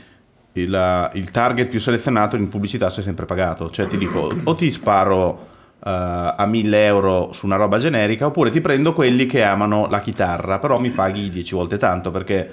il, 0.55 1.11
il 1.15 1.31
target 1.31 1.69
più 1.69 1.81
selezionato 1.81 2.37
in 2.37 2.49
pubblicità 2.49 2.91
sei 2.91 3.03
sempre 3.05 3.27
pagato. 3.27 3.71
Cioè 3.71 3.87
ti 3.87 3.97
dico 3.99 4.29
o 4.45 4.55
ti 4.55 4.71
sparo 4.73 5.47
eh, 5.85 6.35
a 6.37 6.45
1000 6.47 6.85
euro 6.85 7.31
su 7.33 7.47
una 7.47 7.57
roba 7.57 7.79
generica 7.79 8.27
oppure 8.27 8.51
ti 8.51 8.61
prendo 8.61 8.93
quelli 8.93 9.27
che 9.27 9.43
amano 9.43 9.87
la 9.89 10.01
chitarra, 10.01 10.59
però 10.59 10.79
mi 10.79 10.91
paghi 10.91 11.29
10 11.29 11.55
volte 11.55 11.77
tanto 11.77 12.11
perché... 12.11 12.53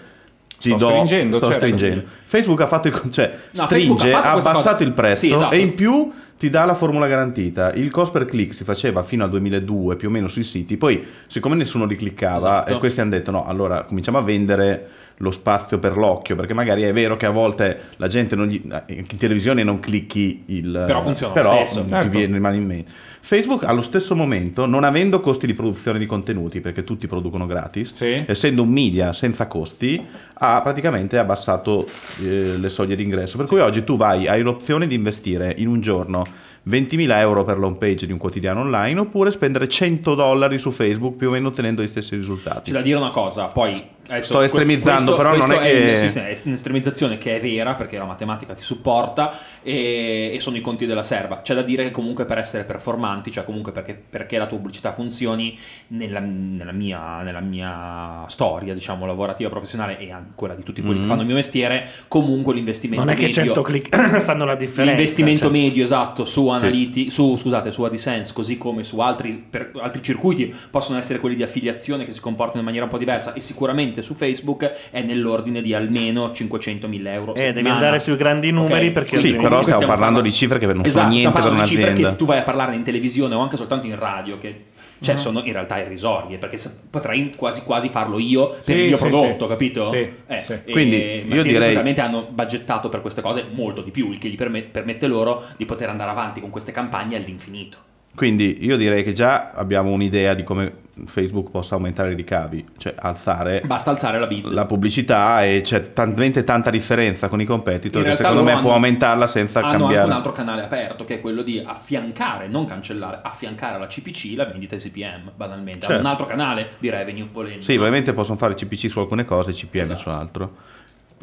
Ti 0.59 0.69
Sto 0.69 0.77
do, 0.77 0.89
stringendo, 0.89 1.37
sto 1.37 1.51
certo. 1.51 1.65
stringendo. 1.67 2.03
Facebook 2.23 2.61
ha 2.61 2.65
fatto 2.65 2.87
il 2.87 3.01
cioè, 3.11 3.31
No, 3.51 3.67
Facebook 3.67 3.99
stringe, 3.99 4.11
ha 4.11 4.21
ha 4.23 4.31
abbassato 4.31 4.71
cosa. 4.71 4.83
il 4.85 4.91
prezzo 4.93 5.25
Sì, 5.27 5.31
esatto. 5.31 5.53
e 5.53 5.59
in 5.59 5.75
più 5.75 6.11
ti 6.35 6.49
dà 6.49 6.65
la 6.65 6.73
formula 6.73 7.05
garantita. 7.05 7.73
Il 7.73 7.91
cost 7.91 8.11
per 8.11 8.25
click 8.25 8.55
si 8.55 8.63
faceva 8.63 9.03
fino 9.03 9.23
al 9.23 9.29
2002 9.29 9.95
più 9.97 10.07
o 10.07 10.11
meno 10.11 10.27
sui 10.27 10.41
siti, 10.41 10.75
poi 10.77 11.05
siccome 11.27 11.53
nessuno 11.53 11.85
li 11.85 11.95
cliccava 11.95 12.37
Esatto. 12.37 12.73
e 12.73 12.79
questi 12.79 13.01
hanno 13.01 13.11
detto 13.11 13.29
no, 13.29 13.45
allora 13.45 13.83
cominciamo 13.83 14.17
a 14.17 14.21
vendere 14.21 14.87
lo 15.17 15.31
spazio 15.31 15.79
per 15.79 15.97
l'occhio, 15.97 16.35
perché 16.35 16.53
magari 16.53 16.83
è 16.83 16.93
vero 16.93 17.17
che 17.17 17.25
a 17.25 17.31
volte 17.31 17.79
la 17.97 18.07
gente 18.07 18.35
non 18.35 18.47
gli, 18.47 18.61
in 18.87 19.07
televisione 19.17 19.63
non 19.63 19.79
clicchi 19.79 20.43
il 20.47 20.83
Però 20.85 21.01
funziona 21.01 21.33
però 21.33 21.55
stesso. 21.65 21.83
ti 21.83 21.89
Certo. 21.89 22.09
viene 22.09 22.33
rimane 22.33 22.55
in 22.57 22.65
mente. 22.65 22.91
Facebook 23.19 23.63
allo 23.63 23.81
stesso 23.81 24.15
momento, 24.15 24.65
non 24.65 24.83
avendo 24.83 25.19
costi 25.19 25.45
di 25.47 25.53
produzione 25.53 25.99
di 25.99 26.05
contenuti, 26.05 26.61
perché 26.61 26.83
tutti 26.83 27.07
producono 27.07 27.45
gratis, 27.45 27.99
essendo 28.01 28.61
un 28.61 28.69
media 28.69 29.11
senza 29.11 29.47
costi, 29.47 30.01
ha 30.33 30.61
praticamente 30.61 31.17
abbassato 31.17 31.85
eh, 32.23 32.57
le 32.57 32.69
soglie 32.69 32.95
d'ingresso. 32.95 33.35
Per 33.37 33.47
cui 33.47 33.59
oggi 33.59 33.83
tu 33.83 33.97
vai, 33.97 34.27
hai 34.27 34.41
l'opzione 34.43 34.87
di 34.87 34.95
investire 34.95 35.53
in 35.57 35.67
un 35.67 35.81
giorno 35.81 36.23
20.000 36.69 37.11
euro 37.19 37.43
per 37.43 37.57
l'home 37.57 37.77
page 37.77 38.05
di 38.05 38.11
un 38.11 38.17
quotidiano 38.17 38.59
online 38.61 38.99
oppure 38.99 39.31
spendere 39.31 39.67
100 39.67 40.15
dollari 40.15 40.57
su 40.57 40.69
Facebook 40.71 41.15
più 41.15 41.27
o 41.29 41.31
meno 41.31 41.47
ottenendo 41.49 41.81
gli 41.81 41.87
stessi 41.87 42.15
risultati. 42.15 42.71
C'è 42.71 42.77
da 42.77 42.81
dire 42.83 42.97
una 42.97 43.11
cosa, 43.11 43.45
poi 43.47 43.81
adesso 44.07 44.33
Sto 44.33 44.41
estremizzando, 44.41 45.15
però 45.15 45.35
non 45.35 45.51
è 45.51 45.59
che- 45.59 45.95
sì, 45.95 46.09
sì, 46.09 46.19
è 46.19 46.35
un'estremizzazione 46.45 47.17
che 47.17 47.37
è 47.37 47.39
vera 47.41 47.75
perché 47.75 47.97
la 47.97 48.05
matematica 48.05 48.53
ti 48.53 48.61
supporta 48.61 49.33
e, 49.61 50.31
e 50.33 50.39
sono 50.39 50.57
i 50.57 50.61
conti 50.61 50.85
della 50.85 51.03
serva. 51.03 51.41
C'è 51.41 51.53
da 51.53 51.61
dire 51.61 51.83
che 51.83 51.91
comunque 51.91 52.25
per 52.25 52.37
essere 52.37 52.63
performanti, 52.63 53.31
cioè 53.31 53.43
comunque 53.43 53.71
perché, 53.71 53.93
perché 54.09 54.37
la 54.37 54.45
tua 54.47 54.57
pubblicità 54.57 54.91
funzioni 54.93 55.57
nella, 55.87 56.19
nella 56.19 56.71
mia, 56.71 57.21
nella 57.21 57.39
mia 57.41 58.23
storia, 58.27 58.73
diciamo, 58.73 59.05
lavorativa, 59.05 59.49
professionale 59.49 59.97
e 59.99 60.11
anche 60.11 60.31
quella 60.35 60.55
di 60.55 60.63
tutti 60.63 60.81
quelli 60.81 60.95
Mhm. 60.97 61.01
che 61.01 61.07
fanno 61.07 61.21
il 61.21 61.27
mio 61.27 61.35
mestiere, 61.35 61.87
comunque 62.07 62.53
l'investimento 62.53 63.03
Non 63.03 63.13
è 63.13 63.15
che 63.17 63.25
medio 63.27 63.43
100 63.43 63.61
click 63.61 63.95
fanno 64.21 64.45
la 64.45 64.55
differenza. 64.55 64.91
L'investimento 64.91 65.43
cioè. 65.43 65.51
medio 65.51 65.83
esatto 65.83 66.25
su, 66.25 66.43
Sì. 66.47 66.49
Analyti- 66.55 67.09
su, 67.11 67.35
scusate, 67.35 67.71
su 67.71 67.83
AdSense, 67.83 68.33
così 68.33 68.57
come 68.57 68.83
su 68.83 68.99
altri, 68.99 69.31
per- 69.49 69.71
altri 69.81 70.01
circuiti, 70.01 70.53
possono 70.69 70.97
essere 70.97 71.19
quelli 71.19 71.35
di 71.35 71.43
affiliazione 71.43 72.05
che 72.05 72.11
si 72.11 72.19
comportano 72.21 72.59
in 72.59 72.65
maniera 72.65 72.85
un 72.85 72.91
po' 72.91 72.97
diversa 72.97 73.33
e 73.33 73.41
sicuramente 73.41 73.96
su 74.01 74.13
Facebook 74.13 74.89
è 74.91 75.01
nell'ordine 75.01 75.61
di 75.61 75.73
almeno 75.73 76.31
500.000 76.31 77.07
euro. 77.07 77.35
Eh, 77.35 77.53
devi 77.53 77.69
andare 77.69 77.99
sui 77.99 78.15
grandi 78.15 78.51
numeri 78.51 78.87
Ok? 78.87 78.91
perché 78.93 79.17
Sì, 79.17 79.33
però 79.35 79.61
stiamo 79.61 79.85
parlando 79.85 80.21
di 80.21 80.31
cifre 80.31 80.59
che 80.59 80.65
non 80.67 80.85
Esatto, 80.85 80.91
sono 81.05 81.09
niente 81.09 81.29
per 81.31 81.39
parlando 81.41 81.61
di 81.63 81.67
cifre 81.67 81.83
un'azienda. 81.83 82.09
che 82.09 82.15
se 82.15 82.19
tu 82.23 82.25
vai 82.29 82.37
a 82.39 82.43
parlarne 82.43 82.75
in 82.75 82.83
televisione 82.83 83.35
o 83.35 83.39
anche 83.39 83.57
soltanto 83.57 83.85
in 83.87 83.97
radio, 83.97 84.37
che 84.37 84.55
cioè, 84.99 85.13
Mhm. 85.13 85.19
sono 85.21 85.41
in 85.43 85.51
realtà 85.53 85.77
irrisorie, 85.77 86.37
perché 86.37 86.57
potrei 86.89 87.31
quasi 87.37 87.61
quasi 87.61 87.87
farlo 87.89 88.17
io 88.17 88.49
per 88.49 88.63
Sì, 88.63 88.71
il 88.73 88.87
mio 88.87 88.97
sì, 88.97 89.07
prodotto, 89.07 89.43
sì. 89.43 89.49
capito? 89.49 89.83
Sì, 89.91 90.09
Eh, 90.25 90.39
sì. 90.39 90.71
Quindi, 90.71 90.95
io 91.27 91.41
direi- 91.43 91.61
solitamente 91.61 92.01
hanno 92.01 92.27
budgettato 92.31 92.89
per 92.89 93.01
queste 93.01 93.21
cose 93.21 93.45
molto 93.51 93.81
di 93.83 93.91
più, 93.91 94.09
il 94.11 94.17
che 94.17 94.27
gli 94.27 94.35
perme- 94.35 94.63
permette 94.63 95.05
loro 95.05 95.43
di 95.55 95.65
poter 95.65 95.89
andare 95.89 96.09
avanti 96.09 96.41
con 96.41 96.49
queste 96.49 96.71
campagne 96.71 97.15
all'infinito. 97.15 97.77
Quindi 98.15 98.57
io 98.65 98.75
direi 98.77 99.03
che 99.03 99.13
già 99.13 99.51
abbiamo 99.53 99.91
un'idea 99.91 100.33
di 100.33 100.43
come 100.43 100.73
Facebook 101.05 101.51
possa 101.51 101.75
aumentare 101.75 102.11
i 102.11 102.15
ricavi, 102.15 102.65
cioè 102.77 102.95
alzare 102.97 103.61
Basta 103.65 103.89
alzare 103.91 104.19
la 104.19 104.27
bid. 104.27 104.47
la 104.51 104.65
pubblicità 104.65 105.43
e 105.45 105.61
c'è 105.61 105.93
talmente 105.93 106.43
tanta 106.43 106.69
differenza 106.69 107.27
con 107.27 107.39
i 107.41 107.45
competitor 107.45 108.03
che 108.03 108.15
secondo 108.15 108.43
me 108.43 108.51
loro 108.51 108.61
può 108.63 108.69
hanno- 108.73 108.85
aumentarla 108.85 109.27
senza 109.27 109.59
hanno 109.59 109.69
cambiare. 109.69 109.95
anche 109.97 110.09
un 110.09 110.15
altro 110.15 110.31
canale 110.31 110.63
aperto 110.63 111.03
che 111.05 111.15
è 111.15 111.21
quello 111.21 111.41
di 111.43 111.61
affiancare, 111.65 112.47
non 112.47 112.65
cancellare, 112.65 113.19
affiancare 113.21 113.75
alla 113.75 113.87
CPC 113.87 114.33
la 114.35 114.45
vendita 114.45 114.75
ai 114.75 114.81
CPM, 114.81 115.31
banalmente. 115.35 115.85
Hanno 115.85 115.95
Certo. 115.95 116.01
un 116.01 116.11
altro 116.11 116.25
canale 116.25 116.69
di 116.79 116.89
revenue 116.89 117.27
volendo. 117.31 117.61
Sì, 117.63 117.73
probabilmente 117.73 118.13
possono 118.13 118.37
fare 118.37 118.55
CPC 118.55 118.89
su 118.89 118.99
alcune 118.99 119.25
cose 119.25 119.51
e 119.51 119.53
CPM 119.53 119.95
su 119.95 120.09
altro. 120.09 120.55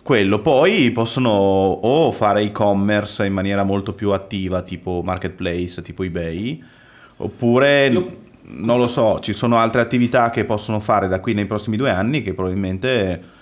Quello, 0.03 0.41
poi 0.41 0.91
possono 0.91 1.31
o 1.31 2.13
fare 2.13 2.43
e-commerce 2.43 3.25
in 3.25 3.33
maniera 3.33 3.63
molto 3.63 3.95
più 3.95 4.11
attiva, 4.11 4.61
tipo 4.61 5.01
marketplace, 5.03 5.81
tipo 5.81 6.03
eBay, 6.03 6.63
oppure 7.17 7.91
non 8.47 8.79
lo 8.79 8.89
so, 8.89 9.21
ci 9.21 9.33
sono 9.33 9.57
altre 9.59 9.81
attività 9.81 10.31
che 10.31 10.45
possono 10.45 10.81
fare 10.81 11.09
da 11.09 11.21
qui 11.21 11.35
nei 11.35 11.47
prossimi 11.47 11.77
due 11.77 11.91
anni 11.91 12.23
che 12.23 12.35
probabilmente 12.35 13.33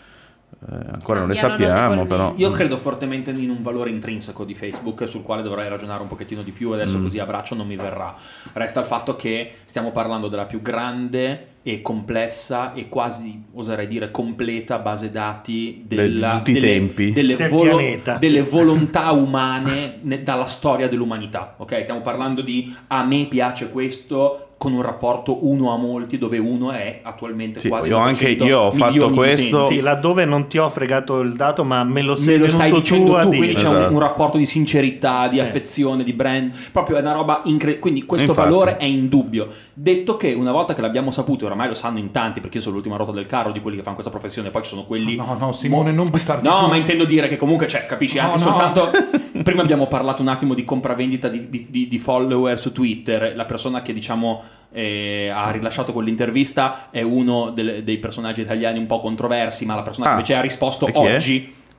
eh, 0.65 0.75
ancora 0.93 1.19
non 1.21 1.29
le 1.31 1.35
sappiamo, 1.35 2.07
però. 2.07 2.35
Io 2.37 2.51
credo 2.53 2.77
fortemente 2.77 3.31
in 3.33 3.51
un 3.51 3.63
valore 3.63 3.91
intrinseco 3.91 4.45
di 4.45 4.55
Facebook 4.55 5.09
sul 5.09 5.23
quale 5.23 5.43
dovrei 5.43 5.69
ragionare 5.69 6.03
un 6.03 6.09
pochettino 6.09 6.43
di 6.43 6.53
più, 6.53 6.71
adesso 6.71 6.99
Mm. 6.99 7.03
così 7.03 7.19
a 7.19 7.25
braccio 7.27 7.57
non 7.57 7.67
mi 7.67 7.75
verrà. 7.75 8.15
Resta 8.53 8.79
il 8.79 8.87
fatto 8.87 9.17
che 9.17 9.55
stiamo 9.65 9.91
parlando 9.91 10.29
della 10.29 10.45
più 10.45 10.63
grande 10.63 11.47
e 11.65 11.81
complessa 11.81 12.75
e 12.75 12.89
quasi, 12.89 13.43
oserei 13.55 13.89
dire, 13.89 14.13
completa 14.13 14.79
base 14.79 15.11
dati 15.11 15.83
De- 15.87 15.97
della- 15.97 16.33
di 16.33 16.39
tutti 16.39 16.51
i 16.51 16.55
delle, 16.55 16.67
tempi. 16.73 17.13
delle, 17.13 17.35
Del 17.35 17.49
volo- 17.51 17.77
pianeta. 17.77 18.17
delle 18.19 18.43
volontà 18.43 19.11
umane 19.11 19.99
ne- 20.03 20.23
dalla 20.23 20.47
storia 20.47 20.87
dell'umanità. 20.89 21.55
Ok, 21.59 21.81
stiamo 21.83 22.03
parlando 22.03 22.41
di 22.41 22.73
a 22.89 23.05
me 23.05 23.27
piace 23.29 23.71
questo 23.71 24.52
con 24.63 24.75
un 24.75 24.83
rapporto 24.83 25.45
uno 25.45 25.73
a 25.73 25.77
molti 25.77 26.19
dove 26.19 26.39
uno 26.39 26.71
è 26.71 27.01
attualmente 27.03 27.59
Sì, 27.59 27.67
quasi 27.69 27.89
io 27.89 27.97
anche- 27.97 28.23
900 28.37 28.45
io 28.45 28.61
ho 28.61 28.71
fatto 28.71 29.11
questo-. 29.11 29.67
Sì, 29.67 29.81
laddove 29.81 30.25
non 30.25 30.47
ti 30.47 30.57
ho 30.59 30.71
fregato 30.71 31.19
il 31.19 31.33
dato, 31.35 31.65
ma 31.65 31.83
me 31.83 32.01
lo 32.03 32.15
sei 32.15 32.39
me 32.39 32.45
lo 32.45 32.49
stai 32.49 32.71
dicendo 32.71 33.17
a 33.17 33.23
tu, 33.23 33.31
dire. 33.31 33.39
quindi 33.39 33.55
c'è 33.57 33.67
un- 33.67 33.75
Esatto. 33.75 33.93
un, 33.93 33.99
rapporto 33.99 34.39
di 34.39 34.47
sincerità, 34.47 35.27
di 35.27 35.35
Sì. 35.37 35.41
affezione, 35.41 36.05
di 36.05 36.13
brand, 36.13 36.53
proprio 36.71 36.97
è 36.97 37.01
una 37.01 37.11
roba 37.13 37.41
incredibile. 37.43 37.81
Quindi 37.81 38.05
questo 38.05 38.31
Infatti. 38.31 38.49
valore 38.49 38.77
è 38.77 38.85
indubbio. 38.85 39.49
Detto 39.75 40.17
che 40.17 40.33
una 40.33 40.53
volta 40.53 40.75
che 40.75 40.81
l'abbiamo 40.81 41.11
saputo, 41.11 41.43
e 41.43 41.47
oramai 41.49 41.67
lo 41.67 41.75
sanno 41.75 41.99
in 41.99 42.13
tanti, 42.13 42.39
perché 42.39 42.59
io 42.59 42.63
sono 42.63 42.77
l'ultima 42.77 42.95
ruota 42.97 43.11
del 43.11 43.27
carro 43.27 43.51
di 43.51 43.61
quelli 43.61 43.77
che 43.79 43.83
fanno 43.83 43.97
questa 43.97 44.13
professione, 44.13 44.51
poi 44.51 44.63
ci 44.63 44.69
sono 44.69 44.85
quelli. 44.85 45.17
No, 45.17 45.37
no, 45.41 45.51
Simone, 45.51 45.91
non 45.91 46.09
buttarti 46.09 46.47
No, 46.47 46.55
giù. 46.55 46.67
ma 46.67 46.77
intendo 46.77 47.05
dire 47.05 47.27
che 47.27 47.37
comunque 47.37 47.67
c'è, 47.67 47.85
capisci? 47.87 48.17
No, 48.19 48.31
Anche 48.33 48.37
no. 48.37 48.43
soltanto. 48.45 48.91
Prima 49.43 49.63
abbiamo 49.63 49.87
parlato 49.87 50.23
un 50.23 50.29
attimo 50.29 50.55
di 50.55 50.65
compravendita 50.65 51.29
di, 51.29 51.49
di- 51.49 51.67
di- 51.89 51.99
follower 51.99 52.59
su 52.59 52.73
Twitter. 52.73 53.35
La 53.35 53.45
persona 53.45 53.83
che 53.83 53.93
diciamo 53.93 54.43
eh, 54.73 55.29
ha 55.35 55.51
rilasciato 55.51 55.93
quell'intervista 55.93 56.89
è 56.91 57.03
uno 57.03 57.51
delle- 57.51 57.83
dei 57.85 57.99
personaggi 57.99 58.41
italiani 58.41 58.79
un 58.79 58.87
po' 58.87 59.01
controversi, 59.01 59.67
ma 59.67 59.75
la 59.75 59.83
persona 59.83 60.07
che 60.07 60.11
Ah, 60.13 60.15
invece 60.15 60.35
ha 60.35 60.41
risposto 60.41 60.87
chi 60.87 60.93
è? 60.93 61.19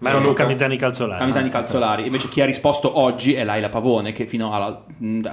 Gianluca- 0.10 0.44
Luca 0.44 0.46
Misani 0.48 0.78
Calzolari. 0.78 1.20
Camisani 1.20 1.50
Calzolari. 1.50 2.06
Invece 2.06 2.30
chi 2.30 2.42
ha 2.42 2.46
risposto 2.46 3.00
oggi 3.00 3.34
è 3.34 3.44
Laila 3.44 3.70
Pavone, 3.70 4.12
che 4.12 4.26
fino 4.28 4.54
alla, 4.54 4.84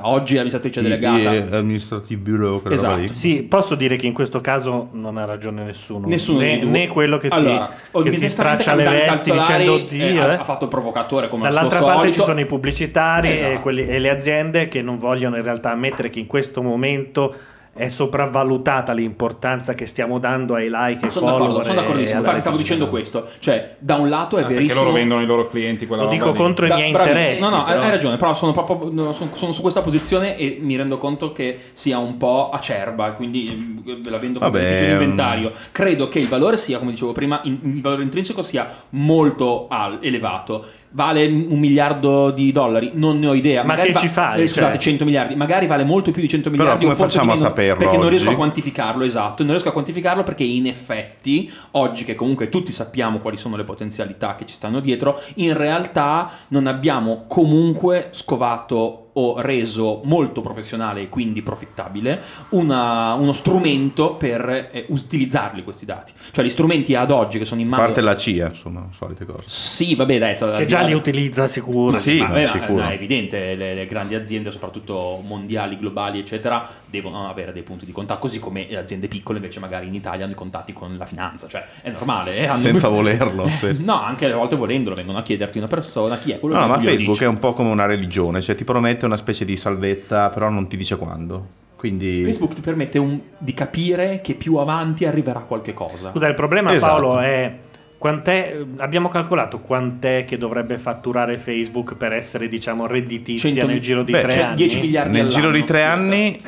oggi 0.02 0.32
è 0.34 0.42
l'amministratrice 0.42 0.82
delegata. 0.82 1.56
Administrative 1.56 2.20
Bureau, 2.20 2.62
Esatto. 2.70 3.12
Sì, 3.12 3.42
posso 3.42 3.74
dire 3.74 3.96
che 3.96 4.06
in 4.06 4.12
questo 4.12 4.40
caso 4.40 4.88
non 4.92 5.16
ha 5.16 5.24
ragione 5.24 5.64
nessuno. 5.64 6.06
Nessuno 6.06 6.40
né, 6.40 6.62
né 6.62 6.86
quello 6.88 7.18
che 7.18 7.28
Allora, 7.28 7.70
si, 7.92 8.02
che 8.02 8.12
si 8.12 8.28
straccia 8.28 8.74
le 8.74 8.84
vesti 8.84 9.30
Calzolari, 9.30 9.86
dicendo 9.88 10.20
eh, 10.20 10.24
ha, 10.24 10.32
eh. 10.32 10.34
ha 10.36 10.44
fatto 10.44 10.64
il 10.64 10.70
provocatore 10.70 11.28
come 11.28 11.46
al 11.46 11.52
Dall'altra 11.52 11.78
suo 11.78 11.86
parte 11.86 12.00
solito. 12.02 12.18
ci 12.20 12.26
sono 12.26 12.40
i 12.40 12.46
pubblicitari 12.46 13.28
e, 13.28 13.32
Esatto. 13.32 13.60
quelli- 13.60 13.86
e 13.86 13.98
le 13.98 14.10
aziende 14.10 14.68
che 14.68 14.82
non 14.82 14.98
vogliono 14.98 15.36
in 15.36 15.42
realtà 15.42 15.70
ammettere 15.70 16.10
che 16.10 16.18
in 16.18 16.26
questo 16.26 16.62
momento 16.62 17.34
è 17.72 17.88
sopravvalutata 17.88 18.92
l'importanza 18.92 19.74
che 19.74 19.86
stiamo 19.86 20.18
dando 20.18 20.54
ai 20.54 20.68
like 20.70 21.06
e 21.06 21.10
Sono 21.10 21.26
follower. 21.28 21.40
d'accordo, 21.48 21.64
sono 21.64 21.80
d'accordissimo. 21.80 22.18
Infatti 22.18 22.40
stavo 22.40 22.56
dicendo 22.56 22.88
questo. 22.88 23.26
Cioè, 23.38 23.76
da 23.78 23.94
un 23.96 24.08
lato 24.08 24.36
è 24.36 24.40
Ah, 24.40 24.42
perché 24.42 24.54
verissimo. 24.58 24.82
loro 24.82 24.94
vendono 24.94 25.22
i 25.22 25.26
loro 25.26 25.46
clienti 25.46 25.86
quella 25.86 26.02
Lo 26.02 26.08
roba 26.10 26.20
dico 26.20 26.32
lì. 26.32 26.38
contro 26.38 26.66
i 26.66 26.68
Da- 26.68 26.74
miei 26.74 26.90
bravissimo. 26.90 27.20
interessi. 27.20 27.42
No, 27.44 27.50
no, 27.50 27.64
hai- 27.64 27.72
però. 27.72 27.82
hai 27.84 27.90
ragione, 27.90 28.16
però 28.16 28.34
sono 28.34 28.52
proprio 28.52 28.90
no, 28.92 29.12
sono, 29.12 29.30
sono 29.34 29.52
su 29.52 29.62
questa 29.62 29.80
posizione 29.80 30.36
e 30.36 30.58
mi 30.60 30.76
rendo 30.76 30.98
conto 30.98 31.32
che 31.32 31.58
sia 31.72 31.98
un 31.98 32.16
po' 32.16 32.50
acerba, 32.52 33.12
quindi 33.12 33.80
ve 34.02 34.10
la 34.10 34.18
vendo 34.18 34.40
come 34.40 34.50
Vabbè, 34.50 34.74
di 34.74 34.84
ehm, 34.84 34.90
inventario. 34.90 35.52
Credo 35.72 36.08
che 36.08 36.18
il 36.18 36.28
valore 36.28 36.56
sia, 36.56 36.78
come 36.78 36.90
dicevo 36.90 37.12
prima, 37.12 37.40
in- 37.44 37.58
il 37.62 37.80
valore 37.80 38.02
intrinseco 38.02 38.42
sia 38.42 38.68
molto 38.90 39.66
al- 39.68 39.98
elevato. 40.02 40.64
Vale 40.92 41.24
un 41.26 41.58
miliardo 41.58 42.30
di 42.30 42.50
dollari? 42.50 42.90
Non 42.94 43.18
ne 43.20 43.28
ho 43.28 43.34
idea. 43.34 43.62
Ma 43.62 43.74
Magari 43.74 43.92
che 43.92 43.98
ci 44.00 44.08
fai, 44.08 44.42
eh, 44.42 44.48
scusate, 44.48 44.72
cioè? 44.72 44.78
100 44.78 45.04
miliardi. 45.04 45.36
Magari 45.36 45.66
vale 45.66 45.84
molto 45.84 46.10
più 46.10 46.20
di 46.20 46.28
100 46.28 46.50
Però 46.50 46.62
miliardi. 46.62 46.84
come 46.84 46.96
o 46.96 46.98
forse 46.98 47.18
facciamo 47.18 47.32
a 47.34 47.36
saperlo 47.36 47.76
Perché 47.76 47.96
non 47.96 48.08
riesco 48.08 48.24
a 48.24 48.28
oggi? 48.28 48.36
quantificarlo, 48.36 49.04
esatto. 49.04 49.42
Non 49.42 49.52
riesco 49.52 49.68
a 49.68 49.72
quantificarlo 49.72 50.22
perché 50.24 50.42
in 50.42 50.66
effetti, 50.66 51.50
oggi 51.72 52.04
che 52.04 52.14
comunque 52.16 52.48
tutti 52.48 52.72
sappiamo 52.72 53.18
quali 53.20 53.36
sono 53.36 53.56
le 53.56 53.64
potenzialità 53.64 54.34
che 54.34 54.46
ci 54.46 54.54
stanno 54.54 54.80
dietro, 54.80 55.20
in 55.36 55.56
realtà 55.56 56.28
non 56.48 56.66
abbiamo 56.66 57.24
comunque 57.28 58.08
scovato 58.10 59.09
o 59.20 59.40
reso 59.40 60.00
molto 60.04 60.40
professionale 60.40 61.02
e 61.02 61.08
quindi 61.08 61.42
profittabile 61.42 62.20
una- 62.50 63.14
uno 63.14 63.32
strumento 63.32 64.14
per 64.14 64.68
eh, 64.72 64.84
utilizzarli 64.88 65.62
questi 65.64 65.84
dati. 65.84 66.12
Cioè 66.30 66.44
gli 66.44 66.48
strumenti 66.50 66.94
ad 66.94 67.10
oggi 67.10 67.38
che 67.38 67.44
sono 67.44 67.60
in 67.60 67.66
A 67.66 67.70
mano... 67.70 67.82
parte 67.84 68.00
la 68.00 68.16
CIA, 68.16 68.48
insomma, 68.48 68.86
solite 68.96 69.24
cose. 69.24 69.44
Sì, 69.46 69.94
vabbè, 69.94 70.18
dai, 70.18 70.34
so- 70.36 70.50
Che 70.56 70.66
già 70.66 70.80
li 70.82 70.92
utilizza 70.94 71.46
sicuro. 71.48 71.98
Sì, 71.98 72.18
ma, 72.18 72.28
vabbè, 72.28 72.40
ma- 72.40 72.46
sicuro. 72.46 72.82
no, 72.82 72.88
è 72.88 72.92
evidente, 72.92 73.54
le, 73.54 73.74
le 73.74 73.86
grandi 73.86 74.14
aziende, 74.14 74.50
soprattutto 74.50 75.22
mondiali, 75.26 75.76
globali, 75.78 76.18
eccetera, 76.18 76.68
devono 76.86 77.28
avere 77.28 77.52
dei 77.52 77.62
punti 77.62 77.84
di 77.84 77.92
contatto, 77.92 78.20
così 78.20 78.38
come 78.38 78.66
le 78.68 78.78
aziende 78.78 79.08
piccole 79.08 79.38
invece 79.38 79.60
magari 79.60 79.86
in 79.86 79.94
Italia 79.94 80.24
hanno 80.24 80.32
i 80.32 80.36
contatti 80.36 80.72
con 80.72 80.96
la 80.96 81.04
finanza, 81.04 81.46
cioè 81.48 81.64
è 81.82 81.90
normale. 81.90 82.36
eh, 82.36 82.46
hanno- 82.46 82.58
Senza 82.58 82.88
volerlo. 82.88 83.48
spesso. 83.48 83.82
No, 83.84 84.00
anche 84.00 84.24
alle 84.26 84.34
volte 84.34 84.56
volendolo 84.56 84.94
vengono 84.94 85.18
a 85.18 85.22
chiederti 85.22 85.58
una 85.58 85.66
persona 85.66 86.18
chi 86.18 86.32
è 86.32 86.38
quello 86.38 86.54
No, 86.56 86.62
che 86.62 86.68
ma 86.68 86.76
glielo 86.76 86.88
Facebook 86.90 87.10
dici. 87.12 87.24
è 87.24 87.26
un 87.28 87.38
po' 87.38 87.52
come 87.52 87.70
una 87.70 87.86
religione, 87.86 88.40
cioè 88.40 88.54
ti 88.54 88.64
promette 88.64 89.06
una 89.10 89.18
specie 89.18 89.44
di 89.44 89.56
salvezza, 89.56 90.28
però 90.28 90.48
non 90.48 90.68
ti 90.68 90.76
dice 90.76 90.96
quando. 90.96 91.46
Quindi 91.76 92.22
Facebook 92.24 92.54
ti 92.54 92.60
permette 92.60 92.98
un- 92.98 93.18
di 93.38 93.54
capire 93.54 94.20
che 94.20 94.34
più 94.34 94.56
avanti 94.56 95.04
arriverà 95.06 95.40
qualche 95.40 95.72
cosa. 95.74 96.10
Scusa, 96.10 96.28
il 96.28 96.34
problema 96.34 96.72
Esatto. 96.74 96.92
Paolo 96.92 97.18
è 97.20 97.54
quant'è 97.96 98.64
abbiamo 98.78 99.08
calcolato 99.08 99.60
quant'è 99.60 100.24
che 100.26 100.38
dovrebbe 100.38 100.78
fatturare 100.78 101.36
Facebook 101.38 101.94
per 101.96 102.12
essere 102.12 102.48
diciamo 102.48 102.86
redditizia 102.86 103.50
100 103.50 103.66
nel 103.66 103.80
giro 103.80 104.02
di 104.02 104.12
Beh, 104.12 104.20
tre 104.22 104.30
cioè, 104.30 104.42
anni? 104.42 104.56
10 104.56 104.80
miliardi 104.80 105.16
nel 105.18 105.28
giro 105.28 105.50
di 105.50 105.64
tre 105.64 105.82
anni 105.82 106.38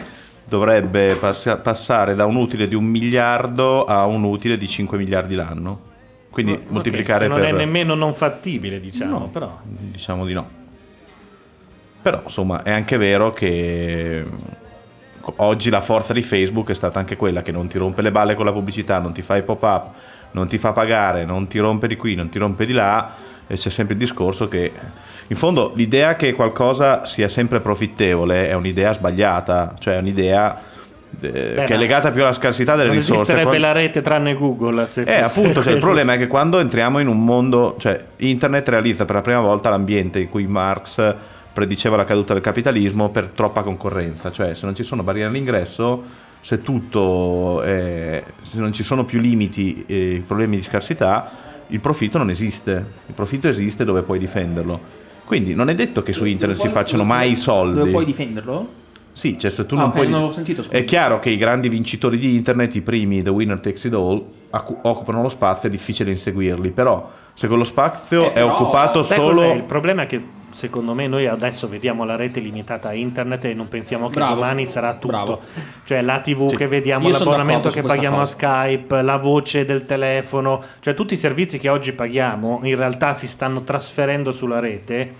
dovrebbe 0.48 1.14
pass- 1.16 1.58
passare 1.62 2.14
da 2.14 2.24
un 2.26 2.36
utile 2.36 2.68
di 2.68 2.74
un 2.74 2.84
miliardo 2.84 3.84
a 3.84 4.04
un 4.06 4.22
utile 4.24 4.56
di 4.56 4.66
5 4.68 4.96
miliardi 4.98 5.34
l'anno. 5.34 5.90
Quindi 6.30 6.52
Ok, 6.52 6.60
moltiplicare 6.68 7.24
che 7.26 7.30
non 7.30 7.40
per... 7.40 7.48
è 7.48 7.52
nemmeno 7.52 7.94
non 7.94 8.14
fattibile, 8.14 8.80
diciamo, 8.80 9.18
No. 9.18 9.28
però. 9.28 9.58
Diciamo 9.62 10.24
di 10.24 10.32
no. 10.32 10.48
Però 12.02 12.20
insomma 12.24 12.62
è 12.64 12.70
anche 12.72 12.96
vero 12.96 13.32
che 13.32 14.24
oggi 15.36 15.70
la 15.70 15.80
forza 15.80 16.12
di 16.12 16.22
Facebook 16.22 16.70
è 16.70 16.74
stata 16.74 16.98
anche 16.98 17.16
quella 17.16 17.42
che 17.42 17.52
non 17.52 17.68
ti 17.68 17.78
rompe 17.78 18.02
le 18.02 18.10
balle 18.10 18.34
con 18.34 18.44
la 18.44 18.52
pubblicità, 18.52 18.98
non 18.98 19.12
ti 19.12 19.22
fa 19.22 19.36
i 19.36 19.42
pop-up, 19.42 19.90
non 20.32 20.48
ti 20.48 20.58
fa 20.58 20.72
pagare, 20.72 21.24
non 21.24 21.46
ti 21.46 21.58
rompe 21.58 21.86
di 21.86 21.96
qui, 21.96 22.14
non 22.16 22.28
ti 22.28 22.38
rompe 22.38 22.66
di 22.66 22.72
là 22.72 23.14
e 23.46 23.54
c'è 23.54 23.70
sempre 23.70 23.94
il 23.94 24.00
discorso 24.00 24.48
che 24.48 24.72
in 25.28 25.36
fondo 25.36 25.72
l'idea 25.76 26.16
che 26.16 26.34
qualcosa 26.34 27.06
sia 27.06 27.28
sempre 27.28 27.60
profittevole 27.60 28.48
è 28.48 28.54
un'idea 28.54 28.92
sbagliata, 28.92 29.76
cioè 29.78 29.94
è 29.94 29.98
un'idea 29.98 30.60
eh, 31.20 31.30
che 31.30 31.66
è 31.66 31.76
legata 31.76 32.10
più 32.10 32.22
alla 32.22 32.32
scarsità 32.32 32.74
delle 32.74 32.88
Non 32.88 32.96
risorse. 32.96 33.22
esisterebbe 33.22 33.48
Quando- 33.48 33.66
la 33.66 33.72
rete 33.72 34.00
tranne 34.02 34.34
Google. 34.34 34.86
Se 34.86 35.02
eh, 35.02 35.20
appunto, 35.20 35.62
cioè, 35.62 35.74
il 35.74 35.78
problema 35.78 36.14
è 36.14 36.18
che 36.18 36.26
quando 36.26 36.58
entriamo 36.58 36.98
in 36.98 37.06
un 37.06 37.24
mondo, 37.24 37.76
cioè 37.78 38.02
internet 38.16 38.68
realizza 38.68 39.04
per 39.04 39.16
la 39.16 39.20
prima 39.20 39.40
volta 39.40 39.70
l'ambiente 39.70 40.18
in 40.18 40.28
cui 40.28 40.46
Marx 40.46 41.14
prediceva 41.52 41.96
la 41.96 42.04
caduta 42.04 42.32
del 42.32 42.42
capitalismo 42.42 43.10
per 43.10 43.26
troppa 43.26 43.62
concorrenza, 43.62 44.30
cioè 44.32 44.54
se 44.54 44.64
non 44.64 44.74
ci 44.74 44.82
sono 44.82 45.02
barriere 45.02 45.28
all'ingresso, 45.28 46.02
se 46.40 46.62
tutto, 46.62 47.62
è- 47.62 48.22
se 48.50 48.58
non 48.58 48.72
ci 48.72 48.82
sono 48.82 49.04
più 49.04 49.20
limiti 49.20 49.84
e 49.86 50.22
problemi 50.26 50.56
di 50.56 50.62
scarsità, 50.62 51.30
il 51.68 51.80
profitto 51.80 52.18
non 52.18 52.30
esiste, 52.30 52.70
il 53.06 53.14
profitto 53.14 53.48
esiste 53.48 53.84
dove 53.84 54.02
puoi 54.02 54.18
difenderlo. 54.18 55.00
Quindi 55.24 55.54
non 55.54 55.70
è 55.70 55.74
detto 55.74 56.02
che 56.02 56.12
su 56.12 56.24
internet 56.24 56.60
si 56.60 56.68
facciano 56.68 57.04
mai 57.04 57.32
i 57.32 57.36
soldi. 57.36 57.78
Dove 57.78 57.90
puoi 57.90 58.04
difenderlo? 58.04 58.68
Sì, 59.12 59.38
cioè 59.38 59.50
se 59.50 59.64
tu 59.66 59.74
Ah, 59.76 59.78
non 59.80 59.88
ok, 59.88 59.92
puoi... 59.94 60.04
non 60.06 60.12
l'avevo 60.14 60.32
sentito, 60.32 60.62
scusa. 60.62 60.76
È 60.76 60.84
chiaro 60.84 61.18
che 61.20 61.30
i 61.30 61.36
grandi 61.36 61.68
vincitori 61.68 62.18
di 62.18 62.34
internet, 62.34 62.74
i 62.74 62.80
primi, 62.80 63.22
the 63.22 63.30
winner 63.30 63.60
takes 63.60 63.84
it 63.84 63.92
all, 63.94 64.22
occupano 64.50 65.22
lo 65.22 65.28
spazio, 65.28 65.68
è 65.68 65.70
difficile 65.70 66.10
inseguirli, 66.10 66.70
però 66.70 67.10
se 67.34 67.46
quello 67.46 67.64
spazio 67.64 68.24
Eh, 68.24 68.28
è 68.28 68.32
però, 68.32 68.54
occupato 68.54 69.02
solo... 69.02 69.28
cos'è? 69.28 69.54
Il 69.54 69.62
problema 69.62 70.02
è 70.02 70.06
che 70.06 70.22
secondo 70.52 70.94
me 70.94 71.06
noi 71.06 71.26
adesso 71.26 71.68
vediamo 71.68 72.04
la 72.04 72.16
rete 72.16 72.40
limitata 72.40 72.88
a 72.88 72.94
internet 72.94 73.44
e 73.46 73.54
non 73.54 73.68
pensiamo 73.68 74.08
che 74.08 74.14
Bravo. 74.14 74.34
domani 74.34 74.66
sarà 74.66 74.94
tutto. 74.94 75.08
Bravo. 75.08 75.40
Cioè 75.84 76.00
la 76.02 76.20
TV 76.20 76.48
Sì. 76.50 76.56
che 76.56 76.66
vediamo, 76.66 77.08
Io 77.08 77.18
l'abbonamento 77.18 77.68
che 77.70 77.82
paghiamo 77.82 78.18
cosa. 78.18 78.30
a 78.30 78.66
Skype, 78.66 79.02
la 79.02 79.16
voce 79.16 79.64
del 79.64 79.84
telefono, 79.84 80.62
cioè 80.80 80.94
tutti 80.94 81.14
i 81.14 81.16
servizi 81.16 81.58
che 81.58 81.68
oggi 81.68 81.92
paghiamo 81.92 82.60
in 82.62 82.76
realtà 82.76 83.14
si 83.14 83.26
stanno 83.26 83.62
trasferendo 83.62 84.32
sulla 84.32 84.58
rete 84.60 85.12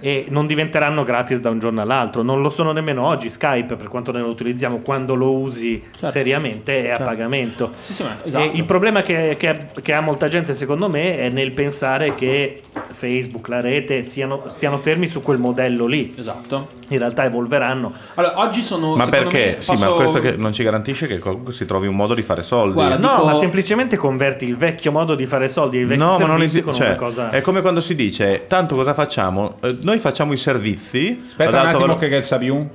e 0.00 0.26
non 0.28 0.46
diventeranno 0.46 1.02
gratis 1.04 1.38
da 1.40 1.50
un 1.50 1.58
giorno 1.58 1.80
all'altro. 1.80 2.22
Non 2.22 2.40
lo 2.42 2.50
sono 2.50 2.72
nemmeno 2.72 3.06
oggi. 3.06 3.30
Skype, 3.30 3.76
per 3.76 3.88
quanto 3.88 4.12
noi 4.12 4.22
lo 4.22 4.28
utilizziamo, 4.28 4.78
quando 4.78 5.14
lo 5.14 5.32
usi 5.32 5.82
Certo. 5.90 6.10
seriamente 6.10 6.84
è 6.84 6.90
a 6.90 6.96
Certo. 6.96 7.04
pagamento. 7.04 7.72
Sì, 7.78 7.92
sì, 7.92 8.02
ma- 8.02 8.16
esatto. 8.22 8.44
E 8.44 8.50
il 8.54 8.64
problema 8.64 9.02
che, 9.02 9.36
che- 9.38 9.66
che 9.82 9.92
ha 9.92 10.00
molta 10.00 10.28
gente, 10.28 10.54
secondo 10.54 10.88
me, 10.88 11.18
è 11.18 11.28
nel 11.28 11.52
pensare 11.52 12.14
che 12.14 12.60
Facebook, 12.90 13.48
la 13.48 13.60
rete, 13.60 14.02
siano, 14.02 14.42
stiano 14.46 14.76
fermi 14.76 15.06
su 15.06 15.22
quel 15.22 15.38
modello 15.38 15.86
lì. 15.86 16.14
Esatto. 16.16 16.68
In 16.88 16.98
realtà 16.98 17.24
evolveranno. 17.24 17.92
Allora, 18.14 18.38
oggi 18.38 18.62
sono... 18.62 18.94
Ma 18.94 19.06
perché? 19.06 19.56
me, 19.56 19.62
Sì, 19.62 19.70
ma 19.72 19.76
posso- 19.76 19.94
questo 19.94 20.18
che 20.20 20.36
non 20.36 20.52
ci 20.52 20.62
garantisce 20.62 21.06
che 21.06 21.18
comunque 21.18 21.52
si 21.52 21.66
trovi 21.66 21.86
un 21.88 21.96
modo 21.96 22.14
di 22.14 22.22
fare 22.22 22.42
soldi. 22.42 22.74
Guarda, 22.74 22.96
No, 22.96 23.14
dico- 23.16 23.24
ma 23.26 23.34
semplicemente 23.34 23.96
converti 23.96 24.44
il 24.44 24.56
vecchio 24.56 24.92
modo 24.92 25.14
di 25.14 25.26
fare 25.26 25.48
soldi, 25.48 25.78
il 25.78 25.86
vecchio 25.86 26.04
No, 26.04 26.18
ma 26.18 26.26
non 26.26 26.42
esiste. 26.42 26.62
con 26.62 26.74
Cioè, 26.74 26.86
una 26.88 26.94
cosa... 26.96 27.30
È 27.30 27.40
come 27.40 27.60
quando 27.60 27.80
si 27.80 27.94
dice: 27.96 28.44
Tanto 28.46 28.74
cosa 28.76 28.94
facciamo? 28.94 29.56
Eh, 29.62 29.76
noi 29.86 30.00
facciamo 30.00 30.32
i 30.32 30.36
servizi. 30.36 31.22
Aspetta 31.28 31.60
un 31.60 31.66
attimo 31.66 31.78
valo- 31.78 31.96
che 31.96 32.08
è 32.08 32.16
il 32.16 32.24
Sabiun. 32.24 32.68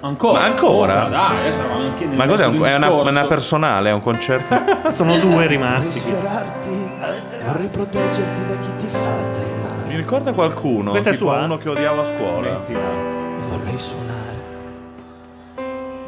Ancora? 0.00 0.40
Ma 0.40 0.44
ancora? 0.46 1.04
Dai, 1.04 1.24
adesso 1.36 1.52
eravamo 1.54 1.84
anche 1.84 2.04
nel 2.06 2.16
Ma 2.16 2.26
cos'è? 2.26 2.46
Un- 2.46 2.62
È 2.64 2.74
una, 2.74 2.90
una 2.90 3.26
personale? 3.26 3.90
È 3.90 3.92
un 3.92 4.02
concerto? 4.02 4.60
Sono 4.90 5.16
due 5.18 5.30
Vorrei 5.30 5.46
rimasti. 5.46 5.90
sfiorarti, 6.00 6.88
vorrei 7.46 7.68
proteggerti 7.68 8.46
da 8.46 8.58
chi 8.58 8.76
ti 8.78 8.86
fa 8.86 8.98
del 9.30 9.46
male. 9.62 9.88
Mi 9.88 9.96
ricorda 9.96 10.32
qualcuno? 10.32 10.90
Questa 10.90 11.10
è 11.10 11.12
tipo 11.12 11.26
sua? 11.26 11.44
uno 11.44 11.56
che 11.58 11.68
odiavo 11.68 12.00
a 12.00 12.04
scuola. 12.04 12.62
Vorrei 13.48 13.78
suonare, 13.78 14.29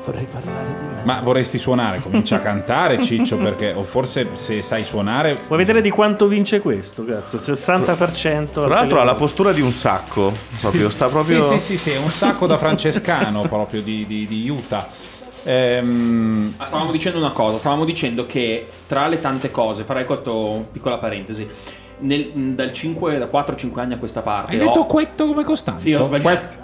vorrei 0.05 0.27
parlare 0.31 0.69
di 0.69 0.85
me. 0.87 1.03
Ma 1.05 1.21
vorresti 1.21 1.59
suonare? 1.59 2.01
Comincia 2.01 2.37
a 2.37 2.39
cantare, 2.41 3.03
Ciccio, 3.03 3.37
perché 3.37 3.73
o 3.73 3.83
forse 3.83 4.29
se 4.33 4.63
sai 4.63 4.85
suonare. 4.85 5.39
Vuoi 5.47 5.59
vedere 5.59 5.81
di 5.81 5.91
quanto 5.91 6.27
vince 6.27 6.61
questo? 6.61 7.05
Cazzo, 7.05 7.39
60%. 7.39 8.53
Tra 8.53 8.67
l'altro 8.67 9.01
ha 9.01 9.05
la 9.05 9.15
postura 9.15 9.53
di 9.53 9.61
un 9.61 9.73
sacco. 9.73 10.33
Proprio, 10.61 10.89
sta 10.91 11.07
proprio. 11.09 11.43
Sì, 11.43 11.59
sì, 11.59 11.59
sì, 11.59 11.79
sì, 11.79 11.91
è 11.91 11.99
un 11.99 12.11
sacco 12.11 12.47
da 12.47 12.57
francescano 12.59 13.43
proprio 13.49 13.83
di, 13.83 14.05
di, 14.07 14.27
di 14.27 14.49
Utah. 14.49 14.87
Ehm, 15.45 16.55
Ah, 16.57 16.67
stavamo 16.67 16.93
dicendo 16.93 17.19
una 17.19 17.33
cosa, 17.33 17.57
stavamo 17.59 17.85
dicendo 17.85 18.27
che 18.27 18.67
tra 18.87 19.09
le 19.09 19.21
tante 19.21 19.51
cose, 19.51 19.85
farei 19.85 20.05
questo 20.05 20.67
piccola 20.71 20.99
parentesi, 20.99 21.49
nel- 22.03 22.31
dal 22.55 22.73
5, 22.73 23.19
da 23.19 23.27
4-5 23.27 23.79
anni 23.81 23.95
a 23.95 23.99
questa 23.99 24.21
parte... 24.21 24.53
hai 24.53 24.59
detto 24.59 24.81
ho- 24.81 24.87
questo 24.87 25.27
come 25.27 25.45
Costanzo? 25.45 25.83
Sì, 25.83 25.95
ho 25.95 26.05
sbagliato. 26.05 26.47
Questo, 26.47 26.63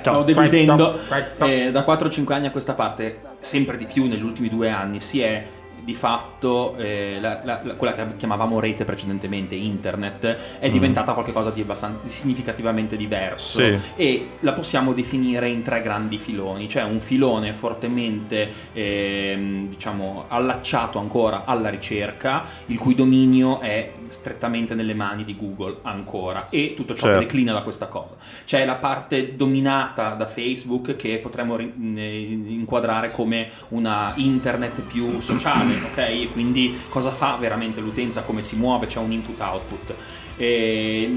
Stavo 0.00 0.22
deludendo. 0.22 0.98
questo. 1.08 1.44
Eh, 1.46 1.70
da 1.72 1.82
4-5 1.84 2.32
anni 2.32 2.46
a 2.46 2.50
questa 2.50 2.74
parte, 2.74 3.14
sempre 3.40 3.76
di 3.76 3.86
più 3.86 4.06
negli 4.06 4.22
ultimi 4.22 4.48
due 4.48 4.70
anni, 4.70 5.00
si 5.00 5.20
è 5.20 5.44
di 5.84 5.94
fatto 5.94 6.74
eh, 6.76 7.18
la- 7.20 7.40
la- 7.44 7.60
la- 7.62 7.74
quella 7.76 7.92
che 7.92 8.02
chiamavamo 8.16 8.58
rete 8.60 8.84
precedentemente, 8.84 9.54
internet, 9.54 10.58
è 10.58 10.68
Mm. 10.68 10.72
diventata 10.72 11.12
qualcosa 11.12 11.50
di 11.50 11.60
abbastanza 11.60 12.06
significativamente 12.06 12.96
diverso 12.96 13.58
Sì. 13.60 13.78
e 13.96 14.28
la 14.40 14.52
possiamo 14.52 14.92
definire 14.92 15.48
in 15.48 15.62
tre 15.62 15.82
grandi 15.82 16.18
filoni. 16.18 16.66
C'è 16.66 16.82
un 16.82 17.00
filone 17.00 17.54
fortemente 17.54 18.50
ehm, 18.72 19.68
diciamo 19.68 20.24
allacciato 20.28 20.98
ancora 20.98 21.42
alla 21.44 21.68
ricerca, 21.68 22.44
il 22.66 22.78
cui 22.78 22.94
dominio 22.94 23.60
è 23.60 23.92
strettamente 24.08 24.74
nelle 24.74 24.94
mani 24.94 25.24
di 25.24 25.36
Google 25.36 25.78
ancora 25.82 26.48
e 26.50 26.74
tutto 26.76 26.94
ciò 26.94 27.06
Certo. 27.06 27.18
che 27.20 27.24
declina 27.26 27.52
da 27.52 27.62
questa 27.62 27.86
cosa. 27.86 28.14
C'è 28.44 28.64
la 28.64 28.74
parte 28.76 29.34
dominata 29.36 30.10
da 30.14 30.26
Facebook 30.26 30.96
che 30.96 31.18
potremmo 31.18 31.56
ri- 31.56 31.72
eh, 31.96 32.20
inquadrare 32.48 33.10
come 33.10 33.48
una 33.68 34.12
internet 34.16 34.80
più 34.82 35.20
sociale, 35.20 35.73
ok? 35.82 35.98
E 35.98 36.28
quindi 36.32 36.78
cosa 36.88 37.10
fa 37.10 37.36
veramente 37.38 37.80
l'utenza, 37.80 38.22
come 38.22 38.42
si 38.42 38.56
muove, 38.56 38.86
c'è 38.86 38.98
un 38.98 39.12
input-output. 39.12 39.94
E, 40.36 41.10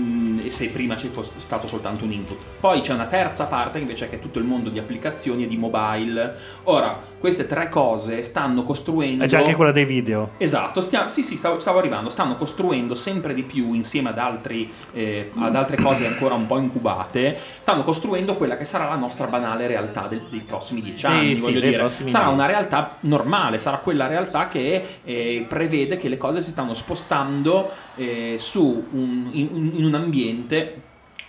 e 0.44 0.52
se 0.52 0.70
prima 0.70 0.96
ci 0.96 1.08
fosse 1.08 1.34
stato 1.38 1.68
soltanto 1.68 2.06
un 2.06 2.12
input. 2.12 2.38
Poi 2.60 2.82
c'è 2.82 2.94
una 2.94 3.06
terza 3.06 3.46
parte 3.46 3.80
invece 3.80 4.08
che 4.10 4.16
è 4.18 4.20
tutto 4.20 4.40
il 4.40 4.46
mondo 4.46 4.70
di 4.70 4.80
applicazioni 4.80 5.44
e 5.44 5.48
di 5.48 5.58
mobile. 5.58 6.36
Ora, 6.64 7.00
queste 7.20 7.46
tre 7.48 7.70
cose 7.70 8.22
stanno 8.22 8.64
costruendo... 8.64 9.24
È 9.24 9.28
già 9.28 9.40
anche 9.40 9.56
quella 9.56 9.72
dei 9.72 9.86
video. 9.86 10.32
Esatto, 10.38 10.82
stia- 10.82 11.08
sì, 11.08 11.24
sì, 11.24 11.36
stavo, 11.36 11.60
stavo 11.60 11.80
arrivando. 11.80 12.10
Stanno 12.10 12.36
costruendo 12.36 12.96
sempre 12.96 13.34
di 13.34 13.44
più, 13.44 13.74
insieme 13.74 14.10
ad, 14.10 14.18
altri, 14.20 14.72
eh, 14.94 15.32
ad 15.38 15.56
altre 15.56 15.78
cose 15.78 16.06
ancora 16.06 16.36
un 16.36 16.46
po' 16.46 16.58
incubate, 16.60 17.38
stanno 17.60 17.84
costruendo 17.84 18.36
quella 18.36 18.56
che 18.56 18.66
sarà 18.66 18.88
la 18.88 18.96
nostra 18.96 19.26
banale 19.28 19.68
realtà 19.68 20.08
del- 20.08 20.28
dei 20.30 20.42
prossimi 20.42 20.82
dieci 20.82 21.06
anni. 21.06 21.36
sì, 21.36 21.42
voglio 21.42 21.60
dei 21.60 21.72
dire. 21.72 21.90
Sarà 21.90 22.04
dieci. 22.26 22.34
una 22.34 22.46
realtà 22.46 22.98
normale, 23.02 23.58
sarà 23.60 23.78
quella 23.78 24.08
realtà 24.08 24.48
che 24.48 25.00
eh, 25.04 25.46
prevede 25.48 25.98
che 25.98 26.08
le 26.10 26.18
cose 26.18 26.42
si 26.42 26.52
stanno 26.52 26.74
spostando 26.74 27.70
eh, 27.96 28.36
su 28.40 28.86
un- 28.92 29.07
in, 29.34 29.72
in 29.76 29.86
un 29.86 29.96
ambiente 29.96 30.82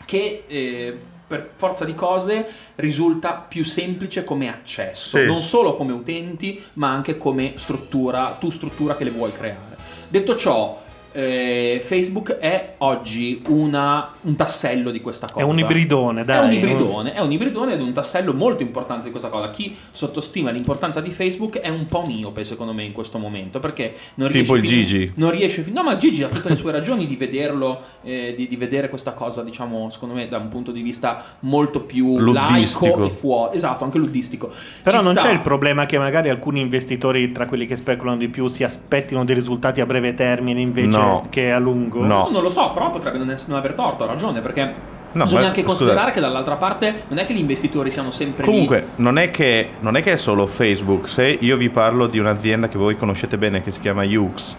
che 0.04 0.44
eh, 0.46 0.96
per 1.26 1.50
forza 1.56 1.84
di 1.84 1.94
cose 1.94 2.46
risulta 2.76 3.32
più 3.34 3.62
semplice 3.64 4.24
come 4.24 4.48
accesso, 4.48 5.18
Sì. 5.18 5.24
non 5.26 5.42
solo 5.42 5.74
come 5.76 5.92
utenti, 5.92 6.62
ma 6.74 6.90
anche 6.90 7.18
come 7.18 7.52
struttura, 7.56 8.36
tu 8.40 8.48
struttura 8.50 8.96
che 8.96 9.04
le 9.04 9.10
vuoi 9.10 9.32
creare. 9.32 9.76
Detto 10.08 10.34
ciò, 10.36 10.82
eh, 11.12 11.80
Facebook 11.82 12.36
è 12.38 12.74
oggi 12.78 13.42
una- 13.48 14.12
un 14.22 14.34
tassello 14.36 14.90
di 14.90 15.00
questa 15.00 15.26
cosa. 15.30 15.44
È 15.44 15.48
un 15.48 15.58
ibridone, 15.58 16.24
dai. 16.24 16.36
È 16.42 16.46
un 16.46 16.52
ibridone, 16.52 17.12
è 17.14 17.20
un 17.20 17.32
ibridone 17.32 17.72
ed 17.74 17.80
un 17.80 17.92
tassello 17.92 18.32
molto 18.34 18.62
importante 18.62 19.04
di 19.04 19.10
questa 19.10 19.28
cosa. 19.28 19.48
Chi 19.48 19.74
sottostima 19.92 20.50
l'importanza 20.50 21.00
di 21.00 21.10
Facebook 21.10 21.58
è 21.58 21.68
un 21.68 21.86
po' 21.86 22.04
miope, 22.06 22.44
secondo 22.44 22.72
me, 22.72 22.84
in 22.84 22.92
questo 22.92 23.18
momento, 23.18 23.58
perché 23.58 23.94
non 24.14 24.28
Tipo 24.30 24.54
riesce 24.54 24.54
il 24.54 24.84
fin- 24.84 24.86
Gigi. 24.98 25.12
non 25.16 25.30
riesce 25.30 25.64
no 25.72 25.82
ma 25.82 25.96
Gigi 25.96 26.22
ha 26.22 26.28
tutte 26.28 26.48
le 26.48 26.56
sue 26.56 26.72
ragioni 26.72 27.06
di 27.06 27.16
vederlo 27.16 27.80
eh, 28.02 28.34
di, 28.36 28.46
di 28.48 28.56
vedere 28.56 28.88
questa 28.88 29.12
cosa 29.12 29.42
diciamo 29.42 29.90
secondo 29.90 30.14
me 30.14 30.28
da 30.28 30.38
un 30.38 30.48
punto 30.48 30.70
di 30.72 30.82
vista 30.82 31.22
molto 31.40 31.80
più 31.82 32.18
Luddistico. 32.18 32.86
laico 32.86 33.04
e 33.06 33.10
fuori 33.10 33.56
esatto 33.56 33.84
anche 33.84 33.98
luddistico 33.98 34.50
Però 34.82 34.98
Ci 34.98 35.04
non 35.04 35.14
sta. 35.14 35.24
c'è 35.26 35.32
il 35.32 35.40
problema 35.40 35.86
che 35.86 35.98
magari 35.98 36.28
alcuni 36.28 36.60
investitori, 36.60 37.32
tra 37.32 37.46
quelli 37.46 37.66
che 37.66 37.76
speculano 37.76 38.16
di 38.18 38.28
più, 38.28 38.46
si 38.48 38.64
aspettino 38.64 39.24
dei 39.24 39.34
risultati 39.34 39.80
a 39.80 39.86
breve 39.86 40.14
termine 40.14 40.60
invece 40.60 40.96
No. 40.97 40.97
Che 41.30 41.52
a 41.52 41.58
lungo? 41.58 42.04
No, 42.04 42.28
non 42.30 42.42
lo 42.42 42.48
so 42.48 42.70
però 42.72 42.90
potrebbe 42.90 43.18
non, 43.18 43.30
ess- 43.30 43.46
non 43.46 43.58
aver 43.58 43.74
torto 43.74 44.04
ha 44.04 44.06
ragione 44.06 44.40
perché 44.40 44.96
No, 45.10 45.24
bisogna 45.24 45.40
ma- 45.42 45.46
anche 45.48 45.62
considerare 45.62 46.10
che 46.10 46.20
dall'altra 46.20 46.56
parte 46.56 47.04
non 47.08 47.18
è 47.18 47.24
che 47.24 47.32
gli 47.32 47.38
investitori 47.38 47.90
siano 47.90 48.10
sempre 48.10 48.44
lì. 48.44 48.50
Comunque, 48.50 48.88
non 48.96 49.16
è, 49.16 49.30
che, 49.30 49.70
non 49.80 49.96
è 49.96 50.02
che 50.02 50.12
è 50.12 50.16
solo 50.18 50.46
Facebook. 50.46 51.08
Se 51.08 51.24
io 51.40 51.56
vi 51.56 51.70
parlo 51.70 52.06
di 52.06 52.18
un'azienda 52.18 52.68
che 52.68 52.76
voi 52.76 52.94
conoscete 52.96 53.38
bene, 53.38 53.62
che 53.62 53.70
si 53.70 53.80
chiama 53.80 54.04
Ux. 54.04 54.54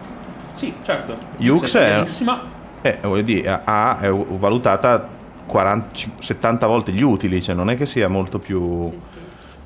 sì 0.52 0.74
certo. 0.84 1.16
Ux 1.38 1.78
è 1.78 1.86
è, 1.86 1.94
benissima 1.94 2.41
eh, 2.82 2.98
voglio 3.02 3.22
dire, 3.24 3.61
ha- 3.64 3.99
è 3.99 4.10
valutata 4.11 5.07
40 5.45 5.88
70 6.20 6.66
volte 6.68 6.91
gli 6.91 7.02
utili, 7.02 7.41
cioè 7.41 7.56
non 7.56 7.70
è 7.70 7.76
che 7.78 7.86
sia 7.86 8.07
molto 8.07 8.40
più... 8.40 8.91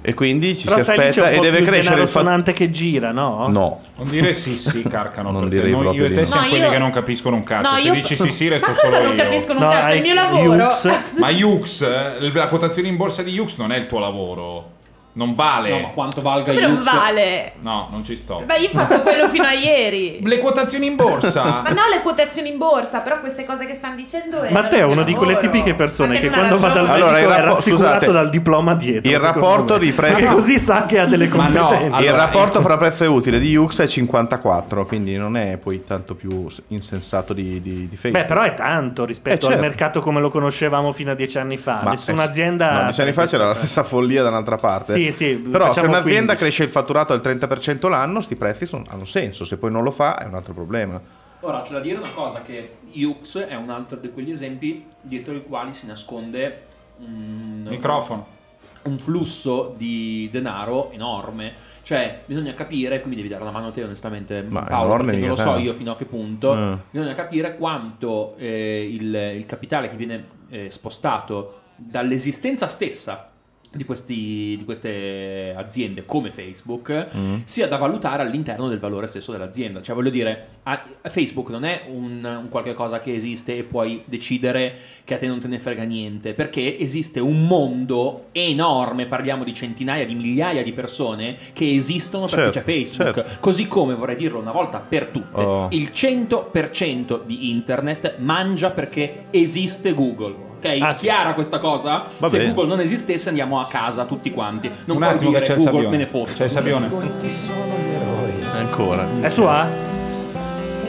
E 0.05 0.13
quindi 0.13 0.53
ci 0.57 0.65
Però 0.65 0.77
si 0.80 0.84
sai, 0.84 0.97
lì 0.97 1.03
c'è 1.03 1.07
aspetta 1.09 1.27
un 1.30 1.34
e 1.34 1.35
po' 1.38 1.41
deve 1.43 1.57
più 1.57 1.65
crescere 1.65 1.84
denaro 1.84 2.01
il 2.03 2.07
fatto... 2.09 2.25
sonante 2.25 2.51
che 2.53 2.69
gira, 2.71 3.11
no? 3.11 3.47
No. 3.49 3.81
Non 3.95 4.09
dire 4.09 4.34
sì 4.34 4.57
sì 4.57 4.81
carcano 4.84 5.31
Non 5.31 5.41
perché 5.43 5.55
direi 5.55 5.71
noi- 5.71 5.81
proprio 5.81 6.01
io 6.01 6.05
e 6.07 6.09
di 6.09 6.15
te 6.15 6.19
no. 6.21 6.25
siamo 6.27 6.43
No, 6.43 6.49
quelli 6.49 6.65
io- 6.65 6.71
che 6.71 6.77
non 6.77 6.89
capiscono 6.91 7.35
un 7.38 7.43
cazzo 7.43 7.69
No, 7.71 7.77
se 7.77 7.88
io- 7.88 7.93
dici 7.93 8.15
sì 8.17 8.31
sì 8.31 8.47
resto 8.49 8.67
Ma 8.67 8.73
solo 8.73 8.91
cosa 8.91 9.01
io 9.01 9.07
non 9.07 9.17
capiscono 9.17 9.59
un 9.59 9.65
No, 9.65 9.71
cazzo? 9.71 9.95
Il 9.95 10.01
mio 10.01 10.13
lavoro. 10.13 10.65
Ux- 10.65 10.99
ma 11.17 11.30
Yux 11.30 11.81
eh, 11.81 12.31
la 12.34 12.47
quotazione 12.47 12.88
in 12.89 12.97
borsa 12.97 13.23
di 13.23 13.31
Yux 13.31 13.55
non 13.55 13.71
è 13.71 13.77
il 13.77 13.88
tuo 13.88 13.99
lavoro 13.99 14.71
non 15.15 15.34
vale 15.34 15.69
no 15.69 15.80
ma 15.80 15.88
quanto 15.90 16.22
valga 16.22 16.52
Come 16.53 16.65
non 16.65 16.76
Yux 16.77 16.84
vale? 16.91 17.52
no 17.61 17.88
non 17.91 18.03
ci 18.03 18.15
sto 18.15 18.41
Beh, 18.45 18.57
io 18.57 18.69
ho 18.73 18.77
fatto 18.80 19.02
quello 19.02 19.27
fino 19.30 19.44
a 19.45 19.52
ieri. 19.53 20.19
le 20.23 20.38
quotazioni 20.40 20.88
in 20.88 20.95
borsa 20.95 21.44
Ma 21.64 21.69
no, 21.69 21.81
le 21.91 22.02
quotazioni 22.02 22.49
in 22.49 22.57
borsa, 22.57 23.02
però 23.02 23.19
queste 23.19 23.44
cose 23.45 23.65
che 23.65 23.73
stanno 23.73 23.95
dicendo 23.95 24.41
erano 24.41 24.61
Matteo 24.61 24.91
è 24.91 24.94
mio 24.95 25.03
di 25.03 25.14
quelle 25.14 25.38
tipiche 25.38 25.76
persone 25.76 26.19
che 26.19 26.30
quando 26.30 26.57
va 26.57 26.69
dal 26.69 26.85
ragione. 26.88 26.91
medico 26.91 27.07
Allora, 27.07 27.35
il 27.38 27.41
è 27.44 27.45
rassicurato 27.45 27.94
scusate, 27.95 28.11
dal 28.11 28.30
diploma 28.30 28.73
dietro. 28.76 29.11
il 29.11 29.19
secondo 29.19 29.40
rapporto 29.48 29.73
me. 29.73 29.80
di 29.80 29.91
prezzo- 29.91 30.15
Perché 30.15 30.34
così 30.34 30.60
sa 30.60 30.85
che 30.85 30.99
ha 30.99 31.06
delle 31.06 31.27
Ma 31.27 31.48
no, 31.48 31.60
competenze. 31.60 31.85
allora, 31.95 32.02
il 32.11 32.14
rapporto 32.14 32.57
ecco. 32.60 32.68
fra 32.68 32.77
prezzo 32.77 33.03
e 33.03 33.07
utile 33.07 33.40
di 33.40 33.56
Ux 33.56 33.81
è 33.81 33.88
54, 33.88 34.85
quindi 34.85 35.15
non 35.15 35.38
è 35.38 35.57
poi 35.57 35.84
tanto 35.84 36.15
più 36.15 36.48
insensato 36.68 37.34
di, 37.34 37.61
di, 37.61 37.88
di 37.88 37.95
Facebook. 37.95 38.23
Beh, 38.23 38.26
però 38.26 38.41
è 38.41 38.53
tanto 38.53 39.06
rispetto 39.06 39.35
Eh, 39.35 39.40
certo. 39.49 39.56
al 39.56 39.61
mercato 39.61 39.99
come 40.02 40.19
lo 40.19 40.30
conoscevamo 40.30 40.91
fino 40.91 41.11
a 41.11 41.15
dieci 41.15 41.38
anni 41.38 41.57
fa. 41.57 41.81
Ma 41.84 41.91
Nessuna 41.91 42.23
è- 42.23 42.27
azienda. 42.27 42.72
No, 42.77 42.84
dieci 42.85 43.02
anni 43.02 43.11
fa 43.11 43.26
c'era 43.26 43.45
la 43.45 43.53
stessa 43.53 43.84
follia 43.84 44.23
da 44.23 44.30
un'altra 44.30 44.57
parte. 44.57 44.94
Sì, 44.94 45.02
sì, 45.11 45.35
Però 45.35 45.71
se 45.71 45.81
un'azienda 45.81 46.35
15. 46.35 46.38
cresce 46.38 46.63
il 46.63 46.69
fatturato 46.69 47.13
al 47.13 47.21
30% 47.21 47.89
l'anno, 47.89 48.21
sti 48.21 48.35
prezzi 48.35 48.65
son- 48.65 48.85
hanno 48.88 49.05
senso. 49.05 49.45
Se 49.45 49.57
poi 49.57 49.71
non 49.71 49.84
lo 49.84 49.91
fa, 49.91 50.17
è 50.17 50.25
un 50.25 50.35
altro 50.35 50.53
problema. 50.53 51.01
Ora 51.41 51.61
c'è 51.61 51.73
da 51.73 51.80
dire 51.80 51.97
una 51.97 52.09
cosa 52.13 52.41
che 52.41 52.77
Ux 52.95 53.39
è 53.39 53.55
un 53.55 53.69
altro 53.69 53.97
di 53.97 54.11
quegli 54.11 54.31
esempi 54.31 54.85
dietro 55.01 55.34
i 55.34 55.43
quali 55.43 55.73
si 55.73 55.85
nasconde 55.85 56.61
un 56.99 57.65
microfono 57.67 58.41
un 58.84 58.97
flusso 58.97 59.73
di 59.77 60.30
denaro 60.31 60.91
enorme. 60.91 61.71
Cioè, 61.84 62.21
bisogna 62.25 62.53
capire, 62.53 63.01
qui 63.01 63.09
mi 63.09 63.15
devi 63.15 63.27
dare 63.27 63.41
una 63.41 63.51
mano 63.51 63.67
a 63.67 63.71
te 63.71 63.84
onestamente, 63.84 64.41
Ma 64.47 64.61
Paolo, 64.61 65.03
perché 65.03 65.19
non 65.19 65.30
lo 65.30 65.35
so 65.35 65.57
io 65.57 65.73
fino 65.73 65.91
a 65.91 65.95
che 65.95 66.05
punto. 66.05 66.53
Eh. 66.53 66.77
Bisogna 66.89 67.13
capire 67.13 67.57
quanto 67.57 68.35
eh, 68.38 68.88
il, 68.89 69.13
il 69.13 69.45
capitale 69.45 69.89
che 69.89 69.95
viene 69.95 70.25
eh, 70.49 70.69
spostato 70.69 71.59
dall'esistenza 71.75 72.67
stessa 72.67 73.30
di, 73.77 73.85
questi- 73.85 74.55
di 74.57 74.63
queste 74.65 75.53
aziende 75.57 76.05
come 76.05 76.31
Facebook 76.31 77.07
Mm. 77.15 77.35
sia 77.43 77.67
da 77.67 77.77
valutare 77.77 78.21
all'interno 78.23 78.67
del 78.69 78.79
valore 78.79 79.07
stesso 79.07 79.31
dell'azienda. 79.31 79.81
Cioè, 79.81 79.95
voglio 79.95 80.09
dire, 80.09 80.47
a- 80.63 80.83
a 81.01 81.09
Facebook 81.09 81.49
non 81.49 81.63
è 81.65 81.83
un, 81.89 82.23
un 82.23 82.49
qualche 82.49 82.73
cosa 82.73 82.99
che 82.99 83.13
esiste 83.13 83.57
e 83.57 83.63
puoi 83.63 84.01
decidere 84.05 84.75
che 85.03 85.15
a 85.15 85.17
te 85.17 85.27
non 85.27 85.39
te 85.39 85.47
ne 85.47 85.59
frega 85.59 85.83
niente, 85.83 86.33
perché 86.33 86.77
esiste 86.77 87.19
un 87.19 87.45
mondo 87.47 88.25
enorme, 88.31 89.05
parliamo 89.05 89.43
di 89.43 89.53
centinaia, 89.53 90.05
di 90.05 90.15
migliaia 90.15 90.63
di 90.63 90.71
persone 90.73 91.35
che 91.53 91.73
esistono 91.75 92.25
perché 92.27 92.51
Certo, 92.51 92.59
c'è 92.59 92.63
Facebook. 92.65 93.13
certo. 93.15 93.39
Così 93.39 93.67
come 93.67 93.95
vorrei 93.95 94.15
dirlo 94.15 94.39
una 94.39 94.51
volta 94.51 94.79
per 94.79 95.07
tutte, 95.07 95.41
Oh. 95.41 95.67
il 95.71 95.89
100% 95.93 97.21
di 97.25 97.49
internet 97.49 98.15
mangia 98.17 98.69
perché 98.71 99.25
esiste 99.31 99.93
Google. 99.93 100.51
Ok, 100.64 100.81
Ah, 100.81 100.94
sì. 100.94 101.02
chiara 101.06 101.34
questa 101.34 101.60
cosa? 101.60 102.03
Va 102.18 102.30
Se 102.30 102.38
bene. 102.38 102.53
Google 102.53 102.69
non 102.69 102.80
esistesse 102.80 103.27
andiamo 103.30 103.60
a 103.60 103.68
casa 103.68 104.06
tutti 104.06 104.31
quanti. 104.31 104.68
Non 104.85 104.95
un 104.95 105.02
puoi 105.03 105.14
attimo 105.15 105.30
dire 105.31 105.41
che 105.41 105.48
c'è 105.48 105.53
il 105.53 105.57
Google 105.57 105.73
Sabione 105.73 105.98
me 105.98 106.03
ne 106.03 106.10
fosse. 106.10 106.34
c'è 106.35 106.44
il 106.45 106.49
Sabione 106.49 106.90
Quanti 106.90 107.30
sono 107.30 107.57
gli 107.84 107.94
eroi 107.94 108.60
Ancora. 108.60 109.07
È 109.22 109.30
sua? 109.30 109.68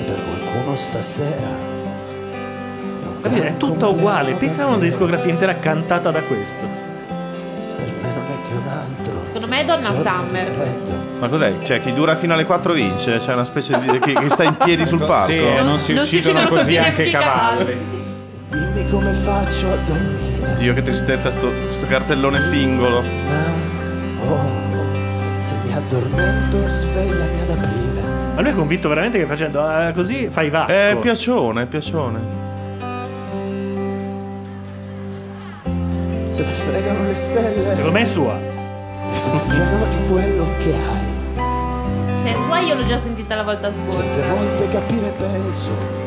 per 0.07 0.21
qualcuno 0.23 0.77
stasera? 0.77 1.73
Capito? 3.23 3.43
È 3.43 3.57
tutta 3.57 3.89
uguale. 3.89 4.33
Pensa 4.35 4.65
a 4.65 4.67
una 4.67 4.79
discografia 4.79 5.31
intera 5.33 5.57
cantata 5.59 6.11
da 6.11 6.21
questo. 6.23 6.67
Per 7.77 7.93
me 8.03 8.13
non 8.13 8.25
è 8.27 8.49
che 8.49 8.55
un 8.55 8.69
altro. 8.69 9.25
Secondo 9.25 9.47
me 9.49 9.61
è 9.61 9.65
Donna 9.65 9.93
Summer. 9.93 10.53
Ma 11.21 11.29
cos'è? 11.29 11.63
Cioè, 11.63 11.81
chi 11.81 11.93
dura 11.95 12.17
fino 12.17 12.35
alle 12.35 12.45
4 12.45 12.73
vince? 12.75 13.17
C'è 13.19 13.33
una 13.33 13.47
specie 13.47 13.79
di. 13.81 13.99
che, 13.99 14.13
che 14.13 14.29
sta 14.31 14.45
in 14.45 14.57
piedi 14.57 14.85
sul 14.87 14.99
palco? 14.99 15.27
sì 15.27 15.39
e 15.39 15.63
non 15.63 15.79
si 15.79 15.95
Non 15.95 16.05
si 16.05 16.17
uccidono 16.17 16.41
uccidono 16.41 16.49
così 16.49 16.77
così 16.77 16.77
anche 16.77 17.03
i 17.03 17.11
neanche 17.11 17.11
i 17.11 17.11
cavalli 17.11 18.03
Dimmi 18.55 18.89
come 18.89 19.12
faccio 19.12 19.72
a 19.72 19.76
dormire. 19.85 20.55
Dio, 20.55 20.72
che 20.74 20.82
tristezza, 20.82 21.32
sto, 21.32 21.51
sto 21.70 21.86
cartellone 21.86 22.40
singolo. 22.40 23.02
Oh, 24.28 24.39
se 25.39 25.56
mi 25.64 25.72
addormento, 25.74 26.68
svegliami 26.68 27.40
ad 27.40 27.51
aprile. 27.51 28.02
Ma 28.35 28.40
lui 28.40 28.51
è 28.51 28.55
convinto 28.55 28.89
veramente 28.89 29.18
che 29.18 29.26
facendo 29.26 29.68
eh, 29.68 29.93
così 29.93 30.28
fai 30.31 30.51
Vasco. 30.51 30.70
È 30.72 30.97
piacione, 31.01 31.62
è 31.62 31.66
piacione. 31.66 32.20
Se 36.28 36.44
ne 36.44 36.52
fregano 36.52 37.06
le 37.06 37.14
stelle. 37.14 37.68
Secondo 37.70 37.93
me 37.93 38.02
è 38.02 38.06
sua. 38.06 38.39
Se 39.09 39.32
ne 39.32 39.39
fregano 39.39 39.86
di 39.86 40.06
quello 40.09 40.47
che 40.59 40.74
hai. 40.74 42.22
Se 42.22 42.31
è 42.31 42.35
sua 42.35 42.60
io 42.60 42.74
l'ho 42.76 42.85
già 42.85 42.98
sentita 42.98 43.35
la 43.35 43.43
volta 43.43 43.72
Certe 43.72 43.93
scorsa. 43.93 44.32
volte 44.32 44.68
capire 44.68 45.12
penso. 45.18 46.03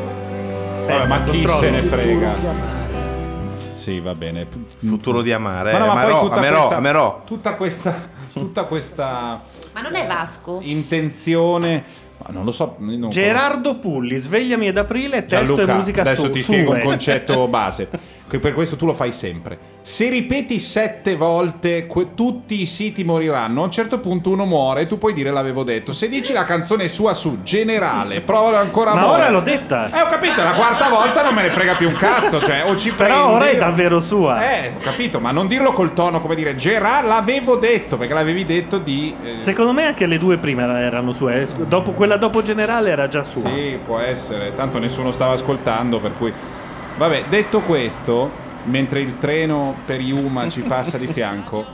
Vabbè, 0.87 1.07
ma 1.07 1.21
chi 1.23 1.47
se 1.47 1.69
ne 1.69 1.81
frega 1.81 2.35
sì 3.71 3.99
va 3.99 4.15
bene 4.15 4.47
Futuro 4.79 5.21
di 5.21 5.31
amare. 5.31 5.71
ma 5.73 5.77
no, 5.79 5.85
ma 5.85 5.91
Amerò, 5.91 6.19
poi 6.19 6.27
tutta 6.27 6.39
amerò, 6.39 6.57
questa, 6.57 6.75
amerò. 6.77 7.21
tutta 7.25 7.53
questa 7.55 8.09
tutta 8.33 8.63
questa 8.63 9.43
Ma 9.73 9.81
non 9.81 9.95
è 9.95 10.07
Vasco? 10.07 10.59
intenzione 10.63 11.83
ma 12.19 12.33
non 12.33 12.43
lo 12.45 12.51
so 12.51 12.75
non 12.79 13.09
Gerardo 13.11 13.75
Pulli, 13.75 14.17
svegliami 14.17 14.69
ad 14.69 14.77
aprile, 14.77 15.25
testo 15.27 15.53
Gianluca, 15.53 15.71
e 15.71 15.75
musica 15.75 16.01
adesso 16.01 16.21
su- 16.23 16.29
ti 16.31 16.41
spiego 16.41 16.71
un 16.71 16.79
concetto 16.81 17.47
base. 17.47 17.89
Che 18.29 18.39
per 18.39 18.53
questo 18.53 18.75
tu 18.75 18.85
lo 18.85 18.93
fai 18.93 19.13
sempre. 19.13 19.57
Se 19.81 20.09
ripeti 20.09 20.59
sette 20.59 21.15
volte 21.15 21.85
que- 21.87 22.13
tutti 22.13 22.59
i 22.59 22.65
siti 22.65 23.05
moriranno, 23.05 23.61
a 23.61 23.65
un 23.65 23.71
certo 23.71 23.99
punto 24.01 24.31
uno 24.31 24.43
muore 24.45 24.81
e 24.81 24.87
tu 24.87 24.97
puoi 24.97 25.13
dire 25.13 25.31
l'avevo 25.31 25.63
detto. 25.63 25.93
Se 25.93 26.09
dici 26.09 26.33
la 26.33 26.43
canzone 26.43 26.89
sua 26.89 27.13
su 27.13 27.41
generale, 27.43 28.19
provalo 28.19 28.57
ancora 28.57 28.91
a 28.91 28.95
Ma 28.95 29.09
ora 29.11 29.29
l'ho 29.29 29.39
detta. 29.39 29.89
Eh, 29.93 30.01
ho 30.01 30.07
capito, 30.07 30.43
la 30.43 30.53
quarta 30.55 30.89
volta 30.89 31.23
non 31.23 31.33
me 31.33 31.43
ne 31.43 31.49
frega 31.51 31.75
più 31.75 31.87
un 31.87 31.95
cazzo, 31.95 32.41
cioè 32.41 32.65
o 32.65 32.75
ci 32.75 32.91
prendi 32.91 33.13
Però 33.15 33.29
ora 33.29 33.47
è 33.49 33.57
davvero 33.57 34.01
sua. 34.01 34.43
Eh, 34.51 34.73
ho 34.75 34.79
capito, 34.81 35.21
ma 35.21 35.31
non 35.31 35.47
dirlo 35.47 35.71
col 35.71 35.93
tono 35.93 36.19
come 36.19 36.35
dire 36.35 36.53
Gerard 36.55 37.07
l'avevo 37.07 37.55
detto, 37.55 37.95
perché 37.95 38.13
l'avevi 38.13 38.43
detto 38.43 38.77
di 38.77 39.15
eh, 39.23 39.35
Secondo 39.39 39.71
me 39.71 39.85
anche 39.85 40.05
le 40.05 40.17
due 40.19 40.37
prime 40.37 40.63
erano 40.81 41.13
sue. 41.13 41.43
eh. 41.43 41.47
Dopo, 41.65 41.91
quella 41.91 42.17
dopo 42.17 42.41
generale 42.41 42.89
era 42.89 43.07
già 43.07 43.23
sua. 43.23 43.49
Sì, 43.49 43.77
può 43.85 43.99
essere, 43.99 44.53
tanto 44.53 44.79
nessuno 44.79 45.11
stava 45.11 45.31
ascoltando, 45.31 45.99
per 46.01 46.11
cui 46.17 46.33
Vabbè, 46.97 47.25
detto 47.29 47.61
questo, 47.61 48.29
mentre 48.63 49.01
il 49.01 49.17
treno 49.19 49.75
per 49.85 50.01
Yuma 50.01 50.49
ci 50.49 50.61
passa 50.61 50.97
di 50.97 51.07
fianco, 51.07 51.65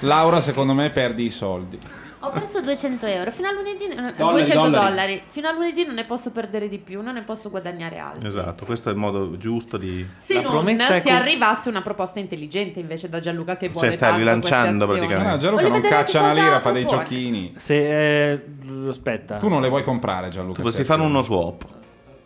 Laura 0.00 0.40
secondo 0.40 0.72
me 0.74 0.90
perdi 0.90 1.24
i 1.24 1.30
soldi. 1.30 1.78
Ho 2.20 2.30
perso 2.30 2.62
200 2.62 3.04
euro. 3.04 3.30
Fino 3.30 3.48
a 3.48 3.52
lunedì. 3.52 3.84
eh, 3.84 4.14
Dollari, 4.16 4.16
200 4.16 4.54
dollari. 4.54 4.70
dollari. 4.88 5.22
Fino 5.26 5.48
a 5.48 5.52
lunedì 5.52 5.84
non 5.84 5.94
ne 5.94 6.04
posso 6.04 6.30
perdere 6.30 6.70
di 6.70 6.78
più, 6.78 7.02
non 7.02 7.12
ne 7.12 7.20
posso 7.22 7.50
guadagnare 7.50 7.98
altri. 7.98 8.26
Esatto, 8.26 8.64
questo 8.64 8.88
è 8.88 8.92
il 8.92 8.98
modo 8.98 9.36
giusto 9.36 9.76
di... 9.76 10.06
Se 10.16 10.40
non 10.40 10.66
si 11.00 11.10
arrivasse 11.10 11.68
una 11.68 11.82
proposta 11.82 12.20
intelligente 12.20 12.80
invece 12.80 13.10
da 13.10 13.20
Gianluca 13.20 13.58
che 13.58 13.68
vuole 13.68 13.88
Cioè, 13.88 13.96
stai 13.96 14.08
tanto 14.08 14.24
rilanciando 14.24 14.86
queste 14.86 15.04
azioni. 15.04 15.06
praticamente. 15.06 15.34
Ah, 15.34 15.36
Gianluca 15.36 15.62
Voglio 15.62 15.72
non 15.74 15.82
vedere 15.82 16.02
caccia 16.02 16.20
una 16.22 16.32
lira, 16.32 16.60
fa 16.60 16.70
dei 16.70 16.82
propone. 16.84 17.02
giochini. 17.04 17.52
Se, 17.56 18.32
eh, 18.32 18.40
aspetta. 18.88 19.36
Tu 19.36 19.48
non 19.48 19.60
le 19.60 19.68
vuoi 19.68 19.82
comprare, 19.84 20.28
Gianluca? 20.28 20.62
Potresti 20.62 20.82
queste 20.82 20.94
fare 20.94 21.06
uno 21.06 21.20
swap. 21.20 21.64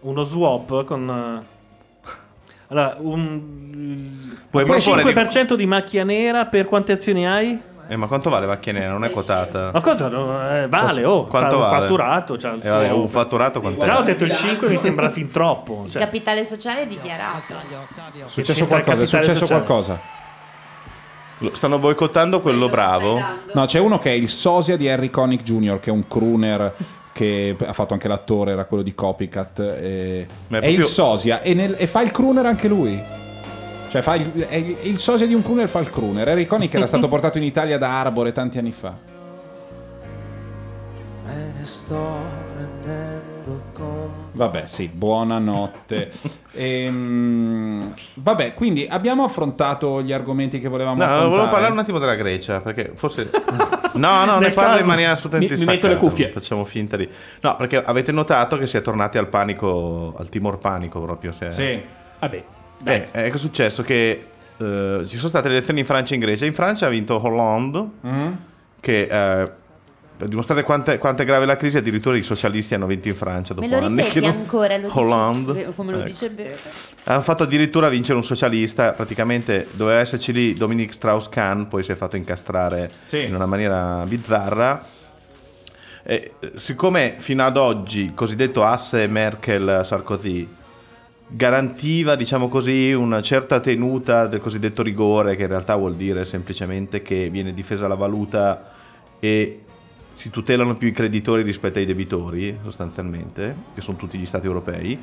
Uno 0.01 0.23
swap 0.25 0.85
con... 0.85 1.45
eh, 1.45 2.11
Allora, 2.69 2.97
un... 2.99 4.37
Puoi 4.51 4.65
Poi 4.65 4.81
proporre 4.81 5.03
di- 5.03 5.11
5% 5.20 5.55
di 5.55 5.66
macchia 5.66 6.05
nera 6.05 6.47
per 6.47 6.65
quante 6.66 6.93
azioni 6.93 7.27
hai? 7.27 7.61
Eh, 7.91 7.97
ma 7.97 8.07
quanto 8.07 8.29
vale 8.29 8.47
macchia 8.47 8.73
nera? 8.73 8.93
Non 8.93 9.05
è 9.05 9.11
quotata. 9.11 9.70
Ma 9.73 9.81
cosa? 9.81 10.07
eh, 10.62 10.69
vale, 10.69 11.05
oh, 11.05 11.25
Quanto 11.25 11.57
fa 11.59 11.65
un 11.65 11.70
vale? 11.70 11.81
fatturato. 11.81 12.35
il 12.35 12.61
Eh, 12.62 12.69
vabbè, 12.69 12.91
un 12.91 13.09
fatturato 13.09 13.61
quanto 13.61 13.83
Già 13.85 13.99
ho 13.99 14.03
detto 14.03 14.25
il 14.25 14.33
5 14.33 14.69
mi 14.69 14.79
sembra 14.79 15.09
fin 15.11 15.31
troppo. 15.31 15.85
Il 15.87 15.91
Cioè, 15.93 16.03
capitale 16.03 16.45
sociale 16.45 16.83
è 16.83 16.87
dichiarato. 16.87 17.55
È 17.57 18.23
successo 18.27 18.62
il 18.62 18.69
qualcosa, 18.69 19.03
è 19.03 19.07
successo 19.07 19.35
sociale? 19.47 19.65
qualcosa. 19.65 20.01
Stanno 21.53 21.79
boicottando 21.79 22.41
quello 22.41 22.69
bravo. 22.69 23.19
No, 23.55 23.65
c'è 23.65 23.79
uno 23.79 23.99
che 23.99 24.11
è 24.11 24.15
il 24.15 24.29
sosia 24.29 24.77
di 24.77 24.89
Harry 24.89 25.09
Connick 25.09 25.43
Jr., 25.43 25.81
che 25.81 25.89
è 25.89 25.93
un 25.93 26.07
crooner 26.07 26.75
che 27.19 27.57
ha 27.66 27.73
fatto 27.73 27.95
anche 27.95 28.07
l'attore, 28.07 28.53
era 28.53 28.65
quello 28.65 28.85
di 28.85 28.95
Copycat. 28.95 29.59
e- 29.59 30.27
È, 30.49 30.55
è 30.55 30.66
il 30.66 30.77
proprio- 30.77 30.86
sosia 30.86 31.43
e, 31.43 31.53
nel- 31.53 31.74
e 31.77 31.89
fa 31.89 32.01
il 32.03 32.12
crooner 32.12 32.47
anche 32.47 32.69
lui. 32.69 32.97
Cioè, 33.89 34.03
fa 34.03 34.15
il, 34.15 34.32
è 34.49 34.55
il, 34.55 34.77
il 34.82 34.99
sosia 34.99 35.27
di 35.27 35.35
un 35.35 35.43
crooner 35.43 35.69
fa 35.69 35.81
il 35.81 35.90
crooner. 35.90 36.28
Harry 36.28 36.47
Connick 36.47 36.74
era 36.74 36.86
stato 36.86 37.09
portato 37.11 37.36
in 37.39 37.43
Italia 37.45 37.77
da 37.77 37.99
Arbore 38.01 38.32
tanti 38.32 38.59
anni 38.59 38.70
fa. 38.70 38.95
Me 41.24 41.53
ne 41.59 41.65
sto 41.65 41.99
rendendo 42.57 42.86
conto. 42.86 43.18
Vabbè, 44.39 44.66
sì, 44.66 44.89
buonanotte. 44.93 46.10
Ehm, 46.60 47.94
vabbè, 48.15 48.52
quindi 48.55 48.85
abbiamo 48.90 49.23
affrontato 49.23 50.02
gli 50.02 50.12
argomenti 50.12 50.59
che 50.60 50.66
volevamo 50.69 50.97
No, 50.97 51.05
affrontare. 51.05 51.28
volevo 51.31 51.48
parlare 51.51 51.73
un 51.73 51.78
attimo 51.78 51.98
della 52.01 52.15
Grecia, 52.16 52.60
perché 52.60 52.93
forse... 52.94 53.31
No, 53.94 54.24
no, 54.24 54.39
ne 54.39 54.51
parlo 54.51 54.70
caso- 54.73 54.81
in 54.82 54.86
maniera 54.86 55.12
assolutamente 55.12 55.55
Mi- 55.55 55.60
mi 55.60 55.66
metto 55.66 55.89
le 55.89 55.97
cuffie. 55.97 56.31
Facciamo 56.31 56.65
finta 56.65 56.97
di... 56.97 57.09
No, 57.40 57.56
perché 57.56 57.82
avete 57.82 58.12
notato 58.12 58.56
che 58.59 58.66
si 58.66 58.77
è 58.77 58.82
tornati 58.82 59.19
al 59.19 59.28
panico, 59.28 60.15
al 60.16 60.28
timor 60.28 60.59
panico 60.59 61.01
proprio. 61.01 61.32
Se... 61.32 61.51
Sì. 61.51 61.81
Vabbè, 62.20 62.44
Eh, 62.85 62.94
eh, 63.10 63.31
che 63.31 63.32
è 63.32 63.36
successo? 63.39 63.82
Che 63.82 64.24
eh, 64.56 65.01
ci 65.05 65.16
sono 65.16 65.28
state 65.28 65.48
le 65.48 65.55
elezioni 65.55 65.81
in 65.81 65.86
Francia 65.86 66.12
e 66.12 66.16
in 66.16 66.20
Grecia. 66.23 66.44
In 66.44 66.52
Francia 66.55 66.86
ha 66.86 66.90
vinto 66.90 67.20
Hollande, 67.20 67.85
Mm? 68.06 68.32
che 68.81 69.09
eh, 69.10 69.51
per 70.19 70.27
dimostrare 70.28 70.65
quanto 70.65 70.90
è, 70.90 70.99
quanto 70.99 71.23
è 71.23 71.24
grave 71.24 71.47
la 71.47 71.57
crisi, 71.57 71.77
addirittura 71.77 72.16
i 72.16 72.23
socialisti 72.23 72.74
hanno 72.74 72.86
vinto 72.86 73.07
in 73.07 73.15
Francia 73.15 73.55
dopo 73.55 73.65
Me 73.66 73.73
lo 73.78 73.86
anni. 73.86 73.97
ripeti 74.03 74.20
che 74.20 74.27
non- 74.27 74.36
ancora? 74.36 74.77
Lo 74.77 74.90
Hollande. 74.93 75.53
beh, 75.53 75.74
come 75.77 75.93
lo 75.93 75.99
Ecco. 75.99 76.07
dice 76.09 76.31
bene. 76.31 76.57
Hanno 77.05 77.23
fatto 77.23 77.45
addirittura 77.45 77.89
vincere 77.89 78.19
un 78.19 78.24
socialista, 78.24 78.90
praticamente 78.90 79.69
doveva 79.73 80.01
esserci 80.01 80.32
lì 80.32 80.55
Dominique 80.55 80.93
Strauss-Kahn, 80.93 81.69
poi 81.69 81.85
si 81.85 81.93
è 81.93 81.95
fatto 81.95 82.16
incastrare 82.16 82.90
Sì. 83.05 83.24
in 83.27 83.35
una 83.36 83.47
maniera 83.47 84.03
bizzarra. 84.07 84.85
E, 86.03 86.32
eh, 86.40 86.53
siccome 86.57 87.15
fino 87.19 87.45
ad 87.45 87.57
oggi 87.57 88.01
il 88.01 88.15
cosiddetto 88.15 88.65
asse 88.65 89.07
Merkel-Sarkozy 89.07 90.49
garantiva, 91.28 92.16
diciamo 92.16 92.49
così, 92.49 92.93
una 92.93 93.20
certa 93.23 93.61
tenuta 93.61 94.27
del 94.27 94.40
cosiddetto 94.40 94.82
rigore, 94.82 95.36
che 95.36 95.43
in 95.43 95.49
realtà 95.49 95.77
vuol 95.77 95.95
dire 95.95 96.24
semplicemente 96.24 97.03
che 97.03 97.28
viene 97.31 97.53
difesa 97.55 97.86
la 97.86 97.95
valuta 97.95 98.73
e 99.20 99.61
si 100.19 100.31
tutelano 100.31 100.77
più 100.77 100.89
i 100.89 100.93
creditori 100.93 101.45
rispetto 101.45 101.78
ai 101.78 101.85
debitori, 101.85 102.59
sostanzialmente, 102.65 103.55
che 103.73 103.81
sono 103.81 103.97
tutti 103.97 104.19
gli 104.19 104.27
stati 104.27 104.47
europei. 104.47 104.99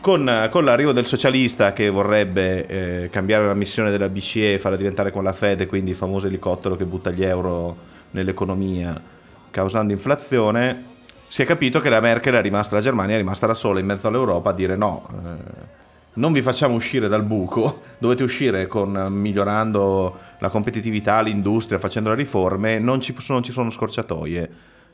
Con, 0.00 0.48
con 0.52 0.64
l'arrivo 0.64 0.92
del 0.92 1.04
socialista 1.04 1.72
che 1.72 1.90
vorrebbe 1.90 2.66
eh, 2.66 3.10
cambiare 3.10 3.44
la 3.44 3.54
missione 3.54 3.90
della 3.90 4.08
BCE 4.08 4.52
e 4.52 4.58
farla 4.60 4.76
diventare 4.76 5.10
con 5.10 5.24
la 5.24 5.32
Fed, 5.32 5.66
quindi 5.66 5.90
il 5.90 5.96
famoso 5.96 6.28
elicottero 6.28 6.76
che 6.76 6.84
butta 6.84 7.10
gli 7.10 7.24
euro 7.24 7.76
nell'economia 8.12 9.02
causando 9.50 9.92
inflazione, 9.92 10.84
si 11.26 11.42
è 11.42 11.44
capito 11.44 11.80
che 11.80 11.88
la 11.88 11.98
Merkel 11.98 12.34
è 12.34 12.40
rimasta, 12.40 12.76
la 12.76 12.82
Germania 12.82 13.16
è 13.16 13.18
rimasta 13.18 13.48
da 13.48 13.54
sola 13.54 13.80
in 13.80 13.86
mezzo 13.86 14.06
all'Europa 14.06 14.50
a 14.50 14.52
dire 14.52 14.76
no, 14.76 15.08
eh, 15.10 15.84
non 16.16 16.32
vi 16.32 16.42
facciamo 16.42 16.74
uscire 16.74 17.08
dal 17.08 17.22
buco, 17.24 17.82
dovete 17.98 18.22
uscire 18.22 18.66
con, 18.66 18.96
eh, 18.96 19.08
migliorando 19.10 20.18
la 20.38 20.48
competitività, 20.50 21.20
l'industria, 21.20 21.78
facendo 21.78 22.10
le 22.10 22.16
riforme, 22.16 22.78
non 22.78 23.00
ci, 23.00 23.14
non 23.28 23.42
ci 23.42 23.52
sono 23.52 23.70
scorciatoie. 23.70 24.50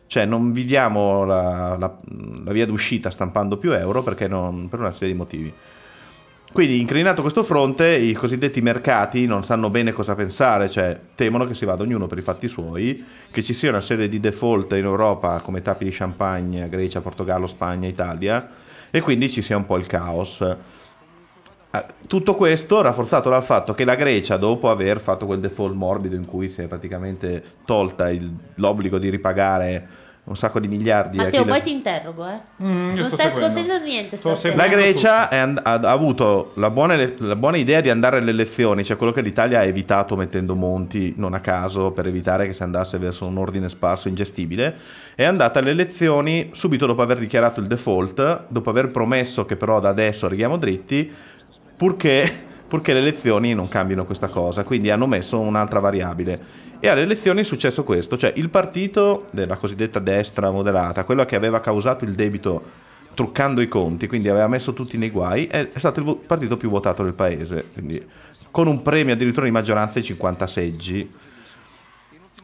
Cioè 0.07 0.27
non 0.27 0.53
vi 0.53 0.65
diamo 0.65 1.25
la, 1.25 1.77
la- 1.79 1.99
la 2.45 2.53
via 2.53 2.67
d'uscita 2.67 3.11
stampando 3.11 3.57
più 3.57 3.73
euro 3.73 4.05
non- 4.29 4.69
per 4.69 4.81
una 4.81 4.93
serie 4.93 5.13
di 5.13 5.19
motivi. 5.19 5.53
Quindi, 6.53 6.81
inclinato 6.81 7.23
questo 7.23 7.43
fronte, 7.45 7.89
i 7.97 8.13
cosiddetti 8.13 8.61
mercati 8.61 9.25
non 9.25 9.43
sanno 9.43 9.71
bene 9.71 9.93
cosa 9.93 10.15
pensare, 10.15 10.69
cioè 10.69 10.99
temono 11.15 11.47
che 11.47 11.55
si 11.55 11.65
vada 11.65 11.83
ognuno 11.83 12.07
per 12.07 12.19
i 12.19 12.23
fatti 12.23 12.47
suoi, 12.47 13.03
che 13.31 13.43
ci 13.43 13.55
sia 13.55 13.71
una 13.71 13.81
serie 13.81 14.07
di 14.07 14.21
default 14.21 14.73
in 14.73 14.85
Europa 14.85 15.41
come 15.41 15.63
tappi 15.63 15.85
di 15.85 15.91
champagne, 15.91 16.69
Grecia, 16.69 17.01
Portogallo, 17.01 17.47
Spagna, 17.47 17.89
Italia, 17.89 18.47
e 18.91 19.01
quindi 19.01 19.31
ci 19.31 19.41
sia 19.41 19.57
un 19.57 19.65
po' 19.65 19.79
il 19.79 19.87
caos. 19.87 20.45
Eh, 21.75 21.85
Tutto 22.07 22.35
questo 22.35 22.83
rafforzato 22.83 23.31
dal 23.31 23.43
fatto 23.43 23.73
che 23.73 23.85
la 23.85 23.95
Grecia, 23.95 24.37
dopo 24.37 24.69
aver 24.69 25.01
fatto 25.01 25.25
quel 25.25 25.41
default 25.41 25.75
morbido 25.75 26.15
in 26.17 26.27
cui 26.27 26.49
si 26.51 26.61
è 26.61 26.67
praticamente 26.67 27.43
tolta 27.65 28.11
il- 28.11 28.31
l'obbligo 28.57 28.99
di 28.99 29.09
ripagare 29.09 29.89
un 30.25 30.37
sacco 30.37 30.61
di 30.61 30.69
miliardi 30.69 31.19
a 31.19 31.25
Matteo, 31.25 31.43
le- 31.45 31.51
poi 31.51 31.63
ti 31.63 31.73
interrogo, 31.73 32.25
eh. 32.29 32.39
Mm, 32.63 32.91
non 32.91 33.07
sto 33.07 33.17
stai 33.17 33.31
seguendo. 33.33 33.59
ascoltando 33.61 33.85
niente. 33.85 34.55
La 34.55 34.69
Grecia 34.69 35.29
è 35.31 35.37
and- 35.37 35.61
ha, 35.65 35.73
ha 35.73 35.91
avuto 35.91 36.53
la 36.57 36.71
buona, 36.71 36.93
ele- 36.95 37.15
la 37.19 37.35
buona 37.35 37.57
idea 37.57 37.81
di 37.81 37.91
andare 37.91 38.19
alle 38.19 38.31
elezioni, 38.31 38.85
cioè 38.85 38.97
quello 38.97 39.11
che 39.13 39.21
l'Italia 39.23 39.59
ha 39.61 39.65
evitato 39.65 40.15
mettendo 40.15 40.55
Monti 40.55 41.15
non 41.17 41.33
a 41.35 41.41
caso 41.41 41.91
per 41.91 42.07
evitare 42.07 42.47
che 42.47 42.53
si 42.53 42.63
andasse 42.63 42.99
verso 42.99 43.27
un 43.27 43.37
ordine 43.39 43.69
sparso 43.69 44.07
ingestibile. 44.09 44.77
È 45.17 45.25
andata 45.25 45.59
alle 45.59 45.71
elezioni 45.71 46.51
subito 46.53 46.87
dopo 46.87 47.03
aver 47.03 47.19
dichiarato 47.19 47.59
il 47.59 47.67
default, 47.67 48.45
dopo 48.47 48.71
aver 48.71 48.91
promesso 48.93 49.45
che 49.45 49.57
però 49.57 49.81
da 49.81 49.89
adesso 49.89 50.27
arriviamo 50.27 50.57
dritti, 50.57 51.11
purché, 51.83 52.33
purché 52.69 52.93
le 52.93 53.01
elezioni 53.01 53.55
non 53.55 53.67
cambino 53.67 54.05
questa 54.05 54.29
cosa. 54.29 54.63
Quindi 54.63 54.91
hanno 54.91 55.09
messo 55.09 55.41
un'altra 55.41 55.81
variabile. 55.81 56.41
E 56.79 56.87
alle 56.87 57.03
elezioni 57.03 57.41
è 57.41 57.43
successo 57.43 57.83
questo, 57.83 58.17
cioè 58.17 58.33
il 58.37 58.51
partito 58.51 59.25
della 59.33 59.57
cosiddetta 59.57 59.99
destra 59.99 60.49
moderata, 60.53 61.03
quello 61.03 61.25
che 61.25 61.35
aveva 61.35 61.59
causato 61.59 62.05
il 62.05 62.13
debito 62.13 62.63
truccando 63.15 63.61
i 63.61 63.67
conti, 63.67 64.07
quindi 64.07 64.29
aveva 64.29 64.47
messo 64.47 64.73
tutti 64.73 64.97
nei 64.97 65.11
guai, 65.11 65.47
è 65.47 65.71
stato 65.75 65.99
il 65.99 66.17
partito 66.25 66.57
più 66.57 66.71
votato 66.71 67.03
del 67.03 67.15
paese, 67.15 67.67
quindi 67.73 68.01
con 68.53 68.69
un 68.69 68.81
premio 68.81 69.15
addirittura 69.15 69.47
di 69.47 69.53
maggioranza 69.53 69.99
di 69.99 70.05
50 70.05 70.47
seggi. 70.47 71.13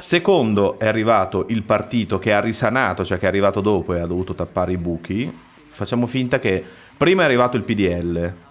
Secondo 0.00 0.80
è 0.80 0.86
arrivato 0.88 1.46
il 1.48 1.62
partito 1.62 2.18
che 2.18 2.32
ha 2.32 2.40
risanato, 2.40 3.04
cioè 3.04 3.18
che 3.18 3.26
è 3.26 3.28
arrivato 3.28 3.60
dopo 3.60 3.94
e 3.94 4.00
ha 4.00 4.06
dovuto 4.06 4.34
tappare 4.34 4.72
i 4.72 4.76
buchi. 4.78 5.32
Facciamo 5.70 6.06
finta 6.08 6.40
che 6.40 6.62
prima 6.96 7.22
è 7.22 7.24
arrivato 7.24 7.56
il 7.56 7.62
PDL, 7.62 8.46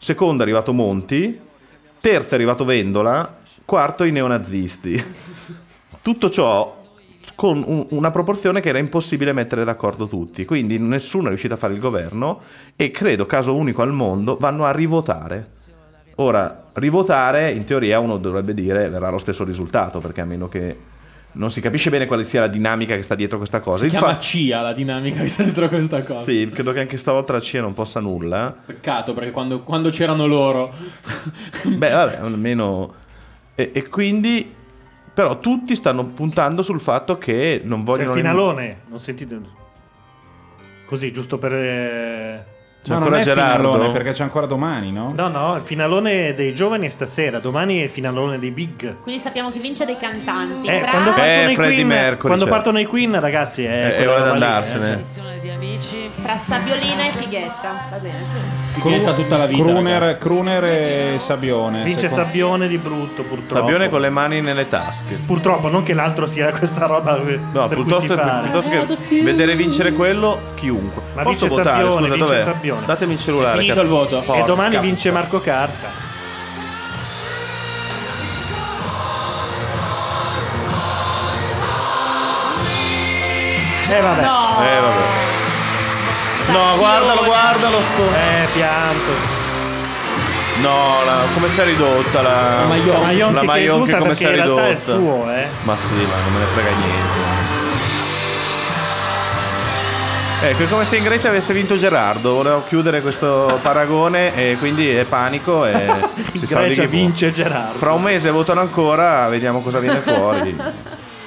secondo 0.00 0.42
è 0.42 0.46
arrivato 0.46 0.72
Monti, 0.72 1.38
terzo 2.00 2.32
è 2.32 2.34
arrivato 2.34 2.64
Vendola, 2.64 3.38
quarto 3.66 4.04
i 4.04 4.10
neonazisti. 4.10 5.04
Tutto 6.02 6.30
ciò 6.30 6.78
con 7.34 7.62
un- 7.64 7.86
una 7.90 8.10
proporzione 8.10 8.60
che 8.60 8.70
era 8.70 8.78
impossibile 8.78 9.32
mettere 9.32 9.64
d'accordo 9.64 10.08
tutti, 10.08 10.44
quindi 10.44 10.78
nessuno 10.78 11.26
è 11.26 11.28
riuscito 11.28 11.54
a 11.54 11.58
fare 11.58 11.74
il 11.74 11.80
governo 11.80 12.40
e 12.76 12.90
credo, 12.90 13.26
caso 13.26 13.54
unico 13.54 13.82
al 13.82 13.92
mondo, 13.92 14.36
vanno 14.38 14.64
a 14.64 14.72
rivotare. 14.72 15.48
Ora, 16.16 16.70
rivotare 16.74 17.50
in 17.50 17.64
teoria 17.64 17.98
uno 17.98 18.16
dovrebbe 18.16 18.52
dire 18.54 18.88
verrà 18.88 19.10
lo 19.10 19.18
stesso 19.18 19.44
risultato, 19.44 20.00
perché 20.00 20.20
a 20.22 20.26
meno 20.26 20.48
che 20.48 20.76
non 21.32 21.50
si 21.50 21.60
capisce 21.60 21.90
bene 21.90 22.06
quale 22.06 22.24
sia 22.24 22.40
la 22.40 22.48
dinamica 22.48 22.96
che 22.96 23.02
sta 23.02 23.14
dietro 23.14 23.38
questa 23.38 23.60
cosa. 23.60 23.78
Si 23.78 23.84
Il 23.86 23.90
chiama 23.90 24.18
CIA 24.18 24.60
la 24.62 24.72
dinamica 24.72 25.20
che 25.20 25.28
sta 25.28 25.42
dietro 25.42 25.68
questa 25.68 26.02
cosa. 26.02 26.22
Sì, 26.22 26.50
credo 26.52 26.72
che 26.72 26.80
anche 26.80 26.96
stavolta 26.96 27.32
la 27.34 27.40
CIA 27.40 27.60
non 27.60 27.72
possa 27.72 28.00
nulla. 28.00 28.56
Peccato 28.66 29.12
perché 29.14 29.30
quando, 29.30 29.62
quando 29.62 29.90
c'erano 29.90 30.26
loro. 30.26 30.72
Beh, 31.64 31.90
vabbè, 31.90 32.16
almeno. 32.16 32.94
E, 33.54 33.70
e 33.72 33.88
quindi. 33.88 34.54
Però 35.12 35.38
tutti 35.40 35.74
stanno 35.74 36.06
puntando 36.06 36.62
sul 36.62 36.80
fatto 36.80 37.18
che 37.18 37.60
non 37.64 37.78
C'è 37.78 37.90
il 37.90 37.96
vogliono. 37.96 38.12
finalone, 38.14 38.80
non 38.88 38.98
sentite? 39.00 39.40
Così, 40.86 41.12
giusto 41.12 41.36
per... 41.36 41.52
eh, 42.80 42.86
C'è 42.86 42.92
Ma 42.92 42.94
non 42.94 43.02
ancora 43.04 43.20
è 43.20 43.24
Gerardo? 43.24 43.70
finalone, 43.72 43.92
perché 43.92 44.10
c'è 44.12 44.22
ancora 44.22 44.46
domani, 44.46 44.90
no? 44.90 45.12
No, 45.14 45.28
no, 45.28 45.56
il 45.56 45.62
finalone 45.62 46.32
dei 46.34 46.54
giovani 46.54 46.86
è 46.86 46.90
stasera, 46.90 47.38
domani 47.38 47.80
è 47.80 47.84
il 47.84 47.90
finalone 47.90 48.38
dei 48.38 48.50
big. 48.50 48.96
Quindi 49.02 49.20
sappiamo 49.20 49.50
che 49.50 49.58
vince 49.58 49.84
dei 49.84 49.96
cantanti. 49.98 50.66
Eh, 50.68 50.78
Fra- 50.80 50.90
quando, 50.90 51.10
partono 51.12 51.50
i 51.50 51.54
Freddie 51.54 51.74
Queen, 51.74 51.86
Mercury, 51.86 52.16
quando 52.20 52.38
certo. 52.44 52.54
partono 52.54 52.78
i 52.80 52.84
Queen, 52.86 53.20
ragazzi, 53.20 53.64
è, 53.64 53.92
È- 53.92 53.96
è 53.96 54.08
ora 54.08 54.22
di 54.22 54.28
andarsene. 54.30 54.92
eh, 54.92 55.04
cioè. 55.14 55.28
Fra 56.22 56.38
Sabiolina 56.38 57.08
e 57.08 57.12
Fighetta. 57.12 57.86
Va 57.90 57.96
bene. 57.98 58.24
Fighetta 58.74 59.12
tutta 59.14 59.36
la 59.36 59.46
vita. 59.46 59.62
Kruner. 59.62 60.18
Kruner 60.18 60.64
e 60.64 61.14
Sabione. 61.18 61.82
Vince 61.82 62.08
secondo- 62.08 62.24
Sabbione 62.24 62.68
di 62.68 62.78
brutto, 62.78 63.22
purtroppo. 63.24 63.54
Sabbione 63.60 63.88
con 63.88 64.00
le 64.00 64.10
mani 64.10 64.40
nelle 64.40 64.68
tasche. 64.68 65.14
Purtroppo, 65.26 65.68
non 65.68 65.82
che 65.82 65.92
l'altro 65.94 66.26
sia 66.26 66.50
questa 66.50 66.86
roba 66.86 67.16
No, 67.16 67.22
per 67.22 67.76
cui 67.78 67.84
piuttosto, 67.84 68.18
piuttosto 68.42 68.70
che 68.70 69.22
vedere 69.22 69.54
vincere 69.56 69.92
quello, 69.92 70.38
chiunque. 70.54 71.02
Ma 71.14 71.22
Posso 71.22 71.46
vince 71.46 71.62
votare? 71.62 71.82
Sabbione, 71.82 72.06
Scusa, 72.06 72.14
vince 72.14 72.18
dov'è? 72.18 72.42
Sabbione. 72.70 72.86
Datemi 72.86 73.12
il 73.14 73.18
cellulare. 73.20 73.54
È 73.54 73.60
finito 73.60 73.74
cazzo. 73.74 73.84
il 73.86 73.90
voto. 73.92 74.18
E 74.20 74.24
Porca 74.24 74.42
domani 74.44 74.68
puttana. 74.70 74.86
vince 74.86 75.10
Marco 75.10 75.40
Carta. 75.40 76.08
Eh 83.88 84.00
vabbè. 84.00 84.22
No. 84.22 84.62
Eh, 84.62 84.80
vabbè. 84.80 85.08
No, 86.52 86.76
guardalo, 86.78 87.24
guardalo. 87.24 87.80
sto- 87.92 88.14
Eh, 88.14 88.46
pianto. 88.52 89.38
No, 90.60 91.02
la- 91.04 91.24
come 91.34 91.48
si 91.48 91.58
è 91.60 91.64
ridotta 91.64 92.22
la, 92.22 92.30
La 92.60 92.64
Maionchi. 92.66 93.34
La 93.34 93.42
Maionchi 93.42 93.90
che 93.90 93.96
come 93.98 94.08
perché 94.08 94.14
si 94.16 94.24
è 94.24 94.28
in 94.28 94.34
realtà 94.34 94.62
è 94.66 94.70
il 94.70 94.76
ridotta. 94.76 94.92
suo, 94.92 95.30
eh. 95.32 95.46
Ma 95.62 95.76
sì, 95.76 95.94
ma 95.94 96.16
non 96.22 96.32
me 96.34 96.38
ne 96.38 96.44
frega 96.54 96.70
niente. 96.76 97.39
Ecco, 100.42 100.62
è 100.62 100.68
come 100.68 100.84
se 100.86 100.96
in 100.96 101.04
Grecia 101.04 101.28
avesse 101.28 101.52
vinto 101.52 101.76
Gerardo. 101.76 102.32
Volevo 102.34 102.64
chiudere 102.66 103.02
questo 103.02 103.58
paragone 103.60 104.34
e 104.34 104.56
quindi 104.58 104.88
è 104.88 105.04
panico 105.04 105.66
e 105.66 105.72
In 106.32 106.40
si 106.40 106.46
sa 106.46 106.60
di 106.60 106.64
Grecia 106.66 106.86
vince 106.86 107.30
Gerardo. 107.30 107.76
Fra 107.78 107.92
un 107.92 108.02
mese 108.02 108.30
votano 108.30 108.60
ancora, 108.62 109.28
vediamo 109.28 109.60
cosa 109.60 109.78
viene 109.80 110.00
fuori. 110.02 110.56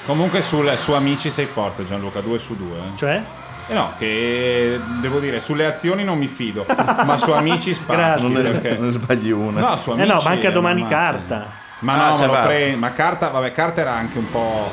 Comunque 0.05 0.41
sul, 0.41 0.73
su 0.77 0.93
Amici 0.93 1.29
sei 1.29 1.45
forte 1.45 1.85
Gianluca, 1.85 2.21
2 2.21 2.37
su 2.39 2.55
2. 2.55 2.77
Cioè? 2.95 3.21
Eh 3.67 3.73
no, 3.73 3.93
che 3.99 4.79
devo 4.99 5.19
dire, 5.19 5.39
sulle 5.41 5.65
azioni 5.67 6.03
non 6.03 6.17
mi 6.17 6.27
fido, 6.27 6.65
ma 7.05 7.15
su 7.17 7.31
Amici 7.31 7.71
sparo. 7.75 7.99
Grazie. 7.99 8.23
Non 8.27 8.33
perché- 8.41 8.77
non 8.77 8.91
sbagli 8.91 9.29
una. 9.31 9.59
No, 9.61 9.77
su 9.77 9.91
Eh 9.91 9.93
Amici 9.93 10.07
no, 10.11 10.21
manca 10.23 10.49
domani 10.49 10.81
normale. 10.81 11.05
carta. 11.05 11.45
Ma 11.79 11.93
Ah, 11.93 12.09
no, 12.09 12.17
ce 12.17 12.25
ma, 12.25 12.39
pre- 12.39 12.75
ma 12.77 12.91
carta, 12.93 13.27
vabbè, 13.29 13.51
carta 13.51 13.81
era 13.81 13.93
anche 13.93 14.17
un 14.17 14.29
po'. 14.31 14.71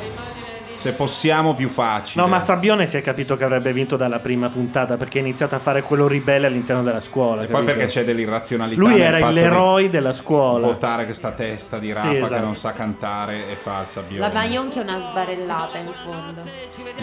Se 0.81 0.93
possiamo, 0.93 1.53
più 1.53 1.69
facile. 1.69 2.23
No, 2.23 2.27
ma 2.27 2.39
Sabbione 2.39 2.87
si 2.87 2.97
è 2.97 3.03
capito 3.03 3.35
che 3.35 3.43
avrebbe 3.43 3.71
vinto 3.71 3.97
dalla 3.97 4.17
prima 4.17 4.49
puntata 4.49 4.97
perché 4.97 5.19
ha 5.19 5.21
iniziato 5.21 5.53
a 5.53 5.59
fare 5.59 5.83
quello 5.83 6.07
ribelle 6.07 6.47
all'interno 6.47 6.81
della 6.81 6.99
scuola. 6.99 7.43
E 7.43 7.45
poi 7.45 7.57
capito? 7.57 7.71
perché 7.73 7.85
c'è 7.85 8.03
dell'irrazionalità. 8.03 8.81
Lui 8.81 8.99
era 8.99 9.29
l'eroe 9.29 9.91
della 9.91 10.11
scuola. 10.11 10.65
Votare 10.65 11.05
questa 11.05 11.33
testa 11.33 11.77
di 11.77 11.93
rapa 11.93 12.07
Sì, 12.07 12.13
che 12.15 12.23
esatto. 12.23 12.43
non 12.43 12.55
sa 12.55 12.71
cantare 12.71 13.51
e 13.51 13.55
fa 13.55 13.81
il 13.81 13.87
sabbione. 13.87 14.27
La 14.27 14.33
Maionchi 14.33 14.79
è 14.79 14.81
una 14.81 14.99
sbarellata 14.99 15.77
in 15.77 15.91
fondo. 16.03 16.41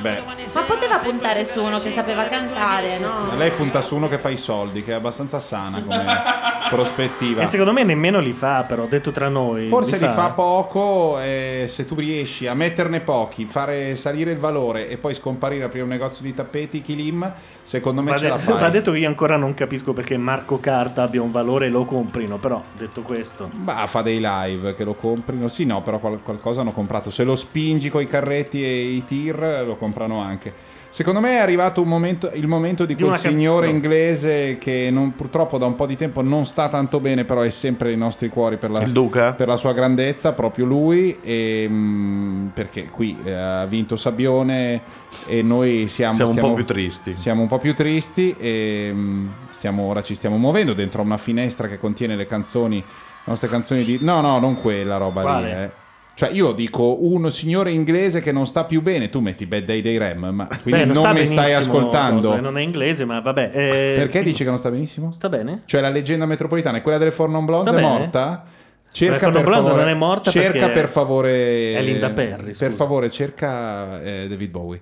Beh, 0.01 0.23
Ma 0.55 0.63
poteva 0.63 0.99
puntare 0.99 1.45
su 1.45 1.63
uno 1.63 1.79
che 1.79 1.93
sapeva 1.95 2.25
cantare, 2.25 2.99
no? 2.99 3.37
lei 3.37 3.51
punta 3.53 3.81
su 3.81 3.95
uno 3.95 4.09
che 4.09 4.19
fa 4.19 4.29
i 4.29 4.37
soldi, 4.37 4.83
che 4.83 4.91
è 4.91 4.95
abbastanza 4.95 5.39
sana 5.39 5.83
come 5.83 6.05
prospettiva. 6.69 7.43
E 7.43 7.47
secondo 7.47 7.73
me 7.73 7.85
nemmeno 7.85 8.19
li 8.19 8.33
fa, 8.33 8.65
però, 8.65 8.87
detto 8.87 9.13
tra 9.13 9.29
noi. 9.29 9.67
Forse 9.67 9.99
li 9.99 10.09
fa 10.09 10.31
poco 10.31 11.21
e 11.21 11.67
se 11.69 11.87
tu 11.87 11.95
riesci 11.95 12.47
a 12.47 12.55
metterne 12.55 13.01
pochi, 13.01 13.45
fare 13.69 13.95
salire 13.95 14.33
il 14.33 14.39
valore 14.39 14.89
e 14.89 14.97
poi 14.97 15.13
scomparire, 15.13 15.65
aprire 15.65 15.83
un 15.85 15.91
negozio 15.91 16.25
di 16.25 16.33
tappeti, 16.33 16.81
Kilim, 16.81 17.31
secondo 17.63 18.03
me 18.03 18.13
Va, 18.13 18.17
ce 18.17 18.25
de- 18.25 18.31
la 18.31 18.39
fai. 18.39 18.59
va 18.59 18.71
detto 18.71 18.93
che 18.93 18.99
io 18.99 19.09
ancora 19.09 19.37
non 19.37 19.53
capisco 19.53 19.93
perché 19.93 20.17
Marco 20.17 20.59
Carta 20.59 21.03
abbia 21.03 21.21
un 21.21 21.31
valore 21.31 21.67
e 21.67 21.69
lo 21.69 21.85
comprino, 21.85 22.39
però 22.39 22.63
detto 22.77 23.03
questo. 23.03 23.51
Bah, 23.53 23.85
fa 23.87 24.01
dei 24.01 24.19
live 24.23 24.75
che 24.75 24.85
lo 24.85 24.95
comprino. 24.95 25.49
Sì, 25.49 25.65
no, 25.67 25.83
però 25.83 25.99
qual- 25.99 26.21
qualcosa 26.23 26.63
hanno 26.63 26.73
comprato. 26.73 27.11
Se 27.11 27.25
lo 27.25 27.37
spingi 27.37 27.91
con 27.91 28.01
i 28.01 28.07
carretti 28.07 28.65
e 28.65 28.85
i 28.93 29.05
tir, 29.05 29.63
lo 29.67 29.77
comprano 29.77 30.21
anche. 30.21 30.77
Secondo 30.91 31.21
me 31.21 31.33
è 31.33 31.37
arrivato 31.39 31.83
un 31.83 31.89
momento- 31.89 32.31
il 32.33 32.47
momento 32.47 32.87
di, 32.87 32.95
Di 32.95 33.03
quel 33.03 33.15
signore 33.17 33.67
no. 33.67 33.73
inglese 33.75 34.57
che 34.59 34.89
non- 34.91 35.15
purtroppo 35.15 35.59
da 35.59 35.67
un 35.67 35.75
po' 35.75 35.85
di 35.87 35.97
tempo 35.97 36.23
non 36.23 36.47
sta 36.47 36.69
tanto 36.69 36.99
bene, 36.99 37.25
però 37.25 37.43
è 37.43 37.51
sempre 37.51 37.89
nei 37.89 37.99
nostri 37.99 38.29
cuori 38.31 38.57
per 38.57 38.71
la, 38.71 38.81
Il 38.83 38.93
Duca? 38.93 39.33
per 39.35 39.49
la 39.49 39.57
sua 39.57 39.73
grandezza, 39.75 40.33
proprio 40.33 40.65
lui. 40.65 41.19
E, 41.23 41.67
mm, 41.69 42.47
perché 42.49 42.89
qui 42.91 43.17
eh, 43.23 43.33
ha 43.33 43.67
vinto 43.67 43.97
Sabbione 43.97 44.81
e 45.27 45.43
noi 45.43 45.89
siamo, 45.89 46.15
Siamo 46.15 46.31
un 46.31 46.37
stiamo- 46.37 46.55
po' 46.55 46.63
più 46.63 46.65
tristi. 46.65 47.17
siamo 47.17 47.43
un 47.43 47.49
po' 47.49 47.59
più 47.59 47.75
tristi 47.75 48.35
e 48.39 48.91
mm, 48.93 49.27
stiamo, 49.51 49.83
ora 49.85 50.03
ci 50.03 50.15
stiamo 50.15 50.37
muovendo 50.39 50.73
dentro 50.73 51.03
una 51.03 51.19
finestra 51.19 51.69
che 51.69 51.79
contiene 51.79 52.17
le 52.17 52.27
canzoni, 52.27 52.77
le 52.79 52.85
nostre 53.25 53.49
canzoni 53.49 53.85
di... 53.85 53.99
No, 54.01 54.21
no, 54.23 54.39
non 54.39 54.55
quella 54.55 54.97
roba 54.97 55.21
Quale? 55.21 55.47
lì. 55.47 55.63
Eh. 55.65 55.71
Cioè 56.19 56.31
io 56.33 56.51
dico 56.51 57.05
un 57.07 57.31
signore 57.31 57.71
inglese 57.71 58.19
che 58.21 58.33
non 58.33 58.45
sta 58.45 58.65
più 58.65 58.83
bene, 58.83 59.09
tu 59.09 59.21
metti 59.21 59.47
Bad 59.47 59.63
Day 59.63 59.81
dei 59.81 59.99
Rem, 59.99 60.27
ma 60.33 60.49
quindi 60.63 60.81
Beh, 60.81 60.85
non, 60.87 60.97
sta 60.97 61.13
mi 61.13 61.25
stai 61.25 61.53
ascoltando. 61.55 62.31
cosa, 62.31 62.41
non 62.41 62.59
è 62.59 62.61
inglese, 62.61 63.05
ma 63.05 63.21
vabbè. 63.21 63.51
eh, 63.55 63.95
Perché 63.99 64.19
sì. 64.19 64.25
dici 64.25 64.43
che 64.43 64.49
non 64.49 64.59
sta 64.59 64.69
benissimo? 64.69 65.13
Sta 65.13 65.29
bene? 65.29 65.63
Cioè 65.65 65.81
la 65.81 65.91
leggenda 65.91 66.27
metropolitana 66.27 66.79
è 66.79 66.83
quella 66.83 66.99
delle 66.99 67.13
Four 67.13 67.29
Non 67.29 67.45
Blondes 67.45 67.73
Sta 67.73 67.79
è 67.79 67.81
morta? 67.81 68.45
Cerca 68.91 69.27
Non 69.27 69.33
per 69.35 69.45
Blonde 69.45 69.63
favore, 69.69 69.83
non 69.85 69.91
è 69.93 69.95
morta 69.95 70.31
cerca 70.33 70.69
per 70.71 70.89
favore 70.89 71.75
è 71.77 71.83
Linda 71.83 72.11
Perry, 72.11 72.47
Per 72.47 72.55
scusa. 72.57 72.71
favore, 72.73 73.11
cerca 73.13 74.03
eh, 74.03 74.27
David 74.29 74.51
Bowie. 74.51 74.81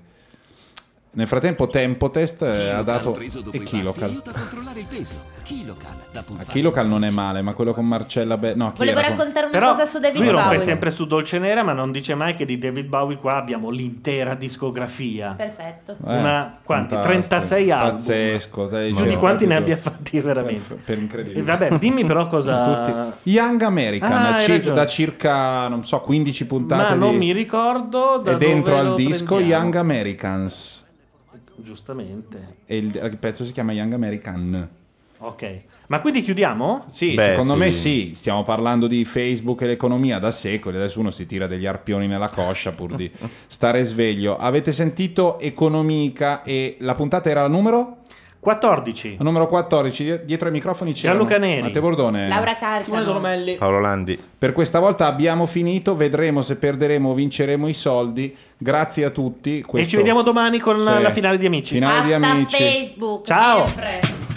Nel 1.16 1.26
frattempo 1.26 1.66
Tempo 1.68 2.10
Test 2.10 2.42
eh, 2.42 2.68
ha 2.68 2.82
dato 2.82 3.16
e 3.50 3.62
Kilocal. 3.62 4.10
aiuta 4.10 4.32
a 4.32 4.34
controllare 4.34 4.80
il 4.80 4.86
peso. 4.86 5.14
Kilocal. 5.44 5.94
Kilocal 6.48 6.86
non 6.86 7.04
è 7.04 7.10
male, 7.10 7.40
ma 7.40 7.54
quello 7.54 7.72
con 7.72 7.86
Marcella 7.86 8.36
Be- 8.36 8.54
no, 8.54 8.74
Volevo 8.76 8.98
era 8.98 9.08
con- 9.08 9.16
raccontare 9.16 9.46
una 9.46 9.58
Però 9.58 9.72
cosa 9.72 9.86
su 9.86 9.98
David 9.98 10.20
lui 10.20 10.28
rompe 10.30 10.42
Bowie. 10.56 10.60
sempre 10.64 10.90
su 10.90 11.06
Dolce 11.06 11.38
Nera, 11.38 11.62
ma 11.62 11.72
non 11.72 11.90
dice 11.90 12.14
mai 12.14 12.34
che 12.34 12.44
di 12.44 12.58
David 12.58 12.88
Bowie 12.88 13.16
qua 13.16 13.36
abbiamo 13.36 13.70
l'intera 13.70 14.34
discografia. 14.34 15.32
Perfetto. 15.34 15.92
Eh, 16.06 16.18
Una, 16.18 16.58
quanti? 16.62 16.94
fantastico. 16.94 17.00
36 17.36 17.70
album. 17.70 17.90
Pazzesco, 17.96 18.66
dai, 18.66 18.92
Più 18.92 19.06
di 19.06 19.16
quanti 19.16 19.46
ne 19.46 19.56
abbia 19.56 19.76
fatti 19.78 20.20
veramente. 20.20 20.60
Per, 20.74 20.76
per 20.84 20.98
incredibile. 20.98 21.40
E 21.40 21.42
vabbè, 21.44 21.78
dimmi 21.78 22.04
però 22.04 22.26
cosa... 22.28 22.82
Tutti. 22.82 23.30
Young 23.30 23.62
American, 23.62 24.12
Ah, 24.34 24.38
ci- 24.38 24.60
da 24.60 24.84
circa, 24.84 25.66
non 25.68 25.82
so, 25.82 25.98
15 26.00 26.46
puntate. 26.46 26.82
Ma 26.82 26.94
non 26.94 27.12
di- 27.12 27.16
mi 27.18 27.32
ricordo 27.32 28.20
da 28.22 28.32
E 28.32 28.36
dentro 28.36 28.72
dove 28.74 28.80
al 28.84 28.86
lo 28.90 28.94
disco 28.96 29.36
prendiamo. 29.36 29.62
Young 29.62 29.74
Americans. 29.76 30.84
Giustamente. 31.56 32.56
E 32.66 32.76
il, 32.76 33.00
il 33.02 33.16
pezzo 33.18 33.44
si 33.44 33.52
chiama 33.52 33.72
Young 33.72 33.92
American. 33.92 34.68
Ok. 35.18 35.62
Ma 35.88 36.00
quindi 36.00 36.20
chiudiamo? 36.22 36.84
Sì, 36.88 37.14
Beh, 37.14 37.22
secondo 37.22 37.52
sì. 37.52 37.58
me 37.58 37.70
sì. 37.70 38.12
Stiamo 38.16 38.42
parlando 38.42 38.86
di 38.86 39.04
Facebook 39.04 39.62
e 39.62 39.66
l'economia 39.66 40.18
da 40.18 40.30
secoli. 40.30 40.76
Adesso 40.76 40.98
uno 41.00 41.10
si 41.10 41.26
tira 41.26 41.46
degli 41.46 41.66
arpioni 41.66 42.06
nella 42.06 42.28
coscia 42.28 42.72
pur 42.72 42.96
di 42.96 43.10
stare 43.46 43.82
sveglio. 43.84 44.36
Avete 44.36 44.72
sentito 44.72 45.38
Economica 45.38 46.42
e 46.42 46.76
la 46.80 46.94
puntata 46.94 47.30
era 47.30 47.42
la 47.42 47.48
numero? 47.48 47.98
14. 48.46 49.16
La 49.18 49.24
numero 49.24 49.48
14. 49.48 50.04
Die- 50.04 50.24
Dietro 50.24 50.46
ai 50.46 50.52
microfoni 50.52 50.92
c'era 50.92 51.12
Gianluca 51.14 51.36
Neri. 51.36 51.62
Matteo 51.62 51.82
Bordone. 51.82 52.28
Laura 52.28 52.54
Carcano. 52.54 52.80
Simone 52.80 53.02
Dolomelli. 53.04 53.56
Paolo 53.56 53.80
Landi. 53.80 54.16
Per 54.38 54.52
questa 54.52 54.78
volta 54.78 55.06
abbiamo 55.06 55.46
finito, 55.46 55.96
vedremo 55.96 56.42
se 56.42 56.54
perderemo 56.54 57.10
o 57.10 57.14
vinceremo 57.14 57.66
i 57.66 57.72
soldi. 57.72 58.36
Grazie 58.56 59.04
a 59.06 59.10
tutti. 59.10 59.58
E 59.58 59.62
Questo- 59.64 59.88
ci 59.90 59.96
vediamo 59.96 60.22
domani 60.22 60.60
con 60.60 60.78
Sì. 60.78 60.84
la 60.84 61.10
finale 61.10 61.38
di 61.38 61.46
Amici. 61.46 61.74
Finale 61.74 62.04
di 62.04 62.10
Basta 62.12 62.28
amici. 62.28 62.56
Facebook. 62.56 63.26
Ciao. 63.26 63.66
sempre. 63.66 64.35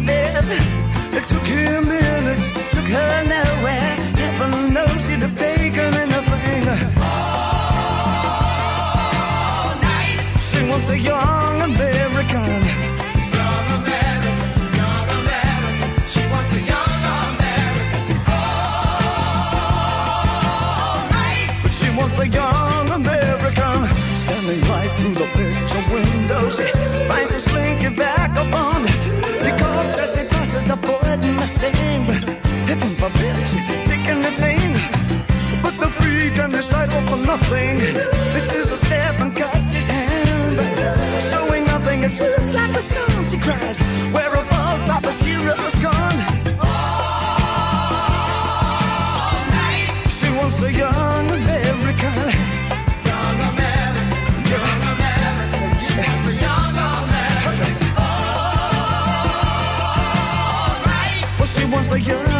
Babies. 0.00 0.50
It 1.12 1.28
took 1.28 1.44
him 1.44 1.88
minutes, 1.88 2.52
took 2.70 2.86
her 2.88 3.24
nowhere. 3.24 3.96
Heaven 4.16 4.72
knows 4.74 5.06
he'd 5.06 5.20
have 5.20 5.34
taken 5.34 5.94
anything. 5.94 6.68
All 6.98 7.04
night. 9.82 10.20
She 10.40 10.62
wants 10.68 10.88
a 10.90 10.98
young 10.98 11.60
American. 11.62 12.62
She 16.12 16.22
was 16.32 16.46
the 16.54 16.60
young 16.72 17.02
American. 17.28 18.18
Oh, 18.28 18.32
night 21.10 21.48
But 21.62 21.72
she 21.72 21.88
wants 21.96 22.14
the 22.14 22.28
young 22.28 22.88
American. 22.90 23.86
Standing 24.22 24.60
right 24.70 24.90
through 24.96 25.14
the 25.14 25.26
picture 25.36 25.84
window, 25.92 26.48
she 26.48 26.64
finds 27.08 27.32
a 27.32 27.40
slinky 27.40 27.88
vagabond 27.88 28.88
släng 31.52 32.06
Ett 32.68 32.82
alfabet, 32.82 33.56
taking 33.84 34.20
the 34.22 34.32
thing 34.42 34.72
But 35.62 35.74
the 35.80 35.88
freedom 36.00 36.54
is 36.54 36.70
right 36.72 36.90
for 37.08 37.18
nothing 37.26 37.76
This 38.32 38.52
is 38.52 38.72
a 38.72 38.76
step 38.76 39.20
in 39.20 39.30
God's 39.34 39.86
hand. 39.86 40.60
Showing 41.30 41.64
nothing, 41.66 42.04
it 42.04 42.10
swoops 42.10 42.54
like 42.54 42.74
a 42.76 42.82
song 42.82 43.24
She 43.24 43.38
cries, 43.38 43.80
where 44.12 44.30
are 44.30 44.46
all 44.58 44.78
Papa's 44.88 45.20
heroes 45.20 45.76
gone? 45.86 46.18
All 46.60 47.80
night 49.58 49.88
She 50.08 50.28
wants 50.38 50.62
a 50.62 50.72
young 50.72 51.26
man 51.46 51.61
once 61.72 61.88
they 61.88 62.00
yearn 62.00 62.31